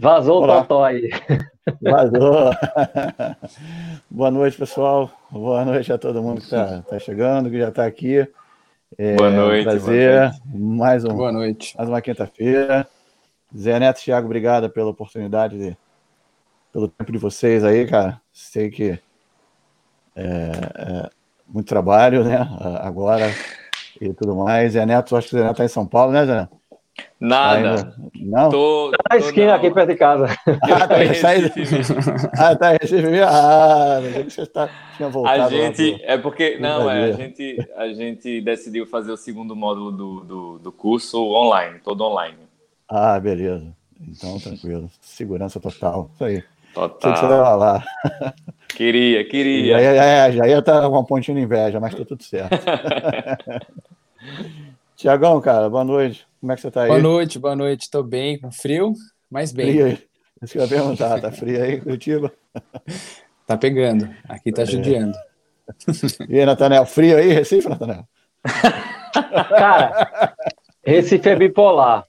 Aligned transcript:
Vazou 0.00 0.42
Olá. 0.42 0.56
o 0.56 0.60
totó 0.62 0.82
aí. 0.82 1.10
Vazou. 1.82 2.50
Boa 4.10 4.30
noite, 4.30 4.56
pessoal. 4.56 5.10
Boa 5.30 5.62
noite 5.62 5.92
a 5.92 5.98
todo 5.98 6.22
mundo 6.22 6.38
que 6.38 6.44
está 6.44 6.80
tá 6.80 6.98
chegando, 6.98 7.50
que 7.50 7.58
já 7.58 7.68
está 7.68 7.84
aqui. 7.84 8.26
É, 8.96 9.14
boa 9.16 9.28
noite. 9.28 9.60
Um 9.60 9.70
prazer. 9.70 10.18
Boa 10.18 10.30
noite. 10.30 10.58
Mais, 10.58 11.04
um, 11.04 11.08
boa 11.14 11.30
noite. 11.30 11.76
mais 11.76 11.90
uma 11.90 12.00
quinta-feira. 12.00 12.88
Zé 13.54 13.78
Neto, 13.78 14.00
Thiago, 14.00 14.24
obrigado 14.24 14.70
pela 14.70 14.88
oportunidade, 14.88 15.58
de, 15.58 15.76
pelo 16.72 16.88
tempo 16.88 17.12
de 17.12 17.18
vocês 17.18 17.62
aí, 17.62 17.86
cara. 17.86 18.18
Sei 18.32 18.70
que 18.70 18.98
é, 20.16 20.50
é 20.76 21.10
muito 21.46 21.68
trabalho, 21.68 22.24
né? 22.24 22.38
Agora 22.80 23.26
e 24.00 24.14
tudo 24.14 24.34
mais. 24.34 24.72
Zé 24.72 24.86
Neto, 24.86 25.14
acho 25.14 25.28
que 25.28 25.36
o 25.36 25.38
Zé 25.38 25.44
Neto 25.44 25.52
está 25.52 25.64
em 25.66 25.68
São 25.68 25.86
Paulo, 25.86 26.10
né, 26.10 26.24
Zé 26.24 26.40
Neto? 26.40 26.59
Nada. 27.20 27.94
Não? 28.14 28.50
Tô, 28.50 28.90
tá 28.92 28.98
na 29.10 29.16
esquina 29.18 29.54
aqui 29.54 29.70
perto 29.70 29.88
de 29.88 29.96
casa. 29.96 30.26
Ah, 30.62 30.88
tá 30.88 31.04
em 31.04 31.08
Recife. 31.08 31.92
ah, 32.38 32.56
tá 32.56 32.74
em 32.74 32.78
Recife. 32.80 33.20
Ah, 33.20 34.00
você 34.24 34.46
tá, 34.46 34.70
tinha 34.96 35.08
voltado. 35.08 35.42
A 35.42 35.48
gente, 35.48 36.00
é 36.02 36.16
porque, 36.16 36.58
não, 36.58 36.90
é, 36.90 37.10
a 37.10 37.12
gente, 37.12 37.68
a 37.76 37.92
gente 37.92 38.40
decidiu 38.40 38.86
fazer 38.86 39.12
o 39.12 39.16
segundo 39.16 39.54
módulo 39.54 39.92
do, 39.92 40.20
do, 40.20 40.58
do 40.58 40.72
curso 40.72 41.22
online, 41.22 41.78
todo 41.80 42.04
online. 42.04 42.38
Ah, 42.88 43.20
beleza. 43.20 43.66
Então, 44.00 44.38
tranquilo. 44.38 44.90
Segurança 45.00 45.60
total. 45.60 46.10
Isso 46.14 46.24
aí. 46.24 46.42
Total. 46.72 47.16
Você 47.16 47.26
lá. 47.26 47.84
Queria, 48.68 49.24
queria. 49.24 49.78
Já, 49.78 49.94
já, 49.94 50.30
já 50.30 50.48
ia 50.48 50.58
estar 50.58 50.88
uma 50.88 51.04
pontinha 51.04 51.36
de 51.36 51.42
inveja, 51.42 51.80
mas 51.80 51.94
tá 51.94 52.04
tudo 52.04 52.22
certo. 52.22 52.56
Tiagão, 55.00 55.40
cara, 55.40 55.70
boa 55.70 55.82
noite. 55.82 56.28
Como 56.38 56.52
é 56.52 56.54
que 56.54 56.60
você 56.60 56.70
tá 56.70 56.82
aí? 56.82 56.88
Boa 56.88 57.00
noite, 57.00 57.38
boa 57.38 57.56
noite. 57.56 57.84
Estou 57.84 58.02
bem, 58.02 58.38
com 58.38 58.52
frio, 58.52 58.92
mas 59.30 59.50
bem. 59.50 59.70
Frio 59.70 59.86
aí. 59.86 59.98
Isso 60.42 60.52
que 60.52 60.58
eu 60.58 60.62
ia 60.62 60.68
perguntar, 60.68 61.18
tá 61.22 61.32
frio 61.32 61.62
aí, 61.62 61.80
Curitiba? 61.80 62.30
Tá 63.46 63.56
pegando, 63.56 64.08
aqui 64.28 64.52
tá 64.52 64.62
é. 64.62 64.66
judiando. 64.66 65.12
E 66.28 66.38
aí, 66.38 66.46
Natanel, 66.46 66.86
frio 66.86 67.16
aí, 67.16 67.32
Recife, 67.32 67.68
Natanel? 67.68 68.04
Cara, 69.58 70.36
Recife 70.84 71.28
é 71.28 71.34
bipolar. 71.34 72.06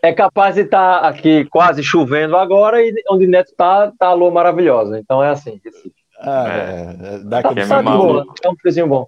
É 0.00 0.14
capaz 0.14 0.54
de 0.54 0.62
estar 0.62 1.02
tá 1.02 1.08
aqui 1.08 1.44
quase 1.44 1.82
chovendo 1.82 2.38
agora 2.38 2.80
e 2.80 2.94
onde 3.10 3.26
Neto 3.26 3.52
tá, 3.54 3.92
tá 3.98 4.06
a 4.06 4.14
lua 4.14 4.30
maravilhosa. 4.30 4.98
Então 4.98 5.22
é 5.22 5.28
assim, 5.28 5.60
Recife. 5.62 5.92
Ah, 6.20 6.46
é. 6.48 7.16
é. 7.16 7.18
Dá 7.18 7.40
aquele 7.40 7.60
é, 7.60 7.82
boa, 7.82 8.24
é 8.42 8.48
um 8.48 8.56
friozinho 8.56 8.86
bom. 8.86 9.06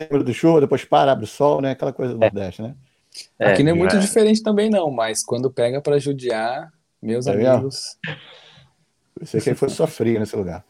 Lembra 0.00 0.22
do 0.22 0.32
chuva, 0.32 0.60
depois 0.60 0.84
para, 0.84 1.12
abre 1.12 1.24
o 1.24 1.28
sol, 1.28 1.60
né? 1.60 1.72
Aquela 1.72 1.92
coisa 1.92 2.14
do 2.14 2.22
é. 2.22 2.30
Nordeste, 2.30 2.62
né? 2.62 2.74
É, 3.38 3.52
Aqui 3.52 3.62
não 3.62 3.72
é 3.72 3.74
muito 3.74 3.96
é. 3.96 3.98
diferente 3.98 4.42
também, 4.42 4.70
não, 4.70 4.90
mas 4.90 5.24
quando 5.24 5.50
pega 5.50 5.80
para 5.80 5.98
judiar, 5.98 6.72
meus 7.02 7.26
é 7.26 7.32
amigos. 7.32 7.98
Você 9.20 9.40
que 9.40 9.54
foi 9.54 9.68
só 9.68 9.86
frio 9.86 10.20
nesse 10.20 10.36
lugar. 10.36 10.64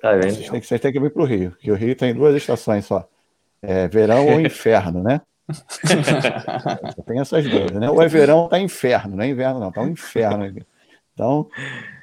Tá 0.00 0.12
vendo? 0.12 0.34
Vocês 0.34 0.50
têm, 0.50 0.62
vocês 0.62 0.80
têm 0.80 0.92
que 0.92 1.00
vir 1.00 1.12
para 1.12 1.22
o 1.22 1.26
Rio, 1.26 1.56
que 1.60 1.70
o 1.70 1.74
Rio 1.74 1.96
tem 1.96 2.14
duas 2.14 2.34
estações 2.36 2.86
só: 2.86 3.08
é 3.60 3.88
verão 3.88 4.26
ou 4.28 4.40
inferno, 4.40 5.02
né? 5.02 5.20
tem 7.06 7.18
essas 7.18 7.44
duas, 7.48 7.72
né? 7.72 7.90
Ou 7.90 8.00
é 8.00 8.06
verão, 8.06 8.48
tá 8.48 8.58
inferno, 8.60 9.16
não 9.16 9.24
é 9.24 9.28
inverno, 9.28 9.58
não, 9.58 9.72
tá 9.72 9.82
um 9.82 9.88
inferno 9.88 10.44
aqui. 10.44 10.64
Então, 11.12 11.48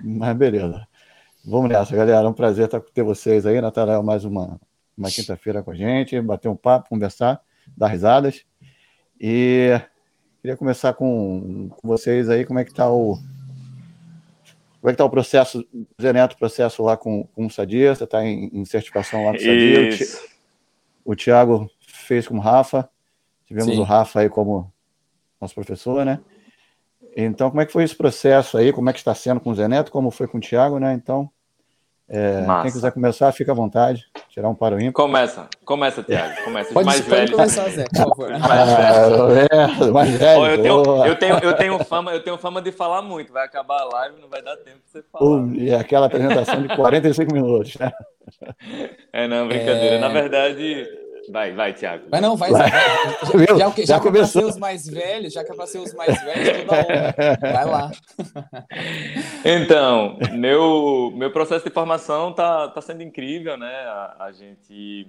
mas 0.04 0.36
beleza. 0.36 0.86
Vamos 1.46 1.70
nessa, 1.70 1.96
galera. 1.96 2.26
É 2.26 2.30
um 2.30 2.34
prazer 2.34 2.68
ter 2.94 3.04
vocês 3.04 3.46
aí. 3.46 3.62
Natália, 3.62 4.02
mais 4.04 4.26
uma, 4.26 4.60
uma 4.98 5.10
quinta-feira 5.10 5.62
com 5.62 5.72
a 5.72 5.76
gente, 5.76 6.20
bater 6.20 6.50
um 6.50 6.56
papo, 6.56 6.90
conversar, 6.90 7.42
dar 7.76 7.88
risadas. 7.88 8.44
E 9.20 9.80
queria 10.42 10.58
começar 10.58 10.94
com, 10.94 11.70
com 11.70 11.88
vocês 11.88 12.30
aí, 12.30 12.46
como 12.46 12.60
é 12.60 12.66
que 12.66 12.72
está 12.72 12.92
o. 12.92 13.18
Como 14.80 14.90
é 14.90 14.94
que 14.94 14.96
está 14.96 15.06
o 15.06 15.10
processo, 15.10 15.68
Zé 16.02 16.14
Neto, 16.14 16.38
processo 16.38 16.84
lá 16.84 16.96
com, 16.96 17.26
com 17.36 17.46
o 17.46 17.50
Sadia? 17.50 17.94
Você 17.94 18.04
está 18.04 18.24
em, 18.26 18.50
em, 18.54 18.64
certificação 18.64 19.26
lá 19.26 19.32
com 19.32 19.38
o 19.38 19.42
Sadia. 19.42 19.90
O, 21.04 21.12
o 21.12 21.16
Thiago 21.16 21.70
fez 21.80 22.28
com 22.28 22.38
o 22.38 22.40
Rafa. 22.40 22.90
Tivemos 23.46 23.74
Sim. 23.74 23.82
o 23.82 23.84
Rafa 23.84 24.22
aí 24.22 24.30
como 24.30 24.72
nosso 25.42 25.56
professor, 25.56 26.06
né? 26.06 26.20
Então, 27.16 27.50
como 27.50 27.62
é 27.62 27.66
que 27.66 27.72
foi 27.72 27.84
esse 27.84 27.96
processo 27.96 28.58
aí? 28.58 28.72
Como 28.72 28.90
é 28.90 28.94
que 28.94 29.00
está 29.00 29.14
sendo 29.16 29.40
com 29.40 29.50
o 29.50 29.56
Zé 29.56 29.68
Neto? 29.68 29.92
Como 29.92 30.12
foi 30.12 30.28
com 30.28 30.38
o 30.38 30.42
Thiago, 30.42 30.80
né? 30.80 30.94
Então, 30.94 31.30
é, 32.10 32.46
quem 32.62 32.72
quiser 32.72 32.92
começar, 32.94 33.32
fica 33.34 33.52
à 33.52 33.56
vontade. 33.56 34.06
Tirar 34.30 34.48
um 34.48 34.56
para 34.56 34.76
o 34.76 34.80
ímpar. 34.80 34.94
Começa, 34.94 35.48
começa, 35.66 36.02
Tiago. 36.02 36.42
Começa. 36.46 36.74
Pode, 36.74 36.86
mais 36.86 37.02
pode 37.02 37.32
começar, 37.32 37.70
Zé, 37.70 37.84
por 37.84 37.98
favor. 37.98 38.30
mais 38.40 38.70
velho. 39.28 39.94
mais 39.94 40.12
velho. 40.12 40.46
eu, 40.46 40.62
tenho, 40.62 41.06
eu, 41.06 41.16
tenho, 41.16 41.40
eu, 41.40 41.54
tenho 41.54 41.84
fama, 41.84 42.14
eu 42.14 42.24
tenho 42.24 42.38
fama 42.38 42.62
de 42.62 42.72
falar 42.72 43.02
muito. 43.02 43.34
Vai 43.34 43.46
acabar 43.46 43.82
a 43.82 43.86
live, 43.86 44.22
não 44.22 44.30
vai 44.30 44.42
dar 44.42 44.56
tempo 44.58 44.78
para 44.92 45.02
você 45.02 45.04
falar. 45.12 45.48
e 45.56 45.74
aquela 45.74 46.06
apresentação 46.06 46.62
de 46.62 46.74
45 46.76 47.34
minutos, 47.34 47.76
né? 47.78 47.92
É, 49.12 49.28
não, 49.28 49.48
brincadeira. 49.48 49.96
É... 49.96 50.00
Na 50.00 50.08
verdade, 50.08 50.88
Vai, 51.30 51.54
vai, 51.54 51.74
Thiago. 51.74 52.06
Mas 52.10 52.22
não, 52.22 52.36
vai. 52.38 52.52
vai. 52.52 52.70
Já, 52.70 53.58
já, 53.58 53.70
já, 53.70 53.86
já 53.86 54.00
que 54.00 54.18
é 54.18 54.26
ser 54.26 54.46
os 54.46 54.58
mais 54.58 54.88
velhos, 54.88 55.34
já 55.34 55.44
que 55.44 55.52
é 55.52 55.56
para 55.56 55.68
ser 55.68 55.80
os 55.80 55.94
mais 55.94 56.22
velhos, 56.24 56.60
toda 56.60 56.74
hora. 56.74 57.16
Vai 57.42 57.66
lá. 57.66 57.92
Então, 59.44 60.18
meu, 60.34 61.12
meu 61.16 61.32
processo 61.32 61.64
de 61.64 61.72
formação 61.72 62.34
tá, 62.34 62.68
tá 62.68 62.82
sendo 62.82 63.02
incrível, 63.02 63.58
né? 63.58 63.74
A, 63.74 64.16
a 64.26 64.32
gente. 64.32 65.08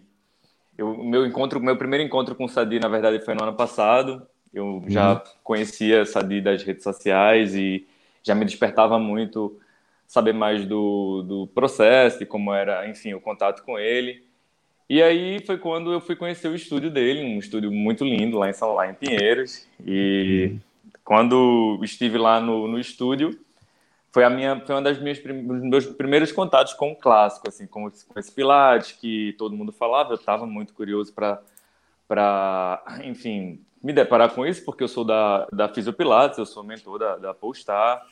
Eu, 0.76 0.96
meu 0.96 1.26
encontro, 1.26 1.60
meu 1.60 1.76
primeiro 1.76 2.04
encontro 2.04 2.34
com 2.34 2.44
o 2.44 2.48
Sadi, 2.48 2.78
na 2.78 2.88
verdade, 2.88 3.24
foi 3.24 3.34
no 3.34 3.42
ano 3.42 3.54
passado. 3.54 4.26
Eu 4.52 4.64
uhum. 4.64 4.84
já 4.88 5.22
conhecia 5.42 6.04
Sadi 6.04 6.40
das 6.40 6.62
redes 6.62 6.84
sociais 6.84 7.54
e 7.54 7.86
já 8.22 8.34
me 8.34 8.44
despertava 8.44 8.98
muito 8.98 9.58
saber 10.06 10.32
mais 10.32 10.64
do, 10.64 11.22
do 11.22 11.46
processo, 11.48 12.18
de 12.18 12.26
como 12.26 12.54
era, 12.54 12.88
enfim, 12.88 13.12
o 13.14 13.20
contato 13.20 13.62
com 13.64 13.78
ele. 13.78 14.27
E 14.88 15.02
aí 15.02 15.40
foi 15.44 15.58
quando 15.58 15.92
eu 15.92 16.00
fui 16.00 16.16
conhecer 16.16 16.48
o 16.48 16.54
estúdio 16.54 16.90
dele, 16.90 17.22
um 17.22 17.38
estúdio 17.38 17.70
muito 17.70 18.04
lindo 18.04 18.38
lá 18.38 18.48
em 18.48 18.54
São 18.54 18.74
lá 18.74 18.88
em 18.88 18.94
Pinheiros. 18.94 19.66
E 19.86 20.56
quando 21.04 21.78
estive 21.82 22.16
lá 22.16 22.40
no, 22.40 22.66
no 22.66 22.78
estúdio, 22.78 23.38
foi 24.10 24.24
a 24.24 24.30
minha 24.30 24.60
foi 24.64 24.74
uma 24.74 24.82
das 24.82 24.98
minhas 24.98 25.22
meus 25.22 25.84
primeiros 25.86 26.32
contatos 26.32 26.72
com 26.72 26.92
o 26.92 26.96
clássico, 26.96 27.48
assim, 27.48 27.66
com, 27.66 27.90
com 27.90 28.18
esse 28.18 28.32
Pilates 28.32 28.92
que 28.92 29.34
todo 29.36 29.54
mundo 29.54 29.72
falava. 29.72 30.12
Eu 30.12 30.16
estava 30.16 30.46
muito 30.46 30.72
curioso 30.72 31.12
para 31.12 31.42
para, 32.08 32.82
enfim, 33.04 33.60
me 33.82 33.92
deparar 33.92 34.30
com 34.30 34.46
isso, 34.46 34.64
porque 34.64 34.82
eu 34.82 34.88
sou 34.88 35.04
da, 35.04 35.46
da 35.52 35.68
Fisiopilates, 35.68 36.38
eu 36.38 36.46
sou 36.46 36.64
mentor 36.64 36.98
da, 36.98 37.16
da 37.16 37.34
Polestar. 37.34 38.02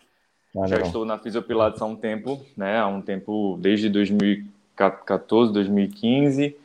Ah, 0.55 0.67
Já 0.67 0.81
estou 0.81 1.07
na 1.07 1.19
Fisiopilates 1.19 1.81
há 1.81 1.87
um 1.87 1.97
tempo, 1.97 2.45
né? 2.55 2.79
Há 2.79 2.87
um 2.87 3.01
tempo, 3.01 3.59
desde 3.59 3.89
2014, 3.89 5.53
2015. 5.53 6.57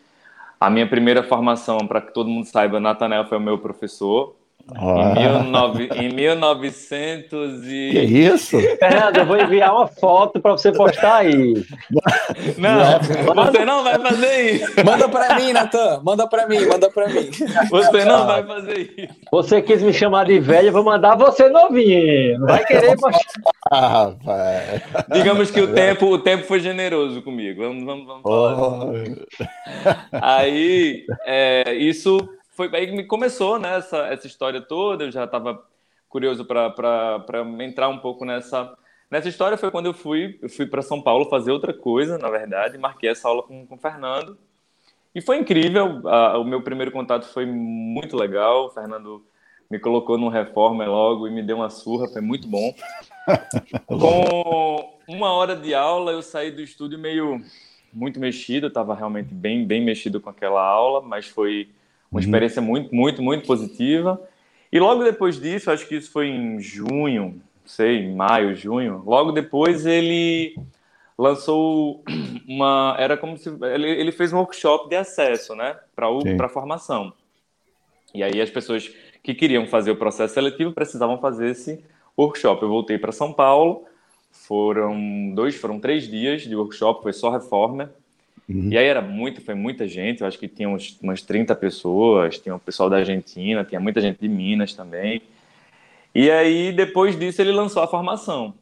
A 0.61 0.69
minha 0.69 0.87
primeira 0.87 1.23
formação, 1.23 1.87
para 1.87 1.99
que 1.99 2.13
todo 2.13 2.29
mundo 2.29 2.45
saiba, 2.45 2.79
Nathanael 2.79 3.25
foi 3.25 3.39
o 3.39 3.41
meu 3.41 3.57
professor. 3.57 4.35
Ah. 4.75 5.13
Em, 5.95 6.05
em 6.05 6.13
1900 6.13 7.65
e... 7.65 7.89
Que 7.91 7.99
isso? 7.99 8.59
Fernando, 8.77 9.17
eu 9.17 9.25
vou 9.25 9.37
enviar 9.37 9.73
uma 9.73 9.87
foto 9.87 10.39
para 10.39 10.51
você 10.51 10.71
postar 10.71 11.17
aí. 11.17 11.53
Não, 12.57 13.35
você 13.35 13.65
não 13.65 13.83
vai 13.83 13.99
fazer 13.99 14.51
isso. 14.53 14.85
Manda 14.85 15.09
para 15.09 15.35
mim, 15.35 15.53
Natan. 15.53 16.01
Manda 16.03 16.27
para 16.27 16.47
mim, 16.47 16.65
manda 16.65 16.89
para 16.89 17.07
mim. 17.07 17.29
Você 17.69 18.05
não 18.05 18.25
vai 18.25 18.43
fazer 18.43 18.93
isso. 18.97 19.15
Você 19.31 19.61
quis 19.61 19.81
me 19.81 19.93
chamar 19.93 20.25
de 20.25 20.39
velho, 20.39 20.69
eu 20.69 20.73
vou 20.73 20.83
mandar 20.83 21.15
você 21.15 21.49
novinho. 21.49 22.39
Não 22.39 22.47
vai 22.47 22.65
querer 22.65 22.95
mostrar. 22.99 23.21
Ah, 23.71 24.13
Digamos 25.11 25.51
que 25.51 25.61
o 25.61 25.73
tempo, 25.73 26.07
o 26.07 26.17
tempo 26.17 26.45
foi 26.45 26.59
generoso 26.59 27.21
comigo. 27.21 27.61
Vamos, 27.61 27.85
vamos, 27.85 28.05
vamos 28.05 28.23
falar. 28.23 28.57
Oh. 28.57 28.91
Aí, 30.11 31.05
é, 31.25 31.73
isso 31.73 32.17
foi 32.51 32.69
aí 32.73 32.87
que 32.87 32.93
me 32.93 33.05
começou 33.05 33.57
né, 33.57 33.77
essa, 33.77 34.07
essa 34.07 34.27
história 34.27 34.61
toda. 34.61 35.05
Eu 35.05 35.11
já 35.11 35.23
estava 35.23 35.63
curioso 36.07 36.45
para 36.45 37.25
entrar 37.61 37.87
um 37.87 37.97
pouco 37.97 38.25
nessa, 38.25 38.77
nessa 39.09 39.29
história. 39.29 39.57
Foi 39.57 39.71
quando 39.71 39.87
eu 39.87 39.93
fui, 39.93 40.37
eu 40.41 40.49
fui 40.49 40.65
para 40.65 40.81
São 40.81 41.01
Paulo 41.01 41.29
fazer 41.29 41.51
outra 41.51 41.73
coisa, 41.73 42.17
na 42.17 42.29
verdade. 42.29 42.77
Marquei 42.77 43.09
essa 43.09 43.27
aula 43.27 43.43
com, 43.43 43.65
com 43.65 43.75
o 43.75 43.79
Fernando. 43.79 44.37
E 45.15 45.21
foi 45.21 45.37
incrível. 45.37 46.01
o 46.39 46.43
meu 46.43 46.61
primeiro 46.61 46.91
contato 46.91 47.25
foi 47.25 47.45
muito 47.45 48.17
legal. 48.17 48.65
O 48.65 48.69
Fernando 48.69 49.25
me 49.69 49.79
colocou 49.79 50.17
num 50.17 50.27
reforma 50.27 50.85
logo 50.85 51.27
e 51.27 51.31
me 51.31 51.41
deu 51.41 51.55
uma 51.57 51.69
surra. 51.69 52.07
Foi 52.09 52.21
muito 52.21 52.47
bom. 52.47 52.75
com 53.87 54.99
uma 55.07 55.31
hora 55.31 55.55
de 55.55 55.73
aula, 55.73 56.11
eu 56.11 56.21
saí 56.21 56.51
do 56.51 56.61
estúdio 56.61 56.99
meio 56.99 57.41
muito 57.93 58.19
mexido. 58.19 58.67
Estava 58.67 58.93
realmente 58.93 59.33
bem, 59.33 59.65
bem 59.65 59.81
mexido 59.81 60.19
com 60.19 60.29
aquela 60.29 60.61
aula, 60.61 61.01
mas 61.01 61.27
foi 61.27 61.69
uma 62.11 62.19
uhum. 62.19 62.19
experiência 62.19 62.61
muito, 62.61 62.93
muito, 62.93 63.21
muito 63.21 63.47
positiva. 63.47 64.21
E 64.71 64.79
logo 64.79 65.03
depois 65.03 65.39
disso, 65.39 65.71
acho 65.71 65.87
que 65.87 65.95
isso 65.95 66.11
foi 66.11 66.27
em 66.27 66.59
junho, 66.59 67.41
não 67.61 67.65
sei, 67.65 68.13
maio, 68.13 68.55
junho. 68.55 69.01
Logo 69.05 69.31
depois 69.31 69.85
ele 69.85 70.55
lançou 71.17 72.03
uma, 72.47 72.95
era 72.99 73.15
como 73.15 73.37
se 73.37 73.49
ele, 73.49 73.89
ele 73.89 74.11
fez 74.11 74.33
um 74.33 74.37
workshop 74.37 74.89
de 74.89 74.95
acesso, 74.95 75.55
né, 75.55 75.77
para 75.95 76.07
para 76.35 76.49
formação. 76.49 77.13
E 78.13 78.23
aí 78.23 78.41
as 78.41 78.49
pessoas 78.49 78.91
que 79.23 79.33
queriam 79.33 79.65
fazer 79.67 79.91
o 79.91 79.95
processo 79.95 80.33
seletivo 80.33 80.73
precisavam 80.73 81.17
fazer 81.19 81.51
esse 81.51 81.83
workshop. 82.17 82.61
Eu 82.61 82.69
voltei 82.69 82.97
para 82.97 83.11
São 83.11 83.31
Paulo, 83.31 83.85
foram 84.31 85.31
dois, 85.33 85.55
foram 85.55 85.79
três 85.79 86.09
dias 86.09 86.41
de 86.41 86.55
workshop, 86.55 87.03
foi 87.03 87.13
só 87.13 87.29
reforma. 87.29 87.93
Uhum. 88.51 88.69
E 88.71 88.77
aí 88.77 88.85
era 88.85 89.01
muito, 89.01 89.41
foi 89.41 89.55
muita 89.55 89.87
gente, 89.87 90.21
eu 90.21 90.27
acho 90.27 90.37
que 90.37 90.47
tinha 90.47 90.67
uns, 90.67 90.97
umas 91.01 91.21
30 91.21 91.55
pessoas, 91.55 92.37
tinha 92.37 92.53
o 92.53 92.59
pessoal 92.59 92.89
da 92.89 92.97
Argentina, 92.97 93.63
tinha 93.63 93.79
muita 93.79 94.01
gente 94.01 94.19
de 94.19 94.27
Minas 94.27 94.73
também. 94.73 95.21
E 96.13 96.29
aí, 96.29 96.73
depois 96.73 97.17
disso, 97.17 97.41
ele 97.41 97.53
lançou 97.53 97.81
a 97.81 97.87
formação. 97.87 98.53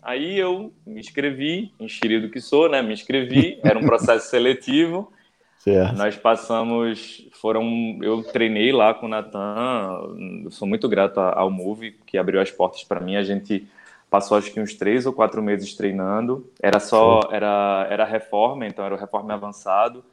Aí 0.00 0.38
eu 0.38 0.72
me 0.86 1.00
inscrevi, 1.00 1.72
enxerido 1.80 2.30
que 2.30 2.40
sou, 2.40 2.68
né? 2.68 2.80
Me 2.80 2.92
inscrevi, 2.92 3.58
era 3.64 3.78
um 3.78 3.84
processo 3.84 4.30
seletivo. 4.30 5.12
Certo. 5.58 5.96
Nós 5.96 6.14
passamos, 6.14 7.26
foram, 7.32 7.98
eu 8.02 8.22
treinei 8.22 8.70
lá 8.70 8.94
com 8.94 9.06
o 9.06 9.08
Natan, 9.08 10.50
sou 10.50 10.68
muito 10.68 10.88
grato 10.88 11.18
ao 11.18 11.50
Move, 11.50 11.96
que 12.06 12.18
abriu 12.18 12.40
as 12.40 12.50
portas 12.50 12.84
para 12.84 13.00
mim. 13.00 13.16
A 13.16 13.22
gente 13.22 13.66
passou 14.10 14.36
acho 14.36 14.52
que 14.52 14.60
uns 14.60 14.74
três 14.74 15.06
ou 15.06 15.12
quatro 15.12 15.42
meses 15.42 15.74
treinando. 15.74 16.50
Era 16.60 16.80
só, 16.80 17.20
era, 17.30 17.86
era 17.90 18.04
reforma, 18.04 18.66
então 18.66 18.84
era 18.84 18.94
o 18.94 18.98
reforma 18.98 19.34
avançado. 19.34 20.04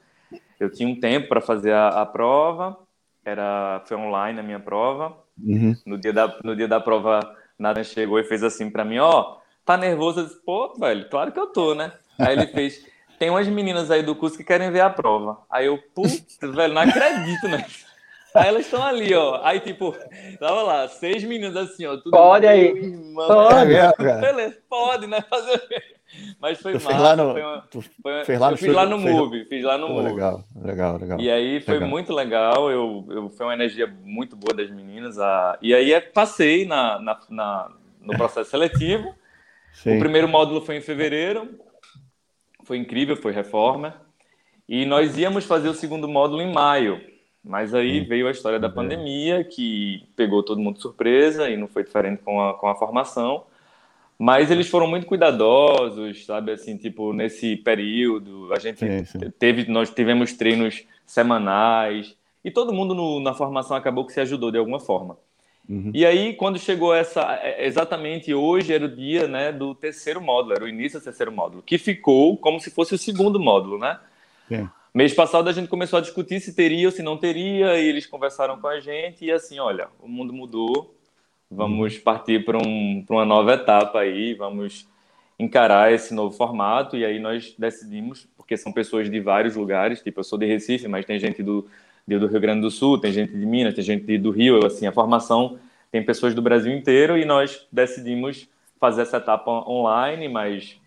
Eu 0.60 0.72
tinha 0.72 0.88
um 0.88 1.00
tempo 1.00 1.28
para 1.28 1.42
fazer 1.42 1.74
a, 1.74 2.02
a, 2.02 2.06
prova, 2.06 2.78
era, 3.26 3.82
foi 3.86 3.98
online 3.98 4.40
a 4.40 4.44
minha 4.44 4.60
prova. 4.60 5.18
Uhum. 5.42 5.76
No, 5.86 5.98
dia 5.98 6.14
da, 6.14 6.38
no 6.44 6.56
dia 6.56 6.68
da 6.68 6.80
prova, 6.80 7.20
Natan 7.58 7.84
chegou 7.84 8.20
e 8.20 8.24
fez 8.24 8.44
assim 8.44 8.70
para 8.70 8.86
mim, 8.86 9.00
ó, 9.00 9.22
oh, 9.22 9.42
tá 9.66 9.76
nervoso? 9.76 10.22
Eu 10.22 10.26
disse, 10.26 10.40
pô, 10.46 10.74
velho, 10.80 11.10
claro 11.10 11.32
que 11.32 11.40
eu 11.40 11.48
tô, 11.48 11.74
né? 11.74 11.92
Aí 12.18 12.34
ele 12.34 12.48
fez 12.48 12.86
tem 13.22 13.30
umas 13.30 13.48
meninas 13.48 13.92
aí 13.92 14.02
do 14.02 14.16
curso 14.16 14.36
que 14.36 14.44
querem 14.44 14.72
ver 14.72 14.80
a 14.80 14.90
prova. 14.90 15.38
Aí 15.48 15.68
eu, 15.68 15.78
putz, 15.94 16.40
velho, 16.42 16.74
não 16.74 16.82
acredito, 16.82 17.48
né? 17.48 17.64
Aí 18.33 18.48
elas 18.48 18.66
estão 18.66 18.83
ali, 18.83 19.13
ó. 19.13 19.42
Aí, 19.44 19.60
tipo, 19.60 19.95
tava 20.39 20.62
lá, 20.63 20.88
seis 20.88 21.24
meninas 21.24 21.56
assim, 21.56 21.86
ó. 21.86 21.98
pode 22.10 22.48
aí. 22.48 22.68
Irmão, 22.68 23.28
pode, 23.28 23.74
cara. 23.74 24.18
Beleza, 24.22 24.57
pode, 24.69 25.07
né? 25.07 25.22
Fazer. 25.30 25.62
Mas 26.39 26.60
foi 26.62 26.74
massa. 26.74 26.98
Lá 26.98 27.16
no, 27.16 27.31
foi 27.31 27.42
uma, 27.42 27.63
foi, 28.01 28.25
fez 28.25 28.39
lá 28.39 28.48
no, 28.48 28.54
eu 28.54 28.57
fiz 28.57 28.74
lá 28.74 28.86
no 28.86 29.00
fez... 29.00 29.16
Move, 29.16 29.45
fiz 29.45 29.63
lá 29.63 29.78
no 29.78 29.89
Move. 29.89 30.10
Legal, 30.10 30.44
legal, 30.62 30.98
legal. 30.98 31.19
E 31.19 31.31
aí 31.31 31.62
foi 31.62 31.75
legal. 31.75 31.89
muito 31.89 32.13
legal. 32.13 32.69
Eu, 32.69 33.06
eu, 33.10 33.30
foi 33.30 33.45
uma 33.45 33.54
energia 33.54 33.88
muito 34.04 34.36
boa 34.36 34.54
das 34.54 34.69
meninas. 34.69 35.18
A, 35.19 35.57
e 35.62 35.74
aí 35.74 35.94
é, 35.94 36.01
passei 36.01 36.66
na, 36.66 37.00
na, 37.00 37.19
na 37.30 37.72
no 38.01 38.18
processo 38.18 38.50
seletivo. 38.50 39.13
Sim. 39.74 39.95
O 39.95 40.00
primeiro 40.00 40.28
módulo 40.28 40.62
foi 40.62 40.75
em 40.75 40.81
fevereiro 40.81 41.48
foi 42.72 42.78
incrível, 42.78 43.18
foi 43.18 43.33
reforma. 43.33 43.95
E 44.66 44.86
nós 44.86 45.18
íamos 45.18 45.44
fazer 45.44 45.68
o 45.68 45.74
segundo 45.74 46.07
módulo 46.07 46.42
em 46.42 46.54
maio, 46.54 47.01
mas 47.44 47.74
aí 47.74 48.02
veio 48.02 48.28
a 48.28 48.32
história 48.32 48.60
da 48.60 48.70
pandemia, 48.70 49.44
que 49.44 50.04
pegou 50.16 50.44
todo 50.44 50.62
mundo 50.62 50.76
de 50.76 50.82
surpresa 50.82 51.50
e 51.50 51.58
não 51.58 51.68
foi 51.68 51.84
diferente 51.84 52.22
com 52.24 52.42
a, 52.42 52.54
com 52.54 52.68
a 52.68 52.76
formação. 52.76 53.44
Mas 54.18 54.52
eles 54.52 54.70
foram 54.70 54.86
muito 54.86 55.08
cuidadosos, 55.08 56.26
sabe? 56.26 56.52
Assim, 56.52 56.78
tipo, 56.78 57.12
nesse 57.12 57.56
período, 57.56 58.54
a 58.54 58.60
gente 58.60 58.80
sim, 58.80 59.06
sim. 59.06 59.20
teve, 59.40 59.66
nós 59.72 59.90
tivemos 59.90 60.34
treinos 60.34 60.84
semanais 61.08 62.16
e 62.46 62.52
todo 62.52 62.72
mundo 62.72 62.94
no, 62.94 63.20
na 63.20 63.34
formação 63.34 63.76
acabou 63.76 64.06
que 64.06 64.14
se 64.14 64.20
ajudou 64.20 64.52
de 64.52 64.60
alguma 64.60 64.80
forma. 64.80 65.18
Uhum. 65.68 65.92
E 65.94 66.06
aí, 66.06 66.34
quando 66.34 66.60
chegou 66.60 66.94
essa. 66.94 67.40
É, 67.42 67.66
exatamente 67.66 68.34
hoje 68.34 68.74
era 68.74 68.86
o 68.86 68.96
dia 68.96 69.28
né, 69.28 69.52
do 69.52 69.74
terceiro 69.74 70.22
módulo, 70.22 70.54
era 70.54 70.66
o 70.66 70.68
início 70.68 71.00
do 71.00 71.04
terceiro 71.04 71.32
módulo, 71.32 71.64
que 71.64 71.78
ficou 71.78 72.38
como 72.38 72.60
se 72.60 72.70
fosse 72.70 72.94
o 72.94 72.98
segundo 73.00 73.40
módulo, 73.40 73.80
né? 73.80 74.00
Sim. 74.48 74.70
Mês 74.94 75.14
passado 75.14 75.48
a 75.48 75.54
gente 75.54 75.70
começou 75.70 75.98
a 76.00 76.02
discutir 76.02 76.42
se 76.42 76.54
teria 76.54 76.88
ou 76.88 76.92
se 76.92 77.02
não 77.02 77.18
teria, 77.18 77.80
e 77.80 77.88
eles 77.88 78.06
conversaram 78.06 78.60
com 78.60 78.68
a 78.68 78.80
gente, 78.80 79.24
e 79.24 79.32
assim, 79.32 79.58
olha, 79.58 79.88
o 80.02 80.08
mundo 80.08 80.34
mudou, 80.34 80.94
vamos 81.50 81.96
uhum. 81.96 82.02
partir 82.02 82.44
para 82.44 82.58
um, 82.58 83.06
uma 83.10 83.26
nova 83.26 83.54
etapa 83.54 84.00
aí, 84.00 84.34
vamos 84.34 84.86
encarar 85.40 85.94
esse 85.94 86.14
novo 86.14 86.36
formato, 86.36 86.98
e 86.98 87.06
aí 87.06 87.20
nós 87.20 87.56
decidimos, 87.58 88.28
porque 88.36 88.58
são 88.58 88.72
pessoas 88.74 89.10
de 89.10 89.20
vários 89.22 89.56
lugares, 89.56 90.02
tipo, 90.02 90.20
eu 90.20 90.24
sou 90.26 90.38
de 90.38 90.46
Recife, 90.46 90.88
mas 90.88 91.06
tem 91.06 91.18
gente 91.20 91.42
do 91.42 91.68
do 92.08 92.28
Rio 92.28 92.42
Grande 92.42 92.62
do 92.62 92.72
Sul, 92.72 93.00
tem 93.00 93.12
gente 93.12 93.32
de 93.38 93.46
Minas, 93.46 93.74
tem 93.74 93.84
gente 93.84 94.18
do 94.18 94.32
Rio, 94.32 94.66
assim, 94.66 94.86
a 94.86 94.92
formação 94.92 95.58
tem 95.92 96.04
pessoas 96.04 96.34
do 96.34 96.42
Brasil 96.42 96.74
inteiro 96.74 97.18
e 97.18 97.26
nós 97.26 97.68
decidimos 97.72 98.50
fazer 98.80 99.04
essa 99.04 99.18
etapa 99.18 99.52
online, 99.70 100.28
mas 100.28 100.81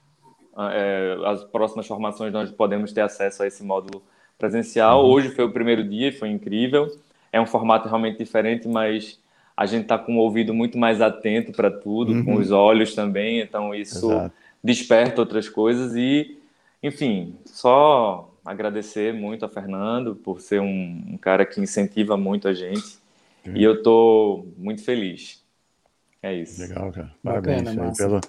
é, 0.56 1.16
as 1.26 1.44
próximas 1.44 1.86
formações 1.86 2.32
nós 2.32 2.50
podemos 2.50 2.92
ter 2.92 3.00
acesso 3.00 3.42
a 3.42 3.46
esse 3.46 3.62
módulo 3.62 4.02
presencial. 4.38 5.04
Uhum. 5.04 5.12
Hoje 5.12 5.30
foi 5.30 5.44
o 5.44 5.50
primeiro 5.50 5.82
dia 5.82 6.08
e 6.08 6.12
foi 6.12 6.28
incrível. 6.28 6.94
É 7.32 7.40
um 7.40 7.46
formato 7.46 7.88
realmente 7.88 8.18
diferente, 8.18 8.68
mas 8.68 9.18
a 9.56 9.66
gente 9.66 9.82
está 9.82 9.98
com 9.98 10.16
o 10.16 10.20
ouvido 10.20 10.52
muito 10.52 10.78
mais 10.78 11.00
atento 11.00 11.52
para 11.52 11.70
tudo, 11.70 12.12
uhum. 12.12 12.24
com 12.24 12.34
os 12.34 12.50
olhos 12.50 12.94
também, 12.94 13.40
então 13.40 13.74
isso 13.74 14.10
Exato. 14.10 14.34
desperta 14.62 15.20
outras 15.20 15.48
coisas 15.48 15.94
e, 15.94 16.38
enfim, 16.82 17.36
só 17.44 18.30
agradecer 18.44 19.14
muito 19.14 19.44
a 19.44 19.48
Fernando 19.48 20.16
por 20.16 20.40
ser 20.40 20.60
um, 20.60 21.02
um 21.08 21.16
cara 21.16 21.46
que 21.46 21.60
incentiva 21.60 22.16
muito 22.16 22.48
a 22.48 22.52
gente. 22.52 22.98
Uhum. 23.46 23.56
E 23.56 23.62
eu 23.62 23.74
estou 23.74 24.52
muito 24.56 24.82
feliz. 24.84 25.42
É 26.22 26.34
isso. 26.34 26.60
Legal, 26.60 26.90
cara. 26.90 27.14
Parabéns 27.22 27.62
Bacana, 27.62 27.92
pelo, 27.96 28.20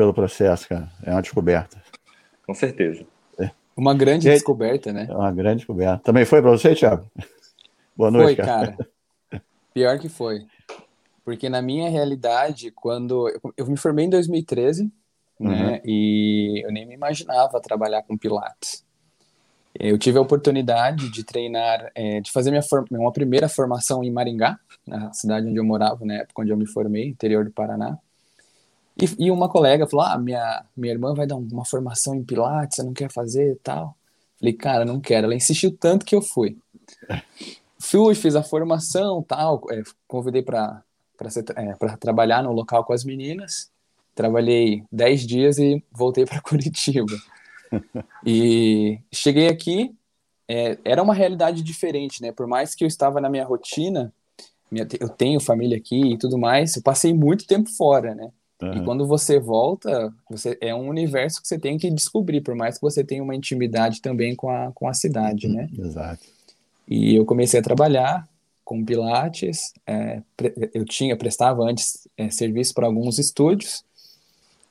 pelo 0.00 0.14
processo, 0.14 0.66
cara. 0.66 0.90
É 1.02 1.10
uma 1.10 1.20
descoberta. 1.20 1.82
Com 2.46 2.54
certeza. 2.54 3.04
É. 3.38 3.50
Uma 3.76 3.92
grande 3.94 4.26
e, 4.26 4.32
descoberta, 4.32 4.94
né? 4.94 5.06
É 5.06 5.14
uma 5.14 5.30
grande 5.30 5.58
descoberta. 5.58 6.02
Também 6.02 6.24
foi 6.24 6.40
para 6.40 6.50
você, 6.50 6.74
Thiago? 6.74 7.04
Boa 7.94 8.10
noite, 8.10 8.36
foi, 8.36 8.46
cara. 8.46 8.72
cara. 8.72 8.88
Pior 9.74 9.98
que 9.98 10.08
foi. 10.08 10.46
Porque 11.22 11.50
na 11.50 11.60
minha 11.60 11.90
realidade, 11.90 12.70
quando 12.70 13.28
eu, 13.28 13.52
eu 13.58 13.66
me 13.66 13.76
formei 13.76 14.06
em 14.06 14.10
2013, 14.10 14.84
né, 14.84 14.90
uhum. 15.38 15.50
né? 15.50 15.82
E 15.84 16.62
eu 16.64 16.72
nem 16.72 16.86
me 16.86 16.94
imaginava 16.94 17.60
trabalhar 17.60 18.02
com 18.02 18.16
Pilates. 18.16 18.82
Eu 19.78 19.98
tive 19.98 20.16
a 20.16 20.22
oportunidade 20.22 21.10
de 21.10 21.22
treinar, 21.22 21.92
é, 21.94 22.22
de 22.22 22.32
fazer 22.32 22.50
minha 22.50 22.62
uma 22.92 23.12
primeira 23.12 23.50
formação 23.50 24.02
em 24.02 24.10
Maringá, 24.10 24.58
na 24.86 25.12
cidade 25.12 25.46
onde 25.46 25.58
eu 25.58 25.64
morava, 25.64 26.04
na 26.06 26.14
época 26.14 26.40
onde 26.40 26.50
eu 26.50 26.56
me 26.56 26.66
formei, 26.66 27.08
interior 27.08 27.44
do 27.44 27.52
Paraná. 27.52 27.98
E, 29.00 29.26
e 29.26 29.30
uma 29.30 29.48
colega 29.48 29.86
falou: 29.86 30.06
Ah, 30.06 30.18
minha, 30.18 30.64
minha 30.76 30.92
irmã 30.92 31.14
vai 31.14 31.26
dar 31.26 31.36
uma 31.36 31.64
formação 31.64 32.14
em 32.14 32.24
Pilates, 32.24 32.76
você 32.76 32.82
não 32.82 32.92
quer 32.92 33.10
fazer 33.10 33.52
e 33.52 33.56
tal? 33.56 33.96
Falei, 34.38 34.54
cara, 34.54 34.84
não 34.84 35.00
quero. 35.00 35.26
Ela 35.26 35.34
insistiu 35.34 35.76
tanto 35.76 36.06
que 36.06 36.14
eu 36.14 36.22
fui. 36.22 36.56
Fui, 37.82 38.14
fiz 38.14 38.36
a 38.36 38.42
formação 38.42 39.22
tal, 39.22 39.62
é, 39.70 39.82
convidei 40.06 40.42
para 40.42 40.82
é, 41.56 41.96
trabalhar 41.96 42.42
no 42.42 42.52
local 42.52 42.84
com 42.84 42.92
as 42.92 43.04
meninas. 43.04 43.70
Trabalhei 44.14 44.84
10 44.92 45.26
dias 45.26 45.58
e 45.58 45.82
voltei 45.90 46.26
para 46.26 46.40
Curitiba 46.44 47.16
e 48.24 48.98
cheguei 49.12 49.48
aqui, 49.48 49.94
é, 50.48 50.78
era 50.84 51.02
uma 51.02 51.14
realidade 51.14 51.62
diferente, 51.62 52.20
né? 52.20 52.32
Por 52.32 52.46
mais 52.46 52.74
que 52.74 52.84
eu 52.84 52.88
estava 52.88 53.20
na 53.20 53.30
minha 53.30 53.44
rotina, 53.44 54.12
minha, 54.70 54.86
eu 54.98 55.08
tenho 55.08 55.40
família 55.40 55.76
aqui 55.76 56.12
e 56.12 56.18
tudo 56.18 56.36
mais, 56.38 56.76
eu 56.76 56.82
passei 56.82 57.14
muito 57.14 57.46
tempo 57.46 57.70
fora, 57.70 58.14
né? 58.14 58.30
Uhum. 58.60 58.74
E 58.74 58.84
quando 58.84 59.06
você 59.06 59.38
volta, 59.38 60.12
você 60.28 60.56
é 60.60 60.74
um 60.74 60.88
universo 60.88 61.40
que 61.40 61.48
você 61.48 61.58
tem 61.58 61.78
que 61.78 61.90
descobrir, 61.90 62.40
por 62.42 62.54
mais 62.54 62.76
que 62.76 62.82
você 62.82 63.02
tenha 63.02 63.22
uma 63.22 63.34
intimidade 63.34 64.02
também 64.02 64.34
com 64.36 64.50
a, 64.50 64.70
com 64.72 64.86
a 64.86 64.94
cidade, 64.94 65.48
né? 65.48 65.68
Exato. 65.78 66.22
E 66.86 67.14
eu 67.14 67.24
comecei 67.24 67.60
a 67.60 67.62
trabalhar 67.62 68.28
com 68.64 68.84
Pilates, 68.84 69.72
é, 69.86 70.22
eu 70.72 70.84
tinha, 70.84 71.16
prestava 71.16 71.62
antes 71.64 72.06
é, 72.16 72.30
serviço 72.30 72.74
para 72.74 72.86
alguns 72.86 73.18
estúdios, 73.18 73.84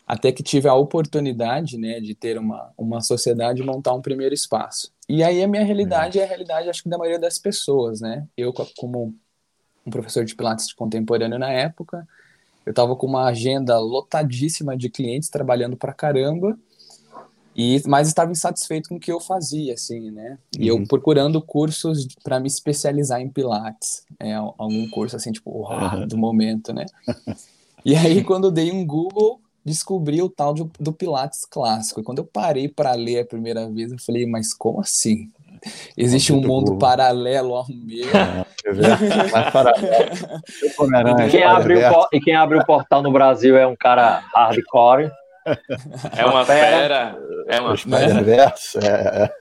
até 0.07 0.31
que 0.31 0.41
tive 0.41 0.67
a 0.67 0.73
oportunidade, 0.73 1.77
né, 1.77 1.99
de 1.99 2.15
ter 2.15 2.37
uma, 2.37 2.71
uma 2.77 3.01
sociedade 3.01 3.61
e 3.61 3.65
montar 3.65 3.93
um 3.93 4.01
primeiro 4.01 4.33
espaço. 4.33 4.91
E 5.07 5.23
aí 5.23 5.43
a 5.43 5.47
minha 5.47 5.63
realidade 5.63 6.17
é, 6.17 6.21
é 6.21 6.25
a 6.25 6.27
realidade, 6.27 6.69
acho 6.69 6.83
que 6.83 6.89
da 6.89 6.97
maioria 6.97 7.19
das 7.19 7.37
pessoas, 7.37 7.99
né? 7.99 8.25
Eu, 8.37 8.53
como 8.77 9.13
um 9.85 9.89
professor 9.89 10.23
de 10.23 10.35
Pilates 10.35 10.71
contemporâneo 10.71 11.37
na 11.37 11.51
época, 11.51 12.07
eu 12.69 12.71
estava 12.71 12.95
com 12.95 13.07
uma 13.07 13.25
agenda 13.25 13.79
lotadíssima 13.79 14.77
de 14.77 14.91
clientes 14.91 15.27
trabalhando 15.27 15.75
para 15.75 15.91
caramba, 15.91 16.55
e 17.55 17.81
mas 17.87 18.07
estava 18.07 18.31
insatisfeito 18.31 18.89
com 18.89 18.97
o 18.97 18.99
que 18.99 19.11
eu 19.11 19.19
fazia, 19.19 19.73
assim, 19.73 20.11
né? 20.11 20.37
E 20.55 20.71
uhum. 20.71 20.81
eu 20.81 20.87
procurando 20.87 21.41
cursos 21.41 22.07
para 22.23 22.39
me 22.39 22.45
especializar 22.45 23.21
em 23.21 23.27
Pilates, 23.27 24.03
é, 24.19 24.35
algum 24.35 24.87
curso 24.91 25.15
assim, 25.15 25.31
tipo, 25.31 25.49
uau, 25.49 26.05
do 26.05 26.15
momento, 26.15 26.71
né? 26.71 26.85
E 27.83 27.95
aí, 27.95 28.21
quando 28.23 28.51
dei 28.51 28.71
um 28.71 28.85
Google, 28.85 29.41
descobri 29.65 30.21
o 30.21 30.29
tal 30.29 30.53
de, 30.53 30.63
do 30.79 30.93
Pilates 30.93 31.45
clássico. 31.45 32.01
E 32.01 32.03
quando 32.03 32.19
eu 32.19 32.25
parei 32.25 32.67
para 32.67 32.93
ler 32.93 33.21
a 33.21 33.25
primeira 33.25 33.67
vez, 33.67 33.91
eu 33.91 33.97
falei, 33.97 34.27
mas 34.27 34.53
como 34.53 34.79
assim? 34.79 35.31
Existe 35.97 36.33
um 36.33 36.41
mundo 36.41 36.77
paralelo 36.77 37.55
ao 37.55 37.65
meu. 37.69 38.07
É, 38.07 38.45
e, 41.27 41.29
quem 41.29 41.43
abre 41.43 41.75
o, 41.77 42.07
e 42.13 42.19
quem 42.19 42.35
abre 42.35 42.57
o 42.57 42.65
portal 42.65 43.01
no 43.01 43.11
Brasil 43.11 43.57
é 43.57 43.65
um 43.65 43.75
cara 43.75 44.23
hardcore. 44.33 45.11
É 46.15 46.25
uma 46.25 46.45
fera. 46.45 47.17
É 47.47 47.61
uma 47.61 47.75
fera. 47.77 48.21
É. 48.83 49.31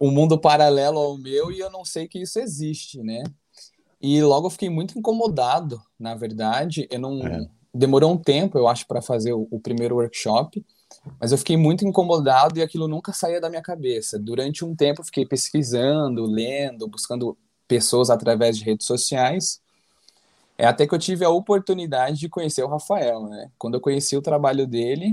Um 0.00 0.10
mundo 0.10 0.38
paralelo 0.38 0.98
ao 0.98 1.16
meu 1.16 1.50
e 1.50 1.58
eu 1.58 1.70
não 1.70 1.84
sei 1.84 2.06
que 2.06 2.20
isso 2.20 2.38
existe, 2.38 3.02
né? 3.02 3.24
E 4.00 4.22
logo 4.22 4.46
eu 4.46 4.50
fiquei 4.50 4.68
muito 4.68 4.98
incomodado, 4.98 5.80
na 5.98 6.14
verdade. 6.14 6.86
Eu 6.90 7.00
não, 7.00 7.26
é 7.26 7.46
demorou 7.76 8.12
um 8.12 8.16
tempo, 8.16 8.58
eu 8.58 8.66
acho, 8.66 8.86
para 8.86 9.02
fazer 9.02 9.32
o, 9.32 9.46
o, 9.50 9.60
primeiro 9.60 9.96
workshop, 9.96 10.64
mas 11.20 11.32
eu 11.32 11.38
fiquei 11.38 11.56
muito 11.56 11.86
incomodado 11.86 12.58
e 12.58 12.62
aquilo 12.62 12.88
nunca 12.88 13.12
saía 13.12 13.40
da 13.40 13.48
minha 13.48 13.62
cabeça. 13.62 14.18
Durante 14.18 14.64
um 14.64 14.74
tempo, 14.74 15.04
fiquei 15.04 15.24
pesquisando, 15.24 16.24
lendo, 16.26 16.88
buscando 16.88 17.36
pessoas 17.66 18.10
através 18.10 18.58
de 18.58 18.64
redes 18.64 18.86
sociais. 18.86 19.60
É 20.58 20.66
até 20.66 20.86
que 20.86 20.94
eu 20.94 20.98
tive 20.98 21.24
a 21.24 21.30
oportunidade 21.30 22.18
de 22.18 22.28
conhecer 22.28 22.62
o 22.62 22.68
Rafael, 22.68 23.24
né? 23.28 23.50
Quando 23.58 23.74
eu 23.74 23.80
conheci 23.80 24.16
o 24.16 24.22
trabalho 24.22 24.66
dele, 24.66 25.12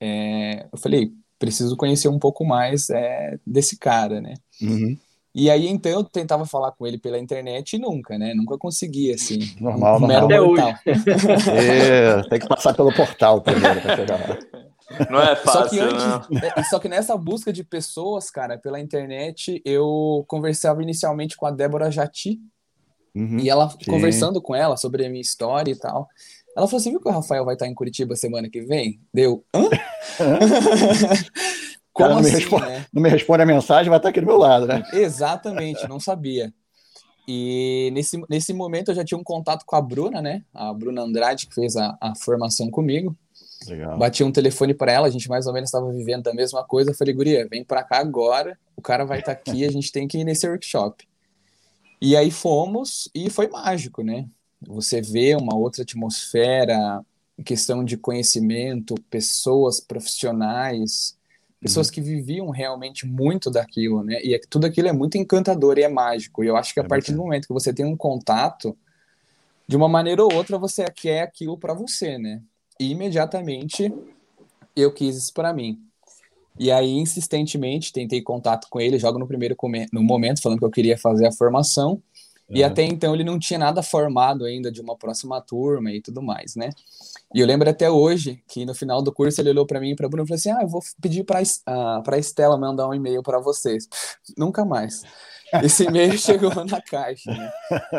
é, 0.00 0.66
eu 0.72 0.78
falei, 0.78 1.12
preciso 1.38 1.76
conhecer 1.76 2.08
um 2.08 2.18
pouco 2.18 2.44
mais 2.44 2.90
é, 2.90 3.38
desse 3.46 3.78
cara, 3.78 4.20
né? 4.20 4.34
Uhum. 4.60 4.96
E 5.32 5.48
aí, 5.48 5.68
então, 5.68 5.92
eu 5.92 6.02
tentava 6.02 6.44
falar 6.44 6.72
com 6.72 6.84
ele 6.84 6.98
pela 6.98 7.18
internet 7.18 7.74
e 7.74 7.78
nunca, 7.78 8.18
né? 8.18 8.34
Nunca 8.34 8.58
conseguia, 8.58 9.14
assim. 9.14 9.38
Normal, 9.60 9.96
um 9.96 10.00
normal. 10.00 10.24
Até 10.24 10.40
hoje. 10.40 10.62
é, 11.54 12.22
tem 12.28 12.40
que 12.40 12.48
passar 12.48 12.74
pelo 12.74 12.92
portal 12.92 13.40
primeiro 13.40 13.80
para 13.80 13.96
chegar 13.96 14.18
lá. 14.18 14.38
Não 15.10 15.20
é 15.20 15.36
fácil, 15.36 15.60
só 15.62 15.68
que 15.68 15.80
antes, 15.80 16.04
não. 16.04 16.64
Só 16.64 16.78
que 16.78 16.88
nessa 16.88 17.16
busca 17.16 17.52
de 17.52 17.62
pessoas, 17.62 18.30
cara, 18.30 18.58
pela 18.58 18.80
internet, 18.80 19.62
eu 19.64 20.24
conversava 20.26 20.82
inicialmente 20.82 21.36
com 21.36 21.46
a 21.46 21.50
Débora 21.50 21.90
Jati, 21.90 22.40
uhum, 23.14 23.38
e 23.38 23.48
ela, 23.48 23.70
sim. 23.70 23.78
conversando 23.86 24.42
com 24.42 24.54
ela 24.54 24.76
sobre 24.76 25.06
a 25.06 25.08
minha 25.08 25.20
história 25.20 25.70
e 25.70 25.78
tal, 25.78 26.08
ela 26.56 26.66
falou 26.66 26.80
assim, 26.80 26.90
viu 26.90 27.00
que 27.00 27.08
o 27.08 27.12
Rafael 27.12 27.44
vai 27.44 27.54
estar 27.54 27.66
em 27.66 27.74
Curitiba 27.74 28.16
semana 28.16 28.50
que 28.50 28.62
vem? 28.62 29.00
Deu, 29.14 29.44
hã? 29.54 29.68
Como 31.92 32.08
não, 32.08 32.18
assim, 32.18 32.30
me 32.30 32.38
responde, 32.38 32.66
né? 32.66 32.86
não 32.92 33.02
me 33.02 33.08
responde 33.08 33.42
a 33.42 33.46
mensagem, 33.46 33.90
vai 33.90 33.98
estar 33.98 34.08
aqui 34.08 34.20
do 34.20 34.26
meu 34.26 34.38
lado, 34.38 34.66
né? 34.66 34.82
Exatamente, 34.92 35.88
não 35.88 36.00
sabia. 36.00 36.52
E 37.26 37.90
nesse, 37.92 38.20
nesse 38.28 38.52
momento 38.52 38.90
eu 38.90 38.94
já 38.94 39.04
tinha 39.04 39.18
um 39.18 39.24
contato 39.24 39.64
com 39.64 39.76
a 39.76 39.80
Bruna, 39.82 40.20
né? 40.20 40.42
A 40.52 40.72
Bruna 40.72 41.02
Andrade, 41.02 41.46
que 41.46 41.54
fez 41.54 41.76
a, 41.76 41.96
a 42.00 42.14
formação 42.16 42.70
comigo. 42.70 43.16
Legal. 43.66 43.98
Bati 43.98 44.24
um 44.24 44.32
telefone 44.32 44.72
para 44.72 44.92
ela, 44.92 45.06
a 45.06 45.10
gente 45.10 45.28
mais 45.28 45.46
ou 45.46 45.52
menos 45.52 45.68
estava 45.68 45.90
vivendo 45.92 46.28
a 46.28 46.34
mesma 46.34 46.64
coisa. 46.64 46.90
Eu 46.90 46.94
falei, 46.94 47.12
Guria, 47.12 47.46
vem 47.48 47.62
para 47.62 47.82
cá 47.82 47.98
agora, 47.98 48.58
o 48.76 48.82
cara 48.82 49.04
vai 49.04 49.20
estar 49.20 49.34
tá 49.34 49.40
aqui, 49.40 49.64
a 49.64 49.70
gente 49.70 49.92
tem 49.92 50.08
que 50.08 50.18
ir 50.18 50.24
nesse 50.24 50.48
workshop. 50.48 51.06
E 52.00 52.16
aí 52.16 52.30
fomos, 52.30 53.10
e 53.14 53.28
foi 53.28 53.48
mágico, 53.48 54.02
né? 54.02 54.26
Você 54.66 55.02
vê 55.02 55.34
uma 55.34 55.54
outra 55.54 55.82
atmosfera, 55.82 57.04
questão 57.44 57.84
de 57.84 57.96
conhecimento, 57.96 58.94
pessoas 59.10 59.80
profissionais, 59.80 61.16
pessoas 61.60 61.88
uhum. 61.88 61.92
que 61.94 62.00
viviam 62.00 62.50
realmente 62.50 63.06
muito 63.06 63.50
daquilo, 63.50 64.02
né? 64.02 64.20
E 64.22 64.34
é, 64.34 64.40
tudo 64.48 64.66
aquilo 64.66 64.88
é 64.88 64.92
muito 64.92 65.18
encantador 65.18 65.78
e 65.78 65.82
é 65.82 65.88
mágico. 65.88 66.42
E 66.42 66.46
eu 66.46 66.56
acho 66.56 66.72
que 66.72 66.80
a 66.80 66.84
é 66.84 66.86
partir 66.86 67.12
do 67.12 67.18
momento 67.18 67.46
que 67.46 67.52
você 67.52 67.72
tem 67.72 67.84
um 67.84 67.96
contato, 67.96 68.76
de 69.68 69.76
uma 69.76 69.88
maneira 69.88 70.24
ou 70.24 70.32
outra 70.32 70.58
você 70.58 70.84
quer 70.90 71.22
aquilo 71.22 71.56
para 71.58 71.74
você, 71.74 72.18
né? 72.18 72.42
E 72.80 72.92
imediatamente 72.92 73.92
eu 74.74 74.90
quis 74.90 75.14
isso 75.14 75.34
para 75.34 75.52
mim. 75.52 75.78
E 76.58 76.72
aí, 76.72 76.90
insistentemente, 76.90 77.92
tentei 77.92 78.22
contato 78.22 78.68
com 78.70 78.80
ele, 78.80 78.98
jogo 78.98 79.18
no 79.18 79.26
primeiro 79.26 79.54
no 79.92 80.02
momento, 80.02 80.40
falando 80.40 80.58
que 80.58 80.64
eu 80.64 80.70
queria 80.70 80.96
fazer 80.96 81.26
a 81.26 81.32
formação. 81.32 82.02
Uhum. 82.48 82.56
E 82.56 82.64
até 82.64 82.82
então 82.82 83.14
ele 83.14 83.22
não 83.22 83.38
tinha 83.38 83.58
nada 83.58 83.82
formado 83.82 84.46
ainda 84.46 84.72
de 84.72 84.80
uma 84.80 84.96
próxima 84.96 85.42
turma 85.42 85.92
e 85.92 86.00
tudo 86.00 86.22
mais, 86.22 86.56
né? 86.56 86.70
E 87.34 87.40
eu 87.40 87.46
lembro 87.46 87.68
até 87.68 87.90
hoje 87.90 88.42
que 88.48 88.64
no 88.64 88.74
final 88.74 89.02
do 89.02 89.12
curso 89.12 89.42
ele 89.42 89.50
olhou 89.50 89.66
para 89.66 89.78
mim 89.78 89.90
e 89.90 89.96
para 89.96 90.08
Bruno 90.08 90.24
e 90.24 90.28
falou 90.28 90.38
assim: 90.38 90.50
Ah, 90.50 90.62
eu 90.62 90.68
vou 90.68 90.80
pedir 91.02 91.22
para 91.24 91.42
uh, 91.42 92.02
para 92.02 92.18
Estela 92.18 92.56
mandar 92.56 92.88
um 92.88 92.94
e-mail 92.94 93.22
para 93.22 93.38
vocês. 93.38 93.86
Nunca 94.38 94.64
mais. 94.64 95.02
Esse 95.62 95.84
e-mail 95.84 96.16
chegou 96.18 96.52
na 96.64 96.80
caixa. 96.80 97.30
Né? 97.30 97.52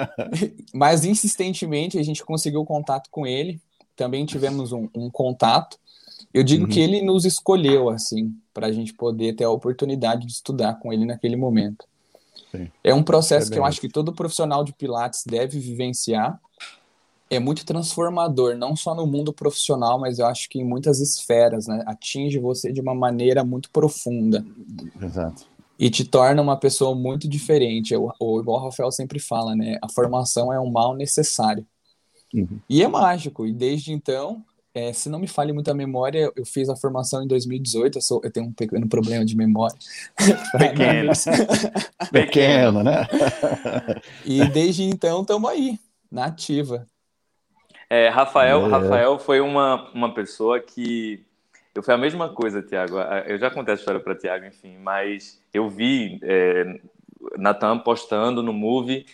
Mas 0.73 1.05
insistentemente 1.05 1.99
a 1.99 2.03
gente 2.03 2.25
conseguiu 2.25 2.65
contato 2.65 3.09
com 3.11 3.27
ele. 3.27 3.61
Também 4.01 4.25
tivemos 4.25 4.71
um, 4.71 4.89
um 4.95 5.11
contato. 5.11 5.77
Eu 6.33 6.43
digo 6.43 6.63
uhum. 6.63 6.69
que 6.69 6.79
ele 6.79 7.03
nos 7.03 7.23
escolheu 7.23 7.87
assim 7.87 8.35
para 8.51 8.65
a 8.65 8.71
gente 8.71 8.95
poder 8.95 9.35
ter 9.35 9.43
a 9.43 9.49
oportunidade 9.51 10.25
de 10.25 10.31
estudar 10.31 10.79
com 10.79 10.91
ele 10.91 11.05
naquele 11.05 11.35
momento. 11.35 11.85
Sim. 12.51 12.67
É 12.83 12.95
um 12.95 13.03
processo 13.03 13.51
é 13.51 13.53
que 13.53 13.59
eu 13.59 13.63
acho 13.63 13.79
que 13.79 13.87
todo 13.87 14.11
profissional 14.11 14.63
de 14.63 14.73
Pilates 14.73 15.23
deve 15.23 15.59
vivenciar 15.59 16.39
é 17.29 17.39
muito 17.39 17.63
transformador, 17.63 18.57
não 18.57 18.75
só 18.75 18.95
no 18.95 19.05
mundo 19.05 19.31
profissional, 19.31 19.99
mas 19.99 20.17
eu 20.17 20.25
acho 20.25 20.49
que 20.49 20.59
em 20.59 20.65
muitas 20.65 20.99
esferas, 20.99 21.67
né? 21.67 21.83
Atinge 21.85 22.39
você 22.39 22.73
de 22.73 22.81
uma 22.81 22.95
maneira 22.95 23.43
muito 23.43 23.69
profunda. 23.69 24.43
Exato. 24.99 25.45
E 25.77 25.91
te 25.91 26.03
torna 26.03 26.41
uma 26.41 26.57
pessoa 26.57 26.95
muito 26.95 27.29
diferente. 27.29 27.95
O, 27.95 28.11
o 28.19 28.41
igual 28.41 28.61
o 28.61 28.63
Rafael 28.65 28.91
sempre 28.91 29.19
fala, 29.19 29.55
né? 29.55 29.77
A 29.79 29.87
formação 29.87 30.51
é 30.51 30.59
um 30.59 30.71
mal 30.71 30.95
necessário. 30.95 31.65
Uhum. 32.33 32.59
E 32.69 32.83
é 32.83 32.87
mágico. 32.87 33.45
E 33.45 33.53
desde 33.53 33.91
então, 33.91 34.43
é, 34.73 34.93
se 34.93 35.09
não 35.09 35.19
me 35.19 35.27
falhe 35.27 35.51
muito 35.51 35.69
a 35.69 35.73
memória, 35.73 36.31
eu 36.35 36.45
fiz 36.45 36.69
a 36.69 36.75
formação 36.75 37.21
em 37.23 37.27
2018. 37.27 37.97
Eu, 37.97 38.01
sou, 38.01 38.21
eu 38.23 38.31
tenho 38.31 38.47
um 38.47 38.53
pequeno 38.53 38.87
problema 38.87 39.25
de 39.25 39.35
memória. 39.35 39.75
Pequeno. 40.57 41.11
Pequeno, 42.11 42.83
né? 42.83 43.07
e 44.25 44.45
desde 44.47 44.83
então, 44.83 45.21
estamos 45.21 45.49
aí, 45.49 45.77
na 46.09 46.25
ativa. 46.25 46.87
É, 47.89 48.07
Rafael, 48.07 48.65
é. 48.65 48.69
Rafael 48.69 49.19
foi 49.19 49.41
uma, 49.41 49.91
uma 49.93 50.13
pessoa 50.13 50.59
que. 50.59 51.25
Eu 51.75 51.83
fui 51.83 51.93
a 51.93 51.97
mesma 51.97 52.29
coisa, 52.29 52.61
Tiago. 52.61 52.97
Eu 53.27 53.37
já 53.37 53.49
contei 53.49 53.73
a 53.73 53.77
história 53.77 53.99
para 53.99 54.15
Tiago, 54.15 54.45
enfim, 54.45 54.77
mas 54.77 55.41
eu 55.53 55.69
vi 55.69 56.19
é, 56.21 56.79
Natan 57.37 57.79
postando 57.79 58.41
no 58.41 58.53
Movie. 58.53 59.05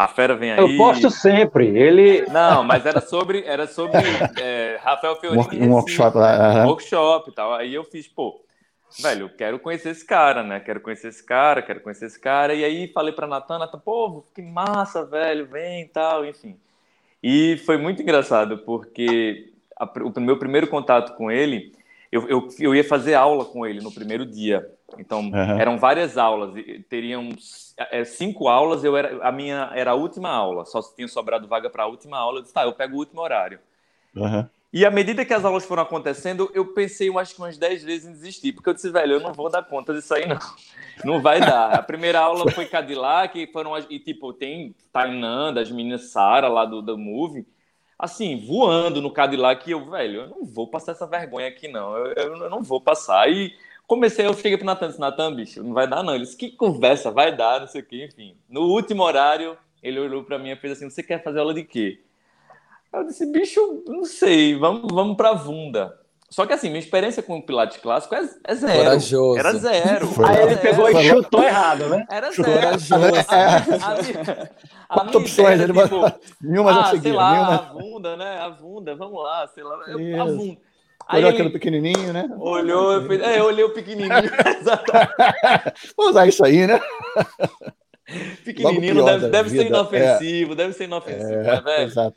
A 0.00 0.08
fera 0.08 0.34
vem 0.34 0.50
aí. 0.50 0.58
Eu 0.58 0.78
posto 0.78 1.10
sempre. 1.10 1.66
Ele. 1.76 2.24
Não, 2.30 2.64
mas 2.64 2.86
era 2.86 3.02
sobre, 3.02 3.44
era 3.44 3.66
sobre 3.66 4.00
é, 4.40 4.80
Rafael 4.82 5.14
Fiorini. 5.16 5.68
Um 5.68 5.72
workshop 5.72 6.16
lá. 6.16 6.64
Um 6.64 6.68
workshop 6.68 7.30
e 7.30 7.34
tal. 7.34 7.52
Aí 7.52 7.74
eu 7.74 7.84
fiz, 7.84 8.08
pô, 8.08 8.40
velho, 8.98 9.26
eu 9.26 9.28
quero 9.28 9.58
conhecer 9.58 9.90
esse 9.90 10.06
cara, 10.06 10.42
né? 10.42 10.58
Quero 10.58 10.80
conhecer 10.80 11.08
esse 11.08 11.22
cara, 11.22 11.60
quero 11.60 11.80
conhecer 11.80 12.06
esse 12.06 12.18
cara. 12.18 12.54
E 12.54 12.64
aí 12.64 12.88
falei 12.88 13.12
pra 13.12 13.26
Natan, 13.26 13.58
Natan, 13.58 13.78
pô, 13.78 14.24
que 14.34 14.40
massa, 14.40 15.04
velho, 15.04 15.44
vem 15.44 15.82
e 15.82 15.88
tal, 15.88 16.24
enfim. 16.24 16.56
E 17.22 17.58
foi 17.66 17.76
muito 17.76 18.00
engraçado, 18.00 18.56
porque 18.56 19.52
a, 19.78 19.84
o 19.84 20.18
meu 20.18 20.38
primeiro 20.38 20.66
contato 20.66 21.14
com 21.14 21.30
ele, 21.30 21.74
eu, 22.10 22.26
eu, 22.26 22.48
eu, 22.58 22.74
ia 22.74 22.84
fazer 22.84 23.12
aula 23.12 23.44
com 23.44 23.66
ele 23.66 23.82
no 23.82 23.92
primeiro 23.92 24.24
dia. 24.24 24.66
Então, 24.98 25.20
uhum. 25.20 25.60
eram 25.60 25.78
várias 25.78 26.18
aulas, 26.18 26.52
teriam 26.88 27.30
é, 27.76 28.04
cinco 28.04 28.48
aulas, 28.48 28.84
eu 28.84 28.96
era, 28.96 29.26
a 29.26 29.32
minha 29.32 29.70
era 29.74 29.92
a 29.92 29.94
última 29.94 30.30
aula, 30.30 30.64
só 30.64 30.80
tinha 30.94 31.08
sobrado 31.08 31.48
vaga 31.48 31.70
para 31.70 31.84
a 31.84 31.86
última 31.86 32.18
aula. 32.18 32.38
Eu 32.38 32.42
disse, 32.42 32.54
tá, 32.54 32.64
eu 32.64 32.72
pego 32.72 32.96
o 32.96 32.98
último 32.98 33.20
horário. 33.20 33.58
Uhum. 34.14 34.46
E 34.72 34.86
à 34.86 34.90
medida 34.90 35.24
que 35.24 35.34
as 35.34 35.44
aulas 35.44 35.64
foram 35.64 35.82
acontecendo, 35.82 36.48
eu 36.54 36.64
pensei, 36.72 37.08
eu 37.08 37.18
acho 37.18 37.34
que 37.34 37.40
umas 37.40 37.58
10 37.58 37.82
vezes 37.82 38.06
em 38.06 38.12
desistir, 38.12 38.52
porque 38.52 38.68
eu 38.68 38.74
disse, 38.74 38.88
velho, 38.88 39.14
eu 39.14 39.20
não 39.20 39.32
vou 39.32 39.50
dar 39.50 39.64
conta 39.64 39.92
disso 39.92 40.14
aí, 40.14 40.26
não. 40.26 40.38
Não 41.02 41.22
vai 41.22 41.40
dar. 41.40 41.72
A 41.72 41.82
primeira 41.82 42.20
aula 42.20 42.50
foi 42.50 42.66
Cadillac, 42.66 43.46
foram, 43.54 43.72
e 43.88 43.98
tipo, 43.98 44.34
tem 44.34 44.74
Tainan, 44.92 45.50
das 45.50 45.70
meninas 45.70 46.10
Sara 46.10 46.46
lá 46.46 46.66
do, 46.66 46.82
do 46.82 46.98
Movie, 46.98 47.46
assim, 47.98 48.46
voando 48.46 49.00
no 49.00 49.10
Cadillac, 49.10 49.66
e 49.66 49.72
eu, 49.72 49.90
velho, 49.90 50.20
eu 50.20 50.28
não 50.28 50.44
vou 50.44 50.68
passar 50.68 50.92
essa 50.92 51.06
vergonha 51.06 51.48
aqui, 51.48 51.68
não. 51.68 51.96
Eu, 51.96 52.12
eu, 52.12 52.36
eu 52.36 52.50
não 52.50 52.62
vou 52.62 52.82
passar. 52.82 53.30
E 53.30 53.54
comecei, 53.90 54.24
eu 54.24 54.34
cheguei 54.34 54.56
pro 54.56 54.64
Natan, 54.64 54.86
disse, 54.86 55.00
Natan, 55.00 55.34
bicho, 55.34 55.64
não 55.64 55.74
vai 55.74 55.88
dar, 55.88 56.04
não. 56.04 56.14
Ele 56.14 56.22
disse, 56.22 56.36
que 56.36 56.52
conversa, 56.52 57.10
vai 57.10 57.36
dar, 57.36 57.58
não 57.58 57.66
sei 57.66 57.80
o 57.80 57.84
quê, 57.84 58.04
enfim. 58.04 58.36
No 58.48 58.60
último 58.68 59.02
horário, 59.02 59.58
ele 59.82 59.98
olhou 59.98 60.22
para 60.22 60.38
mim 60.38 60.50
e 60.50 60.56
fez 60.56 60.74
assim, 60.74 60.88
você 60.88 61.02
quer 61.02 61.20
fazer 61.24 61.40
aula 61.40 61.52
de 61.52 61.64
quê? 61.64 62.00
Eu 62.92 63.04
disse, 63.04 63.26
bicho, 63.26 63.82
não 63.88 64.04
sei, 64.04 64.54
vamos, 64.56 64.92
vamos 64.94 65.16
pra 65.16 65.32
Vunda. 65.32 65.98
Só 66.28 66.46
que 66.46 66.52
assim, 66.52 66.68
minha 66.68 66.78
experiência 66.78 67.20
com 67.20 67.38
o 67.38 67.42
Pilates 67.42 67.78
clássico 67.78 68.14
é, 68.14 68.30
é 68.44 68.54
zero. 68.54 68.78
Corajoso. 68.78 69.38
Era 69.40 69.52
zero. 69.54 70.06
Foi. 70.14 70.24
Aí 70.24 70.42
ele 70.42 70.56
pegou 70.58 70.88
e 70.88 71.08
chutou 71.08 71.42
errado, 71.42 71.88
né? 71.88 72.06
Era 72.08 72.30
zero. 72.30 72.52
Corajoso. 72.52 73.26
Quatro 74.88 75.18
opções, 75.18 75.60
ele 75.60 75.72
tipo, 75.72 76.12
nenhuma 76.40 76.72
já 76.72 76.80
ah, 76.80 76.84
seguia. 76.84 77.02
Sei 77.02 77.12
lá, 77.12 77.32
nenhuma... 77.32 77.54
a 77.54 77.72
Vunda, 77.72 78.16
né? 78.16 78.38
A 78.38 78.48
Vunda, 78.50 78.94
vamos 78.94 79.20
lá, 79.20 79.48
sei 79.48 79.64
lá. 79.64 79.76
Eu, 79.88 80.22
a 80.22 80.24
Vunda. 81.10 81.16
Aí 81.16 81.18
olhou 81.18 81.30
aquele 81.30 81.50
pequenininho, 81.50 82.12
né? 82.12 82.28
Olhou, 82.38 82.92
eu 82.92 83.06
fez, 83.06 83.20
é, 83.20 83.38
eu 83.40 83.44
olhei 83.44 83.64
o 83.64 83.70
pequenininho. 83.70 84.30
Vamos 85.96 86.10
usar 86.12 86.26
isso 86.26 86.44
aí, 86.44 86.66
né? 86.66 86.80
Pequenininho 88.44 89.04
deve, 89.04 89.28
deve 89.28 89.50
ser 89.50 89.66
inofensivo, 89.66 90.52
é. 90.52 90.56
deve 90.56 90.72
ser 90.72 90.84
inofensivo, 90.84 91.32
é, 91.32 91.42
né, 91.42 91.60
velho? 91.60 91.84
Exato. 91.84 92.16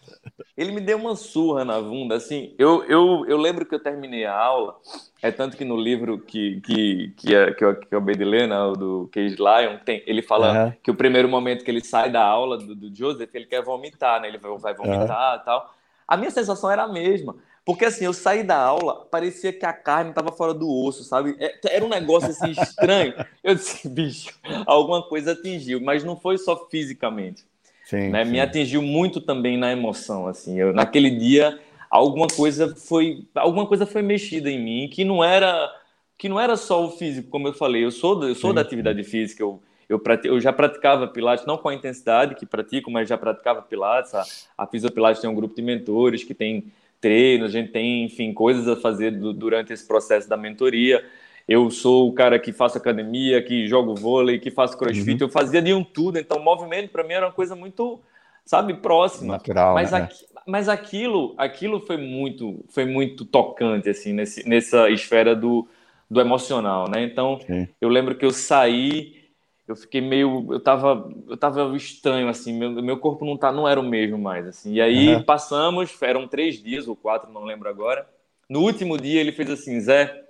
Ele 0.57 0.71
me 0.71 0.81
deu 0.81 0.97
uma 0.97 1.15
surra 1.15 1.63
na 1.63 1.79
bunda, 1.79 2.15
assim. 2.15 2.53
Eu, 2.57 2.83
eu, 2.85 3.25
eu 3.27 3.37
lembro 3.37 3.65
que 3.65 3.75
eu 3.75 3.79
terminei 3.79 4.25
a 4.25 4.35
aula, 4.35 4.75
é 5.21 5.31
tanto 5.31 5.55
que 5.55 5.65
no 5.65 5.77
livro 5.77 6.19
que, 6.19 6.61
que, 6.61 7.13
que, 7.17 7.35
é, 7.35 7.51
que, 7.53 7.63
eu, 7.63 7.75
que 7.75 7.93
eu 7.93 7.99
acabei 7.99 8.15
de 8.15 8.25
ler, 8.25 8.47
né, 8.47 8.55
do 8.77 9.09
Cage 9.11 9.35
Lion, 9.35 9.77
tem, 9.85 10.03
ele 10.05 10.21
fala 10.21 10.65
uhum. 10.65 10.73
que 10.81 10.91
o 10.91 10.95
primeiro 10.95 11.29
momento 11.29 11.63
que 11.63 11.71
ele 11.71 11.83
sai 11.83 12.11
da 12.11 12.23
aula 12.23 12.57
do, 12.57 12.75
do 12.75 12.95
Joseph, 12.95 13.33
ele 13.33 13.45
quer 13.45 13.61
vomitar, 13.61 14.21
né? 14.21 14.27
Ele 14.27 14.37
vai, 14.37 14.57
vai 14.57 14.73
vomitar 14.73 15.35
e 15.35 15.37
uhum. 15.37 15.45
tal. 15.45 15.73
A 16.07 16.17
minha 16.17 16.31
sensação 16.31 16.69
era 16.69 16.83
a 16.83 16.87
mesma. 16.87 17.35
Porque 17.65 17.85
assim, 17.85 18.03
eu 18.03 18.13
saí 18.13 18.43
da 18.43 18.57
aula, 18.57 19.05
parecia 19.09 19.53
que 19.53 19.65
a 19.65 19.71
carne 19.71 20.09
estava 20.09 20.31
fora 20.33 20.53
do 20.53 20.69
osso, 20.69 21.03
sabe? 21.03 21.35
É, 21.39 21.55
era 21.75 21.85
um 21.85 21.89
negócio 21.89 22.29
assim 22.29 22.51
estranho. 22.51 23.13
Eu 23.41 23.55
disse, 23.55 23.87
bicho, 23.87 24.37
alguma 24.65 25.01
coisa 25.01 25.31
atingiu, 25.31 25.79
mas 25.79 26.03
não 26.03 26.17
foi 26.17 26.37
só 26.37 26.67
fisicamente. 26.69 27.45
Sim, 27.85 28.09
né? 28.09 28.25
sim. 28.25 28.31
Me 28.31 28.39
atingiu 28.41 28.81
muito 28.81 29.21
também 29.21 29.57
na 29.57 29.71
emoção, 29.71 30.27
assim. 30.27 30.59
Eu, 30.59 30.73
naquele 30.73 31.09
dia, 31.09 31.57
alguma 31.89 32.27
coisa 32.27 32.75
foi 32.75 33.25
alguma 33.35 33.65
coisa 33.65 33.85
foi 33.85 34.01
mexida 34.01 34.49
em 34.49 34.61
mim 34.61 34.89
que 34.89 35.05
não 35.05 35.23
era 35.23 35.69
que 36.17 36.27
não 36.27 36.39
era 36.39 36.57
só 36.57 36.85
o 36.85 36.91
físico, 36.91 37.29
como 37.29 37.47
eu 37.47 37.53
falei. 37.53 37.83
Eu 37.83 37.91
sou 37.91 38.27
eu 38.27 38.35
sou 38.35 38.51
Sim. 38.51 38.55
da 38.55 38.61
atividade 38.61 39.03
física. 39.03 39.41
Eu, 39.41 39.61
eu, 39.87 40.01
eu, 40.23 40.39
já 40.39 40.51
praticava 40.51 41.07
Pilates, 41.07 41.45
não 41.45 41.57
com 41.57 41.69
a 41.69 41.73
intensidade 41.73 42.35
que 42.35 42.45
pratico, 42.45 42.89
mas 42.89 43.07
já 43.07 43.17
praticava 43.17 43.61
Pilates. 43.61 44.13
A, 44.15 44.23
a 44.57 44.67
Pilates 44.67 45.21
tem 45.21 45.29
um 45.29 45.35
grupo 45.35 45.55
de 45.55 45.61
mentores 45.61 46.23
que 46.23 46.33
tem 46.33 46.71
treinos, 47.03 47.49
a 47.49 47.51
gente 47.51 47.73
tem, 47.73 48.05
enfim, 48.05 48.33
coisas 48.33 48.65
a 48.65 48.77
fazer 48.77 49.11
do, 49.11 49.33
durante 49.33 49.73
esse 49.73 49.85
processo 49.85 50.29
da 50.29 50.37
mentoria. 50.37 51.03
Eu 51.45 51.69
sou 51.69 52.07
o 52.07 52.13
cara 52.13 52.39
que 52.39 52.53
faço 52.53 52.77
academia, 52.77 53.43
que 53.43 53.67
jogo 53.67 53.93
vôlei, 53.93 54.39
que 54.39 54.49
faço 54.49 54.77
crossfit. 54.77 55.21
Uhum. 55.21 55.27
Eu 55.27 55.29
fazia 55.29 55.61
de 55.61 55.73
um 55.73 55.83
tudo. 55.83 56.17
Então, 56.17 56.39
movimento 56.39 56.89
para 56.89 57.03
mim 57.03 57.13
era 57.13 57.25
uma 57.25 57.33
coisa 57.33 57.57
muito, 57.57 57.99
sabe, 58.45 58.75
próxima. 58.75 59.33
Natural. 59.33 59.73
Mas, 59.73 59.91
né? 59.91 59.97
aqui, 59.97 60.25
mas 60.47 60.69
aquilo, 60.69 61.35
aquilo 61.37 61.81
foi 61.81 61.97
muito, 61.97 62.63
foi 62.69 62.85
muito 62.85 63.25
tocante 63.25 63.89
assim 63.89 64.13
nesse, 64.13 64.47
nessa 64.47 64.89
esfera 64.89 65.35
do, 65.35 65.67
do 66.09 66.21
emocional, 66.21 66.89
né? 66.89 67.03
Então, 67.03 67.37
Sim. 67.45 67.67
eu 67.81 67.89
lembro 67.89 68.15
que 68.15 68.23
eu 68.23 68.31
saí 68.31 69.22
eu 69.67 69.75
fiquei 69.75 70.01
meio 70.01 70.47
eu 70.51 70.59
tava 70.59 71.09
eu 71.27 71.37
tava 71.37 71.75
estranho 71.75 72.27
assim 72.27 72.57
meu, 72.57 72.71
meu 72.71 72.97
corpo 72.97 73.23
não 73.23 73.37
tá 73.37 73.51
não 73.51 73.67
era 73.67 73.79
o 73.79 73.83
mesmo 73.83 74.17
mais 74.17 74.45
assim. 74.45 74.73
E 74.73 74.81
aí 74.81 75.15
uhum. 75.15 75.23
passamos 75.23 75.95
eram 76.01 76.27
três 76.27 76.61
dias 76.61 76.87
ou 76.87 76.95
quatro 76.95 77.31
não 77.31 77.43
lembro 77.43 77.69
agora. 77.69 78.07
No 78.49 78.61
último 78.61 78.97
dia 78.97 79.21
ele 79.21 79.31
fez 79.31 79.49
assim 79.49 79.79
Zé 79.79 80.21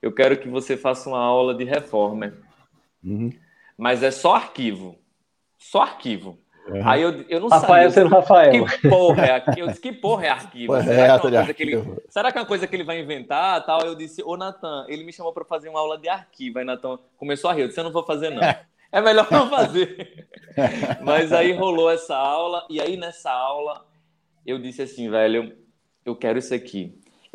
eu 0.00 0.12
quero 0.12 0.36
que 0.36 0.48
você 0.48 0.76
faça 0.76 1.08
uma 1.08 1.20
aula 1.20 1.54
de 1.54 1.64
reforma 1.64 2.34
uhum. 3.02 3.30
mas 3.78 4.02
é 4.02 4.10
só 4.10 4.34
arquivo 4.34 4.98
só 5.58 5.82
arquivo. 5.82 6.38
Uhum. 6.68 6.88
aí 6.88 7.02
eu, 7.02 7.24
eu 7.28 7.40
não 7.40 7.48
Rafael 7.48 7.90
sabia 7.90 7.90
sendo 7.90 8.14
Rafael 8.14 8.66
que 8.66 8.88
porra 8.88 9.26
é 9.26 9.30
arquivo? 9.32 9.58
Eu 9.58 9.66
disse 9.66 9.80
que 9.80 9.92
porra 9.92 10.26
é 10.26 10.28
arquivo? 10.28 10.72
Será, 10.82 11.18
que 11.18 11.26
é 11.26 11.30
uma 11.30 11.32
coisa 11.32 11.54
que 11.54 11.62
ele, 11.62 11.84
será 12.08 12.32
que 12.32 12.38
é 12.38 12.40
uma 12.40 12.46
coisa 12.46 12.66
que 12.68 12.76
ele 12.76 12.84
vai 12.84 13.00
inventar 13.00 13.66
tal? 13.66 13.80
Eu 13.80 13.96
disse 13.96 14.22
ô 14.22 14.36
Natan 14.36 14.84
ele 14.86 15.02
me 15.02 15.12
chamou 15.12 15.32
para 15.32 15.44
fazer 15.44 15.68
uma 15.68 15.80
aula 15.80 15.98
de 15.98 16.08
arquivo. 16.08 16.60
Aí 16.60 16.64
Natan 16.64 16.98
começou 17.16 17.50
a 17.50 17.52
rir 17.52 17.62
eu 17.62 17.68
disse 17.68 17.80
eu 17.80 17.84
não 17.84 17.90
vou 17.90 18.04
fazer 18.04 18.30
não 18.30 18.42
é 18.92 19.00
melhor 19.00 19.26
não 19.30 19.48
fazer. 19.48 20.28
Mas 21.02 21.32
aí 21.32 21.52
rolou 21.52 21.90
essa 21.90 22.16
aula, 22.16 22.66
e 22.68 22.80
aí 22.80 22.96
nessa 22.96 23.32
aula 23.32 23.84
eu 24.46 24.58
disse 24.58 24.82
assim, 24.82 25.08
velho, 25.08 25.52
eu 26.04 26.14
quero 26.14 26.38
isso 26.38 26.54
aqui. 26.54 26.94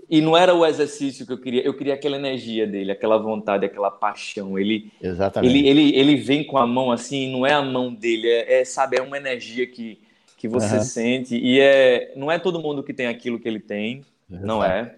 E 0.09 0.21
não 0.21 0.37
era 0.37 0.53
o 0.53 0.65
exercício 0.65 1.25
que 1.25 1.33
eu 1.33 1.37
queria, 1.37 1.61
eu 1.63 1.73
queria 1.73 1.93
aquela 1.93 2.15
energia 2.15 2.65
dele, 2.65 2.91
aquela 2.91 3.17
vontade, 3.17 3.65
aquela 3.65 3.91
paixão. 3.91 4.57
Ele, 4.57 4.91
Exatamente. 5.01 5.53
Ele, 5.53 5.67
ele, 5.67 5.95
ele 5.95 6.15
vem 6.15 6.45
com 6.45 6.57
a 6.57 6.65
mão 6.65 6.91
assim, 6.91 7.29
não 7.29 7.45
é 7.45 7.51
a 7.51 7.61
mão 7.61 7.93
dele, 7.93 8.29
é, 8.29 8.61
é 8.61 8.65
sabe, 8.65 8.97
é 8.97 9.01
uma 9.01 9.17
energia 9.17 9.67
que, 9.67 9.99
que 10.37 10.47
você 10.47 10.77
uhum. 10.77 10.83
sente. 10.83 11.35
E 11.35 11.59
é, 11.59 12.13
não 12.15 12.31
é 12.31 12.39
todo 12.39 12.59
mundo 12.59 12.83
que 12.83 12.93
tem 12.93 13.07
aquilo 13.07 13.39
que 13.39 13.47
ele 13.47 13.59
tem, 13.59 14.05
não 14.29 14.63
é. 14.63 14.95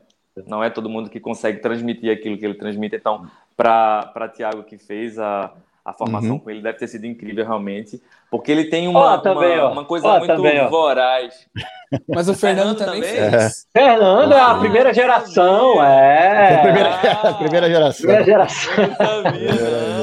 Não 0.48 0.64
é 0.64 0.70
todo 0.70 0.90
mundo 0.90 1.10
que 1.10 1.20
consegue 1.20 1.60
transmitir 1.60 2.12
aquilo 2.12 2.38
que 2.38 2.46
ele 2.46 2.54
transmite. 2.54 2.96
Então, 2.96 3.30
para 3.58 4.32
Tiago 4.34 4.64
que 4.64 4.78
fez 4.78 5.18
a, 5.18 5.54
a 5.90 5.94
formação 5.94 6.34
uhum. 6.34 6.40
com 6.40 6.52
ele 6.52 6.62
deve 6.62 6.78
ter 6.78 6.88
sido 6.88 7.06
incrível 7.06 7.44
realmente, 7.44 8.00
porque 8.30 8.52
ele 8.52 8.66
tem 8.66 8.88
uma, 8.88 9.16
oh, 9.16 9.18
também, 9.18 9.58
uma, 9.58 9.72
uma, 9.72 9.86
coisa 9.86 10.08
oh, 10.08 10.20
muito 10.20 10.36
também, 10.36 10.68
voraz. 10.68 11.48
Mas 12.08 12.30
o 12.30 12.36
Fernando, 12.36 12.78
também, 12.78 13.02
também 13.02 13.32
fez. 13.32 13.68
É. 13.74 13.80
Fernando 13.80 14.34
é 14.34 14.40
a 14.40 14.52
ah, 14.52 14.60
primeira 14.60 14.94
geração, 14.94 15.84
é. 15.84 16.56
A 16.56 16.62
primeira, 16.62 16.90
a 17.30 17.34
primeira 17.34 17.70
geração. 17.70 18.06
Primeira 18.06 18.24
geração. 18.24 18.74
Não 18.78 19.24
sabia, 19.24 19.52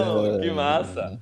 não. 0.05 0.40
Que 0.40 0.51
massa. 0.51 1.20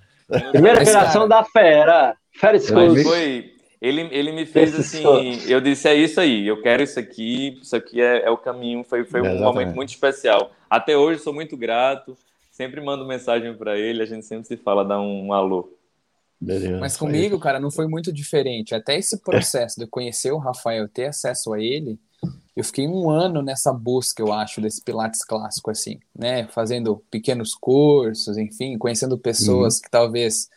Primeira 0.50 0.78
Mas, 0.78 0.88
geração 0.88 1.28
cara, 1.28 1.42
da 1.42 1.44
fera. 1.44 2.16
Fera 2.32 2.58
School. 2.58 2.96
Foi, 3.02 3.52
ele, 3.82 4.08
ele 4.10 4.32
me 4.32 4.46
fez 4.46 4.74
assim, 4.74 5.42
eu 5.46 5.60
disse, 5.60 5.86
é 5.86 5.94
isso 5.94 6.18
aí, 6.18 6.48
eu 6.48 6.62
quero 6.62 6.82
isso 6.82 6.98
aqui, 6.98 7.58
isso 7.60 7.76
aqui 7.76 8.00
é, 8.00 8.24
é 8.24 8.30
o 8.30 8.38
caminho, 8.38 8.82
foi, 8.82 9.04
foi 9.04 9.20
um 9.20 9.40
momento 9.40 9.74
muito 9.74 9.90
especial. 9.90 10.52
Até 10.70 10.96
hoje 10.96 11.20
sou 11.20 11.34
muito 11.34 11.54
grato, 11.54 12.16
sempre 12.54 12.80
mando 12.80 13.04
mensagem 13.04 13.52
para 13.56 13.76
ele, 13.76 14.00
a 14.00 14.06
gente 14.06 14.24
sempre 14.24 14.46
se 14.46 14.56
fala, 14.56 14.84
dá 14.84 14.98
um, 15.00 15.26
um 15.26 15.32
alô. 15.32 15.76
Beleza, 16.40 16.78
Mas 16.78 16.96
comigo, 16.96 17.38
cara, 17.38 17.58
não 17.58 17.70
foi 17.70 17.88
muito 17.88 18.12
diferente. 18.12 18.74
Até 18.74 18.96
esse 18.96 19.18
processo 19.18 19.80
de 19.80 19.86
conhecer 19.86 20.30
o 20.30 20.38
Rafael, 20.38 20.88
ter 20.88 21.06
acesso 21.06 21.52
a 21.52 21.60
ele, 21.60 21.98
eu 22.54 22.62
fiquei 22.62 22.86
um 22.86 23.10
ano 23.10 23.42
nessa 23.42 23.72
busca, 23.72 24.22
eu 24.22 24.32
acho, 24.32 24.60
desse 24.60 24.80
Pilates 24.82 25.24
clássico, 25.24 25.70
assim, 25.70 25.98
né? 26.16 26.46
Fazendo 26.48 27.02
pequenos 27.10 27.54
cursos, 27.54 28.38
enfim, 28.38 28.78
conhecendo 28.78 29.18
pessoas 29.18 29.76
uhum. 29.76 29.82
que 29.82 29.90
talvez, 29.90 30.48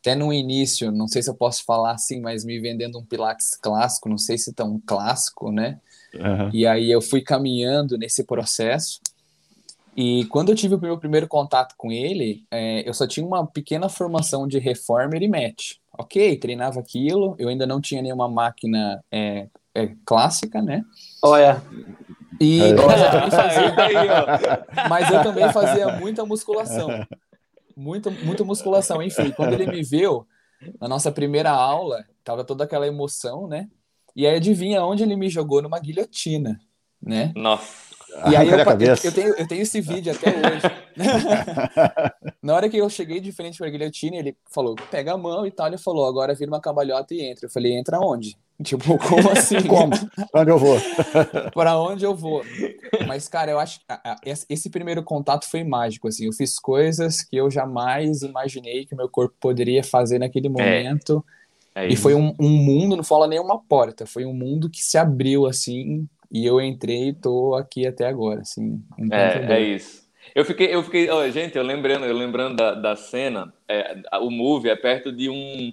até 0.00 0.14
no 0.14 0.32
início, 0.32 0.92
não 0.92 1.08
sei 1.08 1.22
se 1.22 1.30
eu 1.30 1.34
posso 1.34 1.64
falar 1.64 1.92
assim, 1.92 2.20
mas 2.20 2.44
me 2.44 2.60
vendendo 2.60 2.98
um 2.98 3.04
Pilates 3.04 3.56
clássico, 3.56 4.08
não 4.08 4.18
sei 4.18 4.38
se 4.38 4.52
tão 4.52 4.80
clássico, 4.86 5.50
né? 5.50 5.80
Uhum. 6.14 6.50
E 6.52 6.66
aí 6.66 6.88
eu 6.88 7.02
fui 7.02 7.20
caminhando 7.20 7.98
nesse 7.98 8.22
processo. 8.22 9.00
E 9.96 10.24
quando 10.26 10.50
eu 10.50 10.56
tive 10.56 10.74
o 10.74 10.80
meu 10.80 10.98
primeiro 10.98 11.28
contato 11.28 11.74
com 11.76 11.92
ele, 11.92 12.44
é, 12.50 12.88
eu 12.88 12.94
só 12.94 13.06
tinha 13.06 13.26
uma 13.26 13.46
pequena 13.46 13.88
formação 13.88 14.48
de 14.48 14.58
reformer 14.58 15.22
e 15.22 15.28
match. 15.28 15.74
Ok, 15.92 16.36
treinava 16.38 16.80
aquilo, 16.80 17.34
eu 17.38 17.48
ainda 17.48 17.66
não 17.66 17.80
tinha 17.80 18.00
nenhuma 18.00 18.28
máquina 18.28 19.04
é, 19.10 19.48
é, 19.74 19.94
clássica, 20.06 20.62
né? 20.62 20.82
Olha. 21.22 21.62
E, 22.40 22.62
é. 22.62 22.74
mas, 22.74 23.00
eu 23.02 23.10
também 23.10 23.30
fazia, 23.30 24.66
mas 24.88 25.10
eu 25.10 25.22
também 25.22 25.52
fazia 25.52 25.88
muita 25.98 26.24
musculação. 26.24 26.88
Muita, 27.76 28.10
muita 28.10 28.44
musculação. 28.44 29.02
Enfim, 29.02 29.30
quando 29.30 29.52
ele 29.52 29.66
me 29.66 29.82
viu, 29.82 30.26
na 30.80 30.88
nossa 30.88 31.12
primeira 31.12 31.50
aula, 31.50 32.04
tava 32.24 32.44
toda 32.44 32.64
aquela 32.64 32.86
emoção, 32.86 33.46
né? 33.46 33.68
E 34.14 34.26
aí 34.26 34.36
adivinha 34.36 34.84
onde 34.84 35.02
ele 35.02 35.16
me 35.16 35.28
jogou? 35.28 35.62
Numa 35.62 35.78
guilhotina, 35.78 36.60
né? 37.00 37.32
Nossa. 37.34 37.91
E 38.30 38.36
aí 38.36 38.48
eu, 38.48 38.58
eu, 38.58 38.96
eu, 39.04 39.12
tenho, 39.12 39.34
eu 39.34 39.48
tenho 39.48 39.62
esse 39.62 39.80
vídeo 39.80 40.12
até 40.12 40.28
hoje. 40.28 40.62
Na 42.42 42.54
hora 42.54 42.68
que 42.68 42.76
eu 42.76 42.88
cheguei 42.90 43.20
de 43.20 43.32
frente 43.32 43.58
para 43.58 43.66
a 43.66 43.70
guilhotina, 43.70 44.16
ele 44.16 44.36
falou, 44.50 44.74
pega 44.90 45.12
a 45.12 45.18
mão 45.18 45.46
e 45.46 45.50
tal. 45.50 45.66
Ele 45.66 45.78
falou, 45.78 46.06
agora 46.06 46.34
vira 46.34 46.50
uma 46.50 46.60
cambalhota 46.60 47.14
e 47.14 47.22
entra. 47.22 47.46
Eu 47.46 47.50
falei, 47.50 47.72
entra 47.72 47.98
onde? 47.98 48.36
Tipo, 48.62 48.98
como 49.08 49.30
assim? 49.30 49.62
como? 49.66 49.92
Pra 50.30 50.42
onde 50.42 50.50
eu 50.50 50.58
vou? 50.58 50.76
para 51.54 51.78
onde 51.78 52.04
eu 52.04 52.14
vou? 52.14 52.44
Mas, 53.06 53.28
cara, 53.28 53.50
eu 53.50 53.58
acho 53.58 53.80
que 53.80 54.30
esse 54.48 54.70
primeiro 54.70 55.02
contato 55.02 55.48
foi 55.48 55.64
mágico, 55.64 56.08
assim. 56.08 56.26
Eu 56.26 56.32
fiz 56.32 56.58
coisas 56.58 57.22
que 57.22 57.36
eu 57.36 57.50
jamais 57.50 58.22
imaginei 58.22 58.84
que 58.84 58.94
o 58.94 58.96
meu 58.96 59.08
corpo 59.08 59.34
poderia 59.40 59.82
fazer 59.82 60.18
naquele 60.18 60.48
é. 60.48 60.50
momento. 60.50 61.24
É. 61.38 61.42
É 61.74 61.88
e 61.88 61.96
foi 61.96 62.14
um, 62.14 62.34
um 62.38 62.50
mundo, 62.50 62.96
não 62.96 63.04
fala 63.04 63.26
nenhuma 63.26 63.58
porta, 63.58 64.04
foi 64.04 64.26
um 64.26 64.34
mundo 64.34 64.68
que 64.68 64.82
se 64.82 64.98
abriu, 64.98 65.46
assim, 65.46 66.06
e 66.32 66.46
eu 66.46 66.60
entrei 66.60 67.08
e 67.08 67.12
tô 67.12 67.54
aqui 67.54 67.86
até 67.86 68.06
agora, 68.06 68.40
assim. 68.40 68.82
É, 69.10 69.52
é 69.52 69.60
isso. 69.60 70.08
Eu 70.34 70.44
fiquei, 70.44 70.74
eu 70.74 70.82
fiquei, 70.82 71.10
oh, 71.10 71.28
gente, 71.30 71.58
eu 71.58 71.62
lembrando, 71.62 72.06
eu 72.06 72.16
lembrando 72.16 72.56
da, 72.56 72.74
da 72.74 72.96
cena, 72.96 73.52
é, 73.68 74.00
o 74.20 74.30
Move 74.30 74.70
é 74.70 74.76
perto 74.76 75.12
de 75.12 75.28
um 75.28 75.72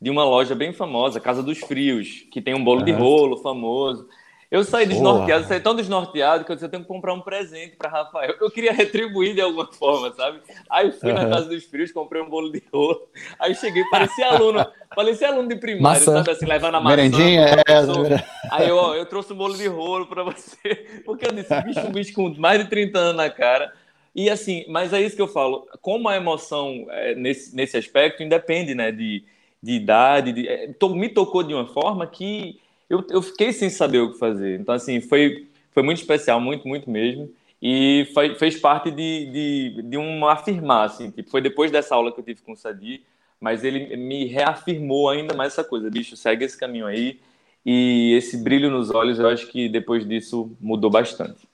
de 0.00 0.08
uma 0.08 0.24
loja 0.24 0.54
bem 0.54 0.72
famosa, 0.72 1.20
Casa 1.20 1.42
dos 1.42 1.58
Frios, 1.58 2.24
que 2.32 2.40
tem 2.40 2.54
um 2.54 2.64
bolo 2.64 2.82
de 2.82 2.90
rolo 2.90 3.36
famoso. 3.36 4.08
Eu 4.50 4.64
saí 4.64 4.84
desnorteado, 4.84 5.46
saí 5.46 5.60
tão 5.60 5.76
desnorteado 5.76 6.44
que 6.44 6.50
eu 6.50 6.56
disse, 6.56 6.66
eu 6.66 6.70
tenho 6.70 6.82
que 6.82 6.88
comprar 6.88 7.14
um 7.14 7.20
presente 7.20 7.76
para 7.76 7.88
Rafael. 7.88 8.34
Eu 8.40 8.50
queria 8.50 8.72
retribuir 8.72 9.32
de 9.32 9.40
alguma 9.40 9.72
forma, 9.72 10.12
sabe? 10.12 10.40
Aí 10.68 10.90
fui 10.90 11.10
uhum. 11.10 11.14
na 11.14 11.28
Casa 11.28 11.48
dos 11.48 11.64
Frios, 11.64 11.92
comprei 11.92 12.20
um 12.20 12.28
bolo 12.28 12.50
de 12.50 12.60
rolo. 12.72 13.08
Aí 13.38 13.54
cheguei, 13.54 13.84
parecia 13.84 14.26
aluno, 14.26 14.66
parecia 14.94 15.28
aluno 15.28 15.48
de 15.48 15.54
primário, 15.54 16.00
maçã. 16.00 16.16
sabe? 16.16 16.32
Assim, 16.32 16.46
levando 16.46 16.74
a 16.74 16.80
maçã. 16.80 16.96
Merendinha, 16.96 17.42
é. 17.44 18.24
Aí 18.50 18.68
eu, 18.68 18.76
ó, 18.76 18.96
eu 18.96 19.06
trouxe 19.06 19.32
um 19.32 19.36
bolo 19.36 19.56
de 19.56 19.68
rolo 19.68 20.06
para 20.06 20.24
você. 20.24 20.58
Porque 21.06 21.26
eu 21.28 21.32
disse, 21.32 21.54
bicho, 21.62 21.86
um 21.86 21.92
bicho 21.92 22.12
com 22.12 22.34
mais 22.36 22.60
de 22.60 22.68
30 22.68 22.98
anos 22.98 23.16
na 23.16 23.30
cara. 23.30 23.72
E 24.12 24.28
assim, 24.28 24.64
mas 24.68 24.92
é 24.92 25.00
isso 25.00 25.14
que 25.14 25.22
eu 25.22 25.28
falo. 25.28 25.68
Como 25.80 26.08
a 26.08 26.16
emoção 26.16 26.86
é, 26.90 27.14
nesse, 27.14 27.54
nesse 27.54 27.76
aspecto 27.76 28.20
independe, 28.20 28.74
né? 28.74 28.90
De, 28.90 29.22
de 29.62 29.72
idade, 29.74 30.32
de, 30.32 30.48
é, 30.48 30.68
me 30.88 31.08
tocou 31.08 31.44
de 31.44 31.54
uma 31.54 31.66
forma 31.66 32.04
que 32.04 32.58
eu, 32.90 33.06
eu 33.08 33.22
fiquei 33.22 33.52
sem 33.52 33.70
saber 33.70 34.00
o 34.00 34.12
que 34.12 34.18
fazer. 34.18 34.58
Então, 34.58 34.74
assim, 34.74 35.00
foi, 35.00 35.48
foi 35.70 35.82
muito 35.84 35.98
especial, 35.98 36.40
muito, 36.40 36.66
muito 36.66 36.90
mesmo. 36.90 37.30
E 37.62 38.10
foi, 38.12 38.34
fez 38.34 38.58
parte 38.58 38.90
de, 38.90 39.26
de, 39.26 39.82
de 39.82 39.96
um 39.96 40.26
afirmar, 40.26 40.86
assim, 40.86 41.10
tipo, 41.10 41.30
foi 41.30 41.40
depois 41.40 41.70
dessa 41.70 41.94
aula 41.94 42.10
que 42.10 42.18
eu 42.18 42.24
tive 42.24 42.40
com 42.40 42.52
o 42.52 42.56
Sadi, 42.56 43.02
mas 43.38 43.62
ele 43.62 43.96
me 43.96 44.24
reafirmou 44.24 45.08
ainda 45.08 45.34
mais 45.34 45.52
essa 45.52 45.62
coisa, 45.62 45.90
bicho, 45.90 46.16
segue 46.16 46.44
esse 46.44 46.58
caminho 46.58 46.86
aí. 46.86 47.20
E 47.64 48.14
esse 48.16 48.38
brilho 48.42 48.70
nos 48.70 48.90
olhos, 48.90 49.18
eu 49.18 49.28
acho 49.28 49.46
que 49.48 49.68
depois 49.68 50.06
disso 50.08 50.50
mudou 50.58 50.90
bastante. 50.90 51.46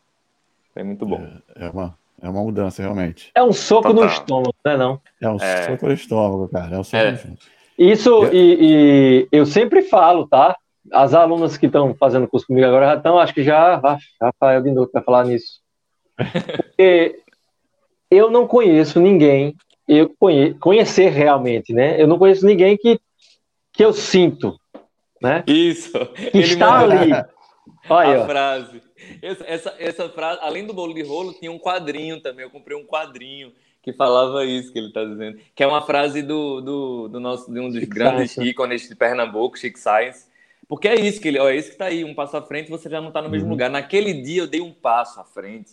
Foi 0.73 0.85
muito 0.85 1.05
bom. 1.05 1.27
É, 1.57 1.67
é 1.67 1.71
uma, 1.71 1.99
é 2.23 2.29
uma 2.29 2.43
mudança, 2.43 2.81
realmente. 2.81 3.31
É 3.35 3.43
um 3.43 3.53
soco 3.53 3.89
Total. 3.89 4.05
no 4.05 4.11
estômago, 4.11 4.55
não 4.65 4.73
é 4.73 4.77
não? 4.77 5.01
É 5.21 5.29
um 5.29 5.37
é. 5.37 5.63
soco 5.65 5.87
no 5.87 5.93
estômago, 5.93 6.49
cara. 6.49 6.77
É 6.77 6.79
um 6.79 6.85
soco 6.85 6.97
é. 6.97 7.11
no 7.11 7.17
estômago. 7.17 7.41
Isso, 7.77 8.25
e, 8.33 8.59
e, 8.61 9.29
eu 9.33 9.45
sempre 9.45 9.83
falo, 9.83 10.27
tá? 10.29 10.57
As 10.93 11.15
alunas 11.15 11.57
que 11.57 11.67
estão 11.67 11.95
fazendo 11.95 12.29
curso 12.29 12.47
comigo 12.47 12.67
agora 12.67 12.87
já 12.87 12.95
estão, 12.97 13.19
acho 13.19 13.35
que 13.35 13.43
já, 13.43 13.81
Rafael 14.21 14.63
Binotto 14.63 14.93
vai 14.93 15.03
falar 15.03 15.25
nisso. 15.25 15.61
Porque 16.17 17.21
eu 18.11 18.31
não 18.31 18.47
conheço 18.47 19.01
ninguém, 19.01 19.55
eu 19.87 20.15
conhe, 20.19 20.55
conhecer 20.55 21.11
realmente, 21.11 21.73
né? 21.73 22.01
Eu 22.01 22.07
não 22.07 22.19
conheço 22.19 22.47
ninguém 22.47 22.77
que, 22.77 23.01
que 23.73 23.85
eu 23.85 23.93
sinto, 23.93 24.59
né? 25.23 25.45
Isso. 25.47 25.93
Que 26.31 26.39
está 26.39 26.81
ali, 26.81 27.11
Olha, 27.89 28.23
a 28.23 28.27
frase. 28.27 28.83
Essa, 29.23 29.45
essa, 29.45 29.75
essa 29.79 30.09
frase, 30.09 30.41
além 30.43 30.67
do 30.67 30.75
bolo 30.75 30.95
de 30.95 31.03
rolo, 31.03 31.33
tinha 31.35 31.53
um 31.53 31.59
quadrinho 31.59 32.21
também. 32.21 32.45
Eu 32.45 32.51
comprei 32.51 32.77
um 32.77 32.85
quadrinho 32.85 33.53
que 33.83 33.93
falava 33.93 34.45
isso 34.45 34.73
que 34.73 34.79
ele 34.79 34.89
está 34.89 35.05
dizendo. 35.05 35.39
Que 35.55 35.63
é 35.63 35.67
uma 35.67 35.83
frase 35.83 36.23
do, 36.23 36.61
do, 36.61 37.09
do 37.09 37.21
nosso, 37.21 37.53
de 37.53 37.61
um 37.61 37.69
dos 37.69 37.79
Chic 37.79 37.89
grandes 37.89 38.33
Science. 38.33 38.51
ícones 38.51 38.89
de 38.89 38.97
Pernambuco, 38.97 39.57
Chic 39.57 39.77
Science. 39.79 40.27
Porque 40.69 40.89
é 40.89 40.95
isso 40.95 41.21
que 41.21 41.29
ele, 41.29 41.39
ó, 41.39 41.49
é 41.49 41.57
isso 41.57 41.69
que 41.69 41.75
está 41.75 41.87
aí, 41.87 42.05
um 42.05 42.15
passo 42.15 42.37
à 42.37 42.43
frente, 42.43 42.71
você 42.71 42.89
já 42.89 43.01
não 43.01 43.09
está 43.09 43.23
no 43.23 43.31
mesmo 43.31 43.47
uhum. 43.47 43.53
lugar. 43.53 43.71
Naquele 43.71 44.13
dia 44.15 44.43
eu 44.43 44.47
dei 44.47 44.61
um 44.61 44.73
passo 44.73 45.21
à 45.21 45.25
frente, 45.25 45.71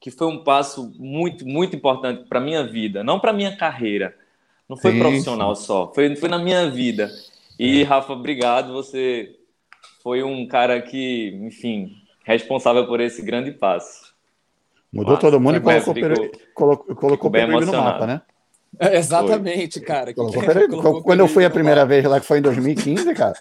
que 0.00 0.10
foi 0.10 0.26
um 0.26 0.42
passo 0.42 0.92
muito, 0.98 1.46
muito 1.46 1.76
importante 1.76 2.28
para 2.28 2.40
minha 2.40 2.66
vida, 2.66 3.04
não 3.04 3.20
para 3.20 3.32
minha 3.32 3.56
carreira. 3.56 4.16
Não 4.68 4.76
foi 4.76 4.92
sim, 4.92 4.98
profissional 4.98 5.54
sim. 5.54 5.64
só, 5.64 5.92
foi, 5.94 6.16
foi 6.16 6.28
na 6.28 6.38
minha 6.38 6.68
vida. 6.70 7.10
E, 7.58 7.82
é. 7.82 7.84
Rafa, 7.84 8.12
obrigado. 8.12 8.72
Você 8.72 9.36
foi 10.02 10.22
um 10.22 10.46
cara 10.46 10.80
que, 10.82 11.28
enfim, 11.42 11.94
responsável 12.24 12.86
por 12.86 13.00
esse 13.00 13.22
grande 13.22 13.52
passo. 13.52 14.12
Mudou 14.92 15.14
Nossa, 15.14 15.20
todo 15.22 15.40
mundo 15.40 15.56
e 15.56 15.60
colocou, 15.60 15.94
ficou, 15.94 16.30
colocou, 16.54 16.96
colocou 16.96 17.28
o 17.30 17.32
Peruíbe 17.32 17.64
no 17.64 17.72
mapa, 17.72 18.06
né? 18.06 18.22
É, 18.78 18.96
exatamente, 18.96 19.78
foi. 19.78 19.86
cara. 19.86 20.14
Colocou, 20.14 20.42
colocou 20.68 21.02
quando 21.02 21.20
eu 21.20 21.28
fui 21.28 21.44
a 21.44 21.50
primeira 21.50 21.84
vez 21.84 22.04
lá, 22.04 22.20
que 22.20 22.26
foi 22.26 22.38
em 22.38 22.42
2015, 22.42 23.14
cara, 23.14 23.38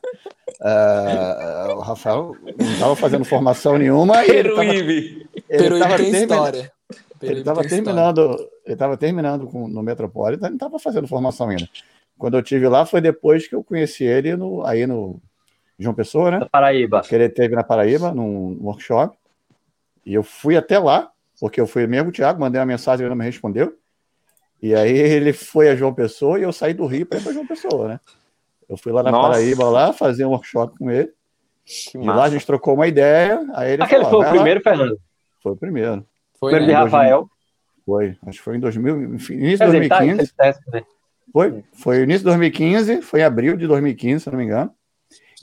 uh, 0.59 1.75
o 1.77 1.79
Rafael 1.79 2.35
não 2.57 2.71
estava 2.71 2.95
fazendo 2.95 3.25
formação 3.25 3.77
nenhuma. 3.77 4.23
Peruíbe. 4.23 5.27
Peruíbe 5.47 5.87
tem 5.87 5.97
termina... 5.97 6.17
história. 6.19 6.71
Peruíbe 7.19 7.21
ele 7.21 7.39
estava 7.39 7.63
terminando, 7.63 8.49
ele 8.65 8.73
estava 8.73 8.97
terminando 8.97 9.47
com, 9.47 9.67
no 9.67 9.83
Metropolitan, 9.83 10.49
não 10.49 10.55
estava 10.55 10.79
fazendo 10.79 11.07
formação 11.07 11.49
ainda. 11.49 11.69
Quando 12.17 12.37
eu 12.37 12.43
tive 12.43 12.67
lá 12.67 12.85
foi 12.85 13.01
depois 13.01 13.47
que 13.47 13.55
eu 13.55 13.63
conheci 13.63 14.03
ele 14.03 14.35
no, 14.35 14.65
aí 14.65 14.85
no 14.85 15.19
João 15.79 15.95
Pessoa, 15.95 16.31
né? 16.31 16.39
Na 16.39 16.45
Paraíba. 16.45 17.01
Que 17.01 17.15
ele 17.15 17.29
teve 17.29 17.55
na 17.55 17.63
Paraíba, 17.63 18.11
num 18.11 18.57
workshop. 18.61 19.17
E 20.05 20.13
eu 20.13 20.23
fui 20.23 20.57
até 20.57 20.77
lá, 20.77 21.11
porque 21.39 21.59
eu 21.61 21.67
fui 21.67 21.87
mesmo 21.87 22.09
o 22.09 22.11
Thiago, 22.11 22.39
mandei 22.39 22.59
uma 22.59 22.65
mensagem, 22.65 23.03
ele 23.03 23.09
não 23.09 23.15
me 23.15 23.25
respondeu. 23.25 23.75
E 24.61 24.75
aí 24.75 24.91
ele 24.91 25.33
foi 25.33 25.69
a 25.69 25.75
João 25.75 25.93
Pessoa 25.93 26.39
e 26.39 26.43
eu 26.43 26.53
saí 26.53 26.73
do 26.73 26.85
Rio 26.85 27.05
para 27.05 27.19
ir 27.19 27.23
para 27.23 27.33
João 27.33 27.47
Pessoa, 27.47 27.87
né? 27.87 27.99
Eu 28.69 28.77
fui 28.77 28.91
lá 28.91 29.01
na 29.01 29.11
Nossa. 29.11 29.29
Paraíba 29.29 29.69
lá 29.69 29.91
fazer 29.91 30.25
um 30.25 30.29
workshop 30.29 30.77
com 30.77 30.89
ele. 30.89 31.11
Que 31.65 31.97
e 31.97 32.05
massa. 32.05 32.19
lá 32.19 32.23
a 32.25 32.29
gente 32.29 32.45
trocou 32.45 32.75
uma 32.75 32.87
ideia. 32.87 33.39
Aí 33.53 33.73
ele 33.73 33.83
Aquele 33.83 34.03
falou, 34.05 34.21
foi 34.21 34.29
o 34.29 34.33
primeiro, 34.33 34.61
lá. 34.63 34.71
Fernando? 34.71 34.99
Foi 35.41 35.51
o 35.51 35.55
primeiro. 35.55 36.05
Foi, 36.39 36.51
primeiro 36.51 36.73
né? 36.73 36.79
de 36.79 36.83
Rafael. 36.83 37.29
Foi, 37.85 38.17
acho 38.25 38.37
que 38.37 38.43
foi 38.43 38.57
em 38.57 38.59
2000, 38.59 38.97
início 38.97 39.35
de 39.35 39.57
2015. 39.57 40.33
Tá, 40.33 40.55
né? 40.71 40.83
Foi, 41.33 41.63
foi 41.73 42.03
início 42.03 42.19
de 42.19 42.25
2015, 42.25 43.01
foi 43.01 43.21
em 43.21 43.23
abril 43.23 43.57
de 43.57 43.67
2015, 43.67 44.23
se 44.23 44.29
não 44.29 44.37
me 44.37 44.45
engano. 44.45 44.71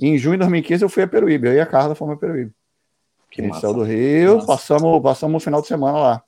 E 0.01 0.07
em 0.07 0.17
junho 0.17 0.37
de 0.37 0.41
2015 0.41 0.85
eu 0.85 0.89
fui 0.89 1.03
a 1.03 1.09
Peruíbe, 1.09 1.49
eu 1.49 1.55
e 1.55 1.61
a 1.61 1.67
Carla 1.67 1.95
fomos 1.95 2.15
a 2.15 2.19
Peruíbe. 2.19 2.53
Que 3.31 3.41
a 3.41 3.45
gente 3.45 3.55
massa. 3.55 3.67
saiu 3.67 3.75
do 3.75 3.83
Rio, 3.83 4.47
passamos, 4.47 5.03
passamos 5.03 5.43
o 5.43 5.45
final 5.45 5.61
de 5.61 5.67
semana 5.67 5.99
lá. 5.99 6.23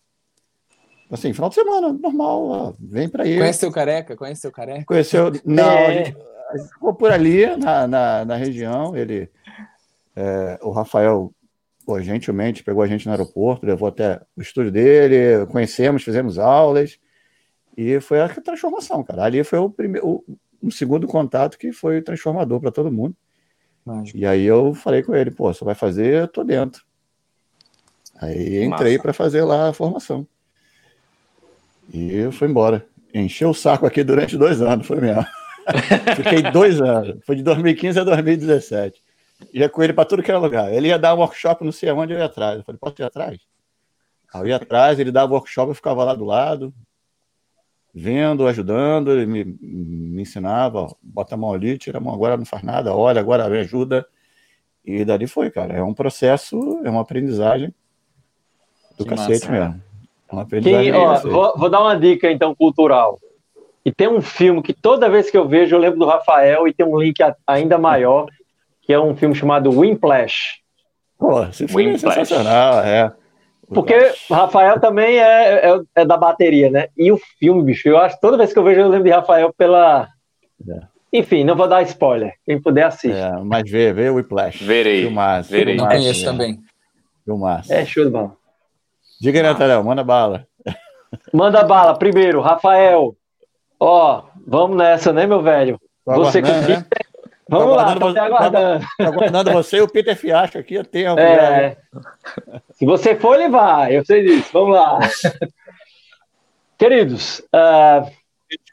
Assim, 1.10 1.32
final 1.32 1.48
de 1.48 1.56
semana, 1.56 1.92
normal, 1.92 2.74
vem 2.78 3.08
para 3.08 3.24
aí. 3.24 3.36
Conhece 3.36 3.66
o 3.66 3.72
careca? 3.72 4.16
Conhece 4.16 4.46
o 4.46 4.52
careca? 4.52 4.84
Conheceu. 4.84 5.32
Não, 5.44 5.68
é. 5.68 5.86
a, 5.86 5.92
gente, 5.92 6.16
a, 6.50 6.56
gente, 6.56 6.68
ficou 6.68 6.94
por 6.94 7.10
ali 7.10 7.46
na, 7.56 7.88
na, 7.88 8.24
na 8.24 8.36
região. 8.36 8.96
Ele, 8.96 9.28
é, 10.14 10.58
o 10.62 10.70
Rafael, 10.70 11.32
pô, 11.84 12.00
gentilmente 12.00 12.62
pegou 12.62 12.82
a 12.82 12.86
gente 12.86 13.06
no 13.06 13.12
aeroporto, 13.12 13.66
levou 13.66 13.88
até 13.88 14.20
o 14.36 14.40
estúdio 14.40 14.70
dele, 14.70 15.46
conhecemos, 15.46 16.04
fizemos 16.04 16.38
aulas. 16.38 16.98
E 17.76 18.00
foi 18.00 18.20
a 18.20 18.28
transformação, 18.28 19.02
cara. 19.02 19.24
Ali 19.24 19.42
foi 19.42 19.58
o 19.58 19.68
primeiro, 19.68 20.24
um 20.62 20.70
segundo 20.70 21.08
contato 21.08 21.58
que 21.58 21.72
foi 21.72 22.02
transformador 22.02 22.60
para 22.60 22.70
todo 22.70 22.92
mundo. 22.92 23.16
Mágico. 23.84 24.16
E 24.16 24.24
aí 24.24 24.44
eu 24.44 24.74
falei 24.74 25.02
com 25.02 25.14
ele, 25.14 25.32
pô, 25.32 25.52
você 25.52 25.64
vai 25.64 25.74
fazer, 25.74 26.22
eu 26.22 26.28
tô 26.28 26.44
dentro. 26.44 26.84
Aí 28.20 28.62
entrei 28.62 28.98
para 28.98 29.12
fazer 29.12 29.42
lá 29.42 29.70
a 29.70 29.72
formação. 29.72 30.26
E 31.92 32.14
eu 32.14 32.32
fui 32.32 32.48
embora. 32.48 32.86
Encheu 33.12 33.50
o 33.50 33.54
saco 33.54 33.86
aqui 33.86 34.04
durante 34.04 34.36
dois 34.36 34.62
anos, 34.62 34.86
foi 34.86 35.00
mesmo. 35.00 35.26
Fiquei 36.16 36.42
dois 36.50 36.80
anos. 36.80 37.18
Foi 37.24 37.36
de 37.36 37.42
2015 37.42 37.98
a 37.98 38.04
2017. 38.04 39.02
Ia 39.52 39.68
com 39.68 39.82
ele 39.82 39.92
para 39.92 40.04
tudo 40.04 40.22
que 40.22 40.30
era 40.30 40.38
lugar. 40.38 40.72
Ele 40.72 40.88
ia 40.88 40.98
dar 40.98 41.14
um 41.14 41.18
workshop, 41.18 41.64
não 41.64 41.72
sei 41.72 41.88
aonde 41.88 42.12
eu 42.12 42.18
ia 42.18 42.26
atrás. 42.26 42.58
Eu 42.58 42.64
falei, 42.64 42.78
posso 42.78 43.00
ir 43.00 43.04
atrás? 43.04 43.38
Aí 44.32 44.40
eu 44.42 44.46
ia 44.46 44.56
atrás, 44.56 44.98
ele 44.98 45.10
dava 45.10 45.32
workshop, 45.32 45.70
eu 45.70 45.74
ficava 45.74 46.04
lá 46.04 46.14
do 46.14 46.24
lado, 46.24 46.72
vendo, 47.92 48.46
ajudando, 48.46 49.10
ele 49.10 49.26
me, 49.26 49.44
me 49.44 50.22
ensinava, 50.22 50.94
bota 51.02 51.34
a 51.34 51.38
mão 51.38 51.52
ali, 51.52 51.76
tira 51.76 51.98
a 51.98 52.00
mão, 52.00 52.14
agora 52.14 52.36
não 52.36 52.44
faz 52.44 52.62
nada, 52.62 52.94
olha, 52.94 53.20
agora 53.20 53.48
me 53.48 53.58
ajuda. 53.58 54.06
E 54.84 55.04
dali 55.04 55.26
foi, 55.26 55.50
cara. 55.50 55.74
É 55.74 55.82
um 55.82 55.92
processo, 55.92 56.80
é 56.84 56.90
uma 56.90 57.02
aprendizagem 57.02 57.74
do 58.96 59.04
que 59.04 59.10
cacete 59.10 59.48
massa, 59.48 59.52
mesmo. 59.52 59.89
Uma 60.30 60.42
aprendizagem. 60.42 60.92
ó, 60.92 61.18
vou, 61.20 61.52
vou, 61.56 61.68
dar 61.68 61.80
uma 61.80 61.96
dica 61.96 62.30
então 62.30 62.54
cultural. 62.54 63.18
E 63.84 63.90
tem 63.90 64.08
um 64.08 64.20
filme 64.20 64.62
que 64.62 64.72
toda 64.72 65.08
vez 65.08 65.30
que 65.30 65.36
eu 65.36 65.48
vejo 65.48 65.74
eu 65.74 65.80
lembro 65.80 65.98
do 65.98 66.06
Rafael 66.06 66.68
e 66.68 66.72
tem 66.72 66.86
um 66.86 66.98
link 66.98 67.16
ainda 67.46 67.78
maior, 67.78 68.26
que 68.82 68.92
é 68.92 69.00
um 69.00 69.16
filme 69.16 69.34
chamado 69.34 69.70
Wimplash. 69.70 70.60
Pô, 71.18 71.42
esse 71.44 71.66
filme 71.66 71.94
é 71.94 71.98
sensacional, 71.98 72.80
é. 72.80 73.12
Porque 73.72 73.94
Rafael 74.28 74.80
também 74.80 75.18
é, 75.18 75.70
é, 75.70 75.80
é, 75.94 76.04
da 76.04 76.16
bateria, 76.16 76.70
né? 76.70 76.88
E 76.96 77.12
o 77.12 77.18
filme, 77.38 77.62
bicho, 77.62 77.88
eu 77.88 77.98
acho 77.98 78.18
toda 78.20 78.36
vez 78.36 78.52
que 78.52 78.58
eu 78.58 78.64
vejo 78.64 78.80
eu 78.80 78.88
lembro 78.88 79.04
de 79.04 79.10
Rafael 79.10 79.52
pela. 79.56 80.08
É. 80.68 80.80
Enfim, 81.12 81.44
não 81.44 81.56
vou 81.56 81.68
dar 81.68 81.82
spoiler. 81.82 82.34
Quem 82.44 82.60
puder 82.60 82.84
assistir. 82.84 83.14
É, 83.14 83.32
mas 83.44 83.70
vê, 83.70 83.92
vê 83.92 84.10
o 84.10 84.16
Whiplash. 84.16 84.62
Verei. 84.64 85.02
Filmaço, 85.02 85.50
Verei. 85.50 85.74
Filmaço, 85.74 85.96
conheço 85.96 86.24
também. 86.24 86.58
Filmaço. 87.24 87.72
É 87.72 87.84
show 87.84 88.04
de 88.04 88.10
bola. 88.10 88.36
Diga 89.20 89.38
aí, 89.38 89.42
Natália, 89.42 89.82
manda 89.82 90.02
bala. 90.02 90.46
Manda 91.32 91.62
bala. 91.62 91.98
Primeiro, 91.98 92.40
Rafael. 92.40 93.14
Ó, 93.78 94.24
vamos 94.46 94.76
nessa, 94.76 95.12
né, 95.12 95.26
meu 95.26 95.42
velho? 95.42 95.78
Tô 96.04 96.24
você 96.24 96.40
que 96.40 96.48
né? 96.50 96.86
Vamos 97.48 97.76
lá, 97.76 97.94
tô 97.94 98.12
você, 98.12 98.18
aguardando. 98.18 98.86
Tô 98.96 99.04
aguardando 99.04 99.52
você 99.52 99.76
e 99.78 99.80
o 99.80 99.88
Peter 99.88 100.16
Fiasco 100.16 100.56
aqui, 100.56 100.74
eu 100.74 100.84
tenho. 100.84 101.18
É, 101.18 101.76
se 102.72 102.86
você 102.86 103.16
for, 103.16 103.34
ele 103.34 103.48
vai, 103.48 103.96
eu 103.96 104.04
sei 104.04 104.24
disso. 104.24 104.50
Vamos 104.52 104.76
lá. 104.76 105.00
Queridos, 106.78 107.40
uh... 107.52 108.08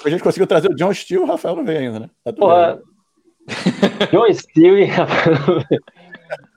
a 0.06 0.10
gente 0.10 0.24
conseguiu 0.24 0.48
trazer 0.48 0.70
o 0.70 0.76
John 0.76 0.94
Steele, 0.94 1.24
o 1.24 1.28
Rafael 1.28 1.56
não 1.56 1.66
veio 1.66 1.80
ainda, 1.80 2.00
né? 2.00 2.10
Tá 2.24 2.32
Porra, 2.32 2.80
John 4.12 4.32
Steele 4.32 4.84
e 4.84 4.86
Rafael. 4.86 5.38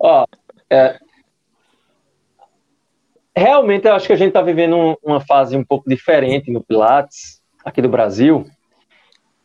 Ó, 0.00 0.26
é... 0.68 0.98
realmente 3.40 3.87
eu 3.87 3.94
acho 3.94 4.07
que 4.07 4.12
a 4.12 4.16
gente 4.16 4.29
está 4.29 4.42
vivendo 4.42 4.98
uma 5.03 5.20
fase 5.20 5.57
um 5.57 5.64
pouco 5.64 5.88
diferente 5.88 6.50
no 6.50 6.62
Pilates, 6.62 7.40
aqui 7.64 7.81
do 7.81 7.88
Brasil. 7.88 8.46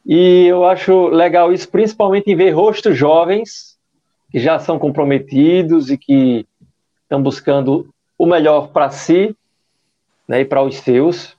E 0.06 0.46
eu 0.48 0.66
acho 0.66 1.08
legal 1.08 1.54
isso, 1.54 1.70
principalmente 1.70 2.30
em 2.30 2.36
ver 2.36 2.52
rostos 2.52 2.98
jovens 2.98 3.78
que 4.30 4.38
já 4.38 4.60
são 4.60 4.78
comprometidos 4.78 5.90
e 5.90 5.98
que 5.98 6.46
estão 7.04 7.24
buscando 7.24 7.90
o 8.18 8.26
melhor 8.26 8.68
para 8.68 8.90
si 8.90 9.36
né, 10.28 10.42
e 10.42 10.46
para 10.46 10.62
os 10.62 10.76
seus. 10.78 11.38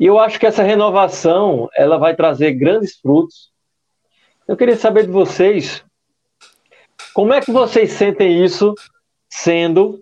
E 0.00 0.06
eu 0.06 0.18
acho 0.18 0.40
que 0.40 0.46
essa 0.46 0.62
renovação 0.62 1.68
ela 1.76 1.98
vai 1.98 2.16
trazer 2.16 2.52
grandes 2.54 2.98
frutos. 2.98 3.52
Eu 4.48 4.56
queria 4.56 4.76
saber 4.76 5.04
de 5.04 5.12
vocês 5.12 5.84
como 7.12 7.34
é 7.34 7.40
que 7.40 7.52
vocês 7.52 7.92
sentem 7.92 8.42
isso 8.42 8.74
sendo, 9.28 10.01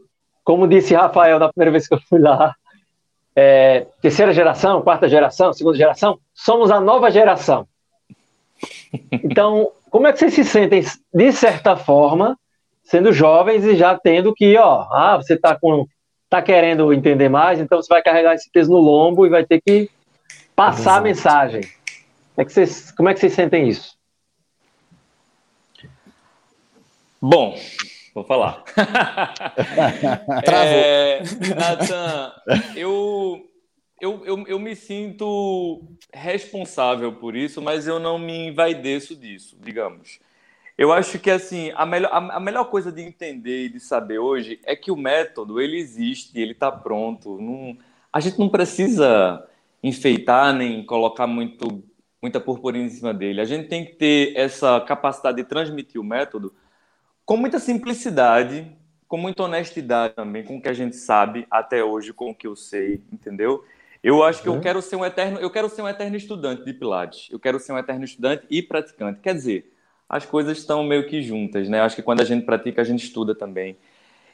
como 0.50 0.66
disse 0.66 0.96
Rafael 0.96 1.38
na 1.38 1.48
primeira 1.48 1.70
vez 1.70 1.86
que 1.86 1.94
eu 1.94 2.00
fui 2.08 2.18
lá, 2.18 2.56
é, 3.36 3.86
terceira 4.02 4.32
geração, 4.32 4.82
quarta 4.82 5.08
geração, 5.08 5.52
segunda 5.52 5.76
geração, 5.76 6.18
somos 6.34 6.72
a 6.72 6.80
nova 6.80 7.08
geração. 7.08 7.68
Então, 9.12 9.70
como 9.88 10.08
é 10.08 10.12
que 10.12 10.18
vocês 10.18 10.34
se 10.34 10.44
sentem, 10.44 10.84
de 11.14 11.32
certa 11.32 11.76
forma, 11.76 12.36
sendo 12.82 13.12
jovens 13.12 13.64
e 13.64 13.76
já 13.76 13.96
tendo 13.96 14.34
que, 14.34 14.56
ó, 14.56 14.88
ah, 14.90 15.18
você 15.18 15.34
está 15.34 15.56
com, 15.56 15.86
tá 16.28 16.42
querendo 16.42 16.92
entender 16.92 17.28
mais, 17.28 17.60
então 17.60 17.80
você 17.80 17.88
vai 17.88 18.02
carregar 18.02 18.34
esse 18.34 18.50
peso 18.50 18.72
no 18.72 18.78
lombo 18.78 19.24
e 19.24 19.30
vai 19.30 19.46
ter 19.46 19.60
que 19.64 19.88
passar 20.56 20.80
Exato. 20.80 20.98
a 20.98 21.00
mensagem. 21.00 21.60
É 22.36 22.44
que 22.44 22.52
vocês, 22.52 22.90
como 22.90 23.08
é 23.08 23.14
que 23.14 23.20
vocês 23.20 23.34
sentem 23.34 23.68
isso? 23.68 23.96
Bom, 27.22 27.54
Vou 28.20 28.26
falar. 28.26 28.62
Travou. 30.44 30.78
É, 30.78 31.22
Nathan, 31.56 32.32
eu, 32.76 33.50
eu, 33.98 34.26
eu, 34.26 34.46
eu 34.46 34.58
me 34.58 34.76
sinto 34.76 35.82
responsável 36.12 37.14
por 37.14 37.34
isso, 37.34 37.62
mas 37.62 37.86
eu 37.86 37.98
não 37.98 38.18
me 38.18 38.48
envaideço 38.48 39.16
disso, 39.16 39.56
digamos. 39.58 40.20
Eu 40.76 40.92
acho 40.92 41.18
que 41.18 41.30
assim 41.30 41.72
a 41.74 41.86
melhor, 41.86 42.10
a, 42.12 42.38
melhor 42.38 42.64
coisa 42.64 42.92
de 42.92 43.00
entender 43.00 43.64
e 43.64 43.68
de 43.70 43.80
saber 43.80 44.18
hoje 44.18 44.60
é 44.64 44.76
que 44.76 44.90
o 44.90 44.96
método 44.96 45.58
ele 45.58 45.78
existe, 45.78 46.38
ele 46.38 46.52
está 46.52 46.70
pronto. 46.70 47.40
Não, 47.40 47.78
a 48.12 48.20
gente 48.20 48.38
não 48.38 48.50
precisa 48.50 49.48
enfeitar 49.82 50.52
nem 50.52 50.84
colocar 50.84 51.26
muito, 51.26 51.82
muita 52.20 52.38
purpurina 52.38 52.84
em 52.84 52.90
cima 52.90 53.14
dele. 53.14 53.40
A 53.40 53.46
gente 53.46 53.66
tem 53.66 53.82
que 53.82 53.94
ter 53.94 54.36
essa 54.36 54.78
capacidade 54.82 55.38
de 55.38 55.44
transmitir 55.44 55.98
o 55.98 56.04
método 56.04 56.52
com 57.30 57.36
muita 57.36 57.60
simplicidade, 57.60 58.66
com 59.06 59.16
muita 59.16 59.44
honestidade 59.44 60.14
também, 60.14 60.42
com 60.42 60.56
o 60.56 60.60
que 60.60 60.68
a 60.68 60.72
gente 60.72 60.96
sabe 60.96 61.46
até 61.48 61.84
hoje, 61.84 62.12
com 62.12 62.30
o 62.30 62.34
que 62.34 62.44
eu 62.44 62.56
sei, 62.56 63.04
entendeu? 63.12 63.64
Eu 64.02 64.24
acho 64.24 64.42
que 64.42 64.48
eu 64.48 64.54
uhum. 64.54 64.60
quero 64.60 64.82
ser 64.82 64.96
um 64.96 65.04
eterno, 65.04 65.38
eu 65.38 65.48
quero 65.48 65.68
ser 65.68 65.80
um 65.80 65.88
eterno 65.88 66.16
estudante 66.16 66.64
de 66.64 66.72
Pilates. 66.72 67.28
Eu 67.30 67.38
quero 67.38 67.60
ser 67.60 67.72
um 67.72 67.78
eterno 67.78 68.04
estudante 68.04 68.46
e 68.50 68.60
praticante. 68.60 69.20
Quer 69.20 69.34
dizer, 69.34 69.72
as 70.08 70.26
coisas 70.26 70.58
estão 70.58 70.82
meio 70.82 71.06
que 71.06 71.22
juntas, 71.22 71.68
né? 71.68 71.80
Acho 71.80 71.94
que 71.94 72.02
quando 72.02 72.20
a 72.20 72.24
gente 72.24 72.44
pratica, 72.44 72.80
a 72.82 72.84
gente 72.84 73.04
estuda 73.04 73.32
também. 73.32 73.78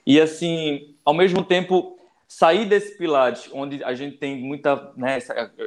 E 0.06 0.18
assim, 0.18 0.94
ao 1.04 1.12
mesmo 1.12 1.44
tempo, 1.44 1.98
sair 2.26 2.64
desse 2.64 2.96
Pilates, 2.96 3.50
onde 3.52 3.84
a 3.84 3.92
gente 3.92 4.16
tem 4.16 4.40
muita, 4.40 4.94
né, 4.96 5.18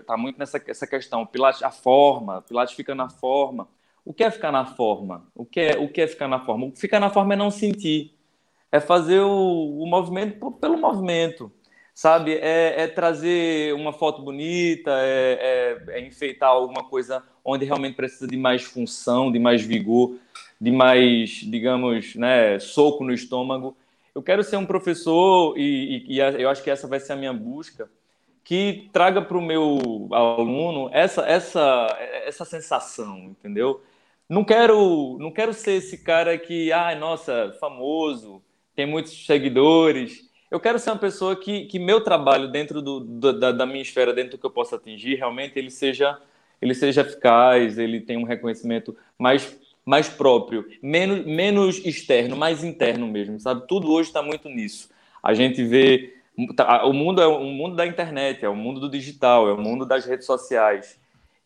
tá 0.04 0.18
muito 0.18 0.40
nessa 0.40 0.60
essa 0.66 0.88
questão, 0.88 1.28
Pilates 1.28 1.62
a 1.62 1.70
forma, 1.70 2.42
Pilates 2.42 2.74
fica 2.74 2.96
na 2.96 3.08
forma. 3.08 3.68
O 4.10 4.14
que 4.14 4.24
é 4.24 4.32
ficar 4.32 4.52
na 4.52 4.66
forma? 4.66 5.28
O 5.36 5.46
que 5.46 5.60
é, 5.60 5.78
o 5.78 5.88
que 5.88 6.02
é 6.02 6.08
ficar 6.08 6.28
na 6.28 6.44
forma? 6.44 6.72
Ficar 6.76 7.00
na 7.00 7.12
forma 7.12 7.36
é 7.36 7.38
não 7.38 7.52
sentir. 7.52 8.18
É 8.72 8.80
fazer 8.80 9.20
o, 9.20 9.84
o 9.84 9.86
movimento 9.86 10.52
pelo 10.54 10.80
movimento 10.80 11.52
sabe? 11.94 12.34
É, 12.36 12.84
é, 12.84 12.88
trazer 12.88 13.72
uma 13.76 13.94
foto 13.94 14.24
bonita, 14.24 14.90
é, 15.02 15.78
é, 15.88 16.00
é, 16.00 16.08
enfeitar 16.08 16.50
alguma 16.50 16.84
coisa 16.90 17.22
onde 17.46 17.66
realmente 17.66 17.96
precisa 17.96 18.26
de 18.26 18.36
mais 18.36 18.64
função, 18.64 19.32
de 19.32 19.38
mais 19.38 19.62
vigor, 19.62 20.16
de 20.60 20.72
mais, 20.72 21.30
digamos, 21.44 22.16
né, 22.16 22.58
soco 22.58 23.04
no 23.04 23.14
estômago. 23.14 23.78
Eu 24.16 24.24
quero 24.24 24.44
ser 24.44 24.58
um 24.58 24.66
professor 24.66 25.56
e, 25.56 26.08
e, 26.08 26.16
e 26.16 26.20
eu 26.20 26.50
acho 26.50 26.64
que 26.64 26.72
essa 26.72 26.88
vai 26.88 27.00
ser 27.00 27.14
a 27.14 27.16
minha 27.16 27.34
busca, 27.34 27.88
que 28.44 28.90
traga 28.92 29.22
para 29.22 29.38
o 29.38 29.42
meu 29.42 30.08
aluno 30.12 30.90
essa, 30.92 31.28
essa, 31.28 31.96
essa 32.26 32.46
sensação, 32.46 33.20
entendeu? 33.26 33.84
Não 34.30 34.44
quero, 34.44 35.18
não 35.20 35.32
quero 35.32 35.54
ser 35.54 35.74
esse 35.74 35.98
cara 35.98 36.38
que, 36.38 36.72
ah, 36.72 36.96
nossa, 36.96 37.52
famoso, 37.60 38.44
tem 38.76 38.86
muitos 38.86 39.26
seguidores, 39.26 40.30
eu 40.52 40.60
quero 40.60 40.80
ser 40.80 40.92
uma 40.92 40.98
pessoa 40.98 41.36
que, 41.36 41.66
que 41.66 41.78
meu 41.78 42.02
trabalho 42.02 42.52
dentro 42.52 42.82
do, 42.82 43.00
da, 43.00 43.52
da, 43.52 43.66
minha 43.66 43.82
esfera, 43.82 44.14
dentro 44.14 44.32
do 44.32 44.38
que 44.40 44.46
eu 44.46 44.52
possa 44.52 44.76
atingir, 44.76 45.16
realmente 45.16 45.58
ele 45.58 45.70
seja, 45.70 46.20
ele 46.62 46.74
seja 46.74 47.02
eficaz, 47.02 47.78
ele 47.78 48.02
tenha 48.02 48.20
um 48.20 48.24
reconhecimento 48.24 48.96
mais, 49.18 49.60
mais 49.86 50.10
próprio, 50.10 50.66
menos, 50.82 51.26
menos 51.26 51.86
externo, 51.86 52.36
mais 52.36 52.64
interno 52.64 53.08
mesmo, 53.08 53.40
sabe? 53.40 53.68
Tudo 53.68 53.92
hoje 53.92 54.10
está 54.10 54.22
muito 54.22 54.50
nisso. 54.50 54.90
A 55.22 55.34
gente 55.34 55.64
vê 55.64 56.16
tá, 56.56 56.86
o 56.86 56.94
mundo 56.94 57.22
é 57.22 57.28
o 57.28 57.44
mundo 57.46 57.76
da 57.76 57.86
internet, 57.86 58.44
é 58.44 58.50
o 58.50 58.56
mundo 58.56 58.80
do 58.80 58.90
digital, 58.90 59.48
é 59.50 59.54
o 59.54 59.62
mundo 59.62 59.86
das 59.86 60.06
redes 60.06 60.26
sociais. 60.26 60.99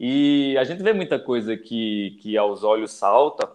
E 0.05 0.57
a 0.57 0.65
gente 0.65 0.83
vê 0.83 0.91
muita 0.91 1.17
coisa 1.17 1.55
que, 1.55 2.17
que 2.19 2.37
aos 2.37 2.61
olhos 2.61 2.91
salta, 2.91 3.49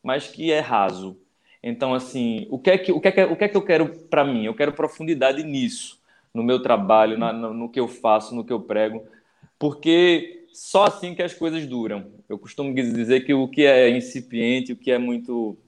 mas 0.00 0.28
que 0.28 0.52
é 0.52 0.60
raso. 0.60 1.20
Então, 1.60 1.92
assim, 1.92 2.46
o 2.50 2.56
que 2.56 2.70
é 2.70 2.78
que, 2.78 2.92
o 2.92 3.00
que, 3.00 3.08
é 3.08 3.10
que, 3.10 3.22
o 3.24 3.34
que, 3.34 3.42
é 3.42 3.48
que 3.48 3.56
eu 3.56 3.62
quero 3.62 3.88
para 4.08 4.24
mim? 4.24 4.44
Eu 4.44 4.54
quero 4.54 4.72
profundidade 4.72 5.42
nisso, 5.42 6.00
no 6.32 6.40
meu 6.40 6.62
trabalho, 6.62 7.18
na, 7.18 7.32
no, 7.32 7.52
no 7.52 7.68
que 7.68 7.80
eu 7.80 7.88
faço, 7.88 8.32
no 8.32 8.44
que 8.44 8.52
eu 8.52 8.60
prego, 8.60 9.08
porque 9.58 10.46
só 10.52 10.84
assim 10.84 11.16
que 11.16 11.22
as 11.22 11.34
coisas 11.34 11.66
duram. 11.66 12.12
Eu 12.28 12.38
costumo 12.38 12.72
dizer 12.72 13.22
que 13.22 13.34
o 13.34 13.48
que 13.48 13.66
é 13.66 13.90
incipiente, 13.90 14.74
o 14.74 14.76
que 14.76 14.92
é 14.92 14.98
muito. 14.98 15.58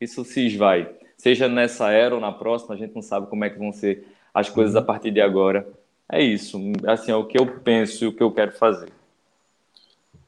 Isso 0.00 0.24
se 0.24 0.48
esvai. 0.48 0.96
Seja 1.16 1.46
nessa 1.46 1.92
era 1.92 2.12
ou 2.12 2.20
na 2.20 2.32
próxima, 2.32 2.74
a 2.74 2.76
gente 2.76 2.92
não 2.92 3.02
sabe 3.02 3.28
como 3.28 3.44
é 3.44 3.50
que 3.50 3.56
vão 3.56 3.70
ser 3.70 4.04
as 4.34 4.50
coisas 4.50 4.74
a 4.74 4.82
partir 4.82 5.12
de 5.12 5.20
agora. 5.20 5.64
É 6.10 6.20
isso. 6.20 6.60
Assim, 6.88 7.12
é 7.12 7.14
o 7.14 7.24
que 7.24 7.38
eu 7.38 7.60
penso 7.60 8.02
e 8.02 8.08
o 8.08 8.12
que 8.12 8.22
eu 8.24 8.32
quero 8.32 8.50
fazer. 8.50 8.95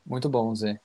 Muito 0.08 0.26
bom, 0.26 0.54
Zé. 0.54 0.80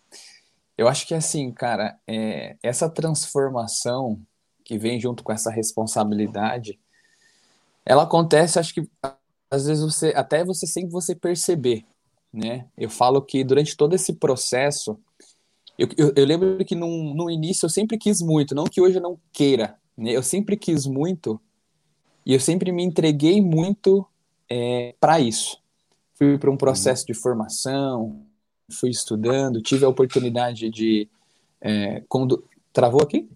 Eu 0.78 0.88
acho 0.90 1.08
que 1.08 1.14
assim, 1.14 1.50
cara, 1.52 1.98
é, 2.06 2.58
essa 2.62 2.90
transformação 2.90 4.20
que 4.66 4.78
vem 4.78 5.00
junto 5.00 5.24
com 5.24 5.32
essa 5.32 5.50
responsabilidade, 5.50 6.78
ela 7.86 8.04
acontece, 8.04 8.60
acho 8.60 8.74
que 8.74 8.90
às 9.50 9.66
vezes 9.66 9.82
você, 9.82 10.14
até 10.16 10.44
você 10.44 10.68
sem 10.68 10.90
você 10.90 11.16
perceber, 11.16 11.86
né? 12.34 12.68
Eu 12.78 12.90
falo 12.90 13.22
que 13.22 13.44
durante 13.46 13.78
todo 13.78 13.94
esse 13.94 14.14
processo, 14.14 15.00
eu, 15.78 15.88
eu, 15.98 16.14
eu 16.16 16.26
lembro 16.26 16.66
que 16.66 16.76
no, 16.76 17.14
no 17.14 17.30
início 17.30 17.66
eu 17.66 17.70
sempre 17.70 17.98
quis 17.98 18.22
muito, 18.22 18.54
não 18.54 18.66
que 18.66 18.82
hoje 18.82 18.98
eu 18.98 19.02
não 19.02 19.18
queira, 19.32 19.78
né? 19.98 20.12
Eu 20.12 20.24
sempre 20.24 20.58
quis 20.58 20.86
muito 20.86 21.40
e 22.26 22.34
eu 22.34 22.40
sempre 22.42 22.74
me 22.74 22.84
entreguei 22.84 23.42
muito 23.42 24.06
é, 24.50 24.96
para 25.00 25.20
isso. 25.22 25.62
Fui 26.16 26.38
para 26.38 26.52
um 26.52 26.58
processo 26.58 27.06
de 27.06 27.14
formação, 27.14 28.26
fui 28.74 28.90
estudando, 28.90 29.62
tive 29.62 29.86
a 29.86 29.90
oportunidade 29.90 30.70
de. 30.70 31.08
É, 31.62 32.04
quando... 32.10 32.44
Travou 32.74 33.02
aqui? 33.02 33.30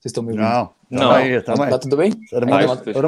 Vocês 0.00 0.10
estão 0.10 0.22
me 0.22 0.30
ouvindo? 0.30 0.44
Não, 0.44 0.70
não. 0.88 1.10
Aí, 1.10 1.40
tá, 1.42 1.54
tá 1.54 1.78
tudo 1.78 1.96
bem? 1.96 2.12
Todo 2.30 2.46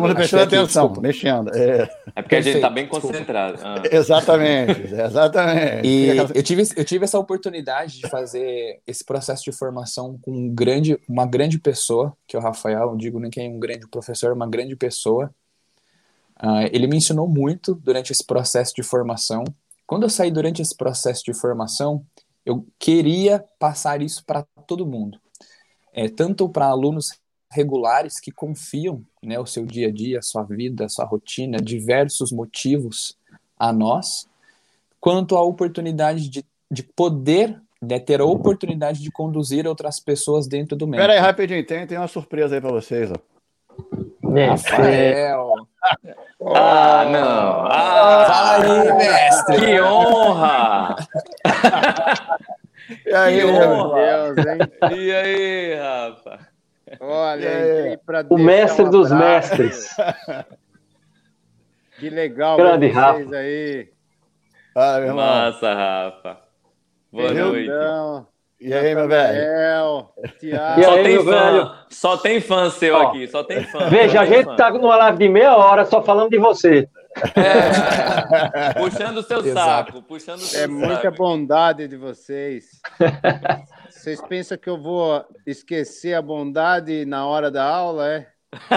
mundo, 0.01 0.15
prestando 0.15 0.43
atenção, 0.43 0.87
desculpa. 0.87 1.01
mexendo. 1.01 1.55
É, 1.55 1.89
é 2.17 2.23
porque 2.23 2.35
a 2.35 2.41
gente 2.41 2.57
está 2.57 2.69
bem 2.69 2.89
concentrado. 2.89 3.59
Ah. 3.63 3.81
Exatamente, 3.91 4.93
exatamente. 4.93 5.87
E 5.87 6.09
eu 6.09 6.43
tive, 6.43 6.65
eu 6.77 6.85
tive 6.85 7.05
essa 7.05 7.17
oportunidade 7.17 8.01
de 8.01 8.09
fazer 8.09 8.81
esse 8.87 9.05
processo 9.05 9.45
de 9.45 9.53
formação 9.53 10.19
com 10.21 10.33
um 10.33 10.53
grande, 10.53 10.99
uma 11.09 11.27
grande 11.27 11.61
pessoa, 11.61 12.13
que 12.27 12.35
é 12.35 12.39
o 12.41 12.43
Rafael, 12.43 12.87
não 12.87 12.97
digo 12.97 13.21
nem 13.21 13.31
que 13.31 13.41
é 13.41 13.49
um 13.49 13.61
grande 13.61 13.87
professor, 13.89 14.33
uma 14.33 14.49
grande 14.49 14.75
pessoa. 14.75 15.33
Uh, 16.43 16.69
ele 16.73 16.89
me 16.89 16.97
ensinou 16.97 17.29
muito 17.29 17.75
durante 17.75 18.11
esse 18.11 18.27
processo 18.27 18.75
de 18.75 18.83
formação 18.83 19.45
quando 19.91 20.05
eu 20.05 20.09
saí 20.09 20.31
durante 20.31 20.63
esse 20.63 20.77
processo 20.77 21.25
de 21.25 21.35
formação, 21.35 22.07
eu 22.47 22.65
queria 22.79 23.45
passar 23.59 24.01
isso 24.01 24.25
para 24.25 24.47
todo 24.65 24.87
mundo, 24.87 25.19
é, 25.93 26.09
tanto 26.09 26.49
para 26.49 26.67
alunos 26.67 27.19
regulares 27.51 28.21
que 28.21 28.31
confiam 28.31 29.03
né, 29.21 29.37
o 29.41 29.47
seu 29.47 29.67
dia 29.67 29.89
a 29.89 29.91
dia, 29.91 30.21
a 30.21 30.23
sua 30.23 30.45
vida, 30.45 30.85
a 30.85 30.89
sua 30.89 31.05
rotina, 31.05 31.59
diversos 31.59 32.31
motivos 32.31 33.19
a 33.59 33.73
nós, 33.73 34.29
quanto 35.01 35.37
a 35.37 35.43
oportunidade 35.43 36.29
de, 36.29 36.47
de 36.71 36.85
poder 36.85 37.61
né, 37.83 37.99
ter 37.99 38.21
a 38.21 38.25
oportunidade 38.25 39.03
de 39.03 39.11
conduzir 39.11 39.67
outras 39.67 39.99
pessoas 39.99 40.47
dentro 40.47 40.77
do 40.77 40.87
método. 40.87 41.09
Pera 41.09 41.15
aí, 41.15 41.19
rapidinho, 41.19 41.67
tem, 41.67 41.85
tem 41.85 41.99
uma 41.99 42.07
surpresa 42.07 42.55
aí 42.55 42.61
para 42.61 42.71
vocês. 42.71 43.11
Ó. 43.11 43.17
Rafael. 44.51 45.67
Ah, 46.43 47.05
não. 47.05 47.67
Ah, 47.67 48.25
Fala 48.27 48.65
aí, 48.65 48.93
mestre. 48.95 49.57
Que 49.59 49.81
honra. 49.81 50.97
E 53.07 53.15
aí, 53.15 53.41
que 53.41 53.45
honra. 53.47 54.35
Deus, 54.35 54.47
hein? 54.47 54.59
E 54.99 55.13
aí, 55.13 55.75
Rafa? 55.75 56.49
Olha, 56.99 58.01
para 58.05 58.27
O 58.31 58.39
mestre 58.39 58.85
um 58.85 58.91
dos 58.91 59.13
mestres. 59.13 59.95
Que 61.99 62.09
legal 62.09 62.57
Grande 62.57 62.87
vocês 62.91 62.97
Rafa. 62.97 63.37
aí. 63.37 63.93
Ah, 64.75 65.01
Massa, 65.13 65.75
Rafa. 65.75 66.39
Boa 67.13 67.35
noite. 67.35 67.71
E 68.61 68.75
aí, 68.75 68.95
meu 68.95 69.09
velho? 69.09 70.07
Tiago. 70.39 70.83
Só, 70.83 70.97
tem 71.03 71.23
fã, 71.25 71.75
só 71.89 72.17
tem 72.19 72.41
fã 72.41 72.71
seu 72.71 72.95
Ó, 72.95 73.03
aqui, 73.09 73.27
só 73.27 73.43
tem 73.43 73.65
fã. 73.65 73.89
Veja, 73.89 74.21
a 74.21 74.27
gente 74.27 74.45
fã. 74.45 74.57
tá 74.57 74.71
numa 74.71 74.97
live 74.97 75.19
de 75.19 75.29
meia 75.31 75.57
hora 75.57 75.87
só 75.87 76.03
falando 76.03 76.29
de 76.29 76.39
você. 76.39 76.87
É, 77.35 78.75
puxando 78.79 79.17
o 79.17 79.23
seu 79.23 79.39
Exato. 79.39 79.93
saco, 79.93 80.03
puxando 80.03 80.41
o 80.41 80.43
seu 80.43 80.61
É 80.61 80.63
saco. 80.65 80.75
muita 80.75 81.11
bondade 81.11 81.89
de 81.89 81.97
vocês. 81.97 82.67
Vocês 83.89 84.21
pensam 84.29 84.59
que 84.59 84.69
eu 84.69 84.77
vou 84.81 85.25
esquecer 85.47 86.13
a 86.15 86.21
bondade 86.23 87.07
na 87.07 87.27
hora 87.27 87.51
da 87.51 87.65
aula, 87.65 88.09
é? 88.09 88.27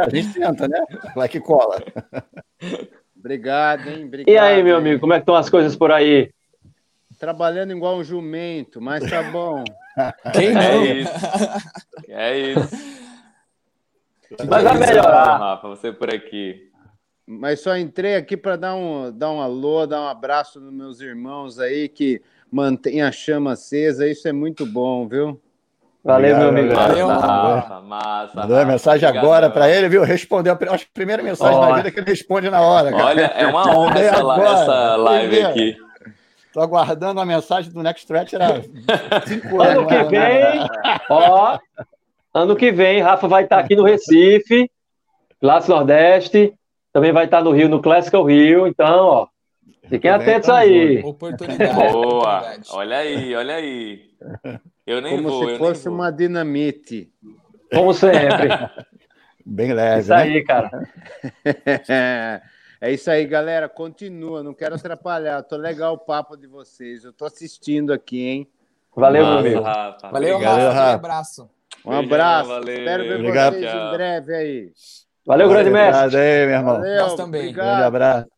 a 0.00 0.08
gente 0.12 0.34
tenta, 0.34 0.66
né? 0.66 0.80
Vai 1.14 1.28
que 1.28 1.40
cola. 1.40 1.78
Obrigado, 3.16 3.88
hein? 3.88 4.06
Obrigado, 4.06 4.28
e 4.28 4.38
aí, 4.38 4.62
meu 4.62 4.76
amigo, 4.76 5.00
como 5.00 5.12
é 5.12 5.16
que 5.16 5.22
estão 5.22 5.36
as 5.36 5.48
coisas 5.48 5.76
por 5.76 5.92
aí? 5.92 6.30
Trabalhando 7.20 7.72
igual 7.72 7.98
um 7.98 8.02
jumento, 8.02 8.80
mas 8.80 9.08
tá 9.08 9.22
bom. 9.22 9.62
Quem 10.32 10.54
não? 10.54 10.62
É 10.62 10.92
isso. 10.94 11.12
É 12.08 12.38
isso. 12.38 13.00
Mas 14.48 14.64
vai 14.64 14.78
melhorar. 14.78 15.36
Rafa, 15.36 15.68
você 15.68 15.92
por 15.92 16.08
aqui. 16.08 16.70
Mas 17.26 17.60
só 17.60 17.76
entrei 17.76 18.16
aqui 18.16 18.38
para 18.38 18.56
dar 18.56 18.74
um, 18.74 19.12
dar 19.12 19.30
um 19.30 19.40
alô, 19.40 19.86
dar 19.86 20.00
um 20.00 20.08
abraço 20.08 20.58
nos 20.58 20.72
meus 20.72 21.00
irmãos 21.00 21.58
aí 21.58 21.88
que 21.88 22.22
mantém 22.50 23.02
a 23.02 23.12
chama 23.12 23.52
acesa. 23.52 24.08
Isso 24.08 24.26
é 24.26 24.32
muito 24.32 24.64
bom, 24.64 25.06
viu? 25.06 25.38
Valeu, 26.02 26.38
meu 26.38 26.48
amigo. 26.48 26.74
Valeu, 26.74 27.06
massa, 27.06 27.80
massa. 27.82 28.32
Mandou 28.34 28.56
a 28.56 28.64
mensagem 28.64 29.06
Obrigado, 29.06 29.26
agora 29.26 29.50
para 29.50 29.68
ele, 29.68 29.90
viu? 29.90 30.02
Respondeu. 30.02 30.54
Acho 30.54 30.86
que 30.86 30.90
a 30.90 30.94
primeira 30.94 31.22
mensagem 31.22 31.60
na 31.60 31.76
vida 31.76 31.90
que 31.90 32.00
ele 32.00 32.10
responde 32.10 32.48
na 32.48 32.62
hora. 32.62 32.90
Cara. 32.90 33.04
Olha, 33.04 33.26
é 33.26 33.46
uma 33.46 33.76
honra 33.76 34.00
essa, 34.00 34.16
essa 34.16 34.96
live 34.96 35.42
aqui. 35.42 35.89
Tô 36.52 36.60
aguardando 36.60 37.20
a 37.20 37.26
mensagem 37.26 37.72
do 37.72 37.82
Next 37.82 38.00
Stretch 38.02 38.32
era 38.32 38.62
cinco 39.26 39.60
anos. 39.62 39.76
Ano 39.76 39.86
que 39.86 40.04
vem, 40.04 40.68
ó, 41.08 41.58
ano 42.34 42.56
que 42.56 42.72
vem, 42.72 43.00
Rafa 43.00 43.28
vai 43.28 43.44
estar 43.44 43.58
aqui 43.58 43.76
no 43.76 43.84
Recife, 43.84 44.70
Classe 45.40 45.68
Nordeste, 45.68 46.52
também 46.92 47.12
vai 47.12 47.26
estar 47.26 47.42
no 47.42 47.52
Rio, 47.52 47.68
no 47.68 47.80
Classical 47.80 48.24
Rio, 48.24 48.66
então, 48.66 49.04
ó, 49.06 49.28
fiquem 49.88 50.10
atentos 50.10 50.50
aí. 50.50 51.00
Oportunidade. 51.04 51.92
Boa, 51.92 52.42
olha 52.70 52.96
aí, 52.98 53.34
olha 53.34 53.54
aí. 53.54 54.10
Eu 54.86 55.00
nem 55.00 55.16
Como 55.16 55.28
vou, 55.28 55.44
se 55.44 55.52
eu 55.52 55.58
fosse 55.58 55.88
uma 55.88 56.10
dinamite. 56.10 57.08
Como 57.72 57.94
sempre. 57.94 58.48
Bem 59.46 59.72
leve, 59.72 60.00
Isso 60.00 60.10
né? 60.10 60.16
aí, 60.16 60.44
cara. 60.44 60.70
É 62.80 62.90
isso 62.90 63.10
aí, 63.10 63.26
galera. 63.26 63.68
Continua, 63.68 64.42
não 64.42 64.54
quero 64.54 64.74
atrapalhar. 64.76 65.42
Tô 65.42 65.56
legal 65.56 65.94
o 65.94 65.98
papo 65.98 66.36
de 66.36 66.46
vocês. 66.46 67.04
Eu 67.04 67.12
tô 67.12 67.24
assistindo 67.26 67.92
aqui, 67.92 68.26
hein? 68.26 68.50
Valeu, 68.96 69.22
meu 69.24 69.34
Massa, 69.34 69.46
amigo. 69.46 69.62
Rafa. 69.62 70.10
Valeu, 70.10 70.34
Obrigado, 70.36 70.56
Rafa. 70.58 70.72
Rafa. 70.72 70.90
Um 70.90 70.94
abraço. 70.94 71.50
Um 71.84 71.92
abraço. 71.92 72.48
valeu. 72.48 72.78
Espero 72.78 73.02
ver 73.04 73.14
Obrigado. 73.16 73.52
vocês 73.54 73.74
em 73.74 73.90
breve 73.92 74.34
aí. 74.34 74.72
Valeu, 75.26 75.48
grande 75.48 75.70
mestre. 75.70 76.04
Obrigado 76.06 76.20
aí, 76.22 76.46
meu 76.46 76.54
irmão. 76.56 76.76
Valeu, 76.76 77.02
Nós 77.02 77.14
também. 77.14 77.42
Grande 77.52 77.60
Obrigado. 77.60 77.82
abraço. 77.82 78.28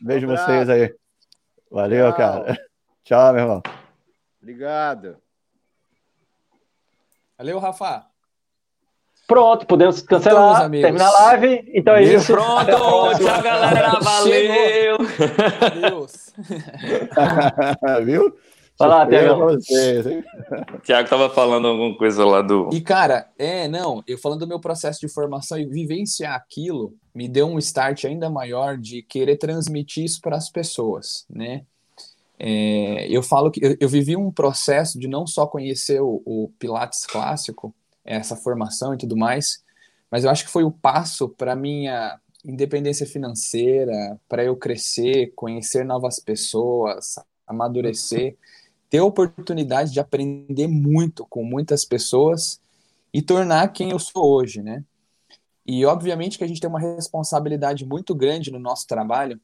Beijo 0.00 0.26
Abraço. 0.26 0.44
vocês 0.46 0.68
aí. 0.70 0.94
Valeu, 1.70 2.08
Tchau. 2.08 2.16
cara. 2.16 2.58
Tchau, 3.04 3.32
meu 3.32 3.42
irmão. 3.42 3.62
Obrigado. 4.40 5.16
Valeu, 7.38 7.58
Rafa. 7.58 8.09
Pronto, 9.30 9.64
podemos 9.64 10.02
Então, 10.02 10.18
cancelar, 10.18 10.62
amigos. 10.64 10.82
terminar 10.82 11.06
a 11.06 11.22
live. 11.26 11.70
Então 11.72 11.94
é 11.94 12.02
isso. 12.02 12.32
Pronto, 12.32 12.66
tchau, 12.66 13.42
galera. 13.44 14.00
Valeu. 14.00 14.96
Adeus. 15.60 16.34
Viu? 18.04 18.36
Vai 18.76 18.88
lá, 18.88 19.04
hein? 19.04 20.24
Tiago 20.82 21.08
tava 21.08 21.30
falando 21.30 21.68
alguma 21.68 21.96
coisa 21.96 22.24
lá 22.24 22.42
do. 22.42 22.70
E, 22.72 22.80
cara, 22.80 23.28
é, 23.38 23.68
não, 23.68 24.02
eu 24.04 24.18
falando 24.18 24.40
do 24.40 24.48
meu 24.48 24.58
processo 24.58 24.98
de 24.98 25.08
formação 25.08 25.56
e 25.56 25.64
vivenciar 25.64 26.34
aquilo, 26.34 26.92
me 27.14 27.28
deu 27.28 27.46
um 27.46 27.58
start 27.60 28.06
ainda 28.06 28.28
maior 28.28 28.76
de 28.76 29.00
querer 29.00 29.36
transmitir 29.36 30.06
isso 30.06 30.20
para 30.20 30.36
as 30.36 30.50
pessoas, 30.50 31.24
né? 31.30 31.62
É, 32.36 33.06
eu 33.08 33.22
falo 33.22 33.48
que 33.48 33.64
eu, 33.64 33.76
eu 33.78 33.88
vivi 33.88 34.16
um 34.16 34.32
processo 34.32 34.98
de 34.98 35.06
não 35.06 35.24
só 35.24 35.46
conhecer 35.46 36.00
o, 36.00 36.20
o 36.26 36.50
Pilates 36.58 37.06
clássico, 37.06 37.72
essa 38.04 38.36
formação 38.36 38.94
e 38.94 38.98
tudo 38.98 39.16
mais, 39.16 39.62
mas 40.10 40.24
eu 40.24 40.30
acho 40.30 40.44
que 40.44 40.50
foi 40.50 40.64
o 40.64 40.70
passo 40.70 41.28
para 41.28 41.54
minha 41.54 42.18
independência 42.44 43.06
financeira, 43.06 44.18
para 44.28 44.42
eu 44.44 44.56
crescer, 44.56 45.32
conhecer 45.36 45.84
novas 45.84 46.18
pessoas, 46.18 47.16
amadurecer, 47.46 48.36
ter 48.88 48.98
a 48.98 49.04
oportunidade 49.04 49.92
de 49.92 50.00
aprender 50.00 50.66
muito 50.66 51.26
com 51.26 51.44
muitas 51.44 51.84
pessoas 51.84 52.60
e 53.12 53.20
tornar 53.22 53.68
quem 53.68 53.90
eu 53.90 53.98
sou 53.98 54.24
hoje, 54.24 54.62
né? 54.62 54.84
E 55.66 55.84
obviamente 55.84 56.38
que 56.38 56.44
a 56.44 56.46
gente 56.46 56.60
tem 56.60 56.70
uma 56.70 56.80
responsabilidade 56.80 57.84
muito 57.84 58.14
grande 58.14 58.50
no 58.50 58.58
nosso 58.58 58.86
trabalho, 58.86 59.40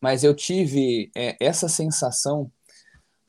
mas 0.00 0.24
eu 0.24 0.34
tive 0.34 1.10
é, 1.14 1.36
essa 1.38 1.68
sensação 1.68 2.50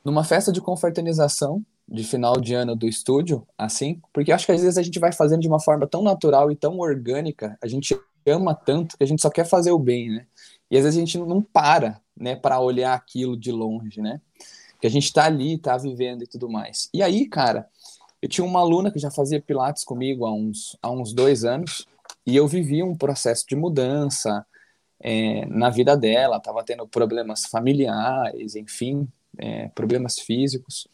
numa 0.04 0.24
festa 0.24 0.52
de 0.52 0.62
confraternização 0.62 1.64
de 1.88 2.04
final 2.04 2.39
de 2.39 2.54
ano 2.54 2.76
do 2.76 2.88
estúdio, 2.88 3.46
assim, 3.58 4.02
porque 4.13 4.32
acho 4.32 4.46
que 4.46 4.52
às 4.52 4.62
vezes 4.62 4.78
a 4.78 4.84
gente 4.84 5.00
vai 5.00 5.12
fazendo 5.12 5.41
de 5.41 5.48
uma 5.48 5.60
forma 5.60 5.86
tão 5.86 6.02
natural 6.02 6.52
e 6.52 6.56
tão 6.56 6.80
orgânica, 6.80 7.58
a 7.62 7.67
gente 7.67 8.00
ama 8.26 8.56
tanto 8.56 8.98
que 8.98 9.04
a 9.04 9.08
gente 9.08 9.22
só 9.22 9.30
quer 9.30 9.46
fazer 9.46 9.72
o 9.72 9.80
bem, 9.80 10.10
né? 10.10 10.28
E 10.70 10.78
às 10.78 10.84
vezes 10.84 10.98
a 10.98 11.00
gente 11.00 11.17
não 11.17 11.41
para, 11.41 12.00
né, 12.15 12.36
para 12.36 12.60
olhar 12.60 12.94
aquilo 12.94 13.36
de 13.36 13.52
longe, 13.52 14.02
né? 14.02 14.22
Que 14.80 14.88
a 14.88 14.89
gente 14.89 15.12
tá 15.12 15.26
ali, 15.26 15.58
tá 15.58 15.78
vivendo 15.78 16.24
e 16.24 16.28
tudo 16.28 16.50
mais. 16.50 16.89
E 16.94 17.04
aí, 17.04 17.28
cara, 17.28 17.67
eu 18.22 18.30
tinha 18.30 18.46
uma 18.46 18.60
aluna 18.60 18.91
que 18.91 19.00
já 19.00 19.12
fazia 19.12 19.41
pilates 19.41 19.84
comigo 19.84 20.26
há 20.26 20.34
uns, 20.34 20.78
há 20.82 20.89
uns 20.89 21.12
dois 21.13 21.44
anos, 21.44 21.86
e 22.26 22.36
eu 22.36 22.48
vivia 22.48 22.86
um 22.86 22.96
processo 22.96 23.46
de 23.48 23.56
mudança 23.56 24.46
é, 25.00 25.46
na 25.48 25.70
vida 25.70 25.98
dela, 25.98 26.38
estava 26.38 26.63
tendo 26.63 26.88
problemas 26.88 27.46
familiares, 27.46 28.56
enfim, 28.56 29.08
é, 29.38 29.67
problemas 29.70 30.20
físicos. 30.20 30.88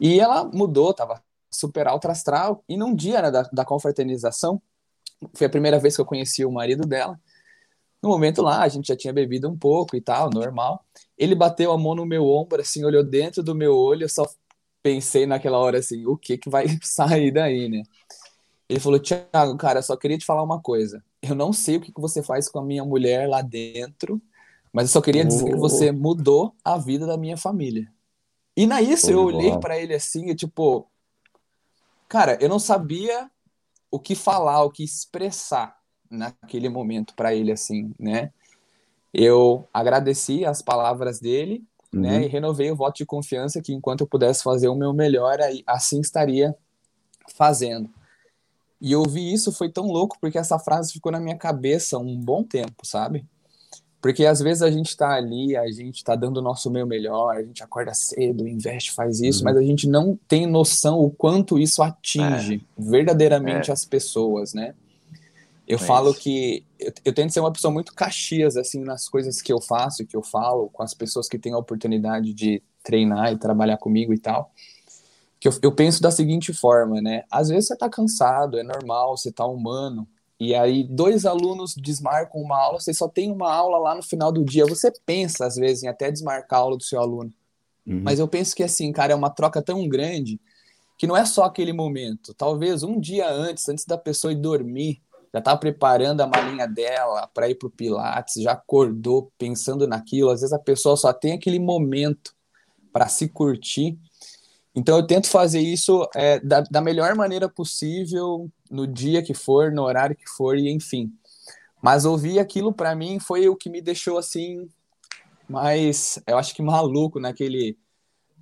E 0.00 0.20
ela 0.20 0.44
mudou, 0.44 0.90
estava 0.90 1.22
super 1.50 1.86
alto 1.86 2.08
astral, 2.08 2.62
e 2.68 2.76
num 2.76 2.94
dia 2.94 3.22
né, 3.22 3.30
da, 3.30 3.42
da 3.52 3.64
confraternização, 3.64 4.60
foi 5.32 5.46
a 5.46 5.50
primeira 5.50 5.78
vez 5.78 5.94
que 5.94 6.00
eu 6.00 6.06
conheci 6.06 6.44
o 6.44 6.50
marido 6.50 6.86
dela, 6.86 7.18
no 8.04 8.10
momento 8.10 8.42
lá, 8.42 8.62
a 8.62 8.68
gente 8.68 8.88
já 8.88 8.96
tinha 8.96 9.14
bebido 9.14 9.48
um 9.48 9.56
pouco 9.56 9.96
e 9.96 10.00
tal, 10.00 10.28
normal. 10.28 10.84
Ele 11.16 11.34
bateu 11.34 11.72
a 11.72 11.78
mão 11.78 11.94
no 11.94 12.04
meu 12.04 12.26
ombro, 12.26 12.60
assim, 12.60 12.84
olhou 12.84 13.02
dentro 13.02 13.42
do 13.42 13.54
meu 13.54 13.74
olho, 13.74 14.04
eu 14.04 14.08
só 14.10 14.28
pensei 14.82 15.24
naquela 15.24 15.56
hora 15.56 15.78
assim, 15.78 16.04
o 16.04 16.14
que 16.14 16.36
que 16.36 16.50
vai 16.50 16.66
sair 16.84 17.32
daí, 17.32 17.66
né? 17.66 17.82
Ele 18.68 18.78
falou, 18.78 19.00
Thiago, 19.00 19.56
cara, 19.56 19.80
só 19.80 19.96
queria 19.96 20.18
te 20.18 20.26
falar 20.26 20.42
uma 20.42 20.60
coisa. 20.60 21.02
Eu 21.22 21.34
não 21.34 21.50
sei 21.50 21.76
o 21.76 21.80
que, 21.80 21.92
que 21.92 22.00
você 22.00 22.22
faz 22.22 22.46
com 22.46 22.58
a 22.58 22.62
minha 22.62 22.84
mulher 22.84 23.26
lá 23.26 23.40
dentro, 23.40 24.20
mas 24.70 24.90
eu 24.90 24.92
só 24.92 25.00
queria 25.00 25.24
dizer 25.24 25.44
que 25.44 25.56
você 25.56 25.90
mudou 25.90 26.54
a 26.62 26.76
vida 26.76 27.06
da 27.06 27.16
minha 27.16 27.38
família. 27.38 27.90
E 28.56 28.66
na 28.66 28.80
isso 28.80 29.10
eu 29.10 29.24
olhei 29.24 29.58
para 29.58 29.78
ele 29.78 29.94
assim, 29.94 30.30
e 30.30 30.34
tipo, 30.34 30.86
cara, 32.08 32.38
eu 32.40 32.48
não 32.48 32.58
sabia 32.58 33.28
o 33.90 33.98
que 33.98 34.14
falar, 34.14 34.62
o 34.62 34.70
que 34.70 34.84
expressar 34.84 35.76
naquele 36.08 36.68
momento 36.68 37.14
para 37.14 37.34
ele 37.34 37.50
assim, 37.50 37.92
né? 37.98 38.32
Eu 39.12 39.68
agradeci 39.72 40.44
as 40.44 40.62
palavras 40.62 41.20
dele, 41.20 41.64
uhum. 41.92 42.00
né, 42.00 42.24
e 42.24 42.28
renovei 42.28 42.70
o 42.70 42.76
voto 42.76 42.98
de 42.98 43.06
confiança 43.06 43.60
que 43.60 43.72
enquanto 43.72 44.02
eu 44.02 44.06
pudesse 44.06 44.42
fazer 44.42 44.68
o 44.68 44.74
meu 44.74 44.92
melhor, 44.92 45.38
assim 45.66 46.00
estaria 46.00 46.56
fazendo. 47.36 47.90
E 48.80 48.94
ouvir 48.94 49.32
isso 49.32 49.50
foi 49.52 49.70
tão 49.70 49.86
louco 49.86 50.16
porque 50.20 50.38
essa 50.38 50.58
frase 50.58 50.92
ficou 50.92 51.10
na 51.10 51.20
minha 51.20 51.36
cabeça 51.36 51.98
um 51.98 52.20
bom 52.20 52.44
tempo, 52.44 52.84
sabe? 52.84 53.24
Porque 54.04 54.26
às 54.26 54.38
vezes 54.40 54.60
a 54.60 54.70
gente 54.70 54.90
está 54.90 55.14
ali, 55.14 55.56
a 55.56 55.66
gente 55.70 55.96
está 55.96 56.14
dando 56.14 56.36
o 56.36 56.42
nosso 56.42 56.70
meio 56.70 56.86
melhor, 56.86 57.34
a 57.34 57.42
gente 57.42 57.62
acorda 57.62 57.94
cedo, 57.94 58.46
investe, 58.46 58.92
faz 58.92 59.18
isso, 59.22 59.38
uhum. 59.38 59.44
mas 59.46 59.56
a 59.56 59.62
gente 59.62 59.88
não 59.88 60.14
tem 60.28 60.46
noção 60.46 61.00
o 61.00 61.10
quanto 61.10 61.58
isso 61.58 61.82
atinge 61.82 62.56
é. 62.56 62.60
verdadeiramente 62.76 63.70
é. 63.70 63.72
as 63.72 63.86
pessoas, 63.86 64.52
né? 64.52 64.74
Eu 65.66 65.76
é 65.76 65.80
falo 65.80 66.10
isso. 66.10 66.20
que 66.20 66.66
eu, 66.78 66.92
eu, 67.02 67.14
tento 67.14 67.32
ser 67.32 67.40
uma 67.40 67.50
pessoa 67.50 67.72
muito 67.72 67.94
caxias 67.94 68.58
assim 68.58 68.84
nas 68.84 69.08
coisas 69.08 69.40
que 69.40 69.50
eu 69.50 69.58
faço 69.58 70.02
e 70.02 70.06
que 70.06 70.14
eu 70.14 70.22
falo 70.22 70.68
com 70.68 70.82
as 70.82 70.92
pessoas 70.92 71.26
que 71.26 71.38
têm 71.38 71.54
a 71.54 71.58
oportunidade 71.58 72.34
de 72.34 72.62
treinar 72.82 73.32
e 73.32 73.38
trabalhar 73.38 73.78
comigo 73.78 74.12
e 74.12 74.18
tal. 74.18 74.52
Que 75.40 75.48
eu, 75.48 75.52
eu 75.62 75.72
penso 75.72 76.02
da 76.02 76.10
seguinte 76.10 76.52
forma, 76.52 77.00
né? 77.00 77.22
Às 77.30 77.48
vezes 77.48 77.68
você 77.68 77.76
tá 77.78 77.88
cansado, 77.88 78.58
é 78.58 78.62
normal, 78.62 79.16
você 79.16 79.32
tá 79.32 79.46
humano, 79.46 80.06
e 80.48 80.54
aí 80.54 80.84
dois 80.84 81.24
alunos 81.24 81.74
desmarcam 81.74 82.40
uma 82.40 82.58
aula, 82.58 82.80
você 82.80 82.92
só 82.92 83.08
tem 83.08 83.30
uma 83.30 83.52
aula 83.52 83.78
lá 83.78 83.94
no 83.94 84.02
final 84.02 84.30
do 84.30 84.44
dia. 84.44 84.66
Você 84.66 84.92
pensa 85.04 85.46
às 85.46 85.56
vezes 85.56 85.82
em 85.82 85.88
até 85.88 86.10
desmarcar 86.10 86.60
a 86.60 86.62
aula 86.62 86.76
do 86.76 86.82
seu 86.82 87.00
aluno. 87.00 87.32
Uhum. 87.86 88.00
Mas 88.02 88.18
eu 88.18 88.28
penso 88.28 88.54
que 88.54 88.62
assim, 88.62 88.92
cara, 88.92 89.12
é 89.12 89.16
uma 89.16 89.30
troca 89.30 89.62
tão 89.62 89.88
grande 89.88 90.40
que 90.96 91.06
não 91.06 91.16
é 91.16 91.24
só 91.24 91.44
aquele 91.44 91.72
momento. 91.72 92.34
Talvez 92.34 92.82
um 92.82 92.98
dia 92.98 93.28
antes, 93.30 93.68
antes 93.68 93.84
da 93.84 93.98
pessoa 93.98 94.32
ir 94.32 94.36
dormir, 94.36 95.02
já 95.32 95.40
tá 95.40 95.56
preparando 95.56 96.20
a 96.20 96.26
malinha 96.26 96.66
dela 96.66 97.28
para 97.34 97.48
ir 97.48 97.56
pro 97.56 97.68
Pilates, 97.68 98.42
já 98.42 98.52
acordou 98.52 99.32
pensando 99.36 99.86
naquilo. 99.86 100.30
Às 100.30 100.42
vezes 100.42 100.52
a 100.52 100.58
pessoa 100.58 100.96
só 100.96 101.12
tem 101.12 101.32
aquele 101.32 101.58
momento 101.58 102.34
para 102.92 103.08
se 103.08 103.28
curtir. 103.28 103.98
Então 104.74 104.96
eu 104.96 105.06
tento 105.06 105.28
fazer 105.28 105.60
isso 105.60 106.08
é, 106.14 106.38
da, 106.38 106.60
da 106.60 106.80
melhor 106.80 107.14
maneira 107.16 107.48
possível, 107.48 108.48
no 108.70 108.86
dia 108.86 109.22
que 109.22 109.34
for, 109.34 109.72
no 109.72 109.82
horário 109.82 110.16
que 110.16 110.28
for, 110.28 110.56
e 110.56 110.70
enfim. 110.70 111.12
Mas 111.82 112.04
ouvir 112.04 112.38
aquilo 112.38 112.72
para 112.72 112.94
mim 112.94 113.18
foi 113.18 113.48
o 113.48 113.56
que 113.56 113.68
me 113.68 113.80
deixou 113.80 114.18
assim 114.18 114.68
mais, 115.48 116.18
eu 116.26 116.38
acho 116.38 116.54
que 116.54 116.62
maluco 116.62 117.20
naquele 117.20 117.76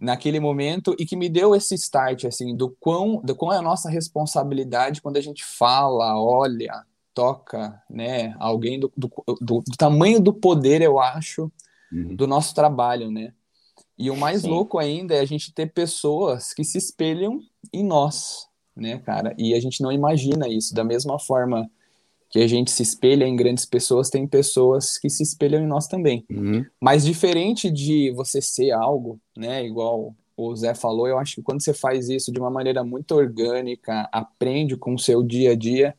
naquele 0.00 0.40
momento 0.40 0.96
e 0.98 1.06
que 1.06 1.14
me 1.14 1.28
deu 1.28 1.54
esse 1.54 1.76
start 1.76 2.24
assim 2.24 2.56
do 2.56 2.70
quão 2.80 3.20
do 3.22 3.36
quão 3.36 3.52
é 3.52 3.58
a 3.58 3.62
nossa 3.62 3.88
responsabilidade 3.88 5.00
quando 5.00 5.16
a 5.16 5.20
gente 5.20 5.44
fala, 5.44 6.20
olha, 6.20 6.84
toca, 7.14 7.80
né, 7.88 8.34
alguém 8.38 8.80
do, 8.80 8.92
do, 8.96 9.10
do, 9.40 9.60
do 9.60 9.76
tamanho 9.76 10.20
do 10.20 10.32
poder, 10.32 10.82
eu 10.82 10.98
acho, 10.98 11.52
uhum. 11.92 12.16
do 12.16 12.26
nosso 12.26 12.54
trabalho, 12.54 13.10
né? 13.10 13.32
E 13.96 14.10
o 14.10 14.16
mais 14.16 14.42
Sim. 14.42 14.48
louco 14.48 14.78
ainda 14.78 15.14
é 15.14 15.20
a 15.20 15.24
gente 15.24 15.52
ter 15.52 15.72
pessoas 15.72 16.52
que 16.52 16.64
se 16.64 16.78
espelham 16.78 17.40
em 17.72 17.84
nós, 17.84 18.48
né, 18.76 18.98
cara? 18.98 19.34
E 19.38 19.54
a 19.54 19.60
gente 19.60 19.82
não 19.82 19.92
imagina 19.92 20.48
isso. 20.48 20.74
Da 20.74 20.84
mesma 20.84 21.18
forma 21.18 21.70
que 22.30 22.38
a 22.38 22.46
gente 22.46 22.70
se 22.70 22.82
espelha 22.82 23.26
em 23.26 23.36
grandes 23.36 23.66
pessoas, 23.66 24.08
tem 24.08 24.26
pessoas 24.26 24.96
que 24.96 25.10
se 25.10 25.22
espelham 25.22 25.62
em 25.62 25.66
nós 25.66 25.86
também. 25.86 26.24
Uhum. 26.30 26.64
Mas 26.80 27.04
diferente 27.04 27.70
de 27.70 28.10
você 28.12 28.40
ser 28.40 28.70
algo, 28.70 29.20
né, 29.36 29.64
igual 29.64 30.14
o 30.34 30.56
Zé 30.56 30.74
falou, 30.74 31.06
eu 31.06 31.18
acho 31.18 31.36
que 31.36 31.42
quando 31.42 31.62
você 31.62 31.74
faz 31.74 32.08
isso 32.08 32.32
de 32.32 32.40
uma 32.40 32.50
maneira 32.50 32.82
muito 32.82 33.14
orgânica, 33.14 34.08
aprende 34.10 34.76
com 34.76 34.94
o 34.94 34.98
seu 34.98 35.22
dia 35.22 35.52
a 35.52 35.54
dia, 35.54 35.94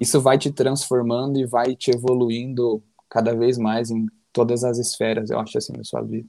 isso 0.00 0.20
vai 0.20 0.36
te 0.36 0.50
transformando 0.50 1.38
e 1.38 1.46
vai 1.46 1.76
te 1.76 1.92
evoluindo 1.92 2.82
cada 3.08 3.32
vez 3.32 3.56
mais 3.56 3.88
em 3.88 4.06
todas 4.32 4.64
as 4.64 4.78
esferas, 4.78 5.30
eu 5.30 5.38
acho 5.38 5.56
assim, 5.56 5.72
na 5.74 5.84
sua 5.84 6.02
vida. 6.02 6.28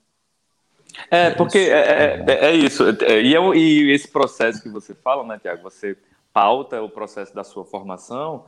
É, 1.10 1.32
porque 1.32 1.58
é, 1.58 2.24
é, 2.28 2.46
é 2.48 2.52
isso. 2.56 2.84
E, 2.90 3.36
é, 3.36 3.40
e 3.56 3.92
esse 3.92 4.08
processo 4.08 4.62
que 4.62 4.70
você 4.70 4.94
fala, 4.94 5.24
né, 5.24 5.40
Tiago? 5.40 5.64
Você 5.64 5.98
pauta 6.34 6.82
o 6.82 6.90
processo 6.90 7.34
da 7.34 7.44
sua 7.44 7.66
formação, 7.66 8.46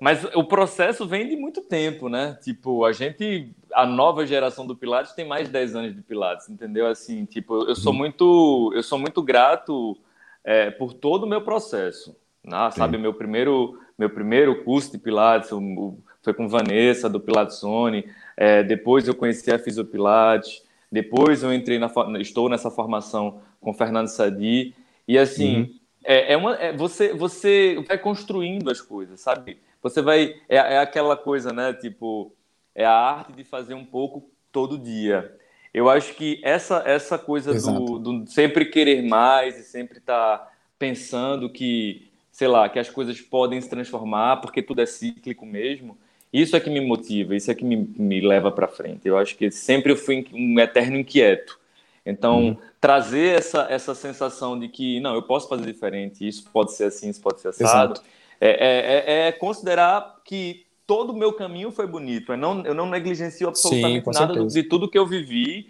mas 0.00 0.24
o 0.34 0.44
processo 0.44 1.06
vem 1.06 1.28
de 1.28 1.36
muito 1.36 1.60
tempo, 1.60 2.08
né? 2.08 2.38
Tipo, 2.42 2.84
a 2.84 2.92
gente, 2.92 3.54
a 3.74 3.84
nova 3.84 4.26
geração 4.26 4.66
do 4.66 4.74
Pilates 4.74 5.12
tem 5.12 5.26
mais 5.26 5.46
de 5.46 5.52
10 5.52 5.76
anos 5.76 5.94
de 5.94 6.02
Pilates, 6.02 6.48
entendeu? 6.48 6.86
Assim, 6.86 7.24
tipo, 7.24 7.68
eu 7.68 7.74
sou 7.74 7.92
muito, 7.92 8.72
eu 8.74 8.82
sou 8.82 8.98
muito 8.98 9.22
grato 9.22 9.96
é, 10.42 10.70
por 10.70 10.94
todo 10.94 11.24
o 11.24 11.28
meu 11.28 11.42
processo. 11.42 12.16
Né? 12.42 12.70
Sabe, 12.70 12.96
meu 12.96 13.12
primeiro, 13.12 13.78
meu 13.98 14.08
primeiro 14.08 14.64
curso 14.64 14.90
de 14.90 14.98
Pilates 14.98 15.52
o, 15.52 15.98
foi 16.22 16.32
com 16.32 16.48
Vanessa, 16.48 17.08
do 17.08 17.20
Pilates 17.20 17.56
Sony. 17.56 18.06
É, 18.36 18.62
depois 18.62 19.06
eu 19.06 19.14
conheci 19.14 19.50
a 19.52 19.58
Fisiopilates. 19.58 20.62
Depois 20.90 21.42
eu 21.42 21.52
entrei 21.54 21.78
na, 21.78 21.90
estou 22.18 22.48
nessa 22.48 22.70
formação 22.70 23.40
com 23.60 23.72
Fernando 23.72 24.08
Sadi. 24.08 24.74
E 25.06 25.18
assim, 25.18 25.56
uhum. 25.56 25.74
é, 26.04 26.32
é, 26.32 26.36
uma, 26.36 26.54
é, 26.56 26.72
você, 26.72 27.14
você 27.14 27.84
vai 27.86 27.98
construindo 27.98 28.70
as 28.70 28.80
coisas, 28.80 29.20
sabe? 29.20 29.58
Você 29.82 30.02
vai. 30.02 30.34
É, 30.48 30.56
é 30.56 30.78
aquela 30.78 31.16
coisa, 31.16 31.52
né? 31.52 31.72
Tipo, 31.72 32.32
é 32.74 32.84
a 32.84 32.92
arte 32.92 33.32
de 33.32 33.44
fazer 33.44 33.74
um 33.74 33.84
pouco 33.84 34.30
todo 34.50 34.78
dia. 34.78 35.36
Eu 35.72 35.88
acho 35.88 36.14
que 36.14 36.40
essa, 36.42 36.82
essa 36.84 37.16
coisa 37.16 37.54
do, 37.54 37.98
do, 37.98 38.26
sempre 38.26 38.66
querer 38.66 39.02
mais 39.02 39.56
e 39.56 39.62
sempre 39.62 39.98
estar 39.98 40.38
tá 40.38 40.52
pensando 40.78 41.48
que, 41.48 42.10
sei 42.32 42.48
lá, 42.48 42.68
que 42.68 42.78
as 42.78 42.90
coisas 42.90 43.20
podem 43.20 43.60
se 43.60 43.70
transformar 43.70 44.38
porque 44.38 44.62
tudo 44.62 44.80
é 44.80 44.86
cíclico 44.86 45.46
mesmo, 45.46 45.96
isso 46.32 46.56
é 46.56 46.60
que 46.60 46.70
me 46.70 46.80
motiva, 46.80 47.34
isso 47.34 47.50
é 47.50 47.54
que 47.54 47.64
me, 47.64 47.76
me 47.76 48.20
leva 48.20 48.50
para 48.52 48.68
frente. 48.68 49.06
Eu 49.06 49.18
acho 49.18 49.36
que 49.36 49.50
sempre 49.50 49.92
eu 49.92 49.96
fui 49.96 50.26
um 50.32 50.58
eterno 50.60 50.96
inquieto. 50.96 51.58
Então, 52.04 52.40
uhum. 52.40 52.56
trazer 52.80 53.36
essa, 53.36 53.66
essa 53.68 53.94
sensação 53.94 54.58
de 54.58 54.68
que, 54.68 55.00
não, 55.00 55.14
eu 55.14 55.22
posso 55.22 55.48
fazer 55.48 55.66
diferente, 55.66 56.26
isso 56.26 56.44
pode 56.52 56.72
ser 56.72 56.84
assim, 56.84 57.10
isso 57.10 57.20
pode 57.20 57.40
ser 57.40 57.48
assado, 57.48 58.00
é, 58.40 58.48
é, 58.48 59.26
é, 59.26 59.28
é 59.28 59.32
considerar 59.32 60.20
que 60.24 60.64
todo 60.86 61.10
o 61.10 61.16
meu 61.16 61.32
caminho 61.32 61.70
foi 61.70 61.86
bonito. 61.86 62.32
Eu 62.32 62.36
não, 62.36 62.64
eu 62.64 62.74
não 62.74 62.88
negligencio 62.88 63.48
absolutamente 63.48 64.04
Sim, 64.04 64.20
nada 64.20 64.46
de 64.46 64.62
tudo 64.62 64.88
que 64.88 64.98
eu 64.98 65.06
vivi, 65.06 65.68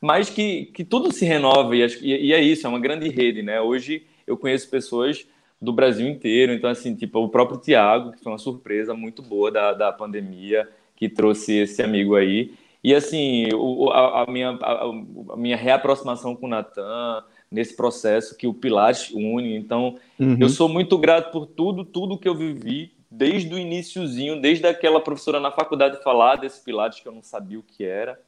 mas 0.00 0.28
que, 0.28 0.66
que 0.66 0.84
tudo 0.84 1.12
se 1.12 1.24
renova. 1.24 1.74
E, 1.74 1.86
e, 2.02 2.32
é 2.32 2.40
isso, 2.40 2.66
é 2.66 2.68
uma 2.68 2.80
grande 2.80 3.08
rede, 3.08 3.42
né? 3.42 3.60
Hoje 3.60 4.04
eu 4.26 4.36
conheço 4.36 4.68
pessoas 4.68 5.26
do 5.60 5.72
Brasil 5.72 6.08
inteiro. 6.08 6.52
Então, 6.52 6.70
assim, 6.70 6.94
tipo, 6.94 7.18
o 7.18 7.28
próprio 7.28 7.58
Tiago, 7.58 8.12
que 8.12 8.22
foi 8.22 8.32
uma 8.32 8.38
surpresa 8.38 8.94
muito 8.94 9.22
boa 9.22 9.50
da, 9.50 9.72
da 9.72 9.92
pandemia, 9.92 10.68
que 10.96 11.08
trouxe 11.08 11.58
esse 11.58 11.82
amigo 11.82 12.14
aí. 12.14 12.52
E, 12.82 12.94
assim, 12.94 13.48
o, 13.54 13.90
a, 13.90 14.22
a, 14.22 14.30
minha, 14.30 14.50
a, 14.50 14.84
a, 15.32 15.36
minha 15.36 15.56
reaproximação 15.56 16.36
com 16.36 16.46
o 16.46 16.48
Natan, 16.48 17.24
nesse 17.50 17.74
processo 17.76 18.36
que 18.36 18.46
o 18.46 18.54
Pilates 18.54 19.10
une. 19.10 19.56
Então, 19.56 19.96
uhum. 20.18 20.36
eu 20.40 20.48
sou 20.48 20.68
muito 20.68 20.96
grato 20.96 21.32
por 21.32 21.46
tudo, 21.46 21.84
tudo 21.84 22.18
que 22.18 22.28
eu 22.28 22.34
vivi, 22.34 22.92
desde 23.10 23.52
o 23.52 23.58
iníciozinho, 23.58 24.40
desde 24.40 24.66
aquela 24.66 25.00
professora 25.00 25.40
na 25.40 25.50
faculdade 25.50 26.02
falar 26.02 26.36
desse 26.36 26.62
Pilates 26.62 27.00
que 27.00 27.08
eu 27.08 27.12
não 27.12 27.22
sabia 27.22 27.58
o 27.58 27.62
que 27.62 27.84
era, 27.84 28.20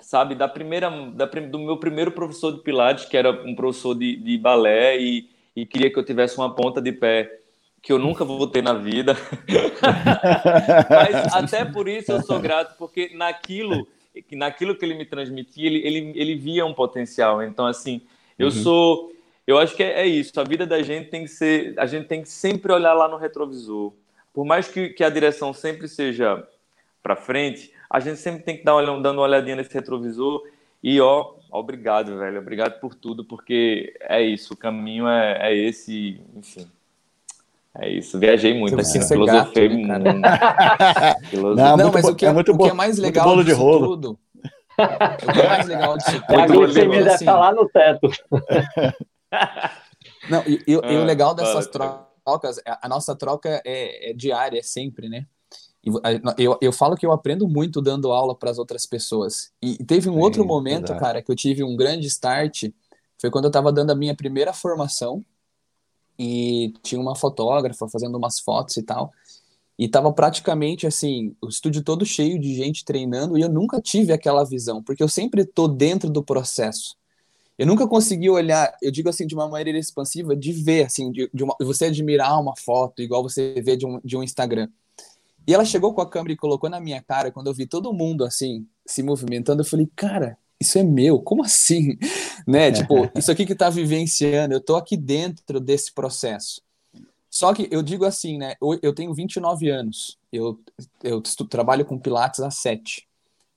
sabe, 0.00 0.34
da 0.34 0.48
primeira, 0.48 0.90
da, 1.12 1.24
do 1.24 1.58
meu 1.58 1.76
primeiro 1.76 2.12
professor 2.12 2.52
de 2.52 2.60
Pilates, 2.60 3.04
que 3.04 3.16
era 3.16 3.30
um 3.30 3.54
professor 3.54 3.94
de, 3.94 4.16
de 4.16 4.36
balé 4.36 5.00
e, 5.00 5.28
e 5.62 5.66
queria 5.66 5.90
que 5.90 5.98
eu 5.98 6.04
tivesse 6.04 6.36
uma 6.36 6.54
ponta 6.54 6.80
de 6.80 6.92
pé 6.92 7.40
que 7.80 7.92
eu 7.92 7.98
nunca 7.98 8.24
vou 8.24 8.46
ter 8.46 8.62
na 8.62 8.74
vida. 8.74 9.16
Mas 10.90 11.34
até 11.34 11.64
por 11.64 11.88
isso 11.88 12.12
eu 12.12 12.22
sou 12.22 12.40
grato, 12.40 12.76
porque 12.76 13.10
naquilo, 13.14 13.86
naquilo 14.32 14.76
que 14.76 14.84
ele 14.84 14.94
me 14.94 15.06
transmitia, 15.06 15.66
ele, 15.66 15.78
ele, 15.86 16.12
ele 16.14 16.34
via 16.34 16.66
um 16.66 16.74
potencial. 16.74 17.42
Então, 17.42 17.66
assim, 17.66 18.00
eu 18.38 18.46
uhum. 18.46 18.52
sou... 18.52 19.12
Eu 19.46 19.58
acho 19.58 19.74
que 19.74 19.82
é, 19.82 20.02
é, 20.02 20.06
isso. 20.06 20.38
A 20.38 20.44
vida 20.44 20.66
da 20.66 20.82
gente 20.82 21.08
tem 21.08 21.22
que 21.22 21.28
ser... 21.28 21.74
A 21.78 21.86
gente 21.86 22.06
tem 22.06 22.20
que 22.20 22.28
sempre 22.28 22.72
olhar 22.72 22.92
lá 22.92 23.08
no 23.08 23.16
retrovisor 23.16 23.92
por 24.38 24.44
mais 24.44 24.68
que, 24.68 24.90
que 24.90 25.02
a 25.02 25.10
direção 25.10 25.52
sempre 25.52 25.88
seja 25.88 26.46
para 27.02 27.16
frente, 27.16 27.72
a 27.90 27.98
gente 27.98 28.20
sempre 28.20 28.44
tem 28.44 28.56
que 28.56 28.62
dar 28.62 28.76
uma, 28.76 29.00
dando 29.00 29.18
uma 29.18 29.22
olhadinha 29.22 29.56
nesse 29.56 29.74
retrovisor 29.74 30.44
e 30.80 31.00
ó, 31.00 31.34
obrigado, 31.50 32.18
velho, 32.18 32.40
obrigado 32.40 32.80
por 32.80 32.94
tudo, 32.94 33.24
porque 33.24 33.94
é 34.00 34.22
isso, 34.22 34.54
o 34.54 34.56
caminho 34.56 35.08
é, 35.08 35.50
é 35.50 35.56
esse, 35.56 36.20
enfim. 36.34 36.70
É 37.74 37.88
isso, 37.88 38.18
viajei 38.18 38.58
muito 38.58 38.74
aqui, 38.74 39.00
filosofei 39.06 39.68
muito. 39.68 39.88
Não, 41.56 41.76
não 41.76 41.92
mas 41.92 42.04
o 42.04 42.14
que 42.14 42.26
é, 42.26 42.32
muito 42.32 42.52
o 42.52 42.58
que 42.58 42.68
é 42.68 42.72
mais 42.72 42.98
legal 42.98 43.24
bolo 43.24 43.44
de 43.44 43.52
rolo. 43.52 43.88
tudo. 43.88 44.18
o 44.76 45.32
que 45.32 45.40
é 45.40 45.48
mais 45.48 45.66
legal 45.66 45.96
disso 45.96 46.22
tudo. 46.26 46.40
É 46.40 46.42
a 46.42 46.46
glicemia 46.46 47.04
deve 47.04 47.14
estar 47.14 47.38
lá 47.38 47.52
no 47.52 47.68
teto. 47.68 48.08
Não, 50.28 50.42
e, 50.46 50.62
e, 50.66 50.74
ah, 50.74 50.92
e 50.92 50.96
o 50.96 51.04
legal 51.04 51.34
dessas 51.34 51.68
trocas 51.68 52.08
trocas, 52.28 52.60
a 52.66 52.88
nossa 52.88 53.16
troca 53.16 53.62
é, 53.64 54.10
é 54.10 54.12
diária, 54.12 54.58
é 54.58 54.62
sempre, 54.62 55.08
né? 55.08 55.26
Eu, 56.36 56.58
eu 56.60 56.72
falo 56.72 56.96
que 56.96 57.06
eu 57.06 57.12
aprendo 57.12 57.48
muito 57.48 57.80
dando 57.80 58.12
aula 58.12 58.34
para 58.34 58.50
as 58.50 58.58
outras 58.58 58.86
pessoas. 58.86 59.52
E 59.62 59.82
teve 59.84 60.08
um 60.08 60.14
Sim, 60.14 60.20
outro 60.20 60.44
momento, 60.44 60.88
verdade. 60.88 61.00
cara, 61.00 61.22
que 61.22 61.30
eu 61.30 61.36
tive 61.36 61.62
um 61.62 61.76
grande 61.76 62.06
start. 62.06 62.64
Foi 63.20 63.30
quando 63.30 63.44
eu 63.44 63.48
estava 63.48 63.72
dando 63.72 63.90
a 63.90 63.94
minha 63.94 64.14
primeira 64.14 64.52
formação 64.52 65.24
e 66.18 66.74
tinha 66.82 67.00
uma 67.00 67.14
fotógrafa 67.14 67.88
fazendo 67.88 68.16
umas 68.16 68.40
fotos 68.40 68.76
e 68.76 68.82
tal. 68.82 69.12
E 69.78 69.88
tava 69.88 70.12
praticamente 70.12 70.86
assim, 70.86 71.36
o 71.40 71.48
estúdio 71.48 71.82
todo 71.82 72.04
cheio 72.04 72.38
de 72.38 72.54
gente 72.54 72.84
treinando 72.84 73.38
e 73.38 73.42
eu 73.42 73.48
nunca 73.48 73.80
tive 73.80 74.12
aquela 74.12 74.44
visão, 74.44 74.82
porque 74.82 75.02
eu 75.02 75.08
sempre 75.08 75.44
tô 75.44 75.68
dentro 75.68 76.10
do 76.10 76.22
processo. 76.22 76.96
Eu 77.56 77.66
nunca 77.66 77.86
consegui 77.88 78.30
olhar, 78.30 78.76
eu 78.80 78.90
digo 78.90 79.08
assim, 79.08 79.26
de 79.26 79.34
uma 79.34 79.48
maneira 79.48 79.78
expansiva, 79.78 80.36
de 80.36 80.52
ver, 80.52 80.86
assim, 80.86 81.10
de, 81.10 81.28
de 81.32 81.42
uma, 81.42 81.56
você 81.60 81.86
admirar 81.86 82.40
uma 82.40 82.56
foto, 82.56 83.02
igual 83.02 83.22
você 83.22 83.60
vê 83.60 83.76
de 83.76 83.84
um, 83.84 84.00
de 84.04 84.16
um 84.16 84.22
Instagram. 84.22 84.68
E 85.48 85.54
ela 85.54 85.64
chegou 85.64 85.94
com 85.94 86.02
a 86.02 86.08
câmera 86.08 86.34
e 86.34 86.36
colocou 86.36 86.68
na 86.68 86.78
minha 86.78 87.02
cara, 87.02 87.32
quando 87.32 87.46
eu 87.46 87.54
vi 87.54 87.66
todo 87.66 87.92
mundo, 87.92 88.22
assim, 88.22 88.66
se 88.84 89.02
movimentando, 89.02 89.62
eu 89.62 89.66
falei, 89.66 89.90
cara, 89.96 90.36
isso 90.60 90.78
é 90.78 90.82
meu, 90.82 91.20
como 91.20 91.42
assim? 91.42 91.96
né? 92.46 92.70
Tipo, 92.70 93.10
isso 93.18 93.32
aqui 93.32 93.46
que 93.46 93.54
tá 93.54 93.70
vivenciando, 93.70 94.52
eu 94.52 94.60
tô 94.60 94.76
aqui 94.76 94.94
dentro 94.94 95.58
desse 95.58 95.94
processo. 95.94 96.60
Só 97.30 97.54
que 97.54 97.66
eu 97.70 97.82
digo 97.82 98.04
assim, 98.04 98.36
né? 98.36 98.56
Eu, 98.60 98.78
eu 98.82 98.94
tenho 98.94 99.14
29 99.14 99.70
anos, 99.70 100.18
eu, 100.30 100.60
eu 101.02 101.22
trabalho 101.48 101.84
com 101.86 101.98
Pilates 101.98 102.40
há 102.40 102.50
7 102.50 103.08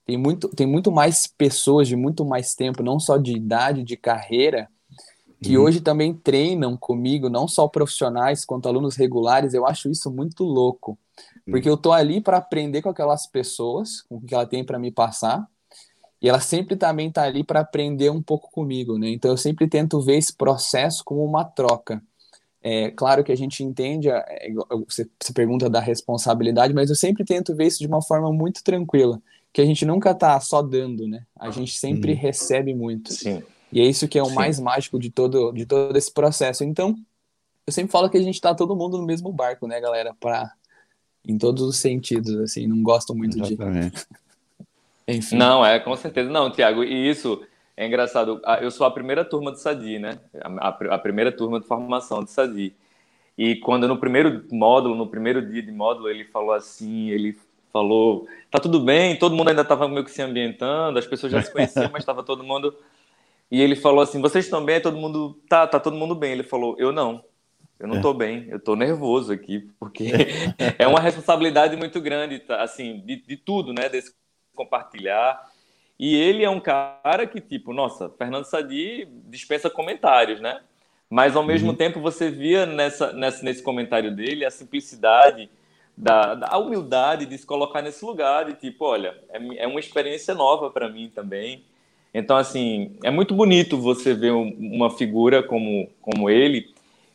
tem 0.04 0.16
muito, 0.16 0.48
tem 0.48 0.66
muito 0.66 0.90
mais 0.90 1.26
pessoas 1.26 1.86
de 1.86 1.96
muito 1.96 2.24
mais 2.24 2.54
tempo, 2.54 2.82
não 2.82 2.98
só 2.98 3.16
de 3.16 3.32
idade, 3.32 3.84
de 3.84 3.96
carreira, 3.96 4.68
que 5.42 5.56
uhum. 5.56 5.64
hoje 5.64 5.80
também 5.80 6.14
treinam 6.14 6.76
comigo, 6.76 7.28
não 7.28 7.48
só 7.48 7.66
profissionais 7.66 8.44
quanto 8.44 8.68
alunos 8.68 8.96
regulares. 8.96 9.54
Eu 9.54 9.66
acho 9.66 9.90
isso 9.90 10.10
muito 10.10 10.44
louco, 10.44 10.98
porque 11.46 11.68
eu 11.68 11.76
tô 11.76 11.92
ali 11.92 12.20
para 12.20 12.38
aprender 12.38 12.82
com 12.82 12.88
aquelas 12.88 13.26
pessoas, 13.26 14.02
com 14.02 14.16
o 14.16 14.20
que 14.20 14.34
ela 14.34 14.46
tem 14.46 14.64
para 14.64 14.78
me 14.78 14.90
passar, 14.90 15.46
e 16.20 16.28
ela 16.28 16.40
sempre 16.40 16.76
também 16.76 17.10
tá 17.10 17.24
ali 17.24 17.42
para 17.42 17.60
aprender 17.60 18.10
um 18.10 18.22
pouco 18.22 18.50
comigo, 18.52 18.96
né? 18.96 19.08
Então 19.08 19.30
eu 19.30 19.36
sempre 19.36 19.68
tento 19.68 20.00
ver 20.00 20.16
esse 20.16 20.32
processo 20.32 21.02
como 21.04 21.24
uma 21.24 21.44
troca. 21.44 22.00
É 22.62 22.92
claro 22.92 23.24
que 23.24 23.32
a 23.32 23.36
gente 23.36 23.64
entende, 23.64 24.08
é, 24.08 24.48
você, 24.86 25.10
você 25.20 25.32
pergunta 25.32 25.68
da 25.68 25.80
responsabilidade, 25.80 26.72
mas 26.72 26.90
eu 26.90 26.96
sempre 26.96 27.24
tento 27.24 27.56
ver 27.56 27.66
isso 27.66 27.80
de 27.80 27.88
uma 27.88 28.00
forma 28.00 28.32
muito 28.32 28.62
tranquila 28.62 29.20
que 29.52 29.60
a 29.60 29.66
gente 29.66 29.84
nunca 29.84 30.14
tá 30.14 30.40
só 30.40 30.62
dando, 30.62 31.06
né? 31.06 31.24
A 31.38 31.50
gente 31.50 31.78
sempre 31.78 32.12
uhum. 32.12 32.18
recebe 32.18 32.74
muito. 32.74 33.12
Sim. 33.12 33.42
E 33.72 33.80
é 33.80 33.84
isso 33.84 34.06
que 34.06 34.18
é 34.18 34.22
o 34.22 34.26
Sim. 34.26 34.34
mais 34.34 34.60
mágico 34.60 34.98
de 34.98 35.10
todo, 35.10 35.50
de 35.52 35.64
todo 35.64 35.96
esse 35.96 36.12
processo. 36.12 36.62
Então, 36.62 36.94
eu 37.66 37.72
sempre 37.72 37.90
falo 37.90 38.10
que 38.10 38.18
a 38.18 38.22
gente 38.22 38.40
tá 38.40 38.54
todo 38.54 38.76
mundo 38.76 38.98
no 38.98 39.06
mesmo 39.06 39.32
barco, 39.32 39.66
né, 39.66 39.80
galera? 39.80 40.14
Pra, 40.20 40.52
em 41.26 41.38
todos 41.38 41.62
os 41.62 41.78
sentidos, 41.78 42.36
assim, 42.38 42.66
não 42.66 42.82
gosto 42.82 43.14
muito 43.14 43.38
Exatamente. 43.38 43.96
de. 43.96 44.06
Enfim. 45.16 45.36
Não, 45.36 45.64
é, 45.64 45.80
com 45.80 45.96
certeza. 45.96 46.30
Não, 46.30 46.50
Tiago, 46.50 46.84
e 46.84 47.10
isso 47.10 47.42
é 47.76 47.86
engraçado. 47.86 48.40
Eu 48.60 48.70
sou 48.70 48.86
a 48.86 48.90
primeira 48.90 49.24
turma 49.24 49.50
do 49.50 49.58
SADI, 49.58 49.98
né? 49.98 50.18
A, 50.40 50.68
a, 50.68 50.94
a 50.94 50.98
primeira 50.98 51.32
turma 51.32 51.58
de 51.58 51.66
formação 51.66 52.22
do 52.22 52.30
SADI. 52.30 52.74
E 53.36 53.56
quando 53.56 53.88
no 53.88 53.96
primeiro 53.96 54.44
módulo, 54.52 54.94
no 54.94 55.06
primeiro 55.06 55.40
dia 55.44 55.62
de 55.62 55.72
módulo, 55.72 56.08
ele 56.08 56.24
falou 56.24 56.52
assim, 56.52 57.08
ele 57.08 57.36
falou, 57.72 58.28
tá 58.50 58.60
tudo 58.60 58.78
bem, 58.78 59.18
todo 59.18 59.34
mundo 59.34 59.48
ainda 59.48 59.62
estava 59.62 59.88
meio 59.88 60.04
que 60.04 60.10
se 60.10 60.20
ambientando, 60.20 60.98
as 60.98 61.06
pessoas 61.06 61.32
já 61.32 61.42
se 61.42 61.50
conheciam, 61.50 61.88
mas 61.90 62.02
estava 62.02 62.22
todo 62.22 62.44
mundo. 62.44 62.76
E 63.52 63.60
ele 63.60 63.76
falou 63.76 64.00
assim: 64.00 64.22
vocês 64.22 64.46
estão 64.46 64.64
bem? 64.64 64.80
Todo 64.80 64.96
mundo. 64.96 65.38
Tá, 65.46 65.66
tá 65.66 65.78
todo 65.78 65.94
mundo 65.94 66.14
bem. 66.14 66.32
Ele 66.32 66.42
falou: 66.42 66.74
eu 66.78 66.90
não. 66.90 67.22
Eu 67.78 67.88
não 67.88 67.96
estou 67.96 68.14
bem, 68.14 68.46
eu 68.48 68.58
estou 68.58 68.76
nervoso 68.76 69.32
aqui, 69.32 69.68
porque 69.76 70.12
é 70.78 70.86
uma 70.86 71.00
responsabilidade 71.00 71.76
muito 71.76 72.00
grande, 72.00 72.38
tá, 72.38 72.62
assim, 72.62 73.00
de, 73.00 73.16
de 73.16 73.36
tudo, 73.36 73.72
né? 73.72 73.88
Desse 73.88 74.14
compartilhar. 74.54 75.50
E 75.98 76.14
ele 76.14 76.44
é 76.44 76.48
um 76.48 76.60
cara 76.60 77.26
que, 77.26 77.40
tipo, 77.40 77.72
nossa, 77.72 78.08
Fernando 78.10 78.44
Sadi 78.44 79.08
dispensa 79.26 79.68
comentários, 79.68 80.40
né? 80.40 80.60
Mas 81.10 81.34
ao 81.34 81.42
mesmo 81.42 81.70
uhum. 81.70 81.76
tempo 81.76 82.00
você 82.00 82.30
via 82.30 82.64
nessa, 82.64 83.12
nessa, 83.12 83.44
nesse 83.44 83.62
comentário 83.64 84.14
dele 84.14 84.44
a 84.44 84.50
simplicidade 84.50 85.50
da, 85.96 86.36
da 86.36 86.58
humildade 86.58 87.26
de 87.26 87.36
se 87.36 87.44
colocar 87.44 87.82
nesse 87.82 88.04
lugar 88.04 88.44
de 88.44 88.54
tipo, 88.54 88.84
olha, 88.84 89.18
é, 89.28 89.64
é 89.64 89.66
uma 89.66 89.80
experiência 89.80 90.34
nova 90.34 90.70
para 90.70 90.88
mim 90.88 91.10
também. 91.12 91.64
Então, 92.14 92.36
assim, 92.36 92.96
é 93.02 93.10
muito 93.10 93.34
bonito 93.34 93.78
você 93.78 94.12
ver 94.12 94.32
uma 94.32 94.90
figura 94.90 95.42
como, 95.42 95.88
como 96.00 96.28
ele 96.28 96.72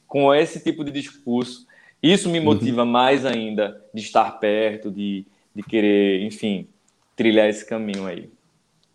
com 0.08 0.34
esse 0.34 0.60
tipo 0.64 0.84
de 0.84 0.92
discurso. 0.92 1.68
Isso 2.02 2.30
me 2.30 2.40
motiva 2.40 2.84
uhum. 2.84 2.90
mais 2.90 3.26
ainda 3.26 3.82
de 3.94 4.02
estar 4.02 4.40
perto, 4.40 4.90
de, 4.90 5.26
de 5.54 5.64
querer, 5.64 6.24
enfim, 6.24 6.68
trilhar 7.16 7.48
esse 7.48 7.66
caminho 7.66 8.08
aí. 8.08 8.30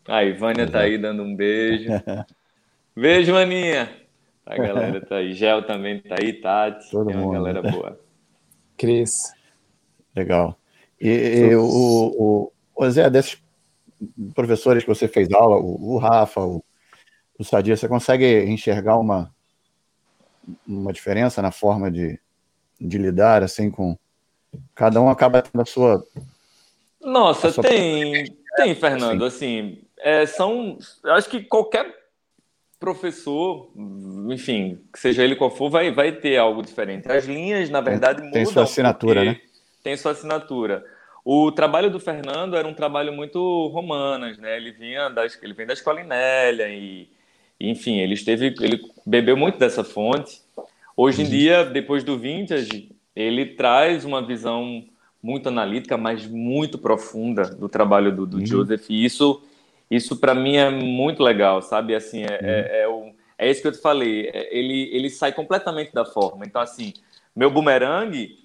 Aí, 0.08 0.32
Vânia 0.32 0.68
tá 0.68 0.80
aí 0.80 0.98
dando 0.98 1.22
um 1.22 1.34
beijo. 1.34 1.88
Beijo, 2.94 3.34
Aninha. 3.34 3.90
A 4.44 4.56
galera 4.56 5.00
tá 5.06 5.16
aí. 5.16 5.32
Gel 5.32 5.62
também 5.62 6.00
tá 6.00 6.16
aí, 6.20 6.34
Tati. 6.34 6.90
Todo 6.90 7.06
Tem 7.06 7.16
mundo. 7.16 7.32
galera 7.32 7.62
boa. 7.62 7.98
Cris. 8.76 9.32
Legal. 10.14 10.58
E, 11.00 11.08
e 11.08 11.56
o, 11.56 11.64
o, 11.64 12.52
o 12.76 12.90
Zé, 12.90 13.08
desses 13.08 13.41
professores 14.34 14.82
que 14.82 14.88
você 14.88 15.08
fez 15.08 15.30
aula, 15.32 15.56
o, 15.56 15.94
o 15.94 15.98
Rafa, 15.98 16.40
o, 16.40 16.64
o 17.38 17.44
Sadia, 17.44 17.76
você 17.76 17.88
consegue 17.88 18.44
enxergar 18.44 18.98
uma, 18.98 19.32
uma 20.66 20.92
diferença 20.92 21.40
na 21.42 21.50
forma 21.50 21.90
de, 21.90 22.18
de 22.80 22.98
lidar 22.98 23.42
assim 23.42 23.70
com. 23.70 23.96
Cada 24.74 25.00
um 25.00 25.08
acaba 25.08 25.40
tendo 25.40 25.62
a 25.62 25.64
sua. 25.64 26.04
Nossa, 27.00 27.48
a 27.48 27.52
sua... 27.52 27.64
tem, 27.64 28.36
tem, 28.56 28.74
Fernando. 28.74 29.24
Assim, 29.24 29.82
é, 29.98 30.26
são. 30.26 30.78
Eu 31.02 31.12
acho 31.14 31.28
que 31.28 31.42
qualquer 31.42 32.02
professor, 32.78 33.72
enfim, 34.28 34.80
seja 34.96 35.22
ele 35.22 35.36
qual 35.36 35.50
for, 35.50 35.70
vai, 35.70 35.92
vai 35.92 36.12
ter 36.12 36.36
algo 36.36 36.62
diferente. 36.62 37.10
As 37.10 37.24
linhas, 37.24 37.70
na 37.70 37.80
verdade, 37.80 38.18
tem, 38.18 38.26
mudam. 38.26 38.42
Tem 38.42 38.52
sua 38.52 38.64
assinatura, 38.64 39.24
né? 39.24 39.40
Tem 39.82 39.96
sua 39.96 40.10
assinatura. 40.10 40.84
O 41.24 41.52
trabalho 41.52 41.90
do 41.90 42.00
Fernando 42.00 42.56
era 42.56 42.66
um 42.66 42.74
trabalho 42.74 43.12
muito 43.12 43.68
romanas, 43.68 44.38
né? 44.38 44.56
Ele 44.56 44.72
vinha 44.72 45.08
das, 45.08 45.38
ele 45.42 45.54
vem 45.54 45.66
da 45.66 45.72
escola 45.72 46.00
Inélia 46.00 46.68
e, 46.68 47.08
enfim, 47.60 47.98
ele 47.98 48.14
esteve, 48.14 48.54
ele 48.60 48.82
bebeu 49.06 49.36
muito 49.36 49.58
dessa 49.58 49.84
fonte. 49.84 50.40
Hoje 50.96 51.22
em 51.22 51.24
uhum. 51.24 51.30
dia, 51.30 51.64
depois 51.64 52.02
do 52.02 52.18
vintage, 52.18 52.90
ele 53.14 53.46
traz 53.46 54.04
uma 54.04 54.20
visão 54.24 54.84
muito 55.22 55.48
analítica, 55.48 55.96
mas 55.96 56.26
muito 56.26 56.76
profunda 56.76 57.44
do 57.44 57.68
trabalho 57.68 58.14
do, 58.14 58.26
do 58.26 58.38
uhum. 58.38 58.46
Joseph. 58.46 58.90
E 58.90 59.04
isso 59.04 59.42
isso 59.92 60.16
para 60.16 60.34
mim 60.34 60.56
é 60.56 60.70
muito 60.70 61.22
legal, 61.22 61.60
sabe? 61.60 61.94
Assim, 61.94 62.22
é, 62.22 62.26
é, 62.26 62.32
uhum. 62.32 62.48
é, 62.48 62.88
o, 62.88 63.14
é 63.36 63.50
isso 63.50 63.60
que 63.60 63.68
eu 63.68 63.72
te 63.72 63.78
falei. 63.78 64.30
É, 64.32 64.56
ele, 64.56 64.88
ele 64.90 65.10
sai 65.10 65.32
completamente 65.32 65.92
da 65.92 66.02
forma. 66.02 66.46
Então, 66.46 66.62
assim, 66.62 66.94
meu 67.36 67.50
bumerangue, 67.50 68.38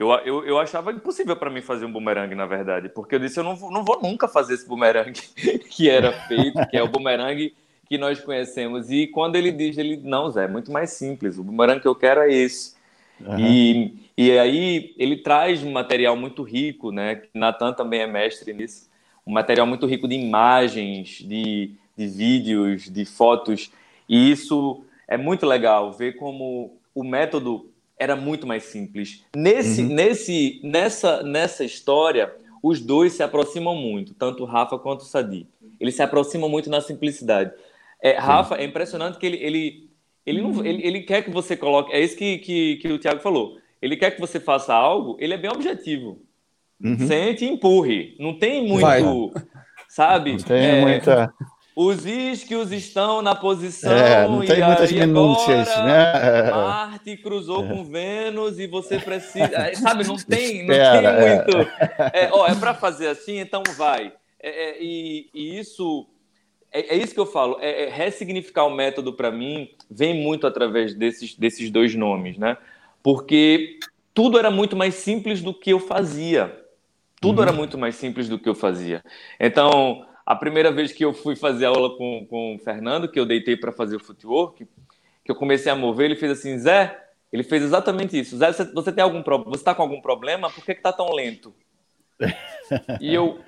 eu, 0.00 0.10
eu, 0.24 0.44
eu 0.44 0.58
achava 0.58 0.90
impossível 0.90 1.36
para 1.36 1.50
mim 1.50 1.60
fazer 1.60 1.84
um 1.84 1.92
bumerangue, 1.92 2.34
na 2.34 2.46
verdade, 2.46 2.88
porque 2.88 3.14
eu 3.14 3.18
disse, 3.20 3.38
eu 3.38 3.44
não 3.44 3.54
vou, 3.54 3.70
não 3.70 3.84
vou 3.84 4.00
nunca 4.02 4.26
fazer 4.26 4.54
esse 4.54 4.66
bumerangue 4.66 5.20
que 5.70 5.88
era 5.88 6.12
feito, 6.26 6.66
que 6.68 6.76
é 6.76 6.82
o 6.82 6.88
bumerangue 6.88 7.54
que 7.86 7.96
nós 7.96 8.20
conhecemos. 8.20 8.90
E 8.90 9.06
quando 9.06 9.36
ele 9.36 9.52
diz, 9.52 9.78
ele, 9.78 9.96
não, 9.96 10.30
Zé, 10.30 10.44
é 10.44 10.48
muito 10.48 10.72
mais 10.72 10.90
simples, 10.90 11.38
o 11.38 11.44
bumerangue 11.44 11.82
que 11.82 11.88
eu 11.88 11.94
quero 11.94 12.20
é 12.20 12.32
esse. 12.32 12.74
Uhum. 13.20 13.38
E, 13.38 13.94
e 14.16 14.38
aí 14.38 14.94
ele 14.96 15.18
traz 15.18 15.62
um 15.62 15.70
material 15.70 16.16
muito 16.16 16.42
rico, 16.42 16.90
né? 16.90 17.22
Natan 17.34 17.72
também 17.72 18.00
é 18.00 18.06
mestre 18.06 18.52
nisso 18.52 18.90
um 19.26 19.32
material 19.32 19.66
muito 19.66 19.86
rico 19.86 20.08
de 20.08 20.14
imagens, 20.14 21.18
de, 21.20 21.72
de 21.96 22.06
vídeos, 22.06 22.90
de 22.90 23.04
fotos, 23.04 23.70
e 24.08 24.30
isso 24.30 24.82
é 25.06 25.16
muito 25.16 25.46
legal 25.46 25.92
ver 25.92 26.16
como 26.16 26.76
o 26.94 27.04
método 27.04 27.69
era 28.00 28.16
muito 28.16 28.46
mais 28.46 28.64
simples. 28.64 29.22
Nesse, 29.36 29.82
uhum. 29.82 29.88
nesse, 29.88 30.60
nessa, 30.64 31.22
nessa 31.22 31.62
história, 31.62 32.34
os 32.62 32.80
dois 32.80 33.12
se 33.12 33.22
aproximam 33.22 33.76
muito, 33.76 34.14
tanto 34.14 34.42
o 34.42 34.46
Rafa 34.46 34.78
quanto 34.78 35.02
o 35.02 35.04
Sadi. 35.04 35.46
Eles 35.78 35.94
se 35.94 36.02
aproximam 36.02 36.48
muito 36.48 36.70
na 36.70 36.80
simplicidade. 36.80 37.52
É, 38.02 38.12
Rafa, 38.12 38.56
é 38.56 38.64
impressionante 38.64 39.18
que 39.18 39.26
ele, 39.26 39.36
ele, 39.36 39.90
ele, 40.24 40.40
não, 40.40 40.64
ele, 40.64 40.82
ele 40.82 41.00
quer 41.02 41.22
que 41.22 41.30
você 41.30 41.54
coloque. 41.54 41.92
É 41.92 42.00
isso 42.00 42.16
que, 42.16 42.38
que, 42.38 42.76
que 42.76 42.88
o 42.88 42.98
Tiago 42.98 43.20
falou. 43.20 43.58
Ele 43.82 43.96
quer 43.96 44.12
que 44.12 44.20
você 44.20 44.40
faça 44.40 44.74
algo, 44.74 45.16
ele 45.20 45.34
é 45.34 45.38
bem 45.38 45.50
objetivo. 45.50 46.22
Uhum. 46.82 47.06
Sente 47.06 47.44
e 47.44 47.48
empurre. 47.48 48.16
Não 48.18 48.38
tem 48.38 48.66
muito, 48.66 48.80
Vai. 48.80 49.02
sabe? 49.88 50.32
Não 50.32 50.38
tem 50.38 50.66
é, 50.66 50.80
muita. 50.80 51.32
Os 51.74 52.04
isquios 52.04 52.72
estão 52.72 53.22
na 53.22 53.34
posição. 53.34 53.92
É, 53.92 54.26
não 54.26 54.40
tem 54.40 54.62
muitas 54.62 54.92
minúcias, 54.92 55.68
né? 55.68 56.12
É. 56.14 56.50
Marte 56.50 57.16
cruzou 57.16 57.64
é. 57.64 57.68
com 57.68 57.84
Vênus 57.84 58.58
e 58.58 58.66
você 58.66 58.98
precisa. 58.98 59.56
É, 59.56 59.74
sabe, 59.74 60.06
não 60.06 60.16
tem, 60.16 60.66
não 60.66 60.74
tem 60.74 61.02
muito. 61.02 61.70
É, 62.12 62.28
ó, 62.32 62.46
é 62.46 62.54
para 62.54 62.74
fazer 62.74 63.08
assim, 63.08 63.38
então 63.38 63.62
vai. 63.76 64.12
É, 64.42 64.82
e, 64.82 65.30
e, 65.32 65.58
isso. 65.58 66.06
É, 66.72 66.96
isso 66.96 67.14
que 67.14 67.20
eu 67.20 67.26
falo. 67.26 67.58
É, 67.60 67.88
ressignificar 67.88 68.64
o 68.64 68.74
método 68.74 69.12
para 69.12 69.30
mim 69.30 69.70
vem 69.88 70.14
muito 70.14 70.46
através 70.46 70.94
desses, 70.94 71.36
desses 71.36 71.70
dois 71.70 71.94
nomes, 71.94 72.36
né? 72.36 72.56
Porque 73.02 73.78
tudo 74.12 74.38
era 74.38 74.50
muito 74.50 74.76
mais 74.76 74.96
simples 74.96 75.40
do 75.40 75.54
que 75.54 75.72
eu 75.72 75.78
fazia. 75.78 76.60
Tudo 77.20 77.38
uhum. 77.38 77.44
era 77.44 77.52
muito 77.52 77.78
mais 77.78 77.94
simples 77.94 78.28
do 78.28 78.38
que 78.38 78.48
eu 78.48 78.54
fazia. 78.54 79.04
Então, 79.38 80.06
a 80.30 80.36
primeira 80.36 80.70
vez 80.70 80.92
que 80.92 81.04
eu 81.04 81.12
fui 81.12 81.34
fazer 81.34 81.64
aula 81.64 81.96
com, 81.96 82.24
com 82.30 82.54
o 82.54 82.58
Fernando, 82.60 83.10
que 83.10 83.18
eu 83.18 83.26
deitei 83.26 83.56
para 83.56 83.72
fazer 83.72 83.96
o 83.96 83.98
footwork, 83.98 84.64
que 85.24 85.30
eu 85.32 85.34
comecei 85.34 85.72
a 85.72 85.74
mover, 85.74 86.04
ele 86.04 86.14
fez 86.14 86.30
assim, 86.30 86.56
Zé, 86.56 86.96
ele 87.32 87.42
fez 87.42 87.64
exatamente 87.64 88.16
isso. 88.16 88.36
Zé, 88.36 88.52
você, 88.52 88.64
você 88.66 88.92
tem 88.92 89.02
algum 89.02 89.24
problema? 89.24 89.50
Você 89.50 89.62
está 89.62 89.74
com 89.74 89.82
algum 89.82 90.00
problema? 90.00 90.48
Por 90.48 90.64
que 90.64 90.70
está 90.70 90.92
tão 90.92 91.12
lento? 91.12 91.52
E 93.00 93.12
eu, 93.12 93.40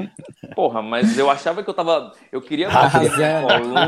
porra, 0.56 0.82
mas 0.82 1.16
eu 1.16 1.30
achava 1.30 1.62
que 1.62 1.70
eu 1.70 1.74
tava. 1.74 2.14
Eu 2.32 2.42
queria 2.42 2.68
manter 2.68 3.16
minha 3.16 3.42
coluna, 3.42 3.86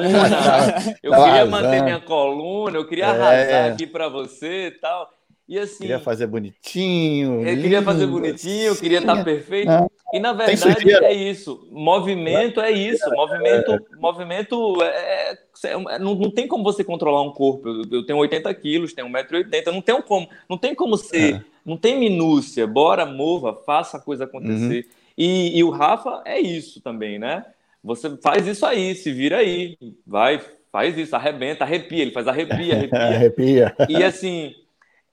eu 1.02 1.12
queria 1.12 1.46
manter 1.46 1.82
minha 1.82 2.00
coluna, 2.00 2.76
eu 2.76 2.86
queria 2.86 3.06
arrasar 3.08 3.34
é. 3.34 3.68
aqui 3.70 3.88
para 3.88 4.08
você 4.08 4.68
e 4.68 4.70
tal. 4.70 5.10
E 5.48 5.58
assim. 5.58 5.78
Queria 5.78 5.98
fazer 5.98 6.28
bonitinho. 6.28 7.40
Eu 7.40 7.60
queria 7.60 7.82
fazer 7.82 8.06
bonitinho, 8.06 8.66
eu 8.68 8.76
queria 8.76 9.00
estar 9.00 9.24
perfeito. 9.24 9.72
E 10.14 10.20
na 10.20 10.32
verdade 10.32 10.94
é 11.04 11.12
isso. 11.12 11.66
Movimento 11.72 12.60
é 12.60 12.70
isso. 12.70 13.10
Movimento, 13.10 13.72
é. 13.72 13.80
movimento 13.96 14.80
é, 14.80 15.32
é, 15.32 15.38
é, 15.64 15.98
não, 15.98 16.14
não 16.14 16.30
tem 16.30 16.46
como 16.46 16.62
você 16.62 16.84
controlar 16.84 17.20
um 17.22 17.32
corpo. 17.32 17.68
Eu, 17.68 17.82
eu 17.90 18.06
tenho 18.06 18.20
80 18.20 18.54
quilos, 18.54 18.92
tenho 18.92 19.08
1,80m, 19.08 19.72
não 19.72 19.82
tem 19.82 20.00
como, 20.02 20.28
não 20.48 20.56
tem 20.56 20.72
como 20.72 20.96
ser, 20.96 21.34
é. 21.34 21.44
não 21.66 21.76
tem 21.76 21.98
minúcia. 21.98 22.64
Bora, 22.64 23.04
mova, 23.04 23.60
faça 23.66 23.96
a 23.96 24.00
coisa 24.00 24.22
acontecer. 24.22 24.84
Uhum. 24.86 24.90
E, 25.18 25.58
e 25.58 25.64
o 25.64 25.70
Rafa 25.70 26.22
é 26.24 26.38
isso 26.38 26.80
também, 26.80 27.18
né? 27.18 27.44
Você 27.82 28.16
faz 28.18 28.46
isso 28.46 28.64
aí, 28.64 28.94
se 28.94 29.12
vira 29.12 29.38
aí, 29.38 29.76
vai, 30.06 30.40
faz 30.70 30.96
isso, 30.96 31.16
arrebenta, 31.16 31.64
arrepia, 31.64 32.02
ele 32.02 32.12
faz 32.12 32.28
arrepia, 32.28 32.74
arrepia. 32.74 32.98
arrepia. 33.02 33.74
E 33.88 34.02
assim, 34.04 34.54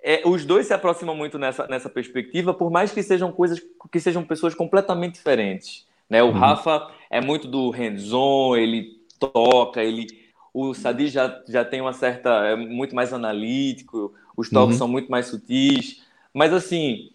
é, 0.04 0.22
os 0.26 0.46
dois 0.46 0.68
se 0.68 0.74
aproximam 0.74 1.16
muito 1.16 1.38
nessa, 1.38 1.68
nessa 1.68 1.90
perspectiva, 1.90 2.54
por 2.54 2.72
mais 2.72 2.92
que 2.92 3.04
sejam 3.04 3.32
coisas 3.32 3.62
que 3.92 4.00
sejam 4.00 4.24
pessoas 4.24 4.56
completamente 4.56 5.14
diferentes. 5.14 5.86
Né? 6.10 6.24
O 6.24 6.28
uhum. 6.28 6.32
Rafa 6.34 6.90
é 7.10 7.22
muito 7.22 7.48
do 7.48 7.70
hands-on, 7.70 8.56
ele 8.56 9.00
toca, 9.20 9.84
ele. 9.84 10.08
O 10.54 10.74
Sadi 10.74 11.08
já, 11.08 11.42
já 11.48 11.64
tem 11.64 11.80
uma 11.80 11.94
certa. 11.94 12.30
é 12.46 12.56
muito 12.56 12.96
mais 12.96 13.14
analítico, 13.14 14.14
os 14.36 14.50
toques 14.50 14.74
uhum. 14.74 14.80
são 14.80 14.88
muito 14.88 15.10
mais 15.10 15.28
sutis. 15.28 16.04
Mas 16.34 16.54
assim, 16.54 17.12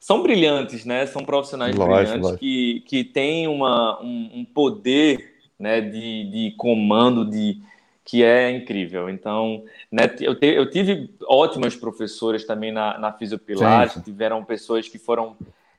são 0.00 0.22
brilhantes, 0.22 0.84
né? 0.84 1.06
São 1.06 1.24
profissionais 1.24 1.76
lógico, 1.76 1.94
brilhantes 1.94 2.22
lógico. 2.22 2.40
Que, 2.40 2.80
que 2.86 3.04
têm 3.04 3.46
uma, 3.46 4.00
um, 4.02 4.30
um 4.34 4.44
poder 4.44 5.32
né, 5.58 5.80
de, 5.80 6.24
de 6.30 6.54
comando, 6.56 7.24
de, 7.24 7.60
que 8.04 8.22
é 8.22 8.50
incrível. 8.50 9.08
Então, 9.08 9.64
né, 9.90 10.04
eu, 10.20 10.34
te, 10.34 10.46
eu, 10.46 10.68
tive 10.68 11.14
ótimas 11.26 11.76
professoras 11.76 12.44
também 12.44 12.72
na, 12.72 12.98
na 12.98 13.12
Fisiopilates, 13.12 14.02
tiveram 14.02 14.44
pessoas 14.44 14.88
que 14.88 14.98
foram 14.98 15.36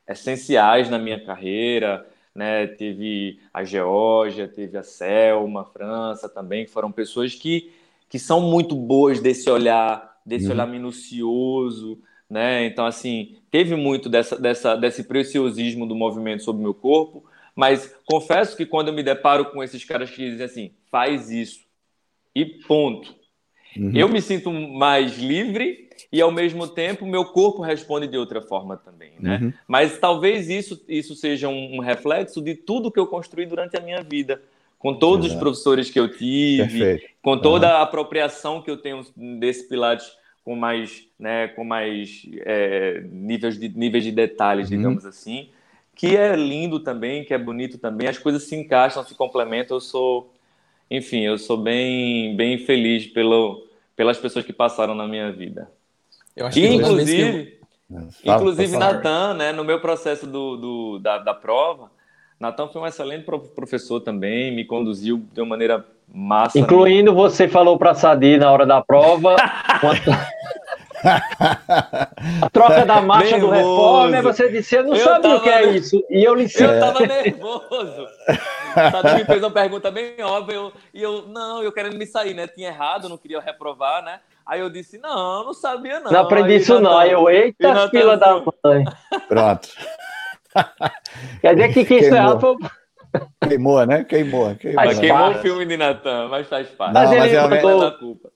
essenciais 0.07 0.89
na 0.89 0.97
minha 0.97 1.23
carreira, 1.23 2.05
né? 2.33 2.67
Teve 2.67 3.39
a 3.53 3.63
Geórgia, 3.63 4.47
teve 4.47 4.77
a 4.77 4.83
Selma, 4.83 5.61
a 5.61 5.65
França 5.65 6.27
também, 6.27 6.65
que 6.65 6.71
foram 6.71 6.91
pessoas 6.91 7.35
que, 7.35 7.71
que 8.09 8.17
são 8.17 8.41
muito 8.41 8.75
boas 8.75 9.19
desse 9.19 9.49
olhar, 9.49 10.17
desse 10.25 10.45
uhum. 10.45 10.53
olhar 10.53 10.67
minucioso, 10.67 11.99
né? 12.29 12.65
Então, 12.65 12.85
assim, 12.85 13.37
teve 13.51 13.75
muito 13.75 14.09
dessa, 14.09 14.39
dessa, 14.39 14.75
desse 14.75 15.03
preciosismo 15.03 15.85
do 15.85 15.95
movimento 15.95 16.43
sobre 16.43 16.61
o 16.61 16.63
meu 16.63 16.73
corpo, 16.73 17.23
mas 17.55 17.95
confesso 18.05 18.57
que 18.57 18.65
quando 18.65 18.87
eu 18.87 18.93
me 18.93 19.03
deparo 19.03 19.51
com 19.51 19.63
esses 19.63 19.83
caras 19.85 20.09
que 20.09 20.31
dizem 20.31 20.45
assim, 20.45 20.71
faz 20.89 21.29
isso, 21.29 21.62
e 22.35 22.45
ponto. 22.45 23.13
Uhum. 23.77 23.91
Eu 23.93 24.07
me 24.07 24.21
sinto 24.21 24.51
mais 24.51 25.17
livre 25.17 25.89
e, 26.11 26.21
ao 26.21 26.31
mesmo 26.31 26.67
tempo, 26.67 27.05
meu 27.05 27.25
corpo 27.25 27.61
responde 27.61 28.07
de 28.07 28.17
outra 28.17 28.41
forma 28.41 28.77
também, 28.77 29.13
né? 29.19 29.39
Uhum. 29.41 29.53
Mas 29.67 29.97
talvez 29.97 30.49
isso, 30.49 30.83
isso 30.87 31.15
seja 31.15 31.47
um, 31.47 31.77
um, 31.77 31.79
reflexo 31.79 32.41
de 32.41 32.55
tudo 32.55 32.91
que 32.91 32.99
eu 32.99 33.07
construí 33.07 33.45
durante 33.45 33.75
a 33.75 33.81
minha 33.81 34.03
vida, 34.03 34.41
com 34.77 34.93
todos 34.93 35.25
Exato. 35.25 35.37
os 35.37 35.41
professores 35.41 35.89
que 35.89 35.99
eu 35.99 36.07
tive, 36.07 36.79
Perfeito. 36.79 37.13
com 37.21 37.37
toda 37.37 37.67
uhum. 37.67 37.73
a 37.73 37.81
apropriação 37.81 38.61
que 38.61 38.69
eu 38.69 38.77
tenho 38.77 39.05
desse 39.39 39.67
Pilates 39.67 40.11
com 40.43 40.55
mais, 40.55 41.07
né, 41.17 41.47
com 41.47 41.63
mais 41.63 42.27
é, 42.45 43.01
níveis, 43.09 43.57
de, 43.57 43.69
níveis 43.69 44.03
de 44.03 44.11
detalhes, 44.11 44.69
uhum. 44.69 44.77
digamos 44.77 45.05
assim, 45.05 45.49
que 45.95 46.17
é 46.17 46.35
lindo 46.35 46.79
também, 46.79 47.23
que 47.23 47.33
é 47.33 47.37
bonito 47.37 47.77
também, 47.77 48.07
as 48.07 48.17
coisas 48.17 48.43
se 48.43 48.55
encaixam, 48.55 49.03
se 49.05 49.15
complementam, 49.15 49.77
eu 49.77 49.81
sou 49.81 50.33
enfim, 50.93 51.21
eu 51.21 51.39
sou 51.39 51.57
bem, 51.57 52.35
bem 52.35 52.59
feliz 52.59 53.07
pelo, 53.07 53.65
pelas 53.95 54.19
pessoas 54.19 54.45
que 54.45 54.53
passaram 54.53 54.93
na 54.93 55.07
minha 55.07 55.31
vida. 55.31 55.67
Eu 56.35 56.45
acho 56.45 56.59
e, 56.59 56.61
que 56.61 56.75
inclusive, 56.75 57.59
eu... 57.89 58.07
inclusive 58.35 58.77
Natan, 58.77 59.33
né, 59.33 59.51
no 59.51 59.63
meu 59.63 59.81
processo 59.81 60.27
do, 60.27 60.55
do 60.55 60.99
da, 60.99 61.17
da 61.17 61.33
prova, 61.33 61.89
Natan 62.39 62.67
foi 62.67 62.81
um 62.81 62.85
excelente 62.85 63.25
professor 63.55 64.01
também, 64.01 64.53
me 64.53 64.65
conduziu 64.65 65.25
de 65.33 65.41
uma 65.41 65.47
maneira 65.47 65.83
massa. 66.07 66.59
Incluindo 66.59 67.11
né? 67.11 67.17
você 67.17 67.47
falou 67.47 67.77
para 67.77 67.95
Sadi 67.95 68.37
na 68.37 68.51
hora 68.51 68.65
da 68.65 68.79
prova. 68.81 69.35
a 71.03 72.49
troca 72.49 72.85
da 72.85 73.01
marcha 73.01 73.37
nervoso. 73.37 73.51
do 73.51 73.57
reforma, 73.57 74.21
você 74.21 74.49
disse, 74.49 74.75
eu 74.75 74.83
não 74.83 74.95
eu 74.95 75.03
sabia 75.03 75.35
o 75.35 75.41
que 75.41 75.49
é 75.49 75.71
isso. 75.71 76.03
E 76.09 76.23
eu 76.23 76.33
lhe 76.33 76.47
Eu 76.53 76.79
tava 76.79 77.05
nervoso. 77.05 78.07
Sadi 78.73 79.15
me 79.15 79.25
fez 79.25 79.43
uma 79.43 79.51
pergunta 79.51 79.91
bem 79.91 80.15
óbvia, 80.21 80.55
eu, 80.55 80.73
e 80.93 81.01
eu, 81.01 81.27
não, 81.27 81.61
eu 81.61 81.71
querendo 81.71 81.97
me 81.97 82.05
sair, 82.05 82.33
né? 82.33 82.47
Tinha 82.47 82.69
errado, 82.69 83.09
não 83.09 83.17
queria 83.17 83.39
reprovar, 83.39 84.03
né? 84.03 84.19
Aí 84.45 84.59
eu 84.59 84.69
disse, 84.69 84.97
não, 84.97 85.45
não 85.45 85.53
sabia 85.53 85.99
não. 85.99 86.11
Não 86.11 86.21
aprendi 86.21 86.55
isso 86.55 86.79
não. 86.79 86.97
Aí 86.97 87.11
eu, 87.11 87.29
eita, 87.29 87.89
fila 87.89 88.17
da 88.17 88.41
mãe. 88.63 88.83
Pronto. 89.27 89.69
Quer 91.41 91.55
dizer 91.55 91.73
que 91.73 91.85
quem 91.85 91.99
isso 91.99 92.39
foi... 92.39 92.55
Queimou, 93.47 93.85
né? 93.85 94.03
Queimou. 94.03 94.55
Queimou, 94.55 94.85
mas 94.85 94.99
queimou 94.99 95.29
o 95.29 95.35
filme 95.35 95.65
de 95.65 95.77
Natan, 95.77 96.29
mas 96.29 96.47
faz 96.47 96.67
parte. 96.69 96.93
Mas, 96.93 97.11
ele 97.11 97.35
é 97.35 97.47
mandou... 97.47 97.91
culpa. 97.93 98.32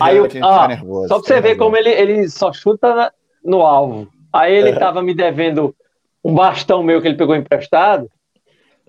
Aí 0.00 0.16
eu, 0.16 0.28
ah, 0.42 0.68
nervoso, 0.68 1.08
só 1.08 1.18
pra 1.18 1.26
você 1.26 1.40
ver 1.40 1.56
como 1.56 1.76
ele, 1.76 1.90
ele 1.90 2.28
só 2.28 2.52
chuta 2.52 3.12
no 3.44 3.62
alvo. 3.62 4.08
Aí 4.32 4.54
ele 4.54 4.70
é. 4.70 4.78
tava 4.78 5.02
me 5.02 5.14
devendo 5.14 5.74
um 6.24 6.34
bastão 6.34 6.82
meu 6.82 7.00
que 7.00 7.06
ele 7.06 7.16
pegou 7.16 7.36
emprestado. 7.36 8.10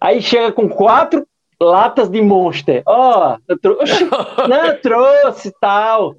Aí 0.01 0.22
chega 0.22 0.51
com 0.51 0.68
quatro 0.68 1.28
latas 1.62 2.10
de 2.10 2.22
Monster. 2.22 2.82
Ó, 2.86 3.36
oh, 3.36 3.38
eu 3.47 3.60
trouxe. 3.60 4.06
Não, 4.49 4.66
eu 4.66 4.82
trouxe 4.82 5.53
tal. 5.60 6.16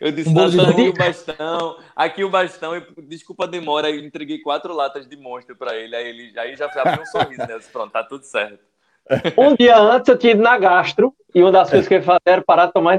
Eu 0.00 0.12
disse, 0.12 0.30
um 0.30 0.40
aqui 0.40 0.88
o 0.88 0.92
bastão, 0.92 1.76
aqui 1.96 2.24
o 2.24 2.30
bastão, 2.30 2.82
desculpa 3.08 3.44
a 3.44 3.48
demora, 3.48 3.88
aí 3.88 3.98
entreguei 3.98 4.38
quatro 4.38 4.72
latas 4.72 5.08
de 5.08 5.16
monstro 5.16 5.56
para 5.56 5.76
ele, 5.76 5.96
aí 5.96 6.08
ele 6.08 6.38
aí 6.38 6.56
já 6.56 6.66
abriu 6.66 7.02
um 7.02 7.06
sorriso, 7.06 7.40
né? 7.40 7.58
Disse, 7.58 7.70
Pronto, 7.70 7.90
tá 7.90 8.04
tudo 8.04 8.22
certo. 8.22 8.60
Um 9.36 9.56
dia 9.56 9.76
antes 9.76 10.08
eu 10.08 10.16
tinha 10.16 10.32
ido 10.32 10.42
na 10.42 10.56
gastro, 10.58 11.12
e 11.34 11.42
uma 11.42 11.50
das 11.50 11.70
coisas 11.70 11.88
que 11.88 11.94
ele 11.94 12.04
fazia 12.04 12.20
era 12.26 12.42
parar 12.42 12.66
de 12.66 12.72
tomar. 12.72 12.98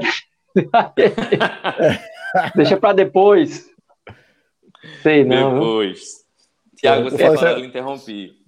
Deixa 2.54 2.76
para 2.76 2.94
depois. 2.94 3.68
Sei 5.02 5.24
não. 5.24 5.54
Depois. 5.54 6.24
Tiago, 6.76 7.10
você 7.10 7.18
falar, 7.18 7.58
eu 7.58 7.64
interrompi. 7.64 8.40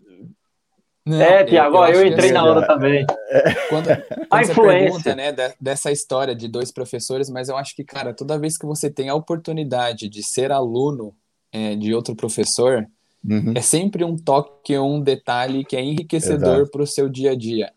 Não, 1.04 1.20
é, 1.20 1.44
Tiago, 1.44 1.78
eu, 1.78 1.84
eu, 1.84 2.00
eu 2.00 2.06
entrei 2.06 2.26
assim, 2.26 2.32
na 2.32 2.44
onda 2.44 2.66
também. 2.66 3.04
Quando, 3.68 3.88
quando 3.88 4.26
a 4.30 4.42
influência. 4.42 5.12
pergunta, 5.12 5.16
né, 5.16 5.54
dessa 5.60 5.90
história 5.90 6.34
de 6.34 6.46
dois 6.46 6.70
professores, 6.70 7.28
mas 7.28 7.48
eu 7.48 7.56
acho 7.56 7.74
que, 7.74 7.82
cara, 7.82 8.14
toda 8.14 8.38
vez 8.38 8.56
que 8.56 8.64
você 8.64 8.88
tem 8.88 9.08
a 9.08 9.14
oportunidade 9.14 10.08
de 10.08 10.22
ser 10.22 10.52
aluno 10.52 11.14
é, 11.50 11.74
de 11.74 11.92
outro 11.92 12.14
professor, 12.14 12.86
uhum. 13.28 13.52
é 13.54 13.60
sempre 13.60 14.04
um 14.04 14.16
toque, 14.16 14.78
um 14.78 15.00
detalhe 15.00 15.64
que 15.64 15.76
é 15.76 15.82
enriquecedor 15.82 16.70
para 16.70 16.82
o 16.82 16.86
seu 16.86 17.08
dia 17.08 17.32
a 17.32 17.36
dia. 17.36 17.72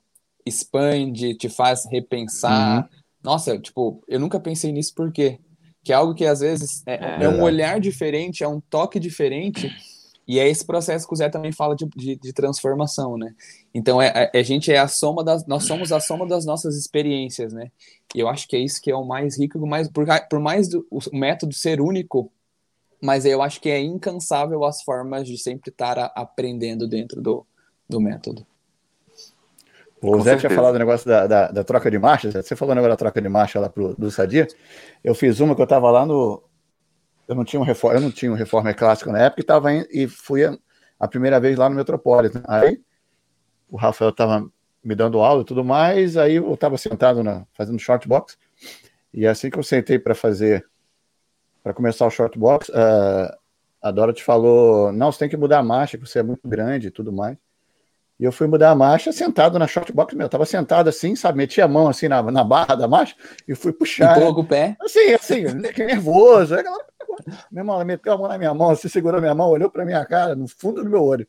Expande, 0.45 1.33
te 1.33 1.49
faz 1.49 1.85
repensar. 1.91 2.77
Uhum. 2.77 2.89
Nossa, 3.25 3.57
tipo, 3.57 4.03
eu 4.07 4.19
nunca 4.19 4.39
pensei 4.39 4.71
nisso 4.71 4.93
por 4.93 5.11
quê? 5.11 5.39
Que 5.83 5.91
é 5.91 5.95
algo 5.95 6.13
que 6.13 6.25
às 6.25 6.41
vezes 6.41 6.83
é, 6.85 7.23
é, 7.23 7.27
um 7.27 7.41
olhar 7.41 7.79
diferente, 7.79 8.43
é 8.43 8.47
um 8.47 8.61
toque 8.61 8.99
diferente 8.99 9.67
e 10.27 10.37
é 10.37 10.47
esse 10.47 10.63
processo 10.63 11.07
que 11.07 11.13
o 11.13 11.17
Zé 11.17 11.27
também 11.27 11.51
fala 11.51 11.75
de, 11.75 11.87
de, 11.95 12.15
de 12.17 12.33
transformação, 12.33 13.17
né? 13.17 13.33
Então, 13.73 13.99
é, 13.99 14.09
a, 14.09 14.31
é, 14.31 14.39
a, 14.39 14.43
gente 14.43 14.71
é 14.71 14.77
a 14.77 14.87
soma 14.87 15.23
das... 15.23 15.43
Nós 15.47 15.63
somos 15.63 15.91
a 15.91 15.99
soma 15.99 16.27
das 16.27 16.45
nossas 16.45 16.75
experiências, 16.75 17.51
né? 17.51 17.71
E 18.13 18.19
eu 18.19 18.29
acho 18.29 18.47
que 18.47 18.55
é 18.55 18.59
isso 18.59 18.79
que 18.79 18.91
é 18.91 18.95
o 18.95 19.03
mais 19.03 19.39
rico, 19.39 19.59
mais, 19.65 19.89
por, 19.89 20.05
por 20.29 20.39
mais 20.39 20.69
do, 20.69 20.85
o 20.91 20.99
método 21.11 21.53
ser 21.53 21.81
único, 21.81 22.31
mas 23.01 23.25
eu 23.25 23.41
acho 23.41 23.59
que 23.59 23.69
é 23.69 23.79
incansável 23.79 24.63
as 24.65 24.83
formas 24.83 25.27
de 25.27 25.35
sempre 25.37 25.71
estar 25.71 25.97
a, 25.97 26.05
aprendendo 26.15 26.87
dentro 26.87 27.21
do, 27.23 27.43
do 27.89 27.99
método. 27.99 28.45
O 30.01 30.11
Com 30.11 30.19
Zé 30.19 30.31
certeza. 30.31 30.47
tinha 30.47 30.55
falado 30.55 30.75
o 30.75 30.79
negócio 30.79 31.07
da, 31.07 31.25
da, 31.25 31.51
da, 31.51 31.63
troca 31.63 31.89
de 31.89 31.97
marcha. 31.97 32.29
Você 32.31 32.55
falou 32.55 32.73
o 32.73 32.75
negócio 32.75 32.91
da 32.91 32.97
troca 32.97 33.21
de 33.21 33.29
marcha 33.29 33.59
lá 33.59 33.69
pro, 33.69 33.95
do 33.95 34.11
Sadia. 34.11 34.47
Eu 35.03 35.15
fiz 35.15 35.39
uma 35.39 35.55
que 35.55 35.61
eu 35.61 35.65
estava 35.65 35.89
lá 35.89 36.05
no, 36.05 36.43
eu 37.27 37.35
não 37.35 37.43
tinha 37.43 37.59
um 37.59 37.63
reforma, 37.63 37.97
eu 37.97 38.01
não 38.01 38.11
tinha 38.11 38.31
um 38.31 38.35
reforma 38.35 38.73
clássico 38.73 39.11
na 39.11 39.19
época 39.19 39.41
e 39.41 39.45
tava 39.45 39.73
em, 39.73 39.85
e 39.91 40.07
fui 40.07 40.45
a, 40.45 40.57
a, 40.99 41.07
primeira 41.07 41.39
vez 41.39 41.57
lá 41.57 41.69
no 41.69 41.75
Metropolitan. 41.75 42.43
Aí 42.47 42.79
o 43.69 43.77
Rafael 43.77 44.11
estava 44.11 44.47
me 44.83 44.95
dando 44.95 45.19
aula 45.19 45.41
e 45.41 45.45
tudo 45.45 45.63
mais, 45.63 46.15
aí 46.17 46.35
eu 46.35 46.53
estava 46.53 46.77
sentado 46.77 47.23
na, 47.23 47.45
fazendo 47.53 47.79
short 47.79 48.07
box 48.07 48.37
e 49.11 49.25
assim 49.25 49.49
que 49.49 49.57
eu 49.57 49.63
sentei 49.63 49.97
para 49.97 50.13
fazer 50.13 50.65
para 51.63 51.73
começar 51.73 52.05
o 52.05 52.11
short 52.11 52.37
box, 52.37 52.69
uh, 52.69 53.35
a 53.81 53.89
Dorothy 53.89 54.21
falou: 54.21 54.91
"Não, 54.91 55.11
você 55.11 55.19
tem 55.19 55.29
que 55.29 55.35
mudar 55.35 55.57
a 55.57 55.63
marcha, 55.63 55.97
que 55.97 56.05
você 56.05 56.19
é 56.19 56.23
muito 56.23 56.47
grande 56.47 56.87
e 56.87 56.91
tudo 56.91 57.11
mais". 57.11 57.37
E 58.19 58.23
eu 58.23 58.31
fui 58.31 58.47
mudar 58.47 58.71
a 58.71 58.75
marcha 58.75 59.11
sentado 59.11 59.59
na 59.59 59.67
short 59.67 59.91
box 59.91 60.15
meu. 60.15 60.25
Eu 60.25 60.29
tava 60.29 60.45
sentado 60.45 60.87
assim, 60.89 61.15
sabe? 61.15 61.37
Meti 61.37 61.61
a 61.61 61.67
mão 61.67 61.87
assim 61.89 62.07
na, 62.07 62.23
na 62.23 62.43
barra 62.43 62.75
da 62.75 62.87
marcha 62.87 63.15
e 63.47 63.53
fui 63.53 63.73
puxar. 63.73 64.17
Empurra 64.17 64.39
o 64.39 64.43
pé? 64.45 64.77
Assim, 64.81 65.13
assim, 65.13 65.43
nervoso. 65.83 66.55
Meu 67.51 67.61
irmão, 67.61 67.75
ela 67.75 67.85
meteu 67.85 68.13
a 68.13 68.17
mão 68.17 68.27
na 68.27 68.37
minha 68.37 68.53
mão, 68.53 68.75
se 68.75 68.89
segurou 68.89 69.19
minha 69.19 69.35
mão, 69.35 69.49
olhou 69.49 69.69
para 69.69 69.85
minha 69.85 70.05
cara, 70.05 70.35
no 70.35 70.47
fundo 70.47 70.83
do 70.83 70.89
meu 70.89 71.03
olho. 71.03 71.27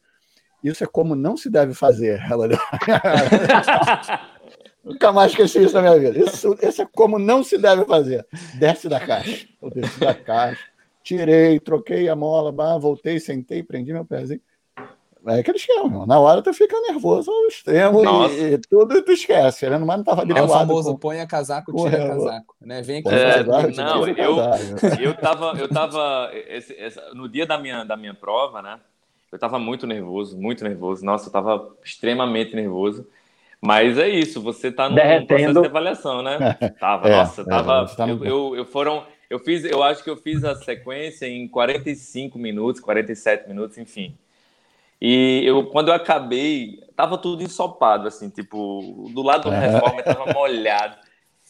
Isso 0.62 0.82
é 0.82 0.86
como 0.86 1.14
não 1.14 1.36
se 1.36 1.50
deve 1.50 1.74
fazer. 1.74 2.20
Ela 2.28 2.44
olhou. 2.44 2.58
Nunca 4.84 5.12
mais 5.12 5.32
esqueci 5.32 5.64
isso 5.64 5.74
na 5.74 5.82
minha 5.82 5.98
vida. 5.98 6.18
Isso, 6.18 6.56
isso 6.62 6.82
é 6.82 6.86
como 6.92 7.18
não 7.18 7.42
se 7.42 7.58
deve 7.58 7.84
fazer. 7.84 8.24
Desce 8.54 8.88
da 8.88 9.00
caixa. 9.00 9.48
Eu 9.60 9.70
desci 9.70 9.98
da 9.98 10.14
caixa, 10.14 10.64
tirei, 11.02 11.58
troquei 11.58 12.08
a 12.08 12.14
mola, 12.14 12.52
voltei, 12.78 13.18
sentei, 13.18 13.64
prendi 13.64 13.92
meu 13.92 14.04
pezinho. 14.04 14.40
É 15.28 15.40
aquele 15.40 15.58
esquema, 15.58 16.06
na 16.06 16.20
hora 16.20 16.40
tu 16.40 16.54
fica 16.54 16.80
nervoso 16.82 17.30
ao 17.30 17.46
extremo 17.46 18.02
e, 18.30 18.54
e, 18.54 18.58
tudo 18.58 19.02
tu 19.02 19.10
esquece? 19.10 19.68
Mas 19.68 19.80
não 19.80 20.04
tava 20.04 20.22
habituado. 20.22 20.44
É 20.44 20.54
o 20.54 20.58
famoso 20.58 20.92
com... 20.92 20.98
põe 20.98 21.20
a 21.20 21.26
casaco, 21.26 21.72
tira 21.74 22.04
a 22.04 22.08
casaco, 22.08 22.54
né? 22.60 22.80
Vem 22.82 23.00
aqui. 23.00 23.08
É, 23.08 23.44
casaco, 23.44 23.76
não, 23.76 24.06
eu, 24.16 24.36
eu 25.00 25.14
tava, 25.14 25.58
eu 25.58 25.68
tava 25.68 26.30
esse, 26.32 26.72
esse, 26.74 27.00
no 27.12 27.28
dia 27.28 27.44
da 27.44 27.58
minha, 27.58 27.82
da 27.82 27.96
minha 27.96 28.14
prova, 28.14 28.62
né? 28.62 28.78
Eu 29.32 29.38
tava 29.38 29.58
muito 29.58 29.86
nervoso, 29.86 30.38
muito 30.38 30.62
nervoso. 30.62 31.04
Nossa, 31.04 31.28
eu 31.28 31.32
tava 31.32 31.74
extremamente 31.84 32.54
nervoso. 32.54 33.06
Mas 33.60 33.98
é 33.98 34.08
isso, 34.08 34.40
você 34.40 34.70
tá 34.70 34.88
no 34.88 34.94
processo 34.94 35.60
de 35.60 35.66
avaliação, 35.66 36.22
né? 36.22 36.38
Tava, 36.78 37.08
é, 37.08 37.16
nossa, 37.16 37.40
é, 37.40 37.44
tava. 37.44 37.86
Tá 37.96 38.06
eu, 38.06 38.24
eu, 38.24 38.56
eu, 38.56 38.64
foram, 38.66 39.02
eu 39.28 39.38
fiz, 39.38 39.64
eu 39.64 39.82
acho 39.82 40.04
que 40.04 40.10
eu 40.10 40.16
fiz 40.16 40.44
a 40.44 40.54
sequência 40.54 41.26
em 41.26 41.48
45 41.48 42.38
minutos, 42.38 42.80
47 42.80 43.48
minutos, 43.48 43.78
enfim. 43.78 44.14
E 45.00 45.42
eu, 45.44 45.66
quando 45.66 45.88
eu 45.88 45.94
acabei, 45.94 46.80
tava 46.96 47.18
tudo 47.18 47.42
ensopado, 47.42 48.08
assim, 48.08 48.30
tipo, 48.30 49.10
do 49.12 49.22
lado 49.22 49.44
do 49.44 49.50
reforma 49.50 50.02
tava 50.02 50.32
molhado. 50.32 50.96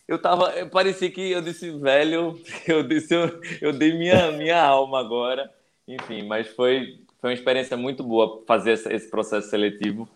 Eu 0.07 0.21
tava, 0.21 0.51
eu 0.51 0.69
parecia 0.69 1.11
que 1.11 1.33
eu 1.33 1.43
disse, 1.43 1.71
velho, 1.71 2.39
eu 2.67 2.83
disse, 2.83 3.15
eu, 3.15 3.41
eu 3.61 3.73
dei 3.73 3.97
minha, 3.97 4.31
minha 4.33 4.63
alma 4.63 5.01
agora. 5.01 5.51
Enfim, 5.87 6.27
mas 6.27 6.49
foi, 6.49 7.01
foi 7.21 7.31
uma 7.31 7.35
experiência 7.35 7.77
muito 7.77 8.03
boa 8.03 8.43
fazer 8.47 8.73
esse 8.73 9.09
processo 9.09 9.49
seletivo, 9.49 10.09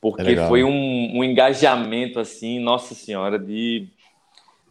porque 0.00 0.32
é 0.32 0.46
foi 0.48 0.62
um, 0.62 1.18
um 1.18 1.24
engajamento, 1.24 2.20
assim, 2.20 2.58
nossa 2.58 2.94
senhora, 2.94 3.38
de, 3.38 3.88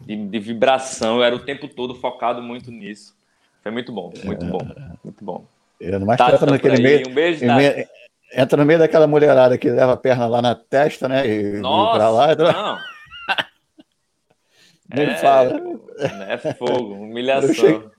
de, 0.01 0.15
de, 0.15 0.39
vibração. 0.39 1.17
Eu 1.17 1.23
era 1.23 1.35
o 1.35 1.39
tempo 1.39 1.67
todo 1.67 1.95
focado 1.95 2.41
muito 2.41 2.69
nisso. 2.69 3.15
Foi 3.63 3.71
muito 3.71 3.91
bom, 3.91 4.13
muito 4.23 4.45
bom, 4.45 4.59
muito 5.03 5.23
bom. 5.23 5.45
Era 5.81 5.99
mais 5.99 6.17
tá, 6.17 6.45
naquele 6.45 6.81
meio. 6.81 7.09
Um 7.09 7.13
beijo, 7.13 7.45
meio, 7.45 7.87
entra 8.33 8.57
no 8.57 8.65
meio 8.65 8.79
daquela 8.79 9.07
mulherada 9.07 9.57
que 9.57 9.69
leva 9.69 9.93
a 9.93 9.97
perna 9.97 10.27
lá 10.27 10.41
na 10.41 10.55
testa, 10.55 11.07
né? 11.07 11.27
E, 11.27 11.53
Nossa, 11.59 11.97
pra 11.97 12.09
lá. 12.09 12.35
Não. 12.35 12.77
Nem 14.93 15.05
é, 15.07 15.15
fala. 15.17 15.61
É 16.27 16.37
fogo, 16.53 16.93
humilhação. 16.93 17.47
Quando 17.47 17.49
eu, 17.49 17.55
cheguei, 17.55 17.89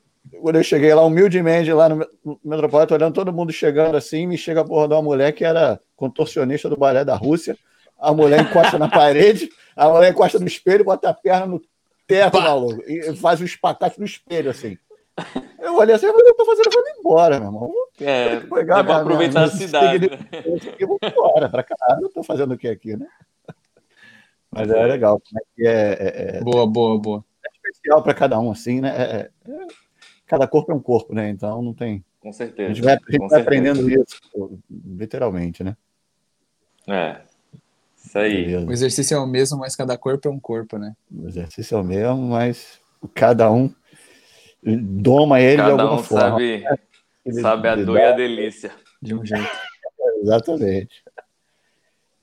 quando 0.40 0.56
eu 0.56 0.64
cheguei 0.64 0.94
lá, 0.94 1.02
humildemente, 1.02 1.72
lá 1.72 1.88
no, 1.88 2.06
no 2.24 2.40
Metropolitano, 2.44 2.96
olhando 2.96 3.14
todo 3.14 3.32
mundo 3.32 3.52
chegando 3.52 3.96
assim, 3.96 4.26
me 4.26 4.36
chega 4.36 4.60
a 4.60 4.64
porra 4.64 4.88
de 4.88 4.94
uma 4.94 5.02
mulher 5.02 5.32
que 5.32 5.44
era 5.44 5.80
contorcionista 5.96 6.68
do 6.68 6.76
balé 6.76 7.04
da 7.04 7.14
Rússia. 7.14 7.56
A 7.98 8.12
mulher 8.12 8.40
encosta 8.40 8.78
na 8.78 8.88
parede, 8.88 9.48
a 9.76 9.88
mulher 9.88 10.10
encosta 10.10 10.38
no 10.38 10.46
espelho, 10.46 10.84
bota 10.84 11.08
a 11.08 11.14
perna 11.14 11.46
no 11.46 11.62
teto, 12.06 12.40
maluco, 12.40 12.82
e 12.86 13.14
faz 13.16 13.40
um 13.40 13.44
espacate 13.44 13.98
no 13.98 14.04
espelho, 14.04 14.50
assim. 14.50 14.76
Eu 15.60 15.76
olhei 15.76 15.94
assim, 15.94 16.06
eu 16.06 16.34
tô 16.34 16.44
fazendo, 16.44 16.66
eu 16.66 16.72
vou 16.72 17.00
embora, 17.00 17.38
meu 17.38 17.48
irmão. 17.48 17.72
É, 18.00 18.40
pegar, 18.40 18.86
é 18.86 18.92
aproveitar 18.92 19.40
minha, 19.40 19.54
a 19.54 19.56
cidade. 19.56 20.10
Eu 20.78 20.88
vou 20.88 20.98
embora, 21.02 21.48
pra 21.48 21.62
caralho, 21.62 22.06
eu 22.06 22.10
tô 22.10 22.22
fazendo 22.22 22.54
o 22.54 22.58
que 22.58 22.68
aqui, 22.68 22.96
né? 22.96 23.06
Mas 24.50 24.70
é 24.70 24.86
legal. 24.86 25.20
É, 25.58 25.66
é, 25.66 26.36
é, 26.36 26.40
boa, 26.40 26.66
boa, 26.66 26.98
boa. 26.98 27.24
É 27.44 27.48
especial 27.54 28.02
para 28.02 28.14
cada 28.14 28.38
um, 28.38 28.50
assim, 28.50 28.80
né? 28.80 28.88
É, 28.88 29.30
é, 29.50 29.66
cada 30.26 30.46
corpo 30.46 30.70
é 30.70 30.74
um 30.74 30.80
corpo, 30.80 31.14
né? 31.14 31.28
Então 31.28 31.62
não 31.62 31.74
tem. 31.74 32.04
Com 32.20 32.32
certeza. 32.32 32.70
A 32.70 32.74
gente 32.74 32.84
vai, 32.84 32.94
a 32.94 33.10
gente 33.10 33.28
vai 33.28 33.40
aprendendo 33.40 33.90
isso, 33.90 34.20
literalmente, 34.70 35.64
né? 35.64 35.76
É. 36.88 37.20
Isso 37.96 38.18
aí. 38.18 38.44
Beleza. 38.46 38.66
O 38.66 38.72
exercício 38.72 39.14
é 39.16 39.18
o 39.18 39.26
mesmo, 39.26 39.58
mas 39.58 39.74
cada 39.74 39.96
corpo 39.96 40.28
é 40.28 40.30
um 40.30 40.40
corpo, 40.40 40.78
né? 40.78 40.94
O 41.10 41.26
exercício 41.26 41.76
é 41.76 41.80
o 41.80 41.84
mesmo, 41.84 42.16
mas 42.28 42.80
cada 43.14 43.50
um 43.50 43.72
doma 44.64 45.40
ele 45.40 45.56
Cada 45.56 45.74
de 45.74 45.80
alguma 45.80 46.00
um 46.00 46.02
forma. 46.02 46.30
Sabe, 46.30 46.64
sabe 47.40 47.68
a 47.68 47.76
dor 47.76 47.98
e 47.98 48.02
a 48.02 48.12
delícia. 48.12 48.72
De 49.00 49.14
um 49.14 49.24
jeito. 49.24 49.48
Exatamente. 50.22 51.02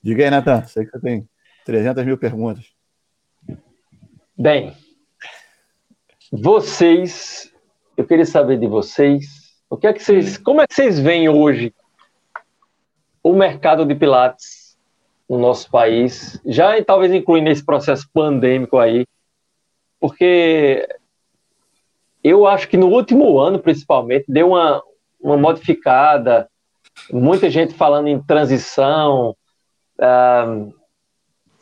Diga 0.02 0.24
aí, 0.24 0.30
Natan, 0.30 0.64
sei 0.64 0.84
que 0.84 0.90
você 0.90 1.00
tem 1.00 1.28
300 1.64 2.04
mil 2.04 2.18
perguntas. 2.18 2.64
Bem, 4.36 4.74
vocês, 6.32 7.52
eu 7.96 8.04
queria 8.04 8.26
saber 8.26 8.58
de 8.58 8.66
vocês, 8.66 9.54
o 9.70 9.76
que 9.76 9.86
é 9.86 9.92
que 9.92 10.02
vocês, 10.02 10.36
como 10.36 10.60
é 10.60 10.66
que 10.66 10.74
vocês 10.74 10.98
veem 10.98 11.28
hoje 11.28 11.72
o 13.22 13.32
mercado 13.32 13.86
de 13.86 13.94
pilates 13.94 14.76
no 15.28 15.38
nosso 15.38 15.70
país, 15.70 16.40
já 16.44 16.82
talvez 16.84 17.12
incluindo 17.12 17.48
esse 17.50 17.64
processo 17.64 18.08
pandêmico 18.12 18.78
aí, 18.78 19.06
porque 20.00 20.88
eu 22.22 22.46
acho 22.46 22.68
que 22.68 22.76
no 22.76 22.88
último 22.88 23.38
ano, 23.38 23.58
principalmente, 23.58 24.24
deu 24.28 24.50
uma, 24.50 24.82
uma 25.20 25.36
modificada, 25.36 26.48
muita 27.10 27.50
gente 27.50 27.74
falando 27.74 28.08
em 28.08 28.22
transição, 28.22 29.34
uh, 29.98 30.74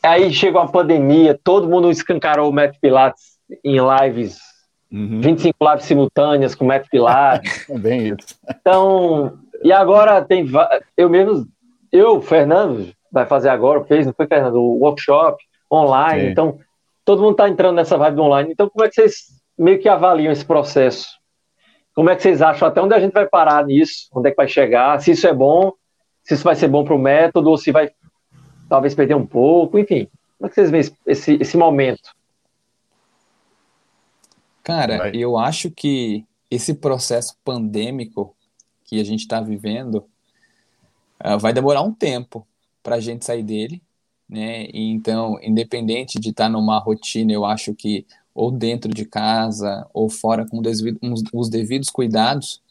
aí 0.02 0.32
chegou 0.32 0.60
a 0.60 0.68
pandemia, 0.68 1.38
todo 1.42 1.68
mundo 1.68 1.90
escancarou 1.90 2.50
o 2.50 2.52
Met 2.52 2.78
Pilates 2.80 3.38
em 3.64 3.78
lives, 3.80 4.38
uhum. 4.92 5.20
25 5.20 5.56
lives 5.70 5.84
simultâneas 5.84 6.54
com 6.54 6.64
o 6.64 6.68
Met 6.68 6.88
Pilates. 6.90 7.66
É 7.70 7.78
bem 7.78 8.08
isso. 8.08 8.38
Então, 8.48 9.38
e 9.62 9.72
agora 9.72 10.22
tem, 10.22 10.46
eu 10.96 11.08
mesmo, 11.08 11.46
eu, 11.90 12.20
Fernando, 12.20 12.92
vai 13.10 13.26
fazer 13.26 13.48
agora, 13.48 13.84
fez, 13.84 14.06
não 14.06 14.12
foi, 14.12 14.26
Fernando, 14.26 14.56
o 14.56 14.78
workshop 14.80 15.42
online, 15.72 16.26
Sim. 16.26 16.30
então 16.30 16.58
todo 17.04 17.22
mundo 17.22 17.32
está 17.32 17.48
entrando 17.48 17.76
nessa 17.76 17.96
vibe 17.96 18.20
online. 18.20 18.52
Então, 18.52 18.68
como 18.68 18.84
é 18.84 18.88
que 18.88 18.94
vocês 18.94 19.39
meio 19.62 19.80
que 19.80 19.88
avaliam 19.88 20.32
esse 20.32 20.44
processo? 20.44 21.18
Como 21.94 22.08
é 22.08 22.16
que 22.16 22.22
vocês 22.22 22.40
acham 22.40 22.66
até 22.66 22.80
onde 22.80 22.94
a 22.94 23.00
gente 23.00 23.12
vai 23.12 23.26
parar 23.26 23.64
nisso? 23.64 24.08
Onde 24.12 24.28
é 24.28 24.30
que 24.30 24.36
vai 24.36 24.48
chegar? 24.48 25.00
Se 25.00 25.10
isso 25.10 25.26
é 25.26 25.34
bom, 25.34 25.72
se 26.22 26.34
isso 26.34 26.44
vai 26.44 26.54
ser 26.54 26.68
bom 26.68 26.84
para 26.84 26.94
o 26.94 26.98
método, 26.98 27.50
ou 27.50 27.58
se 27.58 27.72
vai 27.72 27.90
talvez 28.68 28.94
perder 28.94 29.16
um 29.16 29.26
pouco, 29.26 29.78
enfim. 29.78 30.08
Como 30.38 30.46
é 30.46 30.48
que 30.48 30.54
vocês 30.54 30.70
veem 30.70 30.84
esse, 31.06 31.34
esse 31.34 31.56
momento? 31.56 32.14
Cara, 34.62 34.98
vai. 34.98 35.10
eu 35.14 35.36
acho 35.36 35.70
que 35.70 36.24
esse 36.50 36.74
processo 36.74 37.36
pandêmico 37.44 38.34
que 38.84 39.00
a 39.00 39.04
gente 39.04 39.20
está 39.20 39.40
vivendo 39.40 40.04
uh, 41.24 41.38
vai 41.38 41.52
demorar 41.52 41.82
um 41.82 41.92
tempo 41.92 42.46
para 42.82 42.96
a 42.96 43.00
gente 43.00 43.24
sair 43.24 43.42
dele, 43.42 43.82
né? 44.28 44.66
E 44.72 44.90
então, 44.90 45.38
independente 45.42 46.18
de 46.18 46.30
estar 46.30 46.44
tá 46.44 46.50
numa 46.50 46.78
rotina, 46.78 47.32
eu 47.32 47.44
acho 47.44 47.74
que 47.74 48.06
ou 48.40 48.50
dentro 48.50 48.90
de 48.90 49.04
casa 49.04 49.86
ou 49.92 50.08
fora 50.08 50.46
com 50.46 50.62
os 51.34 51.50
devidos 51.50 51.90
cuidados, 51.90 52.62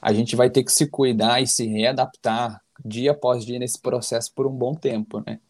a 0.00 0.12
gente 0.12 0.36
vai 0.36 0.48
ter 0.48 0.62
que 0.62 0.70
se 0.70 0.86
cuidar 0.86 1.42
e 1.42 1.48
se 1.48 1.66
readaptar 1.66 2.62
dia 2.84 3.10
após 3.10 3.44
dia 3.44 3.58
nesse 3.58 3.80
processo 3.80 4.32
por 4.32 4.46
um 4.46 4.52
bom 4.52 4.72
tempo, 4.72 5.20
né? 5.26 5.40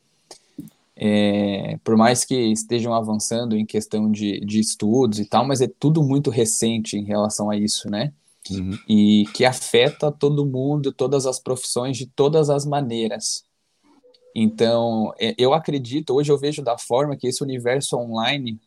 É, 0.97 1.79
por 1.85 1.95
mais 1.95 2.25
que 2.25 2.35
estejam 2.35 2.95
avançando 2.95 3.55
em 3.55 3.67
questão 3.67 4.11
de, 4.11 4.41
de 4.41 4.61
estudos 4.61 5.19
e 5.19 5.27
tal, 5.27 5.47
mas 5.47 5.61
é 5.61 5.69
tudo 5.79 6.03
muito 6.03 6.31
recente 6.31 6.97
em 6.97 7.05
relação 7.05 7.51
a 7.51 7.57
isso, 7.57 7.91
né? 7.91 8.15
Uhum. 8.51 8.79
E 8.89 9.25
que 9.35 9.45
afeta 9.45 10.11
todo 10.11 10.47
mundo, 10.47 10.91
todas 10.91 11.27
as 11.27 11.39
profissões, 11.39 11.99
de 11.99 12.07
todas 12.07 12.49
as 12.49 12.65
maneiras. 12.65 13.45
Então, 14.35 15.13
é, 15.21 15.35
eu 15.37 15.53
acredito, 15.53 16.15
hoje 16.15 16.33
eu 16.33 16.39
vejo 16.39 16.63
da 16.63 16.79
forma 16.79 17.15
que 17.15 17.27
esse 17.27 17.43
universo 17.43 17.99
online 17.99 18.59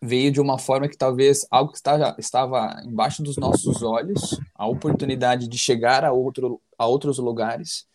veio 0.00 0.30
de 0.30 0.40
uma 0.40 0.58
forma 0.58 0.88
que 0.88 0.96
talvez 0.96 1.46
algo 1.50 1.72
que 1.72 1.78
estava, 1.78 2.14
estava 2.18 2.82
embaixo 2.84 3.22
dos 3.22 3.36
nossos 3.36 3.82
olhos, 3.82 4.38
a 4.54 4.66
oportunidade 4.66 5.48
de 5.48 5.58
chegar 5.58 6.04
a, 6.04 6.12
outro, 6.12 6.60
a 6.78 6.86
outros 6.86 7.18
lugares, 7.18 7.86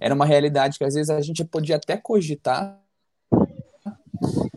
era 0.00 0.14
uma 0.14 0.26
realidade 0.26 0.78
que 0.78 0.84
às 0.84 0.94
vezes 0.94 1.10
a 1.10 1.20
gente 1.20 1.44
podia 1.44 1.76
até 1.76 1.96
cogitar 1.96 2.78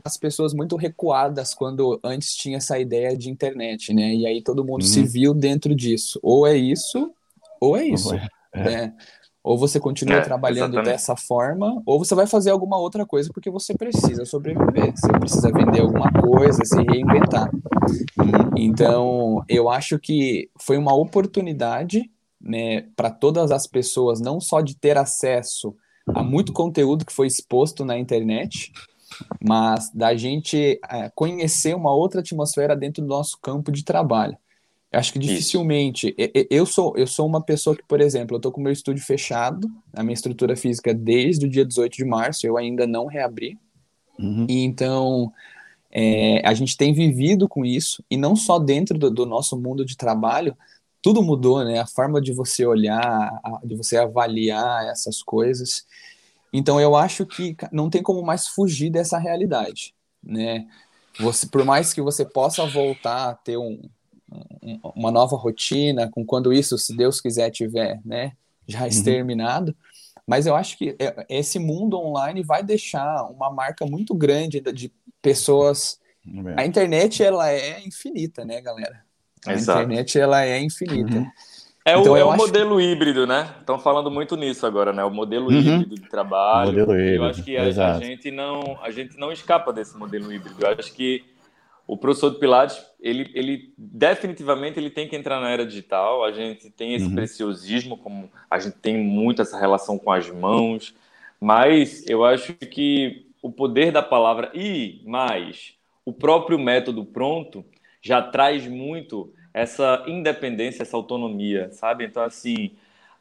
as 0.04 0.18
pessoas 0.18 0.54
muito 0.54 0.76
recuadas 0.76 1.54
quando 1.54 2.00
antes 2.04 2.36
tinha 2.36 2.58
essa 2.58 2.80
ideia 2.80 3.16
de 3.16 3.30
internet, 3.30 3.94
né? 3.94 4.14
E 4.14 4.26
aí 4.26 4.42
todo 4.42 4.66
mundo 4.66 4.82
uhum. 4.82 4.88
se 4.88 5.04
viu 5.04 5.34
dentro 5.34 5.76
disso. 5.76 6.20
Ou 6.24 6.48
é 6.48 6.56
isso, 6.56 7.14
ou 7.60 7.78
é 7.78 7.86
isso. 7.86 8.14
É. 8.16 8.64
Né? 8.64 8.94
Ou 9.44 9.58
você 9.58 9.80
continua 9.80 10.18
é, 10.18 10.22
trabalhando 10.22 10.74
exatamente. 10.74 10.86
dessa 10.86 11.16
forma, 11.16 11.82
ou 11.86 11.98
você 11.98 12.14
vai 12.14 12.28
fazer 12.28 12.52
alguma 12.52 12.78
outra 12.78 13.06
coisa 13.06 13.30
porque 13.34 13.50
você 13.50 13.74
precisa 13.74 14.26
sobreviver, 14.26 14.94
você 14.96 15.12
precisa 15.14 15.52
vender 15.52 15.82
alguma 15.82 16.12
coisa, 16.12 16.64
se 16.66 16.82
reinventar. 16.82 17.50
Então, 18.58 19.44
eu 19.48 19.70
acho 19.70 19.98
que 19.98 20.50
foi 20.60 20.78
uma 20.78 20.94
oportunidade, 20.94 22.12
né, 22.40 22.82
para 22.96 23.10
todas 23.10 23.52
as 23.52 23.66
pessoas, 23.66 24.20
não 24.20 24.42
só 24.42 24.60
de 24.62 24.76
ter 24.76 24.98
acesso 24.98 25.74
a 26.14 26.22
muito 26.24 26.52
conteúdo 26.52 27.06
que 27.06 27.14
foi 27.14 27.28
exposto 27.28 27.86
na 27.86 27.98
internet, 27.98 28.72
mas 29.42 29.90
da 29.94 30.16
gente 30.16 30.80
é, 30.90 31.10
conhecer 31.16 31.76
uma 31.76 31.94
outra 31.94 32.22
atmosfera 32.22 32.76
dentro 32.76 33.02
do 33.02 33.08
nosso 33.08 33.38
campo 33.42 33.72
de 33.72 33.84
trabalho. 33.84 34.38
Acho 34.92 35.14
que 35.14 35.20
dificilmente. 35.20 36.16
Eu 36.50 36.66
sou, 36.66 36.98
eu 36.98 37.06
sou 37.06 37.28
uma 37.28 37.42
pessoa 37.42 37.76
que, 37.76 37.84
por 37.84 38.02
exemplo, 38.02 38.36
eu 38.36 38.38
estou 38.38 38.52
com 38.52 38.60
o 38.60 38.64
meu 38.64 38.74
estúdio 38.74 39.04
fechado, 39.04 39.70
a 39.94 40.02
minha 40.02 40.16
estrutura 40.16 40.56
física 40.56 40.94
desde 40.94 41.46
o 41.46 41.50
dia 41.50 41.64
18 41.64 41.96
de 41.96 42.06
março, 42.06 42.48
eu 42.48 42.58
ainda 42.58 42.88
não 42.88 43.06
reabri. 43.06 43.56
Uhum. 44.18 44.48
E 44.50 44.64
então, 44.64 45.32
é, 45.92 46.42
a 46.44 46.56
gente 46.56 46.76
tem 46.76 46.92
vivido 46.92 47.48
com 47.48 47.64
isso, 47.64 48.04
e 48.10 48.18
não 48.18 48.36
só 48.36 48.58
dentro 48.58 48.98
do, 48.98 49.12
do, 49.12 49.26
nosso 49.28 49.56
mundo 49.56 49.86
de 49.86 49.96
trabalho, 49.96 50.58
tudo 51.02 51.22
mudou, 51.22 51.64
né? 51.64 51.80
A 51.80 51.88
forma 51.88 52.20
de 52.20 52.34
você 52.34 52.66
olhar, 52.66 53.32
de 53.64 53.76
você 53.76 53.96
avaliar 53.96 54.88
essas 54.88 55.22
coisas. 55.22 55.86
Então, 56.52 56.82
eu 56.82 56.96
acho 56.96 57.28
que 57.28 57.56
não 57.72 57.92
tem 57.92 58.02
como 58.02 58.24
mais 58.24 58.48
fugir 58.48 58.90
dessa 58.90 59.20
realidade, 59.20 59.94
né? 60.24 60.68
Você, 61.20 61.46
por 61.46 61.64
mais 61.64 61.94
que 61.94 62.02
você 62.02 62.26
possa 62.26 62.66
voltar 62.66 63.30
a 63.30 63.36
ter 63.36 63.58
um, 63.58 63.80
uma 64.96 65.12
nova 65.12 65.36
rotina, 65.36 66.10
com 66.10 66.26
quando 66.26 66.54
isso, 66.54 66.78
se 66.78 66.96
Deus 66.96 67.20
quiser, 67.20 67.50
tiver 67.50 68.00
né, 68.06 68.34
já 68.68 68.82
uhum. 68.82 68.88
exterminado. 68.88 69.72
Uhum. 69.72 70.22
Mas 70.28 70.46
eu 70.46 70.56
acho 70.56 70.78
que 70.78 70.96
é, 71.00 71.26
esse 71.30 71.58
mundo 71.58 71.98
online 72.00 72.44
vai 72.44 72.64
deixar 72.64 73.24
uma 73.32 73.50
marca 73.50 73.86
muito 73.86 74.14
grande 74.14 74.62
de 74.62 74.92
pessoas. 75.22 76.00
A 76.56 76.66
internet 76.66 77.24
ela 77.24 77.52
é 77.52 77.82
infinita, 77.86 78.46
né, 78.46 78.62
galera? 78.62 79.04
A 79.46 79.54
Exato. 79.54 79.80
internet 79.80 80.20
ela 80.20 80.46
é 80.46 80.62
infinita. 80.62 81.18
Uhum. 81.18 81.32
É 81.86 81.98
então, 81.98 82.14
o, 82.14 82.18
é 82.18 82.24
o 82.24 82.36
modelo 82.36 82.78
que... 82.78 82.84
híbrido, 82.84 83.26
né? 83.26 83.56
Estão 83.60 83.80
falando 83.80 84.12
muito 84.12 84.36
nisso 84.36 84.66
agora, 84.66 84.94
né? 84.94 85.04
O 85.04 85.10
modelo 85.10 85.50
uhum. 85.50 85.58
híbrido 85.58 85.96
de 85.96 86.08
trabalho. 86.08 86.72
Modelo 86.72 86.94
híbrido. 86.94 87.24
Eu 87.24 87.24
acho 87.24 87.44
que 87.44 87.58
a, 87.58 87.96
a, 87.96 88.00
gente 88.00 88.30
não, 88.30 88.78
a 88.84 88.92
gente 88.92 89.18
não 89.18 89.32
escapa 89.32 89.74
desse 89.74 89.98
modelo 89.98 90.32
híbrido. 90.32 90.58
Eu 90.64 90.70
acho 90.78 90.94
que 90.94 91.24
o 91.90 91.98
professor 91.98 92.30
de 92.30 92.38
Pilates, 92.38 92.80
ele, 93.00 93.32
ele 93.34 93.74
definitivamente 93.76 94.78
ele 94.78 94.92
tem 94.92 95.08
que 95.08 95.16
entrar 95.16 95.42
na 95.42 95.50
era 95.50 95.66
digital. 95.66 96.24
A 96.24 96.32
gente 96.32 96.70
tem 96.70 96.94
esse 96.94 97.08
uhum. 97.08 97.16
preciosismo, 97.16 97.98
como 97.98 98.30
a 98.48 98.60
gente 98.60 98.76
tem 98.76 98.96
muito 98.96 99.42
essa 99.42 99.60
relação 99.60 99.98
com 99.98 100.12
as 100.12 100.30
mãos, 100.30 100.94
mas 101.42 102.08
eu 102.08 102.24
acho 102.24 102.54
que 102.54 103.26
o 103.42 103.52
poder 103.52 103.92
da 103.92 104.04
palavra 104.04 104.52
e 104.54 105.02
mais 105.04 105.74
o 106.06 106.14
próprio 106.14 106.60
método 106.60 107.04
pronto 107.04 107.66
já 108.00 108.22
traz 108.22 108.68
muito 108.68 109.34
essa 109.52 110.04
independência, 110.06 110.84
essa 110.84 110.96
autonomia, 110.96 111.72
sabe? 111.72 112.06
Então, 112.06 112.22
assim, 112.22 112.70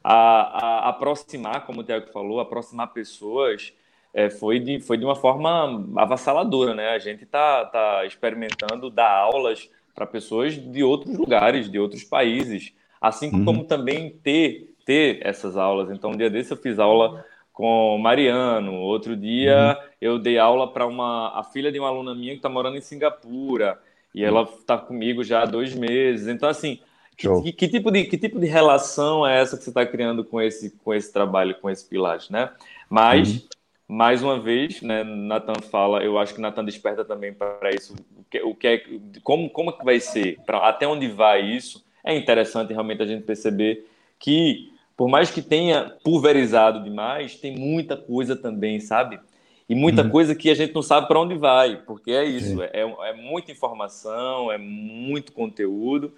a, 0.04 0.12
a 0.12 0.88
aproximar, 0.90 1.64
como 1.64 1.80
o 1.80 1.84
Tiago 1.84 2.12
falou, 2.12 2.38
aproximar 2.38 2.92
pessoas 2.92 3.72
é, 4.12 4.30
foi, 4.30 4.58
de, 4.58 4.80
foi 4.80 4.96
de 4.96 5.04
uma 5.04 5.14
forma 5.14 5.86
avassaladora, 5.96 6.74
né? 6.74 6.90
A 6.90 6.98
gente 6.98 7.24
está 7.24 7.64
tá 7.66 8.04
experimentando 8.06 8.90
dar 8.90 9.10
aulas 9.10 9.68
para 9.94 10.06
pessoas 10.06 10.54
de 10.54 10.82
outros 10.82 11.16
lugares, 11.16 11.70
de 11.70 11.78
outros 11.78 12.04
países, 12.04 12.72
assim 13.00 13.30
uhum. 13.32 13.44
como 13.44 13.64
também 13.64 14.10
ter, 14.10 14.74
ter 14.84 15.18
essas 15.26 15.56
aulas. 15.56 15.90
Então, 15.90 16.10
um 16.10 16.16
dia 16.16 16.30
desse 16.30 16.52
eu 16.52 16.56
fiz 16.56 16.78
aula 16.78 17.24
com 17.52 17.98
Mariano, 17.98 18.74
outro 18.74 19.16
dia 19.16 19.76
uhum. 19.76 19.88
eu 20.00 20.18
dei 20.18 20.38
aula 20.38 20.72
para 20.72 20.86
uma 20.86 21.38
a 21.38 21.42
filha 21.42 21.70
de 21.72 21.78
uma 21.78 21.88
aluna 21.88 22.14
minha 22.14 22.32
que 22.32 22.38
está 22.38 22.48
morando 22.48 22.76
em 22.76 22.80
Singapura 22.80 23.78
e 24.14 24.24
ela 24.24 24.42
está 24.42 24.78
comigo 24.78 25.22
já 25.22 25.42
há 25.42 25.46
dois 25.46 25.74
meses. 25.74 26.28
Então, 26.28 26.48
assim, 26.48 26.80
que, 27.16 27.52
que, 27.52 27.68
tipo 27.68 27.90
de, 27.90 28.04
que 28.04 28.16
tipo 28.16 28.38
de 28.38 28.46
relação 28.46 29.26
é 29.26 29.40
essa 29.40 29.56
que 29.56 29.64
você 29.64 29.70
está 29.70 29.84
criando 29.84 30.24
com 30.24 30.40
esse, 30.40 30.70
com 30.82 30.94
esse 30.94 31.12
trabalho, 31.12 31.56
com 31.60 31.68
esse 31.68 31.84
Pilates, 31.84 32.30
né? 32.30 32.50
Mas 32.88 33.34
uhum 33.34 33.57
mais 33.88 34.22
uma 34.22 34.38
vez, 34.38 34.82
né, 34.82 35.02
Nathan 35.02 35.62
fala, 35.70 36.04
eu 36.04 36.18
acho 36.18 36.34
que 36.34 36.40
Nathan 36.42 36.62
desperta 36.62 37.06
também 37.06 37.32
para 37.32 37.70
isso, 37.74 37.96
o 38.16 38.24
que, 38.30 38.42
o 38.42 38.54
que 38.54 38.66
é, 38.66 38.82
como, 39.22 39.48
como 39.48 39.70
é 39.70 39.72
que 39.72 39.84
vai 39.84 39.98
ser, 39.98 40.38
pra, 40.44 40.68
até 40.68 40.86
onde 40.86 41.08
vai 41.08 41.40
isso, 41.40 41.82
é 42.04 42.14
interessante 42.14 42.72
realmente 42.72 43.02
a 43.02 43.06
gente 43.06 43.24
perceber 43.24 43.88
que, 44.18 44.72
por 44.94 45.08
mais 45.08 45.30
que 45.30 45.40
tenha 45.40 45.96
pulverizado 46.04 46.82
demais, 46.82 47.36
tem 47.36 47.56
muita 47.56 47.96
coisa 47.96 48.36
também, 48.36 48.78
sabe? 48.78 49.18
E 49.66 49.74
muita 49.74 50.02
uhum. 50.02 50.10
coisa 50.10 50.34
que 50.34 50.50
a 50.50 50.54
gente 50.54 50.74
não 50.74 50.82
sabe 50.82 51.08
para 51.08 51.20
onde 51.20 51.34
vai, 51.34 51.82
porque 51.86 52.10
é 52.10 52.24
isso, 52.24 52.62
é, 52.62 52.80
é, 52.80 53.12
muita 53.14 53.52
informação, 53.52 54.52
é 54.52 54.58
muito 54.58 55.32
conteúdo, 55.32 56.12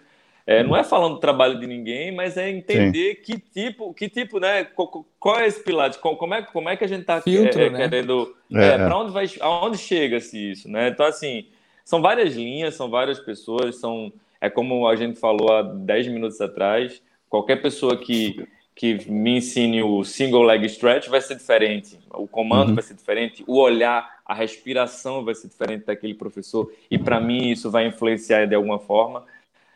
É, 0.51 0.65
não 0.65 0.77
é 0.77 0.83
falando 0.83 1.15
do 1.15 1.21
trabalho 1.21 1.61
de 1.61 1.65
ninguém, 1.65 2.11
mas 2.11 2.37
é 2.37 2.51
entender 2.51 3.15
Sim. 3.15 3.23
que 3.23 3.39
tipo, 3.39 3.95
que 3.95 4.09
tipo, 4.09 4.41
né? 4.41 4.65
Qual, 4.65 5.07
qual 5.21 5.39
é 5.39 5.47
esse 5.47 5.63
pilar? 5.63 5.97
Como 5.99 6.35
é, 6.35 6.43
como 6.43 6.69
é 6.69 6.77
que 6.77 6.83
a 6.83 6.89
gente 6.89 7.03
está 7.03 7.23
é, 7.25 7.71
né? 7.71 7.89
querendo? 7.89 8.35
É, 8.53 8.71
é. 8.71 8.79
Para 8.79 8.99
onde 8.99 9.13
vai? 9.13 9.31
Aonde 9.39 9.79
chega-se 9.79 10.51
isso, 10.51 10.69
né? 10.69 10.89
Então 10.89 11.07
assim, 11.07 11.47
são 11.85 12.03
várias 12.03 12.35
linhas, 12.35 12.75
são 12.75 12.91
várias 12.91 13.21
pessoas, 13.21 13.77
são 13.77 14.13
é 14.41 14.51
como 14.51 14.89
a 14.89 14.97
gente 14.97 15.21
falou 15.21 15.53
há 15.53 15.63
10 15.63 16.09
minutos 16.09 16.41
atrás. 16.41 17.01
Qualquer 17.29 17.63
pessoa 17.63 17.97
que 17.97 18.45
que 18.75 19.09
me 19.09 19.37
ensine 19.37 19.83
o 19.83 20.03
single 20.03 20.43
leg 20.43 20.65
stretch 20.65 21.09
vai 21.09 21.21
ser 21.21 21.37
diferente, 21.37 21.99
o 22.15 22.27
comando 22.27 22.71
uhum. 22.71 22.75
vai 22.75 22.83
ser 22.83 22.95
diferente, 22.95 23.45
o 23.47 23.59
olhar, 23.59 24.21
a 24.25 24.33
respiração 24.33 25.23
vai 25.23 25.35
ser 25.35 25.49
diferente 25.49 25.85
daquele 25.85 26.15
professor 26.15 26.73
e 26.91 26.99
para 26.99 27.21
mim 27.21 27.51
isso 27.51 27.71
vai 27.71 27.87
influenciar 27.87 28.47
de 28.47 28.55
alguma 28.55 28.79
forma. 28.79 29.25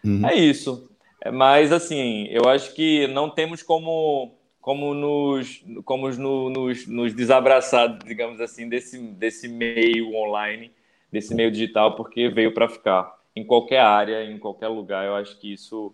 Uhum. 0.04 0.26
É 0.26 0.34
isso. 0.34 0.90
É, 1.20 1.30
mas, 1.30 1.72
assim, 1.72 2.26
eu 2.28 2.48
acho 2.48 2.74
que 2.74 3.06
não 3.08 3.30
temos 3.30 3.62
como, 3.62 4.34
como, 4.60 4.92
nos, 4.92 5.64
como 5.84 6.08
no, 6.10 6.50
nos, 6.50 6.86
nos 6.86 7.14
desabraçar, 7.14 7.98
digamos 8.04 8.40
assim, 8.40 8.68
desse, 8.68 8.98
desse 8.98 9.48
meio 9.48 10.14
online, 10.14 10.70
desse 11.10 11.34
meio 11.34 11.50
digital, 11.50 11.96
porque 11.96 12.28
veio 12.28 12.52
para 12.52 12.68
ficar. 12.68 13.14
Em 13.34 13.44
qualquer 13.44 13.80
área, 13.80 14.22
em 14.24 14.38
qualquer 14.38 14.68
lugar, 14.68 15.04
eu 15.04 15.16
acho 15.16 15.38
que 15.40 15.52
isso 15.52 15.92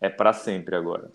é 0.00 0.08
para 0.08 0.32
sempre 0.32 0.74
agora. 0.74 1.10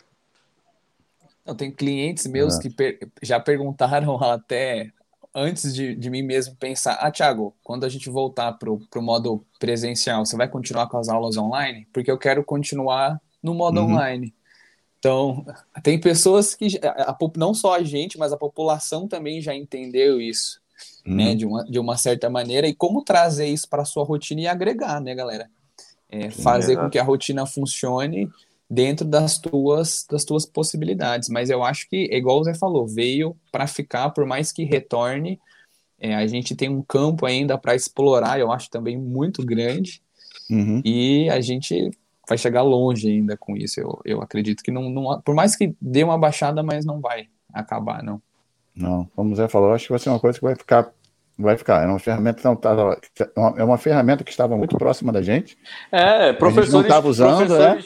Eu 1.46 1.56
tenho 1.56 1.74
clientes 1.74 2.26
meus 2.28 2.58
que 2.58 2.70
per 2.70 3.00
já 3.22 3.40
perguntaram 3.40 4.16
até 4.24 4.92
antes 5.34 5.74
de, 5.74 5.96
de 5.96 6.10
mim 6.10 6.22
mesmo 6.22 6.56
pensar, 6.56 6.94
ah, 6.94 7.12
Thiago, 7.12 7.56
quando 7.64 7.86
a 7.86 7.90
gente 7.90 8.10
voltar 8.10 8.54
para 8.54 8.70
o 8.72 9.02
modo 9.02 9.44
presencial, 9.60 10.26
você 10.26 10.38
vai 10.38 10.48
continuar 10.48 10.88
com 10.88 10.98
as 10.98 11.10
aulas 11.10 11.38
online? 11.38 11.88
Porque 11.92 12.12
eu 12.12 12.18
quero 12.18 12.44
continuar 12.44 13.20
no 13.42 13.54
modo 13.54 13.80
uhum. 13.80 13.88
online. 13.88 14.34
Então, 15.00 15.46
tem 15.82 16.00
pessoas 16.00 16.54
que, 16.54 16.80
a, 16.84 17.12
a, 17.12 17.18
não 17.36 17.54
só 17.54 17.76
a 17.76 17.84
gente, 17.84 18.18
mas 18.18 18.32
a 18.32 18.38
população 18.38 19.08
também 19.08 19.42
já 19.42 19.56
entendeu 19.56 20.22
isso, 20.22 20.62
uhum. 21.06 21.16
né, 21.16 21.36
de 21.36 21.46
uma, 21.46 21.66
de 21.66 21.80
uma 21.80 21.98
certa 21.98 22.30
maneira, 22.30 22.68
e 22.68 22.76
como 22.76 23.04
trazer 23.04 23.48
isso 23.48 23.68
para 23.68 23.82
a 23.82 23.86
sua 23.86 24.04
rotina 24.04 24.42
e 24.42 24.48
agregar, 24.48 25.02
né, 25.02 25.16
galera? 25.16 25.50
É, 26.10 26.30
fazer 26.30 26.74
é. 26.74 26.76
com 26.76 26.90
que 26.92 27.00
a 27.00 27.04
rotina 27.04 27.44
funcione 27.48 28.30
dentro 28.70 29.06
das 29.06 29.38
tuas, 29.38 30.06
das 30.10 30.26
tuas 30.26 30.46
possibilidades. 30.46 31.30
Mas 31.30 31.50
eu 31.50 31.64
acho 31.64 31.88
que, 31.90 32.06
igual 32.12 32.40
o 32.40 32.44
Zé 32.44 32.54
falou, 32.54 32.88
veio 32.88 33.36
para 33.52 33.68
ficar, 33.68 34.10
por 34.12 34.26
mais 34.26 34.52
que 34.52 34.64
retorne, 34.64 35.40
é, 36.00 36.16
a 36.16 36.28
gente 36.28 36.56
tem 36.56 36.70
um 36.70 36.82
campo 36.82 37.26
ainda 37.26 37.58
para 37.58 37.76
explorar, 37.76 38.40
eu 38.40 38.52
acho 38.52 38.70
também 38.70 38.98
muito 38.98 39.46
grande, 39.46 40.02
uhum. 40.50 40.82
e 40.84 41.30
a 41.30 41.40
gente 41.40 41.92
vai 42.28 42.38
chegar 42.38 42.62
longe 42.62 43.08
ainda 43.08 43.38
com 43.38 43.56
isso. 43.56 43.80
Eu, 43.80 44.02
eu 44.04 44.22
acredito 44.22 44.64
que 44.64 44.72
não, 44.72 44.90
não, 44.90 45.22
por 45.22 45.36
mais 45.36 45.56
que 45.56 45.76
dê 45.80 46.04
uma 46.04 46.18
baixada, 46.18 46.64
mas 46.64 46.86
não 46.86 47.00
vai 47.00 47.28
acabar, 47.54 48.04
não. 48.04 48.22
Não, 48.76 49.06
como 49.16 49.32
o 49.32 49.36
Zé 49.36 49.48
falou, 49.48 49.72
acho 49.72 49.86
que 49.86 49.92
vai 49.92 50.00
ser 50.00 50.10
uma 50.10 50.20
coisa 50.20 50.40
que 50.40 50.44
vai 50.44 50.56
ficar 50.56 50.92
vai 51.38 51.58
ficar. 51.58 51.84
É 51.84 51.88
uma 51.88 52.00
ferramenta 52.00 52.42
não 52.44 52.56
tava, 52.56 53.00
é 53.58 53.64
uma 53.64 53.78
ferramenta 53.78 54.24
que 54.24 54.32
estava 54.32 54.56
muito 54.56 54.78
próxima 54.78 55.12
da 55.12 55.22
gente. 55.22 55.58
É, 55.92 56.34
professores 56.34 56.74
não 56.74 56.82
estava 56.82 57.08
usando, 57.08 57.56
é. 57.56 57.80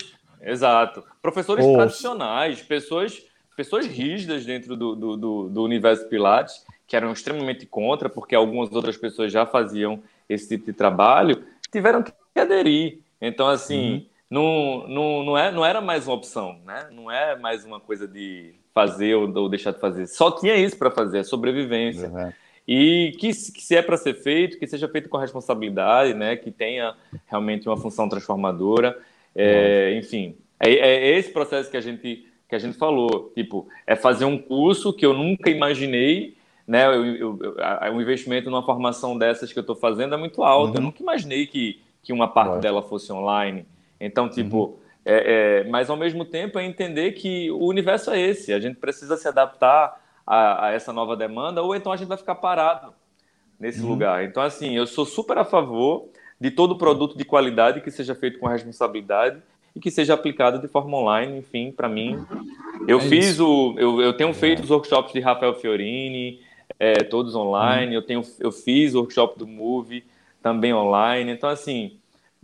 Exato. 0.48 1.04
Professores 1.22 1.66
tradicionais, 1.66 2.62
pessoas, 2.62 3.22
pessoas 3.56 3.86
rígidas 3.86 4.46
dentro 4.46 4.78
do, 4.78 4.96
do, 4.96 5.18
do, 5.18 5.50
do 5.50 5.64
universo 5.64 6.08
Pilates, 6.08 6.66
que 6.88 6.96
eram 6.96 7.12
extremamente 7.12 7.66
contra, 7.66 8.10
porque 8.10 8.34
algumas 8.34 8.72
outras 8.72 8.96
pessoas 8.96 9.32
já 9.32 9.46
faziam 9.46 10.02
esse 10.30 10.48
tipo 10.48 10.66
de 10.68 10.74
trabalho, 10.74 11.44
tiveram 11.72 12.02
que 12.02 12.14
aderir. 12.36 13.00
Então, 13.20 13.48
assim, 13.48 13.94
uhum. 13.94 14.06
não, 14.30 14.88
não, 14.88 15.24
não, 15.24 15.38
é, 15.38 15.52
não 15.52 15.66
era 15.66 15.82
mais 15.82 16.08
uma 16.08 16.16
opção, 16.16 16.60
né? 16.66 16.88
Não 16.92 17.12
é 17.12 17.36
mais 17.36 17.66
uma 17.66 17.80
coisa 17.80 18.08
de 18.08 18.56
fazer 18.74 19.16
ou, 19.16 19.30
ou 19.36 19.50
deixar 19.50 19.72
de 19.72 19.80
fazer. 19.80 20.08
Só 20.08 20.32
tinha 20.32 20.56
isso 20.56 20.78
para 20.78 20.92
fazer, 20.92 21.24
sobrevivência. 21.24 22.10
Uhum. 22.10 22.32
E 22.68 23.14
que, 23.18 23.30
que, 23.30 23.62
se 23.62 23.76
é 23.76 23.82
para 23.82 23.98
ser 23.98 24.14
feito, 24.14 24.60
que 24.60 24.68
seja 24.68 24.88
feito 24.88 25.10
com 25.10 25.18
responsabilidade, 25.18 26.14
né? 26.14 26.36
Que 26.36 26.52
tenha 26.52 26.96
realmente 27.26 27.68
uma 27.68 27.78
função 27.78 28.08
transformadora. 28.08 28.98
É, 29.38 29.94
enfim, 29.96 30.36
é, 30.60 30.72
é, 30.72 31.18
esse 31.18 31.32
processo 31.32 31.70
que 31.70 31.78
a 31.78 31.82
gente 31.82 32.26
que 32.50 32.56
a 32.56 32.60
gente 32.60 32.78
falou, 32.78 33.32
tipo, 33.36 33.68
é 33.86 33.94
fazer 33.94 34.24
um 34.24 34.38
curso 34.38 34.94
que 34.94 35.06
eu 35.06 35.14
nunca 35.14 35.50
imaginei, 35.50 36.38
né? 36.66 36.86
Eu, 36.88 37.06
eu, 37.06 37.40
eu, 37.44 37.94
o 37.94 38.02
investimento 38.02 38.50
numa 38.50 38.64
formação 38.64 39.18
dessas 39.18 39.52
que 39.52 39.60
eu 39.60 39.62
estou 39.62 39.76
fazendo 39.76 40.16
é 40.16 40.18
muito 40.18 40.42
alto. 40.44 40.70
Uhum. 40.70 40.76
Eu 40.76 40.82
nunca 40.82 41.04
imaginei 41.04 41.46
que, 41.46 41.82
que 42.02 42.14
uma 42.14 42.28
parte 42.28 42.62
dela 42.62 42.82
fosse 42.82 43.12
online. 43.12 43.66
Então, 44.00 44.30
tipo, 44.30 44.58
uhum. 44.58 44.78
é, 45.04 45.64
é, 45.66 45.70
mas 45.70 45.90
ao 45.90 45.98
mesmo 45.98 46.24
tempo 46.24 46.58
é 46.58 46.66
entender 46.66 47.12
que 47.12 47.52
o 47.52 47.66
universo 47.66 48.12
é 48.12 48.22
esse. 48.22 48.54
A 48.54 48.62
gente 48.62 48.78
precisa 48.78 49.18
se 49.18 49.28
adaptar 49.28 50.02
a, 50.26 50.68
a 50.68 50.72
essa 50.72 50.94
nova 50.94 51.18
demanda, 51.18 51.62
ou 51.62 51.76
então 51.76 51.92
a 51.92 51.98
gente 51.98 52.08
vai 52.08 52.18
ficar 52.18 52.36
parado 52.36 52.94
nesse 53.60 53.82
uhum. 53.82 53.90
lugar. 53.90 54.24
Então, 54.24 54.42
assim, 54.42 54.74
eu 54.74 54.88
sou 54.88 55.06
super 55.06 55.38
a 55.38 55.44
favor 55.44 56.08
de 56.40 56.52
todo 56.52 56.78
produto 56.78 57.18
de 57.18 57.26
qualidade 57.26 57.82
que 57.82 57.92
seja 57.92 58.14
feito 58.14 58.40
com 58.40 58.48
responsabilidade 58.48 59.42
e 59.76 59.80
que 59.80 59.92
seja 59.92 60.14
aplicado 60.14 60.60
de 60.60 60.68
forma 60.68 60.98
online. 60.98 61.40
Enfim, 61.40 61.72
para 61.72 61.90
mim, 61.90 62.24
eu 62.88 63.00
é 63.00 63.02
fiz 63.02 63.28
isso. 63.28 63.46
o, 63.46 63.80
eu, 63.80 64.02
eu 64.02 64.14
tenho 64.14 64.34
feito 64.34 64.64
os 64.64 64.70
workshops 64.70 65.14
de 65.14 65.20
Rafael 65.20 65.56
Fiorini, 65.56 66.40
é, 66.80 66.96
todos 66.96 67.36
online. 67.36 67.94
Eu 67.94 68.02
tenho, 68.02 68.22
eu 68.40 68.52
fiz 68.52 68.94
o 68.94 69.00
workshop 69.00 69.38
do 69.38 69.48
Move 69.48 70.04
também 70.42 70.74
online. 70.74 71.32
Então, 71.32 71.50
assim, 71.50 71.98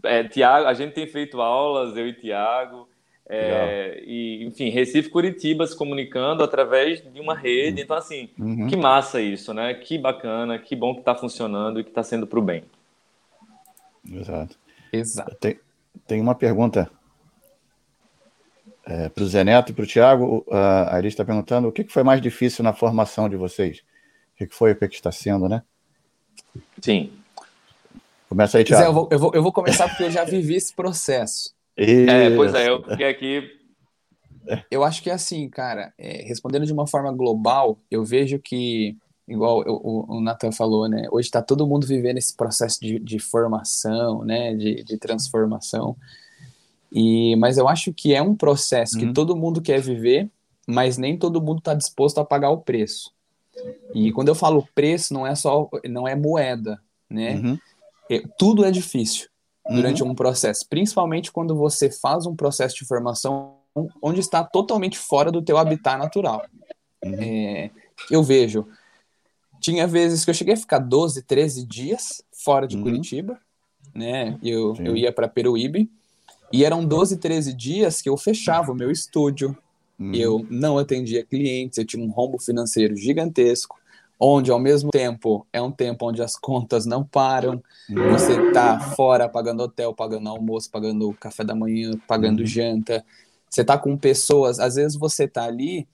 é, 0.04 0.24
Tiago, 0.24 0.68
a 0.68 0.74
gente 0.74 0.94
tem 0.94 1.08
feito 1.08 1.42
aulas, 1.42 1.96
eu 1.96 2.08
e 2.08 2.14
Tiago. 2.14 2.88
É, 3.30 4.04
e, 4.06 4.44
enfim, 4.44 4.70
Recife 4.70 5.10
Curitiba 5.10 5.66
se 5.66 5.76
comunicando 5.76 6.44
através 6.44 7.02
de 7.02 7.20
uma 7.20 7.36
rede. 7.36 7.82
Então, 7.82 7.96
assim, 7.96 8.30
uhum. 8.38 8.68
que 8.68 8.76
massa 8.76 9.22
isso, 9.22 9.54
né? 9.54 9.74
Que 9.74 9.98
bacana, 9.98 10.60
que 10.60 10.76
bom 10.76 10.94
que 10.94 11.00
está 11.00 11.16
funcionando 11.16 11.80
e 11.80 11.84
que 11.84 11.90
está 11.90 12.04
sendo 12.04 12.28
para 12.28 12.40
o 12.40 12.42
bem. 12.42 12.64
Exato. 14.10 14.58
Exato. 14.92 15.36
Tem, 15.40 15.60
tem 16.08 16.22
uma 16.22 16.36
pergunta 16.36 16.90
é, 18.86 19.10
para 19.10 19.24
o 19.24 19.28
Zé 19.28 19.44
Neto 19.44 19.72
e 19.72 19.74
para 19.74 19.84
o 19.84 19.88
Tiago. 19.88 20.46
A 20.52 20.96
Aris 20.96 21.14
está 21.14 21.24
perguntando 21.24 21.68
o 21.68 21.72
que, 21.72 21.84
foi 21.86 22.04
mais 22.04 22.22
difícil 22.22 22.64
na 22.64 22.74
formação 22.74 23.30
de 23.30 23.36
vocês? 23.36 23.80
O 24.34 24.38
que, 24.46 24.54
foi 24.54 24.72
o 24.72 24.76
que, 24.76 24.86
está 24.86 25.12
sendo, 25.12 25.48
né? 25.48 25.64
Sim. 26.82 27.12
Começa 28.28 28.58
aí, 28.58 28.64
Tiago. 28.64 28.84
Zé, 28.84 28.90
eu 28.90 28.94
vou, 28.94 29.10
eu, 29.12 29.20
vou, 29.20 29.32
eu 29.36 29.44
vou 29.44 29.52
começar 29.52 29.88
porque 29.88 30.04
eu 30.04 30.12
já 30.12 30.24
vivi 30.24 30.56
esse 30.56 30.74
processo. 30.74 31.54
Isso. 31.78 32.10
É, 32.10 32.36
pois 32.36 32.54
é, 32.54 32.70
eu 32.70 32.84
fiquei 32.84 33.08
aqui. 33.08 33.60
Eu 34.70 34.84
acho 34.84 35.02
que 35.02 35.10
é 35.10 35.14
assim, 35.14 35.50
cara, 35.50 35.94
é, 35.98 36.24
respondendo 36.24 36.66
de 36.66 36.74
uma 36.74 36.86
forma 36.86 37.12
global, 37.14 37.80
eu 37.90 38.04
vejo 38.04 38.38
que 38.40 38.98
igual 39.28 39.64
o, 39.66 40.18
o 40.18 40.22
Nathan 40.22 40.52
falou, 40.52 40.88
né? 40.88 41.08
Hoje 41.12 41.28
está 41.28 41.42
todo 41.42 41.68
mundo 41.68 41.88
vivendo 41.88 42.18
esse 42.18 42.36
processo 42.36 42.80
de, 42.80 43.00
de 43.00 43.20
formação, 43.20 44.24
né? 44.24 44.54
De, 44.56 44.84
de 44.84 44.98
transformação. 44.98 45.96
E, 46.92 47.36
mas 47.38 47.58
eu 47.58 47.68
acho 47.68 47.92
que 47.92 48.14
é 48.14 48.22
um 48.22 48.36
processo 48.36 48.98
uhum. 48.98 49.08
que 49.08 49.14
todo 49.14 49.36
mundo 49.36 49.62
quer 49.62 49.82
viver, 49.82 50.30
mas 50.68 50.98
nem 50.98 51.18
todo 51.18 51.42
mundo 51.42 51.60
está 51.60 51.74
disposto 51.74 52.20
a 52.20 52.26
pagar 52.26 52.52
o 52.52 52.60
preço. 52.60 53.12
E 53.94 54.12
quando 54.12 54.30
eu 54.30 54.36
falo 54.36 54.68
preço, 54.74 55.14
não 55.14 55.26
é 55.26 55.36
só, 55.36 55.70
não 55.90 56.08
é 56.08 56.16
moeda, 56.16 56.80
né? 57.10 57.36
Uhum. 57.36 57.60
É, 58.10 58.22
tudo 58.38 58.66
é 58.66 58.72
difícil 58.72 59.28
durante 59.70 60.04
uhum. 60.04 60.10
um 60.10 60.16
processo, 60.16 60.66
principalmente 60.70 61.32
quando 61.32 61.56
você 61.56 61.90
faz 61.90 62.26
um 62.26 62.36
processo 62.36 62.76
de 62.76 62.86
formação 62.86 63.56
onde 64.02 64.20
está 64.20 64.44
totalmente 64.44 64.98
fora 64.98 65.32
do 65.32 65.42
teu 65.42 65.58
habitat 65.58 65.98
natural. 65.98 66.46
Uhum. 67.04 67.16
É, 67.20 67.72
eu 68.12 68.22
vejo 68.22 68.68
tinha 69.64 69.88
vezes 69.88 70.26
que 70.26 70.30
eu 70.30 70.34
cheguei 70.34 70.56
a 70.56 70.58
ficar 70.58 70.80
12, 70.80 71.24
13 71.24 71.66
dias 71.66 72.22
fora 72.34 72.68
de 72.68 72.76
uhum. 72.76 72.84
Curitiba, 72.84 73.40
né? 73.96 74.38
Eu, 74.44 74.76
eu 74.80 74.98
ia 74.98 75.12
para 75.12 75.28
Peruíbe, 75.28 75.90
e 76.52 76.66
eram 76.66 76.86
12, 76.86 77.18
13 77.18 77.54
dias 77.54 78.02
que 78.02 78.10
eu 78.10 78.18
fechava 78.18 78.74
o 78.74 78.76
meu 78.76 78.92
estúdio, 78.92 79.58
uhum. 79.98 80.14
eu 80.14 80.46
não 80.50 80.78
atendia 80.78 81.24
clientes, 81.24 81.78
eu 81.78 81.86
tinha 81.86 82.04
um 82.04 82.12
rombo 82.12 82.38
financeiro 82.38 82.94
gigantesco, 82.98 83.80
onde 84.20 84.52
ao 84.52 84.60
mesmo 84.60 84.92
tempo 84.92 85.48
é 85.54 85.62
um 85.62 85.72
tempo 85.72 86.10
onde 86.10 86.22
as 86.22 86.36
contas 86.36 86.86
não 86.86 87.02
param, 87.02 87.64
uhum. 87.90 88.12
você 88.12 88.52
tá 88.52 88.80
fora 88.80 89.30
pagando 89.30 89.64
hotel, 89.64 89.94
pagando 89.94 90.28
almoço, 90.28 90.70
pagando 90.70 91.14
café 91.14 91.46
da 91.46 91.56
manhã, 91.56 91.92
pagando 92.06 92.42
uhum. 92.42 92.46
janta, 92.46 93.04
você 93.50 93.64
tá 93.64 93.78
com 93.78 93.96
pessoas, 93.96 94.60
às 94.60 94.76
vezes 94.76 94.98
você 94.98 95.26
tá 95.26 95.46
ali 95.46 95.88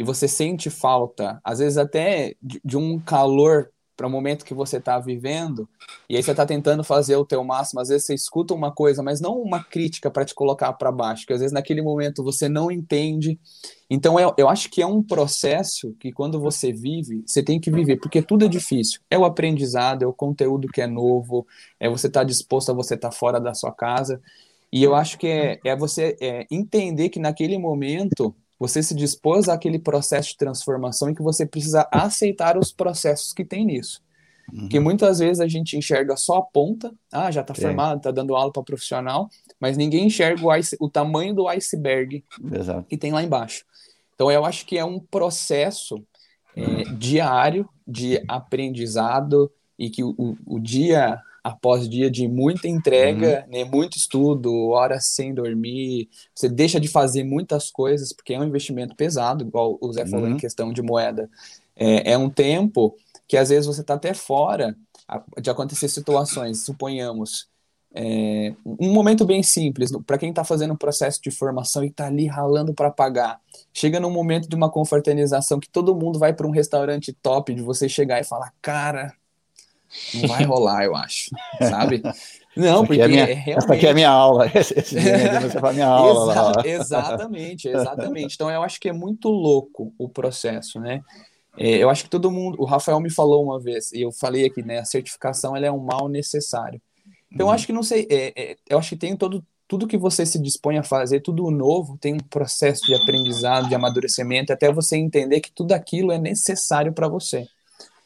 e 0.00 0.02
você 0.02 0.26
sente 0.26 0.70
falta, 0.70 1.38
às 1.44 1.58
vezes 1.58 1.76
até 1.76 2.34
de, 2.42 2.58
de 2.64 2.78
um 2.78 2.98
calor 2.98 3.70
para 3.94 4.06
o 4.06 4.10
momento 4.10 4.46
que 4.46 4.54
você 4.54 4.78
está 4.78 4.98
vivendo, 4.98 5.68
e 6.08 6.16
aí 6.16 6.22
você 6.22 6.30
está 6.30 6.46
tentando 6.46 6.82
fazer 6.82 7.16
o 7.16 7.24
teu 7.26 7.44
máximo, 7.44 7.82
às 7.82 7.90
vezes 7.90 8.06
você 8.06 8.14
escuta 8.14 8.54
uma 8.54 8.72
coisa, 8.72 9.02
mas 9.02 9.20
não 9.20 9.38
uma 9.38 9.62
crítica 9.62 10.10
para 10.10 10.24
te 10.24 10.34
colocar 10.34 10.72
para 10.72 10.90
baixo, 10.90 11.26
que 11.26 11.34
às 11.34 11.40
vezes 11.40 11.52
naquele 11.52 11.82
momento 11.82 12.24
você 12.24 12.48
não 12.48 12.70
entende. 12.70 13.38
Então 13.90 14.18
eu, 14.18 14.32
eu 14.38 14.48
acho 14.48 14.70
que 14.70 14.80
é 14.80 14.86
um 14.86 15.02
processo 15.02 15.94
que 16.00 16.10
quando 16.10 16.40
você 16.40 16.72
vive, 16.72 17.22
você 17.26 17.42
tem 17.42 17.60
que 17.60 17.70
viver, 17.70 17.98
porque 17.98 18.22
tudo 18.22 18.46
é 18.46 18.48
difícil. 18.48 19.02
É 19.10 19.18
o 19.18 19.26
aprendizado, 19.26 20.02
é 20.02 20.06
o 20.06 20.14
conteúdo 20.14 20.66
que 20.68 20.80
é 20.80 20.86
novo, 20.86 21.46
é 21.78 21.90
você 21.90 22.06
estar 22.06 22.20
tá 22.20 22.24
disposto 22.24 22.70
a 22.70 22.74
você 22.74 22.94
estar 22.94 23.10
tá 23.10 23.14
fora 23.14 23.38
da 23.38 23.52
sua 23.52 23.70
casa. 23.70 24.18
E 24.72 24.82
eu 24.82 24.94
acho 24.94 25.18
que 25.18 25.26
é, 25.26 25.60
é 25.62 25.76
você 25.76 26.16
é, 26.22 26.46
entender 26.50 27.10
que 27.10 27.18
naquele 27.18 27.58
momento 27.58 28.34
você 28.60 28.82
se 28.82 28.94
dispôs 28.94 29.48
àquele 29.48 29.78
processo 29.78 30.28
de 30.28 30.36
transformação 30.36 31.08
e 31.08 31.14
que 31.14 31.22
você 31.22 31.46
precisa 31.46 31.88
aceitar 31.90 32.58
os 32.58 32.70
processos 32.70 33.32
que 33.32 33.42
tem 33.42 33.64
nisso. 33.64 34.02
Uhum. 34.52 34.60
Porque 34.60 34.78
muitas 34.78 35.18
vezes 35.18 35.40
a 35.40 35.48
gente 35.48 35.78
enxerga 35.78 36.14
só 36.14 36.36
a 36.38 36.42
ponta, 36.42 36.92
ah, 37.10 37.30
já 37.30 37.40
está 37.40 37.54
formado, 37.54 37.96
está 37.96 38.10
dando 38.10 38.36
aula 38.36 38.52
para 38.52 38.62
profissional, 38.62 39.30
mas 39.58 39.78
ninguém 39.78 40.06
enxerga 40.06 40.44
o, 40.44 40.54
ice, 40.54 40.76
o 40.78 40.90
tamanho 40.90 41.34
do 41.34 41.48
iceberg 41.48 42.22
Exato. 42.52 42.86
que 42.86 42.98
tem 42.98 43.12
lá 43.12 43.22
embaixo. 43.22 43.64
Então 44.14 44.30
eu 44.30 44.44
acho 44.44 44.66
que 44.66 44.76
é 44.76 44.84
um 44.84 45.00
processo 45.00 46.04
é, 46.54 46.84
diário 46.98 47.66
de 47.88 48.22
aprendizado 48.28 49.50
e 49.78 49.88
que 49.88 50.04
o, 50.04 50.36
o 50.44 50.60
dia 50.60 51.18
após 51.42 51.88
dia 51.88 52.10
de 52.10 52.28
muita 52.28 52.68
entrega, 52.68 53.44
uhum. 53.46 53.52
né, 53.52 53.64
muito 53.64 53.96
estudo, 53.96 54.68
horas 54.68 55.06
sem 55.06 55.34
dormir, 55.34 56.08
você 56.34 56.48
deixa 56.48 56.78
de 56.78 56.88
fazer 56.88 57.24
muitas 57.24 57.70
coisas, 57.70 58.12
porque 58.12 58.34
é 58.34 58.38
um 58.38 58.44
investimento 58.44 58.94
pesado, 58.94 59.44
igual 59.44 59.78
o 59.80 59.92
Zé 59.92 60.06
falou 60.06 60.26
uhum. 60.26 60.34
em 60.34 60.38
questão 60.38 60.72
de 60.72 60.82
moeda. 60.82 61.30
É, 61.76 62.12
é 62.12 62.18
um 62.18 62.28
tempo 62.28 62.94
que 63.26 63.36
às 63.36 63.48
vezes 63.48 63.66
você 63.66 63.80
está 63.80 63.94
até 63.94 64.12
fora 64.12 64.76
de 65.40 65.50
acontecer 65.50 65.88
situações, 65.88 66.64
suponhamos, 66.64 67.48
é, 67.92 68.54
um 68.64 68.92
momento 68.92 69.24
bem 69.24 69.42
simples, 69.42 69.90
para 70.06 70.18
quem 70.18 70.30
está 70.30 70.44
fazendo 70.44 70.74
um 70.74 70.76
processo 70.76 71.20
de 71.20 71.30
formação 71.30 71.82
e 71.82 71.88
está 71.88 72.06
ali 72.06 72.26
ralando 72.26 72.72
para 72.72 72.90
pagar, 72.90 73.40
chega 73.72 73.98
num 73.98 74.10
momento 74.10 74.48
de 74.48 74.54
uma 74.54 74.70
confraternização 74.70 75.58
que 75.58 75.68
todo 75.68 75.94
mundo 75.94 76.18
vai 76.18 76.32
para 76.32 76.46
um 76.46 76.50
restaurante 76.50 77.12
top, 77.12 77.52
de 77.52 77.62
você 77.62 77.88
chegar 77.88 78.20
e 78.20 78.24
falar, 78.24 78.52
cara, 78.62 79.12
não 80.14 80.28
vai 80.28 80.44
rolar, 80.44 80.84
eu 80.84 80.94
acho, 80.94 81.30
sabe? 81.60 82.02
Não, 82.56 82.84
porque 82.84 83.00
é 83.00 83.08
minha, 83.08 83.22
é 83.22 83.32
realmente... 83.32 83.64
Essa 83.64 83.74
aqui 83.74 83.86
é 83.86 83.90
a 83.90 83.94
minha 83.94 84.10
aula. 84.10 84.46
Esse, 84.54 84.78
esse 84.78 84.94
você 84.94 85.60
faz 85.60 85.74
minha 85.74 85.86
aula. 85.86 86.32
Exa 86.32 86.42
lá. 86.42 86.62
Exatamente, 86.66 87.68
exatamente. 87.68 88.34
Então 88.34 88.50
eu 88.50 88.62
acho 88.62 88.80
que 88.80 88.88
é 88.88 88.92
muito 88.92 89.28
louco 89.28 89.94
o 89.96 90.08
processo, 90.08 90.80
né? 90.80 91.00
É, 91.56 91.76
eu 91.76 91.88
acho 91.88 92.04
que 92.04 92.10
todo 92.10 92.30
mundo... 92.30 92.60
O 92.60 92.64
Rafael 92.64 92.98
me 93.00 93.10
falou 93.10 93.44
uma 93.44 93.60
vez, 93.60 93.92
e 93.92 94.02
eu 94.02 94.10
falei 94.10 94.46
aqui, 94.46 94.62
né? 94.62 94.78
A 94.78 94.84
certificação 94.84 95.56
ela 95.56 95.66
é 95.66 95.70
um 95.70 95.78
mal 95.78 96.08
necessário. 96.08 96.80
Então 97.32 97.46
uhum. 97.46 97.52
eu 97.52 97.54
acho 97.54 97.66
que, 97.66 97.72
não 97.72 97.82
sei, 97.82 98.06
é, 98.10 98.32
é, 98.36 98.56
eu 98.68 98.78
acho 98.78 98.90
que 98.90 98.96
tem 98.96 99.16
todo... 99.16 99.44
Tudo 99.68 99.86
que 99.86 99.96
você 99.96 100.26
se 100.26 100.36
dispõe 100.36 100.78
a 100.78 100.82
fazer, 100.82 101.20
tudo 101.20 101.48
novo, 101.48 101.96
tem 101.96 102.14
um 102.14 102.18
processo 102.18 102.84
de 102.86 102.92
aprendizado, 102.92 103.68
de 103.68 103.74
amadurecimento, 103.76 104.52
até 104.52 104.72
você 104.72 104.96
entender 104.96 105.38
que 105.38 105.52
tudo 105.52 105.70
aquilo 105.70 106.10
é 106.10 106.18
necessário 106.18 106.92
para 106.92 107.06
você. 107.06 107.46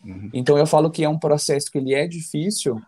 Uhum. 0.04 0.30
Então 0.32 0.58
eu 0.58 0.66
falo 0.66 0.90
que 0.90 1.04
é 1.04 1.08
um 1.08 1.18
processo 1.18 1.70
que 1.70 1.78
ele 1.78 1.94
é 1.94 2.06
difícil, 2.06 2.80